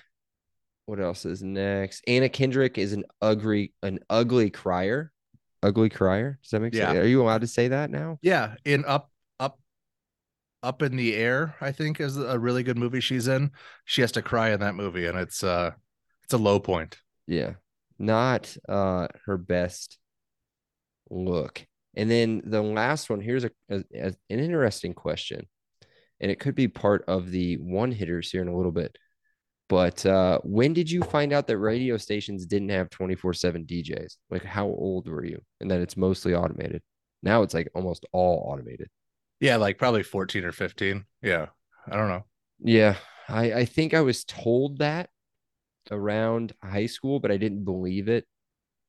what 0.85 0.99
else 0.99 1.25
is 1.25 1.43
next? 1.43 2.03
Anna 2.07 2.29
Kendrick 2.29 2.77
is 2.77 2.93
an 2.93 3.03
ugly, 3.21 3.73
an 3.83 3.99
ugly 4.09 4.49
crier. 4.49 5.11
Ugly 5.61 5.89
crier. 5.89 6.39
Does 6.41 6.51
that 6.51 6.59
make 6.61 6.73
sense? 6.73 6.93
Yeah. 6.93 6.99
Are 6.99 7.05
you 7.05 7.21
allowed 7.21 7.41
to 7.41 7.47
say 7.47 7.69
that 7.69 7.89
now? 7.89 8.17
Yeah, 8.21 8.55
in 8.65 8.83
up 8.85 9.11
up 9.39 9.59
up 10.61 10.81
in 10.81 10.95
the 10.95 11.15
air, 11.15 11.55
I 11.61 11.71
think 11.71 11.99
is 11.99 12.17
a 12.17 12.39
really 12.39 12.63
good 12.63 12.77
movie 12.77 12.99
she's 12.99 13.27
in. 13.27 13.51
She 13.85 14.01
has 14.01 14.11
to 14.13 14.21
cry 14.21 14.51
in 14.51 14.59
that 14.61 14.75
movie, 14.75 15.05
and 15.05 15.17
it's 15.17 15.43
uh 15.43 15.71
it's 16.23 16.33
a 16.33 16.37
low 16.37 16.59
point. 16.59 16.97
Yeah. 17.27 17.53
Not 17.99 18.55
uh 18.67 19.07
her 19.25 19.37
best 19.37 19.99
look. 21.09 21.65
And 21.95 22.09
then 22.09 22.41
the 22.45 22.61
last 22.61 23.09
one, 23.09 23.21
here's 23.21 23.43
a, 23.43 23.51
a- 23.69 23.83
a- 23.93 24.07
an 24.29 24.39
interesting 24.39 24.93
question. 24.93 25.47
And 26.19 26.31
it 26.31 26.39
could 26.39 26.55
be 26.55 26.67
part 26.67 27.03
of 27.07 27.31
the 27.31 27.55
one 27.57 27.91
hitters 27.91 28.31
here 28.31 28.41
in 28.41 28.47
a 28.47 28.55
little 28.55 28.71
bit. 28.71 28.97
But 29.69 30.05
uh 30.05 30.39
when 30.43 30.73
did 30.73 30.91
you 30.91 31.01
find 31.03 31.33
out 31.33 31.47
that 31.47 31.57
radio 31.57 31.97
stations 31.97 32.45
didn't 32.45 32.69
have 32.69 32.89
24/7 32.89 33.65
DJs? 33.65 34.17
Like 34.29 34.43
how 34.43 34.67
old 34.67 35.07
were 35.07 35.25
you? 35.25 35.41
And 35.61 35.71
that 35.71 35.81
it's 35.81 35.97
mostly 35.97 36.35
automated. 36.35 36.81
Now 37.23 37.41
it's 37.43 37.53
like 37.53 37.69
almost 37.73 38.05
all 38.11 38.45
automated. 38.51 38.89
Yeah, 39.39 39.55
like 39.57 39.77
probably 39.77 40.03
14 40.03 40.45
or 40.45 40.51
15. 40.51 41.05
Yeah. 41.21 41.47
I 41.89 41.95
don't 41.97 42.09
know. 42.09 42.25
Yeah, 42.59 42.95
I, 43.27 43.53
I 43.53 43.65
think 43.65 43.93
I 43.93 44.01
was 44.01 44.23
told 44.23 44.79
that 44.79 45.09
around 45.91 46.53
high 46.63 46.85
school, 46.85 47.19
but 47.19 47.31
I 47.31 47.37
didn't 47.37 47.65
believe 47.65 48.07
it. 48.07 48.25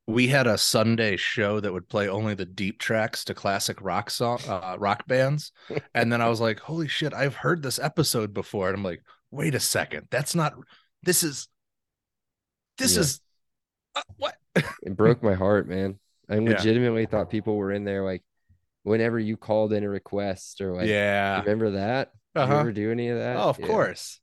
We 0.07 0.29
had 0.29 0.47
a 0.47 0.59
Sunday 0.59 1.17
show 1.17 1.61
that 1.61 1.73
would 1.73 1.89
play 1.89 2.09
only 2.09 2.35
the 2.35 2.45
deep 2.45 2.79
tracks 2.79 3.25
to 3.25 3.35
classic 3.35 3.81
rock 3.81 4.11
song 4.11 4.39
uh, 4.47 4.77
rock 4.79 5.07
bands. 5.07 5.51
And 5.95 6.13
then 6.13 6.21
I 6.21 6.29
was 6.29 6.41
like, 6.41 6.61
holy 6.61 6.89
shit, 6.89 7.15
I've 7.15 7.37
heard 7.37 7.63
this 7.63 7.79
episode 7.79 8.35
before. 8.35 8.69
And 8.69 8.77
I'm 8.77 8.85
like, 8.85 9.03
wait 9.31 9.55
a 9.55 9.61
second. 9.61 10.09
That's 10.11 10.35
not 10.35 10.55
this 11.03 11.23
is 11.23 11.49
this 12.79 12.95
Yeah. 12.95 13.01
is 13.01 13.21
uh, 13.97 14.03
what? 14.17 14.35
It 14.83 14.97
broke 14.97 15.23
my 15.23 15.35
heart, 15.35 15.69
man. 15.69 15.99
I 16.29 16.35
Yeah. 16.39 16.51
legitimately 16.51 17.07
thought 17.07 17.31
people 17.31 17.57
were 17.57 17.73
in 17.73 17.85
there 17.85 18.05
like 18.05 18.23
whenever 18.83 19.19
you 19.19 19.37
called 19.39 19.73
in 19.73 19.85
a 19.85 19.89
request 19.89 20.61
or 20.61 20.75
like 20.75 20.89
yeah. 20.89 21.41
remember 21.41 21.71
that? 21.73 22.11
Did 22.35 22.41
you 22.41 22.45
Uh-huh. 22.45 22.59
ever 22.61 22.73
do 22.73 22.91
any 22.91 23.09
of 23.09 23.19
that? 23.21 23.37
Oh, 23.39 23.49
of 23.49 23.59
Yeah. 23.59 23.67
course. 23.67 24.21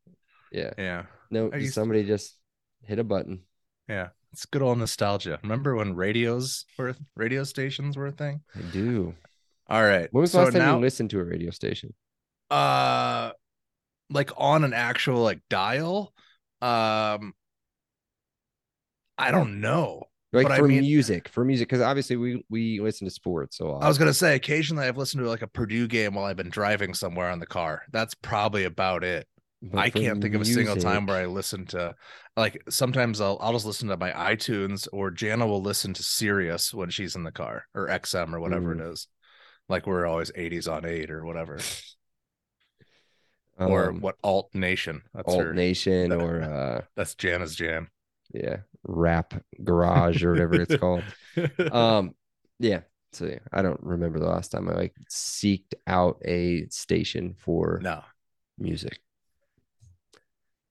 Yeah. 0.52 0.74
Yeah. 0.78 1.04
No, 1.32 1.50
to- 1.50 1.72
somebody 1.72 2.04
just 2.04 2.38
hit 2.84 3.00
a 3.00 3.04
button. 3.04 3.44
Yeah. 3.90 4.10
It's 4.34 4.46
good 4.46 4.62
old 4.62 4.78
nostalgia. 4.78 5.40
Remember 5.44 5.76
when 5.76 5.96
radios 5.96 6.66
were 6.78 6.96
radio 7.16 7.44
stations 7.44 7.98
were 7.98 8.08
a 8.08 8.12
thing? 8.12 8.42
I 8.56 8.62
do. 8.72 9.14
All 9.68 9.84
right. 9.84 10.08
When 10.12 10.22
was 10.22 10.32
the 10.32 10.38
so 10.40 10.44
last 10.46 10.54
time 10.54 10.62
now, 10.62 10.76
you 10.76 10.82
listened 10.82 11.10
to 11.12 11.20
a 11.20 11.24
radio 11.24 11.52
station? 11.52 11.94
uh 12.50 13.32
like 14.10 14.30
on 14.36 14.64
an 14.66 14.74
actual 14.74 15.22
like 15.22 15.40
dial? 15.50 16.14
Um 16.62 17.34
I 19.18 19.32
don't 19.32 19.62
know. 19.62 20.04
Like 20.34 20.48
But 20.48 20.54
I 20.54 20.58
for 20.60 20.68
mean- 20.68 20.82
music, 20.82 21.28
for 21.30 21.44
music, 21.46 21.68
because 21.70 21.82
obviously 21.82 22.16
we 22.16 22.44
we 22.50 22.80
listen 22.80 23.06
to 23.08 23.12
sports 23.12 23.58
So. 23.58 23.74
I 23.76 23.88
was 23.88 23.98
gonna 23.98 24.14
say 24.14 24.36
occasionally 24.36 24.86
I've 24.86 24.98
listened 24.98 25.24
to 25.24 25.30
like 25.30 25.42
a 25.42 25.48
Purdue 25.48 25.88
game 25.88 26.14
while 26.16 26.26
I've 26.26 26.38
been 26.38 26.50
driving 26.50 26.94
somewhere 26.94 27.30
on 27.30 27.40
the 27.40 27.46
car. 27.46 27.84
That's 27.92 28.14
probably 28.16 28.64
about 28.64 29.04
it. 29.04 29.28
But 29.62 29.78
I 29.80 29.90
can't 29.90 30.22
think 30.22 30.34
of 30.36 30.42
a 30.42 30.46
single 30.46 30.76
time 30.76 31.06
where 31.06 31.22
I 31.22 31.26
listen 31.28 31.66
to 31.68 31.96
like 32.36 32.64
sometimes 32.70 33.22
I'll 33.22 33.38
I'll 33.42 33.54
just 33.54 33.66
listen 33.66 33.90
to 33.90 33.98
my 33.98 34.12
iTunes 34.12 34.88
or 34.92 35.12
Jana 35.12 35.46
will 35.46 35.62
listen 35.62 35.94
to 35.94 36.04
Sirius 36.04 36.74
when 36.74 36.90
she's 36.90 37.16
in 37.16 37.24
the 37.24 37.32
car 37.32 37.66
or 37.76 37.88
XM 37.88 38.34
or 38.34 38.40
whatever 38.40 38.76
Mm. 38.76 38.80
it 38.82 38.92
is. 38.94 39.08
Like 39.70 39.86
we're 39.88 40.06
always 40.06 40.32
80s 40.32 40.68
on 40.72 40.86
8 40.86 41.12
or 41.12 41.26
whatever. 41.26 41.60
or 43.58 43.90
um, 43.90 44.02
what 44.02 44.16
alt 44.24 44.50
nation. 44.54 45.02
That's 45.14 45.28
alt 45.28 45.42
her 45.44 45.54
nation 45.54 46.12
or 46.12 46.42
uh 46.44 46.82
that's 46.96 47.16
Jana's 47.16 47.56
jam. 47.56 47.90
yeah, 48.34 48.58
rap 48.84 49.34
garage 49.64 50.24
or 50.24 50.32
whatever 50.32 50.56
it's 50.62 50.76
called. 50.78 51.04
Um 51.72 52.16
yeah. 52.60 52.82
So 53.14 53.26
yeah, 53.26 53.40
I 53.52 53.62
don't 53.62 53.82
remember 53.84 54.20
the 54.20 54.28
last 54.30 54.50
time 54.52 54.70
I 54.70 54.74
like 54.74 54.96
seeked 55.12 55.74
out 55.86 56.22
a 56.26 56.66
station 56.70 57.36
for 57.38 57.80
no. 57.84 58.02
music. 58.58 59.00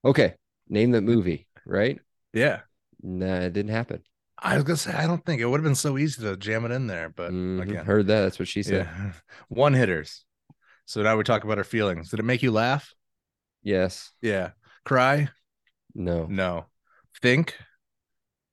Okay, 0.05 0.34
name 0.68 0.90
the 0.90 1.01
movie, 1.01 1.46
right? 1.66 1.98
Yeah. 2.32 2.61
Nah, 3.03 3.40
it 3.40 3.53
didn't 3.53 3.72
happen. 3.72 4.03
I 4.38 4.55
was 4.55 4.64
gonna 4.64 4.76
say 4.78 4.92
I 4.92 5.07
don't 5.07 5.24
think 5.24 5.40
it 5.40 5.46
would 5.46 5.59
have 5.61 5.64
been 5.64 5.74
so 5.74 5.98
easy 5.98 6.22
to 6.22 6.36
jam 6.36 6.64
it 6.64 6.70
in 6.70 6.86
there, 6.86 7.11
but 7.11 7.30
Mhm, 7.30 7.61
again. 7.62 7.84
heard 7.84 8.07
that. 8.07 8.22
That's 8.22 8.38
what 8.38 8.48
she 8.48 8.62
said. 8.62 8.86
Yeah. 8.86 9.12
One 9.48 9.74
hitters. 9.74 10.24
So 10.86 11.03
now 11.03 11.16
we 11.16 11.24
talk 11.24 11.44
about 11.44 11.59
our 11.59 11.64
feelings. 11.64 12.11
Did 12.11 12.20
it 12.20 12.24
make 12.24 12.42
you 12.42 12.51
laugh? 12.51 12.94
Yes. 13.62 14.12
Yeah. 14.22 14.53
Cry? 14.84 15.28
No. 15.94 16.26
No. 16.26 16.66
Think? 17.20 17.57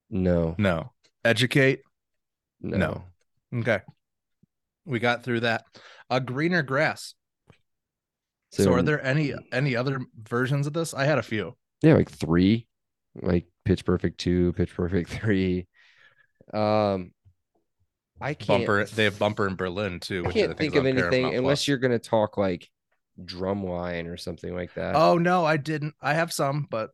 No. 0.09 0.55
No. 0.57 0.91
Educate? 1.23 1.81
No. 2.61 2.77
No. 2.77 3.61
Okay. 3.61 3.79
We 4.85 4.99
got 4.99 5.23
through 5.23 5.41
that. 5.41 5.65
A 6.09 6.19
greener 6.19 6.63
grass. 6.63 7.13
So, 8.63 8.73
are 8.73 8.81
there 8.81 9.03
any 9.03 9.33
any 9.51 9.75
other 9.75 9.99
versions 10.21 10.67
of 10.67 10.73
this? 10.73 10.93
I 10.93 11.05
had 11.05 11.17
a 11.17 11.23
few. 11.23 11.55
Yeah, 11.81 11.93
like 11.95 12.11
three, 12.11 12.67
like 13.21 13.45
Pitch 13.65 13.85
Perfect 13.85 14.19
two, 14.19 14.53
Pitch 14.53 14.73
Perfect 14.73 15.09
three. 15.21 15.67
Um, 16.53 17.11
I 18.19 18.33
can't. 18.33 18.65
Bumper. 18.65 18.85
They 18.85 19.03
have 19.03 19.19
bumper 19.19 19.47
in 19.47 19.55
Berlin 19.55 19.99
too. 19.99 20.23
I 20.23 20.27
Which 20.27 20.35
can't 20.35 20.51
I 20.51 20.55
think 20.55 20.75
of 20.75 20.85
anything 20.85 21.09
Paramount 21.09 21.35
unless 21.35 21.59
Plus. 21.59 21.67
you're 21.67 21.77
gonna 21.77 21.99
talk 21.99 22.37
like 22.37 22.69
Drumline 23.21 24.07
or 24.07 24.17
something 24.17 24.55
like 24.55 24.73
that. 24.75 24.95
Oh 24.95 25.17
no, 25.17 25.45
I 25.45 25.57
didn't. 25.57 25.95
I 26.01 26.13
have 26.13 26.31
some, 26.31 26.67
but 26.69 26.91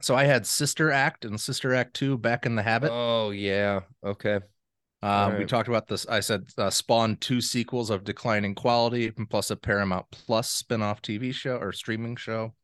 so 0.00 0.14
I 0.16 0.24
had 0.24 0.46
Sister 0.46 0.90
Act 0.90 1.24
and 1.24 1.40
Sister 1.40 1.74
Act 1.74 1.94
Two 1.94 2.18
back 2.18 2.46
in 2.46 2.56
the 2.56 2.62
habit. 2.62 2.90
Oh 2.92 3.30
yeah. 3.30 3.80
Okay. 4.04 4.40
Um, 5.02 5.38
we 5.38 5.44
talked 5.46 5.68
about 5.68 5.88
this. 5.88 6.06
I 6.06 6.20
said 6.20 6.44
uh, 6.58 6.70
Spawn 6.70 7.16
two 7.16 7.40
sequels 7.40 7.90
of 7.90 8.04
declining 8.04 8.54
quality, 8.54 9.10
plus 9.10 9.50
a 9.50 9.56
Paramount 9.56 10.06
Plus 10.12 10.48
spin-off 10.48 11.02
TV 11.02 11.34
show 11.34 11.56
or 11.56 11.72
streaming 11.72 12.14
show. 12.16 12.54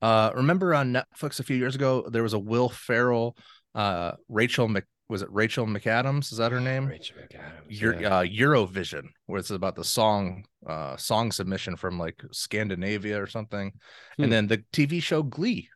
Uh, 0.00 0.30
remember 0.34 0.74
on 0.74 0.92
Netflix 0.92 1.38
a 1.38 1.42
few 1.44 1.56
years 1.56 1.74
ago 1.76 2.08
there 2.10 2.22
was 2.22 2.32
a 2.32 2.38
Will 2.38 2.68
Ferrell, 2.68 3.36
uh, 3.74 4.12
Rachel 4.28 4.68
Mc 4.68 4.84
was 5.08 5.20
it 5.20 5.28
Rachel 5.30 5.66
McAdams? 5.66 6.32
Is 6.32 6.38
that 6.38 6.52
her 6.52 6.60
name? 6.60 6.86
Rachel 6.86 7.16
McAdams. 7.18 7.64
Euro, 7.68 8.00
yeah. 8.00 8.16
uh, 8.18 8.24
Eurovision, 8.24 9.02
where 9.26 9.38
it's 9.38 9.50
about 9.50 9.76
the 9.76 9.84
song, 9.84 10.44
uh, 10.66 10.96
song 10.96 11.30
submission 11.30 11.76
from 11.76 11.98
like 11.98 12.22
Scandinavia 12.32 13.20
or 13.22 13.26
something, 13.26 13.72
Hmm. 14.16 14.22
and 14.24 14.32
then 14.32 14.46
the 14.46 14.64
TV 14.72 15.02
show 15.02 15.22
Glee, 15.22 15.68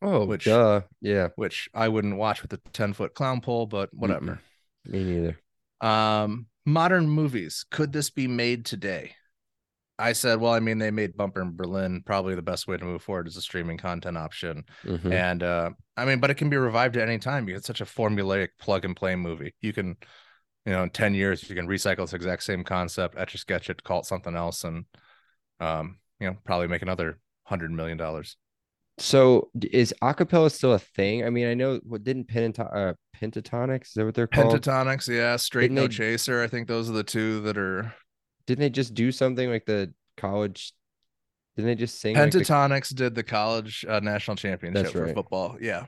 oh, 0.00 0.24
which- 0.24 0.44
duh. 0.44 0.82
Yeah. 1.00 1.28
which 1.34 1.68
I 1.74 1.88
wouldn't 1.88 2.16
watch 2.16 2.42
with 2.42 2.52
a 2.52 2.58
ten 2.72 2.92
foot 2.92 3.14
clown 3.14 3.40
pole, 3.40 3.66
but 3.66 3.92
whatever. 3.92 4.40
Me 4.84 5.04
neither. 5.04 5.38
Um, 5.80 6.46
modern 6.64 7.08
movies. 7.08 7.64
Could 7.70 7.92
this 7.92 8.10
be 8.10 8.26
made 8.26 8.64
today? 8.64 9.12
I 9.98 10.12
said, 10.12 10.40
well, 10.40 10.52
I 10.52 10.60
mean, 10.60 10.78
they 10.78 10.92
made 10.92 11.16
Bumper 11.16 11.42
in 11.42 11.56
Berlin. 11.56 12.02
Probably 12.06 12.36
the 12.36 12.42
best 12.42 12.68
way 12.68 12.76
to 12.76 12.84
move 12.84 13.02
forward 13.02 13.26
is 13.26 13.36
a 13.36 13.42
streaming 13.42 13.78
content 13.78 14.16
option. 14.16 14.64
Mhm. 14.84 15.12
And 15.12 15.42
uh, 15.42 15.70
I 15.96 16.04
mean, 16.04 16.20
but 16.20 16.30
it 16.30 16.36
can 16.36 16.48
be 16.48 16.56
revived 16.56 16.96
at 16.96 17.08
any 17.08 17.18
time. 17.18 17.48
It's 17.48 17.66
such 17.66 17.80
a 17.80 17.84
formulaic 17.84 18.50
plug 18.60 18.84
and 18.84 18.94
play 18.94 19.16
movie. 19.16 19.54
You 19.60 19.72
can, 19.72 19.96
you 20.64 20.72
know, 20.72 20.84
in 20.84 20.90
10 20.90 21.14
years, 21.14 21.48
you 21.48 21.56
can 21.56 21.66
recycle 21.66 21.98
this 21.98 22.12
exact 22.12 22.44
same 22.44 22.62
concept, 22.62 23.18
etch 23.18 23.34
a 23.34 23.38
sketch 23.38 23.70
it, 23.70 23.82
call 23.82 24.00
it 24.00 24.06
something 24.06 24.36
else, 24.36 24.62
and 24.62 24.84
um, 25.58 25.98
you 26.20 26.28
know, 26.28 26.36
probably 26.44 26.68
make 26.68 26.82
another 26.82 27.18
hundred 27.42 27.72
million 27.72 27.98
dollars. 27.98 28.36
So 28.98 29.50
is 29.62 29.94
acapella 30.02 30.50
still 30.50 30.72
a 30.72 30.78
thing? 30.78 31.24
I 31.24 31.30
mean, 31.30 31.46
I 31.46 31.54
know 31.54 31.80
what 31.84 32.04
didn't 32.04 32.28
Pentaton 32.28 32.74
uh, 32.74 32.94
Pentatonix, 33.16 33.88
is 33.88 33.92
that 33.94 34.04
what 34.04 34.14
they're 34.14 34.26
called? 34.26 34.60
Pentatonix, 34.60 35.08
yeah, 35.08 35.36
straight 35.36 35.62
Didn't 35.62 35.76
no 35.76 35.82
they- 35.82 35.88
chaser. 35.88 36.42
I 36.42 36.48
think 36.48 36.68
those 36.68 36.90
are 36.90 36.94
the 36.94 37.04
two 37.04 37.40
that 37.42 37.56
are 37.56 37.92
Didn't 38.46 38.60
they 38.60 38.70
just 38.70 38.94
do 38.94 39.12
something 39.12 39.48
like 39.50 39.66
the 39.66 39.92
college? 40.16 40.72
Didn't 41.56 41.68
they 41.68 41.74
just 41.74 42.00
sing? 42.00 42.16
like, 42.16 42.32
the- 42.32 42.40
Pentatonix 42.40 42.94
did 42.94 43.14
the 43.14 43.22
college 43.22 43.84
uh, 43.88 44.00
national 44.00 44.36
championship 44.36 44.92
for 44.92 45.04
right. 45.04 45.14
football. 45.14 45.56
Yeah. 45.60 45.86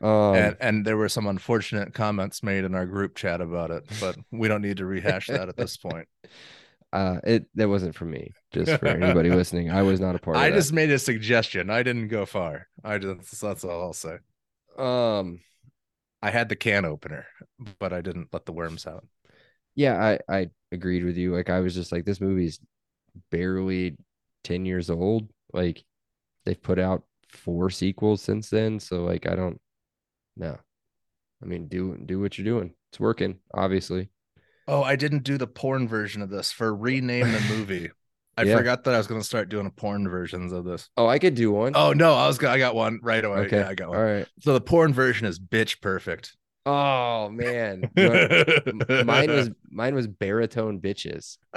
um, 0.00 0.34
and 0.34 0.56
and 0.60 0.84
there 0.84 0.96
were 0.96 1.08
some 1.08 1.26
unfortunate 1.26 1.94
comments 1.94 2.42
made 2.42 2.64
in 2.64 2.74
our 2.74 2.86
group 2.86 3.16
chat 3.16 3.40
about 3.40 3.70
it, 3.70 3.84
but 4.00 4.16
we 4.30 4.48
don't 4.48 4.62
need 4.62 4.78
to 4.78 4.86
rehash 4.86 5.26
that 5.26 5.48
at 5.48 5.56
this 5.56 5.76
point. 5.76 6.08
Uh, 6.92 7.20
it 7.24 7.46
that 7.54 7.68
wasn't 7.68 7.94
for 7.94 8.04
me. 8.04 8.32
Just 8.52 8.76
for 8.78 8.88
anybody 8.88 9.30
listening, 9.34 9.70
I 9.70 9.82
was 9.82 10.00
not 10.00 10.16
a 10.16 10.18
part 10.18 10.42
of 10.42 10.48
it. 10.48 10.48
I 10.48 10.50
just 10.50 10.72
made 10.72 10.90
a 10.90 10.98
suggestion. 10.98 11.70
I 11.70 11.82
didn't 11.82 12.08
go 12.08 12.26
far. 12.26 12.68
I 12.84 12.98
just 12.98 13.40
that's 13.40 13.64
all 13.64 13.82
I'll 13.82 13.92
say. 13.92 14.18
um 14.78 15.40
I 16.22 16.30
had 16.30 16.48
the 16.48 16.56
can 16.56 16.84
opener, 16.84 17.26
but 17.78 17.92
I 17.92 18.00
didn't 18.02 18.28
let 18.32 18.44
the 18.46 18.52
worms 18.52 18.86
out. 18.86 19.06
yeah, 19.74 19.96
I 20.28 20.38
I 20.40 20.50
agreed 20.72 21.04
with 21.04 21.16
you. 21.16 21.34
Like 21.34 21.50
I 21.50 21.60
was 21.60 21.74
just 21.74 21.92
like 21.92 22.04
this 22.04 22.20
movie's 22.20 22.60
barely 23.30 23.96
10 24.44 24.66
years 24.66 24.90
old. 24.90 25.30
Like 25.52 25.84
they've 26.44 26.60
put 26.62 26.78
out 26.78 27.04
four 27.28 27.70
sequels 27.70 28.22
since 28.22 28.50
then, 28.50 28.80
so 28.80 29.04
like 29.04 29.26
I 29.26 29.36
don't 29.36 29.60
no. 30.36 30.58
I 31.42 31.46
mean, 31.46 31.68
do 31.68 31.96
do 32.04 32.20
what 32.20 32.36
you're 32.38 32.44
doing. 32.44 32.74
It's 32.92 33.00
working, 33.00 33.38
obviously. 33.54 34.10
Oh, 34.70 34.82
I 34.82 34.96
didn't 34.96 35.24
do 35.24 35.36
the 35.36 35.46
porn 35.46 35.88
version 35.88 36.22
of 36.22 36.30
this 36.30 36.52
for 36.52 36.74
rename 36.74 37.30
the 37.32 37.40
movie. 37.50 37.90
I 38.36 38.44
Yeah. 38.44 38.56
forgot 38.56 38.84
that 38.84 38.94
I 38.94 38.98
was 38.98 39.06
going 39.06 39.20
to 39.20 39.26
start 39.26 39.48
doing 39.48 39.66
a 39.66 39.70
porn 39.70 40.08
versions 40.08 40.52
of 40.52 40.64
this. 40.64 40.88
Oh, 40.96 41.06
I 41.06 41.18
could 41.18 41.34
do 41.34 41.50
one. 41.52 41.72
Oh 41.74 41.92
no, 41.92 42.14
I 42.14 42.26
was 42.26 42.38
go- 42.38 42.48
I 42.48 42.58
got 42.58 42.74
one 42.74 43.00
right 43.02 43.24
away. 43.24 43.38
okay. 43.40 43.58
Yeah, 43.58 43.68
I 43.68 43.74
got 43.74 43.88
one. 43.90 43.98
All 43.98 44.04
right. 44.04 44.26
So 44.40 44.52
the 44.54 44.60
porn 44.60 44.94
version 44.94 45.26
is 45.26 45.38
bitch 45.38 45.80
perfect. 45.80 46.36
Oh 46.66 47.28
man. 47.30 47.90
Mine 47.96 49.30
was 49.30 49.50
mine 49.70 49.94
was 49.94 50.06
baritone 50.06 50.78
bitches. 50.80 51.38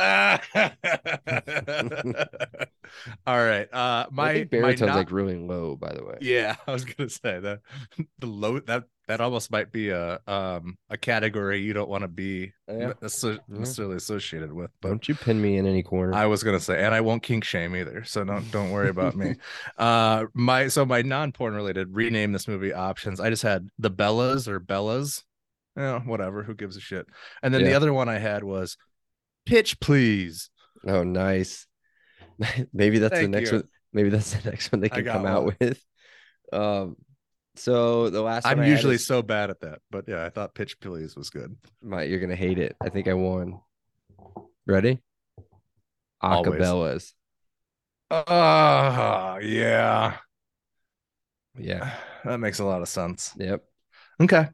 All 3.27 3.37
right. 3.45 3.71
Uh 3.73 4.05
my 4.11 4.33
think 4.33 4.51
my 4.51 4.57
baritone's 4.59 4.87
not- 4.89 4.95
like 4.95 5.11
really 5.11 5.37
low, 5.37 5.75
by 5.75 5.93
the 5.93 6.03
way. 6.03 6.17
Yeah, 6.21 6.55
I 6.67 6.71
was 6.71 6.85
gonna 6.85 7.09
say 7.09 7.39
that 7.39 7.59
the 8.19 8.27
low 8.27 8.59
that 8.59 8.85
that 9.07 9.19
almost 9.19 9.51
might 9.51 9.71
be 9.71 9.89
a 9.89 10.19
um 10.27 10.77
a 10.89 10.97
category 10.97 11.59
you 11.61 11.73
don't 11.73 11.89
want 11.89 12.03
to 12.03 12.07
be 12.07 12.53
Yeah. 12.67 12.93
necessar- 13.01 13.39
Yeah. 13.49 13.59
necessarily 13.59 13.97
associated 13.97 14.53
with. 14.53 14.71
But 14.81 14.89
Don't 14.89 15.07
you 15.09 15.15
pin 15.15 15.41
me 15.41 15.57
in 15.57 15.65
any 15.67 15.83
corner. 15.83 16.13
I 16.13 16.25
was 16.25 16.43
gonna 16.43 16.59
say, 16.59 16.83
and 16.83 16.93
I 16.95 17.01
won't 17.01 17.21
kink 17.23 17.43
shame 17.43 17.75
either, 17.75 18.03
so 18.05 18.23
don't 18.23 18.49
don't 18.51 18.71
worry 18.71 18.89
about 18.89 19.15
me. 19.15 19.35
Uh, 19.77 20.25
my 20.33 20.67
so 20.69 20.85
my 20.85 21.01
non-porn 21.01 21.53
related 21.53 21.95
rename 21.95 22.31
this 22.31 22.47
movie 22.47 22.73
options. 22.73 23.19
I 23.19 23.29
just 23.29 23.43
had 23.43 23.67
the 23.77 23.91
Bellas 23.91 24.47
or 24.47 24.59
Bellas, 24.59 25.23
yeah, 25.75 25.99
whatever. 26.01 26.43
Who 26.43 26.53
gives 26.55 26.77
a 26.77 26.81
shit? 26.81 27.05
And 27.41 27.53
then 27.53 27.63
the 27.63 27.73
other 27.73 27.91
one 27.93 28.07
I 28.09 28.19
had 28.19 28.43
was 28.43 28.77
Pitch 29.45 29.79
Please. 29.79 30.49
Oh, 30.87 31.03
nice. 31.03 31.67
maybe 32.73 32.99
that's 32.99 33.19
the 33.19 33.27
next 33.27 33.51
you. 33.51 33.57
one. 33.57 33.67
Maybe 33.91 34.09
that's 34.09 34.33
the 34.33 34.49
next 34.49 34.71
one 34.71 34.81
they 34.81 34.89
can 34.89 35.05
come 35.05 35.25
out 35.25 35.53
with. 35.59 35.83
Um, 36.51 36.95
so 37.55 38.09
the 38.09 38.21
last 38.21 38.45
I'm 38.45 38.57
one 38.57 38.65
I 38.65 38.69
had 38.69 38.75
usually 38.75 38.95
is- 38.95 39.05
so 39.07 39.21
bad 39.21 39.49
at 39.49 39.59
that, 39.61 39.79
but 39.91 40.05
yeah, 40.07 40.25
I 40.25 40.29
thought 40.29 40.55
Pitch 40.55 40.79
Please 40.79 41.15
was 41.15 41.29
good. 41.29 41.55
You're 41.83 42.19
gonna 42.19 42.35
hate 42.35 42.59
it. 42.59 42.75
I 42.81 42.89
think 42.89 43.07
I 43.07 43.13
won. 43.13 43.59
Ready? 44.65 45.01
Always. 46.21 46.61
Acapellas. 46.61 47.13
Ah, 48.11 49.37
yeah, 49.39 50.17
Yeah. 51.57 51.93
that 52.25 52.37
makes 52.39 52.59
a 52.59 52.65
lot 52.65 52.81
of 52.81 52.87
sense. 52.87 53.33
Yep. 53.37 53.63
Okay, 54.21 54.47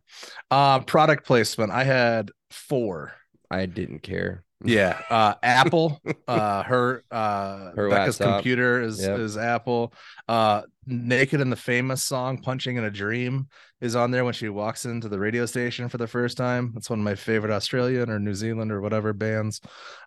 uh, 0.49 0.79
product 0.81 1.25
placement. 1.25 1.71
I 1.71 1.83
had 1.83 2.31
four. 2.49 3.11
I 3.51 3.65
didn't 3.65 3.99
care. 3.99 4.43
Yeah, 4.65 4.99
uh, 5.09 5.35
Apple. 5.43 6.01
Uh, 6.27 6.61
her 6.61 7.03
uh, 7.09 7.71
Her 7.75 7.89
Becca's 7.89 8.19
laptop. 8.19 8.37
computer 8.43 8.81
is 8.83 9.01
Yep. 9.01 9.19
is 9.19 9.35
Apple. 9.37 9.93
Uh, 10.27 10.61
Naked 10.85 11.41
and 11.41 11.51
the 11.51 11.55
Famous 11.55 12.03
song 12.03 12.37
"Punching 12.39 12.75
in 12.77 12.83
a 12.83 12.91
Dream" 12.91 13.47
is 13.81 13.95
on 13.95 14.11
there 14.11 14.23
when 14.23 14.33
she 14.35 14.47
walks 14.49 14.85
into 14.85 15.09
the 15.09 15.17
radio 15.17 15.45
station 15.47 15.89
for 15.89 15.97
the 15.97 16.05
first 16.07 16.37
time. 16.37 16.71
That's 16.73 16.89
one 16.89 16.99
of 16.99 17.03
my 17.03 17.15
favorite 17.15 17.51
Australian 17.51 18.11
or 18.11 18.19
New 18.19 18.35
Zealand 18.35 18.71
or 18.71 18.79
whatever 18.79 19.11
bands. 19.13 19.59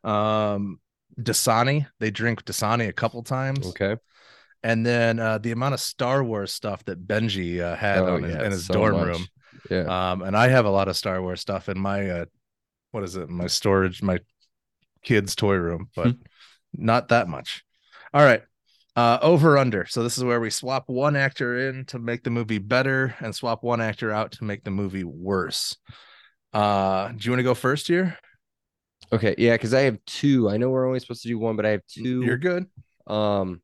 Um, 0.04 0.78
Dasani. 1.20 1.86
They 1.98 2.10
drink 2.12 2.44
Dasani 2.44 2.88
a 2.88 2.92
couple 2.92 3.22
times, 3.24 3.66
Okay. 3.68 3.96
and 4.62 4.86
then 4.86 5.18
uh, 5.18 5.38
the 5.38 5.50
amount 5.50 5.74
of 5.74 5.80
Star 5.80 6.22
Wars 6.22 6.52
stuff 6.52 6.84
that 6.84 7.04
Benji 7.06 7.60
uh, 7.60 7.74
had 7.74 7.98
Oh, 7.98 8.14
on 8.14 8.22
his, 8.22 8.34
in 8.36 8.52
his 8.52 8.66
so 8.66 8.74
dorm 8.74 8.92
much. 8.92 9.06
room. 9.08 9.26
Yeah. 9.70 10.10
Um, 10.12 10.22
and 10.22 10.36
I 10.36 10.48
have 10.48 10.66
a 10.66 10.70
lot 10.70 10.86
of 10.88 10.96
Star 10.96 11.20
Wars 11.20 11.40
stuff 11.40 11.68
in 11.68 11.78
my 11.80 12.08
uh 12.10 12.24
what 12.92 13.02
is 13.04 13.16
it, 13.16 13.28
my 13.30 13.46
storage, 13.46 14.02
my 14.02 14.18
kids' 15.02 15.34
toy 15.36 15.54
room, 15.56 15.88
but 15.94 16.12
Hmm. 16.12 16.22
not 16.72 17.08
that 17.08 17.28
much. 17.28 17.64
All 18.14 18.24
right. 18.24 18.42
Uh 18.94 19.18
over 19.22 19.56
under. 19.56 19.86
So 19.86 20.02
this 20.02 20.18
is 20.18 20.24
where 20.24 20.40
we 20.40 20.50
swap 20.50 20.88
one 20.88 21.16
actor 21.16 21.68
in 21.68 21.86
to 21.86 21.98
make 21.98 22.24
the 22.24 22.30
movie 22.30 22.58
better 22.58 23.14
and 23.20 23.34
swap 23.34 23.62
one 23.62 23.80
actor 23.80 24.10
out 24.10 24.32
to 24.32 24.44
make 24.44 24.64
the 24.64 24.70
movie 24.70 25.04
worse. 25.04 25.76
Uh 26.52 27.08
do 27.08 27.18
you 27.20 27.30
want 27.30 27.38
to 27.38 27.44
go 27.44 27.54
first 27.54 27.88
here? 27.88 28.18
Okay. 29.12 29.34
Yeah, 29.38 29.54
because 29.54 29.74
I 29.74 29.80
have 29.82 29.98
two. 30.06 30.48
I 30.48 30.56
know 30.56 30.70
we're 30.70 30.86
only 30.86 31.00
supposed 31.00 31.22
to 31.22 31.28
do 31.28 31.38
one, 31.38 31.56
but 31.56 31.66
I 31.66 31.70
have 31.70 31.86
2 31.86 32.22
You're 32.24 32.38
good. 32.38 32.66
Um. 33.06 33.60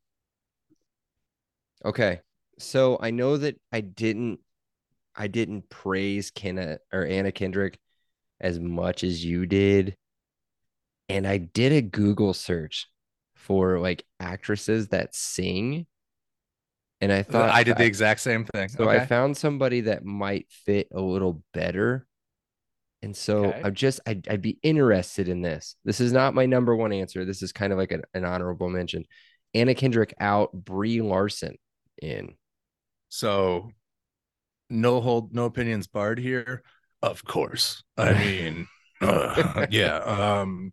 Okay, 1.84 2.20
so 2.58 2.98
I 3.00 3.10
know 3.10 3.36
that 3.36 3.56
I 3.72 3.80
didn't, 3.80 4.40
I 5.14 5.28
didn't 5.28 5.68
praise 5.70 6.30
Kenna 6.30 6.78
or 6.92 7.06
Anna 7.06 7.30
Kendrick 7.32 7.78
as 8.40 8.58
much 8.58 9.04
as 9.04 9.24
you 9.24 9.46
did, 9.46 9.96
and 11.08 11.26
I 11.26 11.38
did 11.38 11.72
a 11.72 11.82
Google 11.82 12.34
search 12.34 12.88
for 13.34 13.78
like 13.78 14.04
actresses 14.20 14.88
that 14.88 15.14
sing, 15.14 15.86
and 17.00 17.12
I 17.12 17.22
thought 17.22 17.50
I 17.50 17.62
did 17.62 17.76
the 17.76 17.84
exact 17.86 18.20
same 18.20 18.44
thing. 18.44 18.68
so 18.68 18.84
okay. 18.84 18.98
I 19.02 19.06
found 19.06 19.36
somebody 19.36 19.82
that 19.82 20.04
might 20.04 20.46
fit 20.50 20.88
a 20.92 21.00
little 21.00 21.42
better. 21.54 22.06
And 23.00 23.16
so 23.16 23.46
Okay. 23.46 23.60
I'm 23.64 23.74
just 23.74 24.00
I'd, 24.06 24.26
I'd 24.28 24.42
be 24.42 24.58
interested 24.62 25.28
in 25.28 25.40
this. 25.40 25.76
This 25.84 26.00
is 26.00 26.12
not 26.12 26.34
my 26.34 26.46
number 26.46 26.74
one 26.74 26.92
answer. 26.92 27.24
This 27.24 27.42
is 27.42 27.52
kind 27.52 27.72
of 27.72 27.78
like 27.78 27.92
an, 27.92 28.02
an 28.14 28.24
honorable 28.24 28.68
mention. 28.68 29.04
Anna 29.54 29.74
Kendrick 29.74 30.14
out, 30.18 30.52
Brie 30.52 31.00
Larson 31.00 31.56
in. 32.02 32.34
So 33.08 33.70
no 34.68 35.00
hold 35.00 35.32
no 35.32 35.44
opinions 35.44 35.86
barred 35.86 36.18
here. 36.18 36.62
Of 37.00 37.24
course. 37.24 37.82
I 37.96 38.12
mean, 38.24 38.66
uh, 39.00 39.66
yeah. 39.70 39.96
Um 39.98 40.72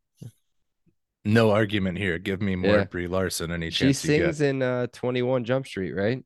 no 1.25 1.51
argument 1.51 1.97
here. 1.97 2.17
Give 2.17 2.41
me 2.41 2.55
more 2.55 2.75
Yeah. 2.77 2.83
Brie 2.85 3.07
Larson 3.07 3.51
any 3.51 3.69
She 3.69 3.85
chance 3.85 4.01
get. 4.01 4.17
sings 4.17 4.41
in 4.41 4.61
uh 4.61 4.87
21 4.87 5.43
Jump 5.43 5.67
Street, 5.67 5.93
right? 5.93 6.23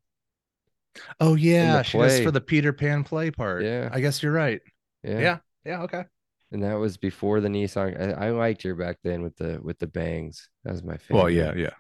Oh 1.20 1.36
yeah, 1.36 1.82
she 1.84 1.98
does 1.98 2.20
for 2.20 2.32
the 2.32 2.42
Peter 2.42 2.74
Pan 2.74 3.04
play 3.04 3.32
part. 3.32 3.64
Yeah. 3.64 3.90
I 3.92 4.00
guess 4.02 4.22
you're 4.24 4.32
right. 4.32 4.62
Yeah. 5.04 5.20
Yeah. 5.20 5.38
Yeah, 5.66 5.82
okay. 5.84 6.06
And 6.52 6.64
that 6.64 6.76
was 6.76 6.98
before 6.98 7.42
the 7.42 7.48
Nissan. 7.48 8.18
I, 8.18 8.28
I 8.28 8.30
liked 8.32 8.64
her 8.64 8.74
back 8.74 8.98
then 9.04 9.22
with 9.22 9.36
the 9.38 9.60
with 9.62 9.78
the 9.80 9.88
bangs. 9.88 10.50
That 10.64 10.72
was 10.72 10.84
my 10.84 10.98
favorite. 10.98 11.18
Well, 11.18 11.30
yeah, 11.30 11.54
yeah. 11.56 11.74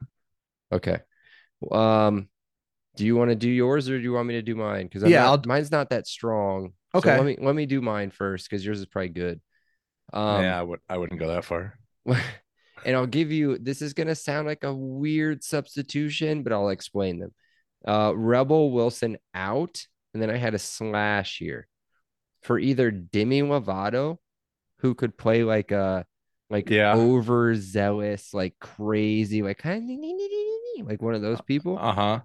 Okay. 0.72 0.99
Um, 1.72 2.30
do 2.95 3.05
you 3.05 3.15
want 3.15 3.30
to 3.32 3.36
do 3.36 3.49
yours 3.49 3.89
or 3.89 3.97
do 3.97 4.03
you 4.03 4.13
want 4.13 4.28
me 4.28 4.36
to 4.36 4.41
do 4.41 4.55
mine? 4.55 4.88
Because 4.88 5.03
Yeah, 5.03 5.24
not, 5.24 5.45
mine's 5.45 5.72
not 5.72 5.89
that 5.89 6.07
strong. 6.07 6.74
So 6.95 6.99
Okay. 6.99 7.17
let 7.17 7.26
me 7.26 7.38
let 7.39 7.55
me 7.55 7.65
do 7.65 7.82
mine 7.82 8.11
first 8.11 8.49
because 8.49 8.65
yours 8.65 8.80
is 8.80 8.86
probably 8.86 9.09
good. 9.09 9.41
Um, 10.13 10.43
yeah, 10.43 10.59
I 10.59 10.63
would 10.63 10.80
I 10.89 10.97
wouldn't 10.97 11.20
go 11.20 11.28
that 11.30 11.45
far. 11.45 11.78
and 12.86 12.95
I'll 12.95 13.07
give 13.07 13.32
you 13.32 13.57
this 13.57 13.82
is 13.82 13.93
gonna 13.93 14.15
sound 14.15 14.47
like 14.47 14.63
a 14.63 14.73
weird 14.73 15.43
substitution, 15.43 16.43
but 16.43 16.53
I'll 16.53 16.69
explain 16.69 17.19
them. 17.19 17.34
Uh, 17.88 18.13
Rebel 18.15 18.71
Wilson 18.71 19.17
out, 19.34 19.86
and 20.13 20.21
then 20.21 20.30
I 20.30 20.38
had 20.38 20.53
a 20.53 20.59
slash 20.59 21.38
here 21.38 21.67
for 22.41 22.59
either 22.59 22.91
Demi 22.91 23.41
Lovato, 23.41 24.17
who 24.80 24.95
could 24.95 25.17
play 25.17 25.43
like 25.43 25.71
a 25.71 26.05
like 26.49 26.69
Yeah. 26.69 26.95
overzealous, 26.95 28.34
like 28.34 28.55
crazy, 28.59 29.41
like 29.43 29.59
kind 29.59 29.89
of 29.91 30.88
like 30.88 31.01
one 31.01 31.13
of 31.13 31.21
those 31.21 31.41
people, 31.41 31.77
Uh-huh. 31.77 32.21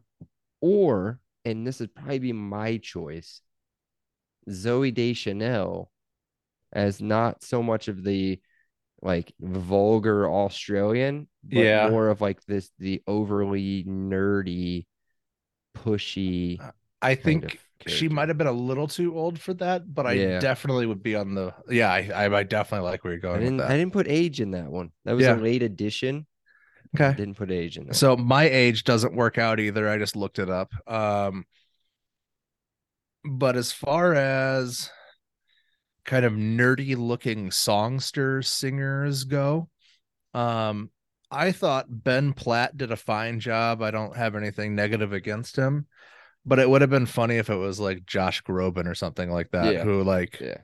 or 0.60 1.20
and 1.44 1.66
this 1.66 1.80
would 1.80 1.94
probably 1.94 2.20
be 2.20 2.32
my 2.32 2.78
choice, 2.78 3.42
Zooey 4.48 4.94
Deschanel, 4.94 5.90
as 6.72 7.00
not 7.02 7.42
so 7.42 7.62
much 7.62 7.88
of 7.88 8.02
the 8.02 8.40
like 9.04 9.34
vulgar 9.40 10.28
Australian, 10.30 11.28
but 11.44 11.68
Yeah. 11.68 11.90
more 11.90 12.08
of 12.08 12.20
like 12.22 12.44
this 12.46 12.72
the 12.80 13.02
overly 13.06 13.84
nerdy, 13.84 14.86
pushy. 15.76 16.60
I 17.02 17.14
think 17.14 17.58
she 17.86 18.08
might 18.08 18.28
have 18.28 18.38
been 18.38 18.46
a 18.46 18.52
little 18.52 18.88
too 18.88 19.16
old 19.18 19.38
for 19.38 19.54
that, 19.54 19.92
but 19.94 20.06
I 20.06 20.16
Yeah. 20.16 20.38
definitely 20.40 20.86
would 20.86 21.02
be 21.02 21.16
on 21.16 21.34
the 21.34 21.54
yeah, 21.68 21.92
I 21.92 22.10
I, 22.26 22.38
I 22.38 22.42
definitely 22.44 22.88
like 22.90 23.04
where 23.04 23.12
you're 23.12 23.20
I 23.32 23.38
going 23.38 23.40
didn't. 23.40 23.60
with 23.60 23.70
I 23.70 23.76
didn't 23.76 23.92
put 23.92 24.08
age 24.08 24.40
in 24.40 24.52
that 24.52 24.70
one. 24.70 24.92
That 25.04 25.12
was 25.14 25.24
Yeah. 25.24 25.34
a 25.36 25.40
late 25.42 25.62
addition. 25.62 26.26
Okay. 26.94 27.16
Didn't 27.16 27.34
put 27.34 27.50
age 27.50 27.76
in 27.76 27.86
that. 27.88 27.96
So 27.96 28.16
my 28.16 28.44
age 28.44 28.84
doesn't 28.84 29.14
work 29.14 29.38
out 29.38 29.60
either. 29.60 29.88
I 29.88 29.98
just 29.98 30.16
looked 30.16 30.38
it 30.38 30.50
up. 30.50 30.72
Um, 30.90 31.44
but 33.24 33.56
as 33.56 33.72
far 33.72 34.14
as 34.14 34.90
kind 36.04 36.24
of 36.24 36.32
nerdy 36.34 36.96
looking 36.96 37.50
songsters, 37.50 38.48
singers 38.48 39.24
go, 39.24 39.68
um, 40.34 40.90
I 41.30 41.52
thought 41.52 41.86
Ben 41.88 42.32
Platt 42.32 42.76
did 42.76 42.92
a 42.92 42.96
fine 42.96 43.40
job. 43.40 43.82
I 43.82 43.90
don't 43.90 44.16
have 44.16 44.36
anything 44.36 44.74
negative 44.74 45.12
against 45.12 45.56
him, 45.56 45.86
but 46.46 46.58
it 46.58 46.68
would 46.68 46.80
have 46.82 46.90
been 46.90 47.06
funny 47.06 47.36
if 47.38 47.50
it 47.50 47.56
was 47.56 47.80
like 47.80 48.06
Josh 48.06 48.42
Groban 48.42 48.86
or 48.86 48.94
something 48.94 49.30
like 49.30 49.50
that, 49.52 49.72
Yeah. 49.74 49.82
who 49.84 50.02
like 50.04 50.38
yeah. 50.40 50.58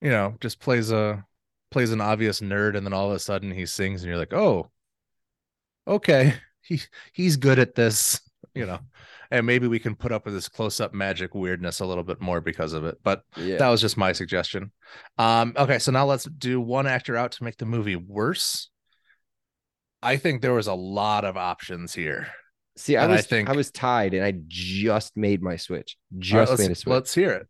you 0.00 0.10
know 0.10 0.36
just 0.40 0.60
plays 0.60 0.92
a 0.92 1.24
plays 1.70 1.92
an 1.92 2.00
obvious 2.00 2.40
nerd, 2.40 2.76
and 2.76 2.86
then 2.86 2.92
all 2.92 3.10
of 3.10 3.16
a 3.16 3.18
sudden 3.18 3.50
he 3.50 3.66
sings, 3.66 4.02
and 4.02 4.08
you're 4.08 4.18
like, 4.18 4.32
oh, 4.32 4.70
okay, 5.86 6.34
he 6.62 6.80
he's 7.12 7.36
good 7.36 7.58
at 7.58 7.74
this, 7.74 8.20
you 8.54 8.66
know. 8.66 8.80
And 9.30 9.46
maybe 9.46 9.66
we 9.66 9.78
can 9.78 9.94
put 9.94 10.12
up 10.12 10.24
with 10.24 10.34
this 10.34 10.48
close-up 10.48 10.94
magic 10.94 11.34
weirdness 11.34 11.80
a 11.80 11.86
little 11.86 12.04
bit 12.04 12.20
more 12.20 12.40
because 12.40 12.72
of 12.72 12.84
it. 12.84 12.98
But 13.02 13.22
Yeah. 13.36 13.56
that 13.58 13.68
was 13.68 13.80
just 13.80 13.96
my 13.96 14.12
suggestion. 14.12 14.72
Um, 15.18 15.52
okay, 15.56 15.78
so 15.78 15.90
now 15.92 16.06
let's 16.06 16.24
do 16.24 16.60
one 16.60 16.86
actor 16.86 17.16
out 17.16 17.32
to 17.32 17.44
make 17.44 17.56
the 17.56 17.66
movie 17.66 17.96
worse. 17.96 18.70
I 20.02 20.16
think 20.16 20.42
there 20.42 20.52
was 20.54 20.66
a 20.68 20.74
lot 20.74 21.24
of 21.24 21.36
options 21.36 21.94
here. 21.94 22.28
See, 22.76 22.96
I 22.96 23.04
and 23.04 23.12
I 23.12 23.16
was 23.16 23.24
I, 23.24 23.28
think- 23.28 23.48
was 23.48 23.70
tied 23.70 24.14
and 24.14 24.22
I 24.24 24.34
just 24.46 25.16
made 25.16 25.42
my 25.42 25.56
switch. 25.56 25.96
Just 26.18 26.50
let's, 26.50 26.62
made 26.62 26.70
a 26.70 26.74
switch. 26.74 26.92
let's 26.92 27.14
hear 27.14 27.32
it. 27.32 27.46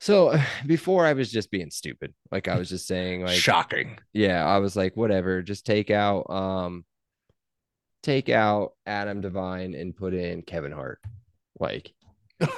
So 0.00 0.38
before 0.66 1.06
I 1.06 1.14
was 1.14 1.30
just 1.32 1.50
being 1.50 1.70
stupid. 1.70 2.12
Like 2.30 2.46
I 2.46 2.58
was 2.58 2.68
just 2.68 2.86
saying 2.86 3.22
like 3.22 3.38
Shocking. 3.38 3.98
yeah, 4.12 4.44
I 4.44 4.58
was 4.58 4.76
like 4.76 4.96
whatever, 4.96 5.42
just 5.42 5.64
take 5.66 5.90
out 5.90 6.28
um 6.30 6.84
take 8.04 8.28
out 8.28 8.72
Adam 8.86 9.20
Devine 9.20 9.74
and 9.74 9.96
put 9.96 10.14
in 10.14 10.42
Kevin 10.42 10.72
Hart. 10.72 11.00
Like 11.58 11.92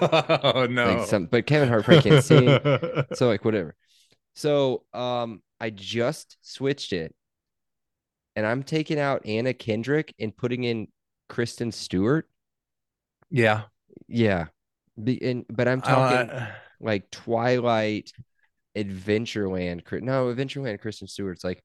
oh 0.01 0.67
no. 0.69 0.95
like 0.97 1.07
some 1.07 1.27
but 1.27 1.47
Kevin 1.47 1.69
Hart 1.69 1.85
probably 1.85 2.11
can't 2.11 2.25
sing. 2.25 2.49
so 3.15 3.29
like 3.29 3.45
whatever. 3.45 3.75
So 4.35 4.85
um 4.93 5.43
I 5.61 5.71
just 5.71 6.37
switched 6.43 6.93
it 6.93 7.15
and 8.35 8.47
I'm 8.47 8.63
taking 8.63 8.99
out 8.99 9.27
Anna 9.27 9.55
Kendrick 9.55 10.15
and 10.19 10.37
putting 10.37 10.65
in 10.65 10.89
Kristen 11.29 11.73
Stewart. 11.73 12.29
yeah. 13.31 13.63
Yeah. 14.09 14.47
Be, 15.03 15.23
and, 15.23 15.45
but 15.51 15.69
I'm 15.69 15.83
talking 15.83 16.31
like 16.81 17.11
Twilight, 17.11 18.13
Adventureland. 18.77 19.83
No, 20.03 20.33
Adventureland. 20.33 20.81
Kristen 20.81 21.09
Stewart's 21.09 21.45
like 21.45 21.63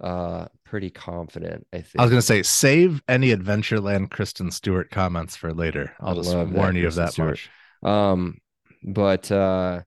uh 0.00 0.46
pretty 0.64 0.90
confident. 0.90 1.66
I 1.72 1.78
think. 1.78 1.94
I 1.98 2.02
was 2.02 2.10
gonna 2.10 2.22
say 2.22 2.42
save 2.42 3.02
any 3.08 3.34
Adventureland 3.34 4.10
Kristen 4.10 4.50
Stewart 4.50 4.90
comments 4.90 5.36
for 5.36 5.52
later. 5.52 5.94
I'll 6.00 6.18
I 6.18 6.22
just 6.22 6.34
warn 6.34 6.76
you 6.76 6.86
of 6.86 6.94
that 6.96 7.12
Stewart. 7.12 7.40
much. 7.82 7.90
Um, 7.90 8.38
but 8.82 9.30
uh, 9.30 9.82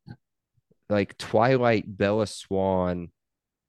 like 0.90 1.18
Twilight, 1.18 1.86
Bella 1.88 2.28
Swan. 2.28 3.10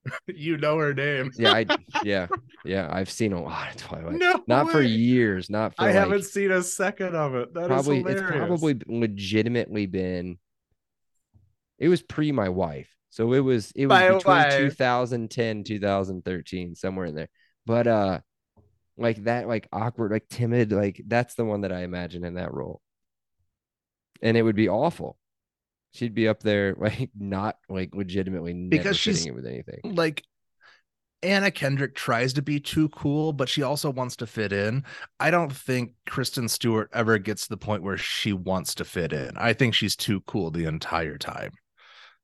You 0.27 0.57
know 0.57 0.79
her 0.79 0.93
name. 0.93 1.31
Yeah, 1.39 1.53
I 1.53 1.67
yeah 2.03 2.27
yeah. 2.65 2.89
I've 2.91 3.09
seen 3.09 3.33
a 3.33 3.41
lot 3.41 3.71
of 3.71 3.77
Twilight. 3.77 4.17
No, 4.17 4.43
Not 4.49 4.73
for 4.73 4.83
years. 4.83 5.49
Not 5.49 5.77
for 5.77 5.83
I 5.83 5.87
like, 5.87 5.95
haven't 5.95 6.25
seen 6.25 6.51
a 6.51 6.61
second 6.61 7.15
of 7.15 7.37
it. 7.37 7.55
That 7.55 7.63
is 7.63 7.67
probably 7.69 8.01
it's 8.01 8.21
probably 8.21 8.81
legitimately 8.85 9.87
been. 9.87 10.39
It 11.79 11.89
was 11.89 12.03
pre 12.03 12.33
my 12.33 12.49
wife, 12.49 12.89
so 13.13 13.33
it 13.35 13.41
was 13.41 13.71
it 13.77 13.87
was 13.87 13.99
between 14.01 14.35
wife. 14.35 14.59
2010 14.59 15.65
2013 15.65 16.75
somewhere 16.75 17.05
in 17.07 17.15
there. 17.15 17.29
But 17.67 17.87
uh, 17.87 18.21
like 18.97 19.23
that 19.25 19.47
like 19.47 19.69
awkward 19.71 20.11
like 20.13 20.27
timid 20.29 20.73
like 20.73 21.01
that's 21.07 21.35
the 21.35 21.45
one 21.45 21.61
that 21.61 21.73
I 21.73 21.83
imagine 21.83 22.25
in 22.25 22.35
that 22.35 22.53
role, 22.55 22.81
and 24.23 24.37
it 24.37 24.43
would 24.43 24.57
be 24.57 24.69
awful. 24.69 25.19
She'd 25.93 26.15
be 26.15 26.27
up 26.27 26.43
there 26.43 26.75
like 26.79 27.11
not 27.19 27.57
like 27.69 27.95
legitimately 27.95 28.55
Because 28.69 28.97
she's- 28.97 29.27
it 29.27 29.35
with 29.35 29.47
anything. 29.47 29.81
like 29.85 30.25
Anna 31.25 31.53
Kendrick 31.53 31.95
tries 31.95 32.33
to 32.33 32.43
be 32.43 32.59
too 32.59 32.89
cool, 32.89 33.33
but 33.33 33.49
she 33.49 33.63
also 33.63 33.91
wants 33.91 34.17
to 34.17 34.27
fit 34.27 34.53
in. 34.53 34.83
I 35.21 35.31
don't 35.31 35.53
think 35.53 35.93
Kristen 36.09 36.49
Stewart 36.49 36.91
ever 36.93 37.17
gets 37.19 37.43
to 37.43 37.51
the 37.51 37.57
point 37.57 37.85
where 37.85 37.97
she 37.97 38.33
wants 38.33 38.75
to 38.75 38.85
fit 38.85 39.13
in. 39.13 39.31
I 39.37 39.53
think 39.53 39.75
she's 39.75 39.95
too 39.95 40.21
cool 40.23 40.51
the 40.51 40.65
entire 40.65 41.19
time. 41.19 41.53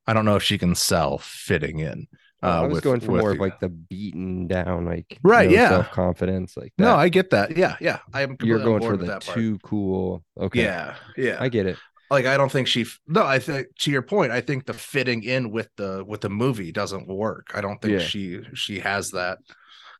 I 0.08 0.12
don't 0.14 0.24
know 0.24 0.34
if 0.36 0.42
she 0.42 0.58
can 0.58 0.74
sell 0.74 1.18
fitting 1.18 1.78
in. 1.78 2.08
I 2.42 2.58
uh, 2.58 2.62
was 2.68 2.74
with- 2.76 2.84
going 2.84 3.00
for 3.00 3.12
more 3.12 3.32
of 3.32 3.38
like 3.38 3.60
the 3.60 3.68
beaten 3.68 4.46
down 4.46 4.84
like 4.86 5.18
Right, 5.22 5.50
yeah. 5.50 5.68
self 5.68 5.90
confidence 5.90 6.56
like 6.56 6.72
that. 6.78 6.84
No, 6.84 6.94
I 6.96 7.08
get 7.08 7.30
that. 7.30 7.56
Yeah, 7.56 7.76
yeah. 7.80 7.98
I 8.14 8.22
am. 8.22 8.36
you're 8.42 8.58
going 8.58 8.82
for 8.82 8.96
the 8.96 9.18
too 9.18 9.58
cool. 9.62 10.24
Okay, 10.36 10.62
Yeah, 10.62 10.94
yeah. 11.16 11.36
I 11.38 11.48
get 11.48 11.66
it. 11.66 11.76
like 12.10 12.26
I 12.26 12.36
don't 12.36 12.50
think 12.50 12.68
she. 12.68 12.86
No, 13.06 13.24
I 13.24 13.38
think 13.38 13.66
to 13.80 13.90
your 13.90 14.02
point. 14.02 14.32
I 14.32 14.40
think 14.40 14.66
the 14.66 14.72
fitting 14.72 15.22
in 15.24 15.50
with 15.50 15.68
the 15.76 16.04
with 16.06 16.20
the 16.22 16.30
movie 16.30 16.72
doesn't 16.72 17.06
work. 17.06 17.50
I 17.54 17.60
don't 17.60 17.80
think 17.82 18.00
Yeah. 18.00 18.06
she 18.06 18.40
she 18.54 18.78
has 18.80 19.10
that 19.10 19.38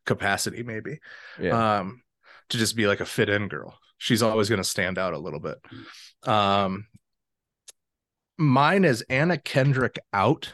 capacity. 0.05 0.63
Maybe. 0.63 0.99
Yeah. 1.39 1.79
um 1.79 2.01
to 2.49 2.57
just 2.57 2.75
be 2.75 2.87
like 2.87 2.99
a 2.99 3.05
fit 3.05 3.29
in 3.29 3.47
girl 3.47 3.77
she's 3.99 4.23
always 4.23 4.49
going 4.49 4.57
to 4.61 4.67
stand 4.67 4.97
out 4.97 5.13
a 5.13 5.19
little 5.19 5.39
bit 5.39 5.57
um 6.27 6.87
mine 8.39 8.85
is 8.85 9.03
anna 9.09 9.37
kendrick 9.37 9.99
out 10.13 10.53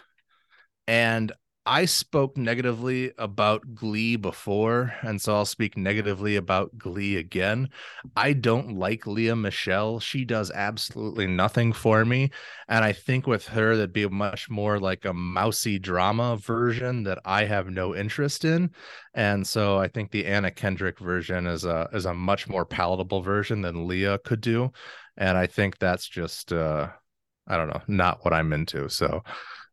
and 0.87 1.31
i 1.67 1.85
spoke 1.85 2.35
negatively 2.35 3.11
about 3.19 3.75
glee 3.75 4.15
before 4.15 4.91
and 5.03 5.21
so 5.21 5.35
i'll 5.35 5.45
speak 5.45 5.77
negatively 5.77 6.35
about 6.35 6.75
glee 6.79 7.15
again 7.15 7.69
i 8.15 8.33
don't 8.33 8.75
like 8.75 9.05
Lea 9.05 9.35
Michele 9.35 9.99
she 9.99 10.25
does 10.25 10.49
absolutely 10.49 11.27
nothing 11.27 11.71
for 11.71 12.03
me 12.03 12.31
and 12.67 12.83
i 12.83 12.91
think 12.91 13.27
with 13.27 13.45
her 13.49 13.75
that'd 13.75 13.93
be 13.93 14.01
a 14.01 14.09
much 14.09 14.49
more 14.49 14.79
like 14.79 15.05
a 15.05 15.13
mousy 15.13 15.77
drama 15.77 16.37
version 16.37 17.03
that 17.03 17.19
i 17.23 17.45
have 17.45 17.69
no 17.69 17.95
interest 17.95 18.43
in 18.45 18.71
and 19.13 19.47
so 19.47 19.77
I 19.77 19.87
think 19.87 20.11
the 20.11 20.25
Anna 20.25 20.51
Kendrick 20.51 20.99
version 20.99 21.47
is 21.47 21.63
a 21.63 21.87
is 21.93 22.05
a 22.05 22.13
much 22.13 22.49
more 22.49 22.65
palatable 22.65 23.21
version 23.21 23.61
than 23.61 23.87
Lea 23.87 24.17
could 24.25 24.41
do. 24.41 24.73
And 25.15 25.37
I 25.37 25.47
think 25.47 25.77
that's 25.77 26.05
just 26.05 26.51
uh 26.51 26.89
I 27.47 27.57
don't 27.57 27.67
know, 27.67 27.81
not 27.87 28.23
what 28.23 28.33
I'm 28.33 28.53
into. 28.53 28.89
So 28.89 29.23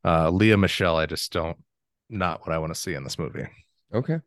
uh 0.04 0.30
Lea 0.30 0.56
Michele, 0.56 0.96
I 0.96 1.06
just 1.06 1.32
don't 1.32 1.58
not 2.10 2.40
what 2.40 2.54
I 2.54 2.58
want 2.58 2.74
to 2.74 2.80
see 2.80 2.94
in 2.94 3.04
this 3.04 3.18
movie. 3.18 3.46
Okay. 3.94 4.18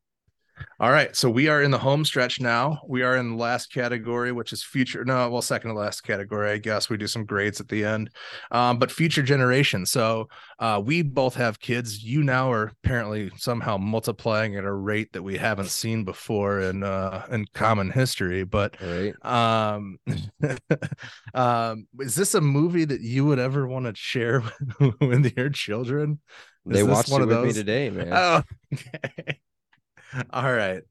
All 0.80 0.91
right, 0.91 1.16
so 1.16 1.30
we 1.30 1.47
are 1.47 1.62
in 1.62 1.72
the 1.72 1.78
home 1.78 2.06
stretch 2.06 2.39
now. 2.39 2.82
We 2.88 3.01
are 3.01 3.16
in 3.18 3.32
the 3.32 3.36
last 3.38 3.72
category, 3.72 4.32
which 4.32 4.53
is 4.53 4.64
future. 4.64 5.03
No, 5.06 5.30
well, 5.30 5.41
second 5.41 5.72
to 5.72 5.78
last 5.78 6.01
category, 6.01 6.51
I 6.51 6.58
guess. 6.58 6.89
We 6.89 6.97
do 6.97 7.08
some 7.08 7.26
grades 7.26 7.60
at 7.60 7.68
the 7.68 7.84
end, 7.86 8.10
um, 8.51 8.80
but 8.80 8.91
future 8.91 9.24
generation. 9.24 9.86
So 9.86 10.28
uh, 10.60 10.82
we 10.84 11.01
both 11.01 11.36
have 11.36 11.60
kids. 11.60 12.03
You 12.03 12.24
now 12.24 12.51
are 12.51 12.72
apparently 12.84 13.32
somehow 13.38 13.78
multiplying 13.78 14.56
at 14.56 14.64
a 14.64 14.72
rate 14.72 15.14
that 15.14 15.24
we 15.24 15.38
haven't 15.38 15.70
seen 15.70 16.03
before 16.03 16.62
in 16.62 16.84
uh, 16.84 17.26
in 17.32 17.45
common 17.53 17.89
history. 17.89 18.43
But 18.43 18.76
right. 18.82 19.14
um, 19.26 19.99
um, 21.34 21.88
is 21.99 22.16
this 22.16 22.34
a 22.34 22.41
movie 22.41 22.86
that 22.86 23.01
you 23.01 23.26
would 23.26 23.39
ever 23.39 23.68
want 23.68 23.86
to 23.86 23.95
share 23.95 24.43
with 25.01 25.34
your 25.38 25.49
children? 25.49 26.20
They 26.66 26.82
this 26.82 26.88
watched 26.88 27.10
one 27.10 27.22
it 27.22 27.32
of 27.32 27.41
with 27.41 27.47
me 27.47 27.53
today, 27.53 27.89
man. 27.89 28.10
Oh, 28.12 28.41
okay. 28.74 29.39
All 30.32 30.51
right. 30.53 30.82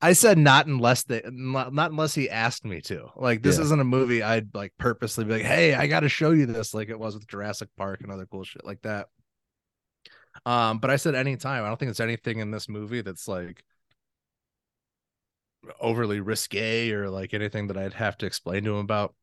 I 0.00 0.14
said 0.14 0.36
not 0.36 0.66
unless 0.66 1.04
they 1.04 1.22
not, 1.30 1.72
not 1.72 1.92
unless 1.92 2.14
he 2.14 2.28
asked 2.28 2.64
me 2.64 2.80
to. 2.82 3.06
Like 3.14 3.42
this 3.42 3.58
Yeah. 3.58 3.64
isn't 3.64 3.80
a 3.80 3.84
movie 3.84 4.22
I'd 4.22 4.52
like 4.54 4.72
purposely 4.78 5.24
be 5.24 5.34
like, 5.34 5.42
"Hey, 5.42 5.74
I 5.74 5.86
got 5.86 6.00
to 6.00 6.08
show 6.08 6.32
you 6.32 6.46
this," 6.46 6.74
like 6.74 6.88
it 6.88 6.98
was 6.98 7.14
with 7.14 7.28
Jurassic 7.28 7.68
Park 7.76 8.00
and 8.02 8.10
other 8.10 8.26
cool 8.26 8.42
shit 8.44 8.64
like 8.64 8.82
that. 8.82 9.06
Um, 10.44 10.78
but 10.78 10.90
I 10.90 10.96
said 10.96 11.14
anytime. 11.14 11.62
I 11.62 11.68
don't 11.68 11.76
think 11.78 11.88
there's 11.88 12.00
anything 12.00 12.40
in 12.40 12.50
this 12.50 12.68
movie 12.68 13.02
that's 13.02 13.28
like 13.28 13.64
overly 15.80 16.20
risque 16.20 16.90
or 16.90 17.08
like 17.08 17.34
anything 17.34 17.68
that 17.68 17.76
I'd 17.76 17.94
have 17.94 18.16
to 18.18 18.26
explain 18.26 18.64
to 18.64 18.70
him 18.72 18.78
about. 18.78 19.14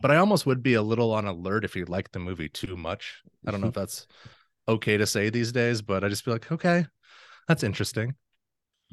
But 0.00 0.10
I 0.10 0.16
almost 0.16 0.46
would 0.46 0.62
be 0.62 0.74
a 0.74 0.82
little 0.82 1.12
on 1.12 1.26
alert 1.26 1.64
if 1.64 1.74
he 1.74 1.84
liked 1.84 2.12
the 2.12 2.18
movie 2.18 2.48
too 2.48 2.76
much. 2.76 3.22
I 3.46 3.50
don't 3.50 3.60
know 3.60 3.68
if 3.68 3.74
that's 3.74 4.06
okay 4.66 4.96
to 4.96 5.06
say 5.06 5.30
these 5.30 5.52
days, 5.52 5.82
but 5.82 6.02
I 6.02 6.08
just 6.08 6.24
be 6.24 6.30
like, 6.30 6.50
okay, 6.50 6.86
that's 7.46 7.62
interesting. 7.62 8.14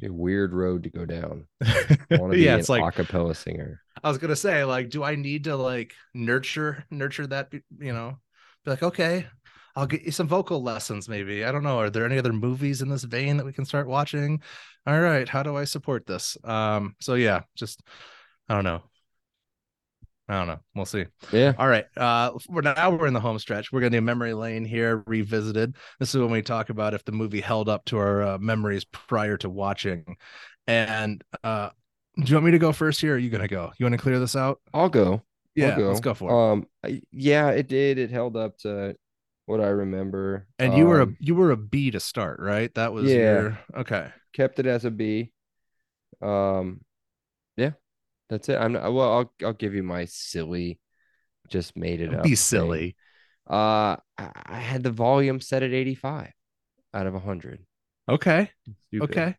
A 0.03 0.09
weird 0.09 0.53
road 0.53 0.83
to 0.83 0.89
go 0.89 1.05
down. 1.05 1.47
I 1.63 1.97
want 2.11 2.33
be 2.33 2.41
yeah, 2.41 2.53
an 2.53 2.59
it's 2.59 2.69
like 2.69 2.81
acapella 2.81 3.35
singer. 3.35 3.81
I 4.03 4.09
was 4.09 4.17
gonna 4.17 4.35
say, 4.35 4.63
like, 4.63 4.89
do 4.89 5.03
I 5.03 5.15
need 5.15 5.45
to 5.45 5.55
like 5.55 5.93
nurture 6.13 6.85
nurture 6.91 7.27
that? 7.27 7.51
You 7.51 7.93
know, 7.93 8.17
be 8.63 8.71
like, 8.71 8.83
okay, 8.83 9.27
I'll 9.75 9.87
get 9.87 10.03
you 10.03 10.11
some 10.11 10.27
vocal 10.27 10.61
lessons. 10.61 11.07
Maybe 11.09 11.43
I 11.43 11.51
don't 11.51 11.63
know. 11.63 11.79
Are 11.79 11.89
there 11.89 12.05
any 12.05 12.17
other 12.17 12.33
movies 12.33 12.81
in 12.81 12.89
this 12.89 13.03
vein 13.03 13.37
that 13.37 13.45
we 13.45 13.53
can 13.53 13.65
start 13.65 13.87
watching? 13.87 14.41
All 14.85 14.99
right, 14.99 15.27
how 15.27 15.43
do 15.43 15.55
I 15.55 15.65
support 15.65 16.05
this? 16.05 16.37
Um, 16.43 16.95
so 16.99 17.15
yeah, 17.15 17.41
just 17.55 17.81
I 18.49 18.55
don't 18.55 18.63
know. 18.63 18.83
I 20.29 20.37
don't 20.37 20.47
know. 20.47 20.59
We'll 20.75 20.85
see. 20.85 21.05
Yeah. 21.31 21.53
All 21.57 21.67
right. 21.67 21.85
Uh 21.95 22.31
we're 22.49 22.61
now 22.61 22.89
we're 22.91 23.07
in 23.07 23.13
the 23.13 23.19
home 23.19 23.39
stretch. 23.39 23.71
We're 23.71 23.79
gonna 23.81 23.91
do 23.97 24.01
memory 24.01 24.33
lane 24.33 24.65
here, 24.65 25.03
revisited. 25.07 25.75
This 25.99 26.13
is 26.13 26.19
when 26.21 26.31
we 26.31 26.41
talk 26.41 26.69
about 26.69 26.93
if 26.93 27.05
the 27.05 27.11
movie 27.13 27.39
held 27.41 27.69
up 27.69 27.85
to 27.85 27.97
our 27.97 28.21
uh, 28.23 28.37
memories 28.37 28.83
prior 28.85 29.37
to 29.37 29.49
watching. 29.49 30.17
And 30.67 31.23
uh 31.43 31.69
do 32.17 32.23
you 32.25 32.35
want 32.35 32.45
me 32.45 32.51
to 32.51 32.59
go 32.59 32.71
first 32.73 32.99
here? 32.99 33.13
Or 33.13 33.15
are 33.15 33.19
you 33.19 33.29
gonna 33.29 33.47
go? 33.47 33.71
You 33.77 33.85
want 33.85 33.93
to 33.93 34.01
clear 34.01 34.19
this 34.19 34.35
out? 34.35 34.59
I'll 34.73 34.89
go. 34.89 35.21
Yeah, 35.55 35.69
I'll 35.69 35.77
go. 35.77 35.87
let's 35.87 35.99
go 36.01 36.13
for 36.13 36.29
it. 36.29 36.51
Um, 36.51 36.67
I- 36.83 37.01
yeah, 37.11 37.49
it 37.51 37.67
did. 37.67 37.97
It 37.97 38.11
held 38.11 38.35
up 38.35 38.57
to 38.59 38.95
what 39.45 39.61
I 39.61 39.67
remember. 39.69 40.45
and 40.59 40.75
you 40.75 40.85
were 40.87 40.99
a 40.99 41.03
Um, 41.03 41.17
you 41.21 41.35
were 41.35 41.51
a 41.51 41.57
B 41.57 41.89
to 41.91 41.99
start, 42.01 42.39
right? 42.41 42.73
That 42.75 42.91
was 42.91 43.05
Yeah. 43.05 43.15
your 43.15 43.59
okay. 43.77 44.09
kept 44.33 44.59
it 44.59 44.65
as 44.65 44.83
a 44.83 44.91
B. 44.91 45.31
Um, 46.21 46.81
that's 48.29 48.49
it. 48.49 48.57
I'm 48.57 48.73
not, 48.73 48.93
well. 48.93 49.13
I'll 49.13 49.33
I'll 49.43 49.53
give 49.53 49.73
you 49.73 49.83
my 49.83 50.05
silly. 50.05 50.79
Just 51.49 51.77
made 51.77 52.01
it 52.01 52.13
up. 52.13 52.23
Be 52.23 52.29
thing. 52.29 52.35
silly. 52.35 52.95
Uh, 53.49 53.95
I, 54.17 54.59
had 54.59 54.83
the 54.83 54.91
volume 54.91 55.39
set 55.39 55.63
at 55.63 55.71
85. 55.71 56.33
out 56.93 57.07
of 57.07 57.15
a 57.15 57.19
hundred. 57.19 57.65
Okay. 58.09 58.51
Stupid. 58.87 59.09
Okay. 59.09 59.35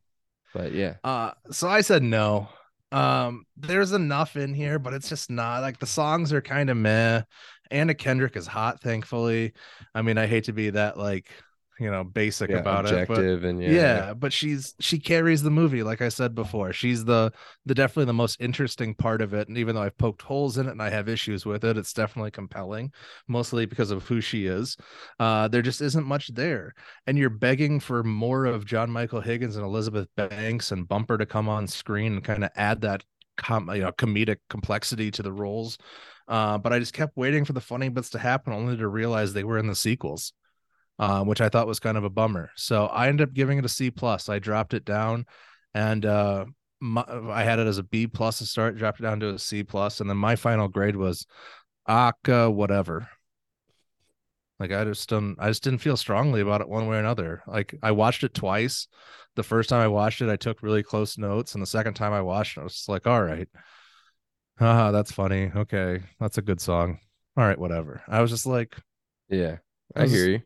But 0.54 0.72
yeah. 0.72 0.94
Uh 1.04 1.32
so 1.50 1.68
I 1.68 1.82
said 1.82 2.02
no. 2.02 2.48
Um 2.90 3.44
there's 3.56 3.92
enough 3.92 4.36
in 4.36 4.54
here, 4.54 4.78
but 4.78 4.94
it's 4.94 5.10
just 5.10 5.30
not 5.30 5.60
like 5.60 5.78
the 5.78 5.86
songs 5.86 6.32
are 6.32 6.40
kind 6.40 6.70
of 6.70 6.76
meh. 6.78 7.22
Anna 7.70 7.94
Kendrick 7.94 8.36
is 8.36 8.46
hot, 8.46 8.80
thankfully. 8.80 9.52
I 9.94 10.00
mean, 10.00 10.16
I 10.16 10.26
hate 10.26 10.44
to 10.44 10.54
be 10.54 10.70
that 10.70 10.96
like 10.96 11.30
you 11.78 11.90
know 11.90 12.04
basic 12.04 12.50
yeah 12.50 12.56
about 12.56 12.86
it 12.86 13.06
but 13.06 13.18
objective 13.18 13.44
and 13.44 13.62
yeah, 13.62 13.70
yeah, 13.70 14.14
but 14.14 14.32
she's 14.32 14.74
she 14.80 14.98
carries 14.98 15.42
the 15.42 15.50
movie 15.50 15.82
like 15.82 16.02
i 16.02 16.08
said 16.08 16.34
before. 16.34 16.72
She's 16.72 17.04
the 17.04 17.32
the 17.66 17.74
definitely 17.74 18.06
the 18.06 18.14
most 18.14 18.40
interesting 18.40 18.94
part 18.94 19.22
of 19.22 19.34
it 19.34 19.48
and 19.48 19.56
even 19.58 19.74
though 19.74 19.82
i've 19.82 19.96
poked 19.98 20.22
holes 20.22 20.58
in 20.58 20.66
it 20.66 20.72
and 20.72 20.82
i 20.82 20.90
have 20.90 21.08
issues 21.08 21.46
with 21.46 21.64
it 21.64 21.76
it's 21.78 21.92
definitely 21.92 22.30
compelling 22.30 22.92
mostly 23.26 23.66
because 23.66 23.90
of 23.90 24.06
who 24.06 24.20
she 24.20 24.46
is. 24.46 24.76
Uh 25.18 25.48
there 25.48 25.62
just 25.62 25.80
isn't 25.80 26.06
much 26.06 26.28
there 26.28 26.74
and 27.06 27.18
you're 27.18 27.30
begging 27.30 27.80
for 27.80 28.02
more 28.02 28.44
of 28.44 28.64
john 28.64 28.90
michael 28.90 29.20
higgins 29.20 29.56
and 29.56 29.64
elizabeth 29.64 30.08
banks 30.16 30.72
and 30.72 30.88
bumper 30.88 31.18
to 31.18 31.26
come 31.26 31.48
on 31.48 31.66
screen 31.66 32.14
and 32.14 32.24
kind 32.24 32.44
of 32.44 32.50
add 32.56 32.80
that 32.80 33.02
com- 33.38 33.70
you 33.74 33.82
know 33.82 33.92
comedic 33.92 34.38
complexity 34.50 35.10
to 35.12 35.22
the 35.22 35.32
roles. 35.32 35.78
Uh, 36.26 36.58
but 36.58 36.74
I 36.74 36.78
just 36.78 36.92
kept 36.92 37.16
waiting 37.16 37.46
for 37.46 37.54
the 37.54 37.60
funny 37.60 37.88
bits 37.88 38.10
to 38.10 38.18
happen, 38.18 38.52
only 38.52 38.76
to 38.76 38.86
realize 38.86 39.32
they 39.32 39.44
were 39.44 39.56
in 39.56 39.66
the 39.66 39.74
sequels 39.74 40.34
uh, 40.98 41.22
which 41.24 41.40
I 41.40 41.48
thought 41.48 41.66
was 41.66 41.80
kind 41.80 41.96
of 41.96 42.04
a 42.04 42.10
bummer. 42.10 42.50
So 42.56 42.86
I 42.86 43.08
ended 43.08 43.28
up 43.28 43.34
giving 43.34 43.58
it 43.58 43.64
a 43.64 43.68
C 43.68 43.90
plus. 43.90 44.28
I 44.28 44.38
dropped 44.38 44.74
it 44.74 44.84
down, 44.84 45.26
and 45.74 46.04
uh, 46.06 46.46
my, 46.80 47.04
I 47.30 47.42
had 47.44 47.58
it 47.58 47.66
as 47.66 47.78
a 47.78 47.82
B 47.82 48.06
plus 48.06 48.38
to 48.38 48.46
start. 48.46 48.76
Dropped 48.76 49.00
it 49.00 49.04
down 49.04 49.20
to 49.20 49.30
a 49.34 49.38
C 49.38 49.62
plus, 49.62 50.00
and 50.00 50.08
then 50.08 50.16
my 50.16 50.36
final 50.36 50.68
grade 50.68 50.96
was 50.96 51.26
Aka 51.88 52.48
whatever. 52.50 53.08
Like 54.58 54.72
I 54.72 54.82
just 54.84 55.08
didn't, 55.08 55.36
I 55.38 55.48
just 55.48 55.62
didn't 55.62 55.78
feel 55.80 55.96
strongly 55.96 56.40
about 56.40 56.60
it 56.60 56.68
one 56.68 56.88
way 56.88 56.96
or 56.96 57.00
another. 57.00 57.42
Like 57.46 57.76
I 57.82 57.92
watched 57.92 58.24
it 58.24 58.34
twice. 58.34 58.88
The 59.36 59.44
first 59.44 59.68
time 59.70 59.80
I 59.80 59.86
watched 59.88 60.20
it, 60.20 60.28
I 60.28 60.34
took 60.36 60.62
really 60.62 60.82
close 60.82 61.16
notes, 61.16 61.54
and 61.54 61.62
the 61.62 61.66
second 61.66 61.94
time 61.94 62.12
I 62.12 62.22
watched 62.22 62.56
it, 62.56 62.60
I 62.62 62.64
was 62.64 62.84
like, 62.88 63.06
"All 63.06 63.22
right, 63.22 63.48
haha, 64.58 64.90
that's 64.90 65.12
funny. 65.12 65.50
Okay, 65.54 66.00
that's 66.20 66.38
a 66.38 66.42
good 66.42 66.60
song. 66.60 66.98
All 67.36 67.44
right, 67.44 67.58
whatever." 67.58 68.02
I 68.08 68.20
was 68.20 68.30
just 68.30 68.46
like, 68.46 68.76
yeah. 69.28 69.58
I 69.94 70.00
I 70.00 70.02
was- 70.02 70.12
hear 70.12 70.28
you. 70.28 70.40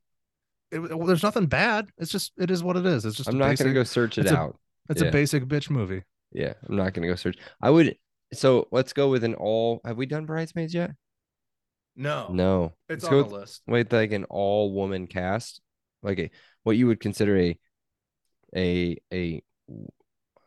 It, 0.72 0.78
well, 0.96 1.06
there's 1.06 1.22
nothing 1.22 1.46
bad. 1.46 1.88
It's 1.98 2.10
just 2.10 2.32
it 2.38 2.50
is 2.50 2.62
what 2.64 2.76
it 2.76 2.86
is. 2.86 3.04
It's 3.04 3.16
just 3.16 3.28
I'm 3.28 3.36
a 3.36 3.38
not 3.38 3.48
basic, 3.50 3.66
gonna 3.66 3.74
go 3.74 3.84
search 3.84 4.18
it 4.18 4.22
it's 4.22 4.30
a- 4.32 4.36
out. 4.38 4.58
It's 4.88 5.00
yeah. 5.02 5.08
a 5.08 5.12
basic 5.12 5.44
bitch 5.44 5.70
movie. 5.70 6.02
Yeah, 6.32 6.54
I'm 6.68 6.76
not 6.76 6.92
gonna 6.94 7.06
go 7.06 7.14
search. 7.14 7.36
I 7.60 7.70
would. 7.70 7.96
So 8.32 8.66
let's 8.72 8.92
go 8.92 9.10
with 9.10 9.22
an 9.24 9.34
all. 9.34 9.80
Have 9.84 9.96
we 9.96 10.06
done 10.06 10.26
bridesmaids 10.26 10.74
yet? 10.74 10.92
No, 11.94 12.28
No. 12.32 12.72
It's 12.88 13.04
Let's 13.04 13.04
on 13.04 13.10
go 13.10 13.22
the 13.28 13.34
list. 13.40 13.62
with 13.66 13.92
like 13.92 14.12
an 14.12 14.24
all 14.24 14.72
woman 14.72 15.06
cast, 15.06 15.60
like 16.02 16.18
a 16.18 16.30
what 16.62 16.76
you 16.78 16.86
would 16.86 17.00
consider 17.00 17.36
a 17.38 17.58
a 18.56 18.96
a 19.12 19.42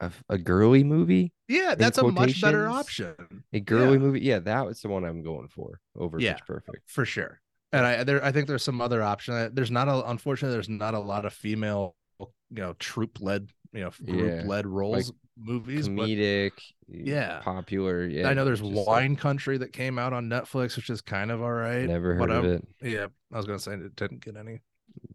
a, 0.01 0.11
a 0.27 0.37
girly 0.39 0.83
movie, 0.83 1.31
Yeah, 1.47 1.75
that's 1.75 1.97
a 1.99 2.03
much 2.11 2.41
better 2.41 2.67
option 2.67 3.15
a 3.53 3.59
girly 3.59 3.93
Yeah. 3.93 3.97
movie. 3.99 4.19
Yeah, 4.21 4.39
that 4.39 4.65
was 4.65 4.81
the 4.81 4.89
one 4.89 5.05
I'm 5.05 5.21
going 5.23 5.47
for 5.47 5.79
over 5.95 6.19
Yeah. 6.19 6.33
Pitch 6.33 6.43
Perfect. 6.47 6.89
for 6.89 7.05
sure. 7.05 7.39
And 7.73 7.85
I 7.85 8.03
there 8.03 8.23
I 8.23 8.31
think 8.31 8.47
there's 8.47 8.63
some 8.63 8.81
other 8.81 9.01
option. 9.03 9.51
There's 9.53 9.71
not 9.71 9.87
a 9.87 10.07
unfortunately 10.09 10.53
there's 10.55 10.69
not 10.69 10.93
a 10.93 10.99
lot 10.99 11.25
of 11.25 11.33
female 11.33 11.95
you 12.19 12.27
know 12.61 12.73
troop 12.79 13.19
led 13.21 13.49
you 13.73 13.81
know 13.81 13.91
group 14.05 14.45
led 14.45 14.65
roles 14.67 15.11
movies. 15.37 15.89
But 15.89 16.07
Comedic, 16.07 16.51
Yeah. 16.87 17.39
popular. 17.39 18.05
Yeah, 18.05 18.29
I 18.29 18.33
know 18.33 18.45
there's 18.45 18.61
like, 18.61 18.87
Wine 18.87 19.15
Country 19.17 19.57
that 19.57 19.73
came 19.73 19.99
out 19.99 20.13
on 20.13 20.29
Netflix, 20.29 20.77
which 20.77 20.89
is 20.89 21.01
kind 21.01 21.29
of 21.31 21.41
all 21.41 21.51
right. 21.51 21.85
Never 21.85 22.15
heard 22.15 22.29
of 22.31 22.45
I'm- 22.45 22.53
it. 22.53 22.67
Yeah, 22.81 23.07
I 23.33 23.37
was 23.37 23.45
gonna 23.45 23.59
say 23.59 23.73
it 23.73 23.95
didn't 23.95 24.23
get 24.23 24.37
any. 24.37 24.61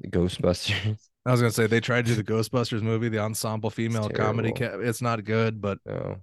Ghostbusters. 0.09 0.99
I 1.27 1.31
was 1.33 1.41
gonna 1.41 1.53
say 1.53 1.67
they 1.67 1.81
tried 1.81 2.07
to 2.07 2.15
do 2.15 2.23
the 2.23 2.25
Ghostbusters 2.33 2.83
movie, 2.83 3.09
the 3.09 3.19
ensemble 3.21 3.71
female 3.71 4.09
comedy. 4.11 4.53
Ca- 4.53 4.79
it's 4.81 5.01
not 5.03 5.25
good, 5.25 5.61
but 5.61 5.79
No, 5.87 6.17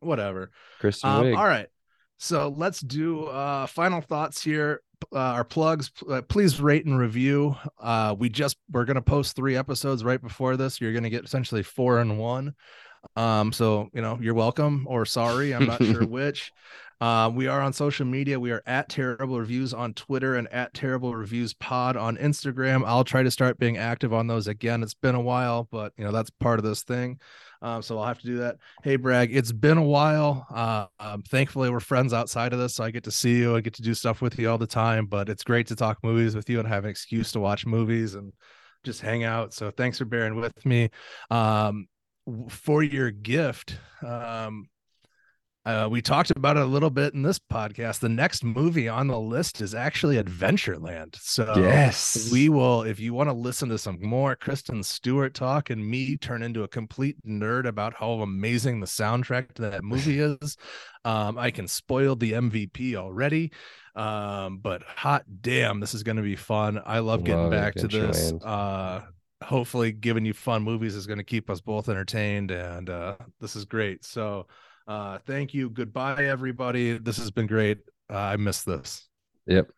whatever. 0.00 0.50
Kristen 0.80 1.10
Um, 1.10 1.34
all 1.36 1.44
right. 1.46 1.66
So 2.18 2.48
let's 2.56 2.80
do 2.80 3.24
uh 3.24 3.66
final 3.66 4.00
thoughts 4.00 4.42
here. 4.42 4.80
Uh, 5.12 5.18
our 5.18 5.44
plugs. 5.44 5.90
Uh, 6.08 6.22
please 6.22 6.60
rate 6.60 6.86
and 6.86 6.98
review. 6.98 7.56
Uh, 7.78 8.14
we 8.18 8.28
just 8.28 8.56
we're 8.70 8.84
gonna 8.84 9.02
post 9.02 9.36
three 9.36 9.56
episodes 9.56 10.04
right 10.04 10.20
before 10.20 10.56
this. 10.56 10.80
You're 10.80 10.92
gonna 10.92 11.10
get 11.10 11.24
essentially 11.24 11.62
four 11.62 11.98
and 11.98 12.18
one. 12.18 12.54
Um, 13.16 13.52
so 13.52 13.90
you 13.92 14.02
know 14.02 14.18
you're 14.20 14.34
welcome 14.34 14.86
or 14.88 15.04
sorry. 15.06 15.54
I'm 15.54 15.66
not 15.66 15.82
sure 15.82 16.06
which. 16.06 16.52
Uh, 17.00 17.28
we 17.28 17.48
are 17.48 17.60
on 17.60 17.72
social 17.72 18.06
media. 18.06 18.38
We 18.38 18.52
are 18.52 18.62
at 18.66 18.88
Terrible 18.88 19.38
Reviews 19.38 19.74
on 19.74 19.94
Twitter 19.94 20.36
and 20.36 20.48
at 20.48 20.72
Terrible 20.72 21.14
Reviews 21.14 21.52
Pod 21.52 21.96
on 21.96 22.16
Instagram. 22.16 22.84
I'll 22.86 23.04
try 23.04 23.22
to 23.22 23.30
start 23.30 23.58
being 23.58 23.76
active 23.76 24.14
on 24.14 24.26
those 24.26 24.46
again. 24.46 24.82
It's 24.82 24.94
been 24.94 25.16
a 25.16 25.20
while, 25.20 25.68
but 25.70 25.92
you 25.98 26.04
know 26.04 26.12
that's 26.12 26.30
part 26.30 26.58
of 26.58 26.64
this 26.64 26.82
thing. 26.82 27.18
Um, 27.64 27.80
so 27.80 27.98
I'll 27.98 28.06
have 28.06 28.20
to 28.20 28.26
do 28.26 28.36
that. 28.36 28.58
Hey, 28.82 28.96
Bragg, 28.96 29.34
it's 29.34 29.50
been 29.50 29.78
a 29.78 29.82
while. 29.82 30.46
Uh, 30.54 30.86
um, 31.00 31.22
thankfully, 31.22 31.70
we're 31.70 31.80
friends 31.80 32.12
outside 32.12 32.52
of 32.52 32.58
this, 32.58 32.74
so 32.74 32.84
I 32.84 32.90
get 32.90 33.04
to 33.04 33.10
see 33.10 33.38
you. 33.38 33.56
I 33.56 33.62
get 33.62 33.72
to 33.74 33.82
do 33.82 33.94
stuff 33.94 34.20
with 34.20 34.38
you 34.38 34.50
all 34.50 34.58
the 34.58 34.66
time. 34.66 35.06
But 35.06 35.30
it's 35.30 35.42
great 35.42 35.66
to 35.68 35.74
talk 35.74 35.98
movies 36.04 36.36
with 36.36 36.50
you 36.50 36.58
and 36.58 36.68
have 36.68 36.84
an 36.84 36.90
excuse 36.90 37.32
to 37.32 37.40
watch 37.40 37.64
movies 37.64 38.16
and 38.16 38.34
just 38.84 39.00
hang 39.00 39.24
out. 39.24 39.54
So 39.54 39.70
thanks 39.70 39.96
for 39.96 40.04
bearing 40.04 40.36
with 40.36 40.66
me. 40.66 40.90
Um, 41.30 41.88
for 42.50 42.82
your 42.82 43.10
gift, 43.10 43.78
um, 44.06 44.68
uh, 45.64 45.88
we 45.90 46.02
talked 46.02 46.30
about 46.30 46.56
it 46.56 46.62
a 46.62 46.66
little 46.66 46.90
bit 46.90 47.14
in 47.14 47.22
this 47.22 47.38
podcast. 47.38 48.00
The 48.00 48.08
next 48.08 48.44
movie 48.44 48.88
on 48.88 49.06
the 49.06 49.18
list 49.18 49.60
is 49.60 49.74
actually 49.74 50.22
Adventureland. 50.22 51.16
So 51.20 51.54
yes, 51.56 52.28
we 52.30 52.48
will, 52.48 52.82
if 52.82 53.00
you 53.00 53.14
want 53.14 53.30
to 53.30 53.34
listen 53.34 53.70
to 53.70 53.78
some 53.78 53.98
more 54.02 54.36
Kristen 54.36 54.82
Stewart 54.82 55.32
talk 55.32 55.70
and 55.70 55.86
me 55.86 56.16
turn 56.16 56.42
into 56.42 56.64
a 56.64 56.68
complete 56.68 57.16
nerd 57.26 57.66
about 57.66 57.94
how 57.94 58.20
amazing 58.20 58.80
the 58.80 58.86
soundtrack 58.86 59.54
to 59.54 59.62
that 59.62 59.84
movie 59.84 60.20
is, 60.42 60.56
um, 61.04 61.38
I 61.38 61.50
can 61.50 61.66
spoil 61.66 62.14
the 62.16 62.32
MVP 62.32 62.94
already. 62.94 63.52
Um, 63.94 64.58
but 64.58 64.82
hot 64.82 65.24
damn, 65.40 65.80
this 65.80 65.94
is 65.94 66.02
going 66.02 66.16
to 66.16 66.22
be 66.22 66.36
fun. 66.36 66.80
I 66.84 66.98
love 66.98 67.24
getting 67.24 67.42
Love 67.42 67.50
back 67.52 67.74
to 67.76 67.88
this. 67.88 68.32
Uh, 68.44 69.02
hopefully, 69.42 69.92
giving 69.92 70.24
you 70.24 70.32
fun 70.32 70.62
movies 70.62 70.94
is 70.94 71.06
going 71.06 71.18
to 71.18 71.24
keep 71.24 71.48
us 71.48 71.60
both 71.60 71.88
entertained, 71.88 72.50
and 72.50 72.90
uh, 72.90 73.16
this 73.40 73.54
is 73.54 73.64
great. 73.64 74.04
So, 74.04 74.46
uh, 74.86 75.18
thank 75.26 75.54
you. 75.54 75.70
Goodbye, 75.70 76.26
everybody. 76.26 76.98
This 76.98 77.16
has 77.18 77.30
been 77.30 77.46
great. 77.46 77.78
Uh, 78.10 78.16
I 78.16 78.36
missed 78.36 78.66
this. 78.66 79.08
Yep. 79.46 79.68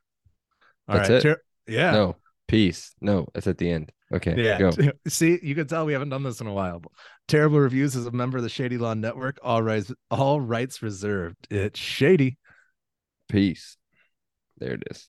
All 0.88 0.96
That's 0.96 1.10
right. 1.10 1.22
Ter- 1.22 1.42
yeah. 1.66 1.90
No, 1.92 2.16
peace. 2.48 2.94
No, 3.00 3.26
it's 3.34 3.46
at 3.46 3.58
the 3.58 3.70
end. 3.70 3.92
Okay, 4.14 4.34
Yeah. 4.40 4.58
go. 4.58 4.70
See, 5.08 5.38
you 5.42 5.56
can 5.56 5.66
tell 5.66 5.84
we 5.84 5.92
haven't 5.92 6.10
done 6.10 6.22
this 6.22 6.40
in 6.40 6.46
a 6.46 6.52
while. 6.52 6.80
Terrible 7.26 7.58
Reviews 7.58 7.96
is 7.96 8.06
a 8.06 8.12
member 8.12 8.36
of 8.38 8.44
the 8.44 8.48
Shady 8.48 8.78
Law 8.78 8.94
Network. 8.94 9.38
All 9.42 9.62
rights, 9.62 9.92
all 10.12 10.40
rights 10.40 10.80
reserved. 10.80 11.36
It's 11.50 11.78
shady. 11.78 12.38
Peace. 13.28 13.76
There 14.58 14.74
it 14.74 14.84
is. 14.88 15.04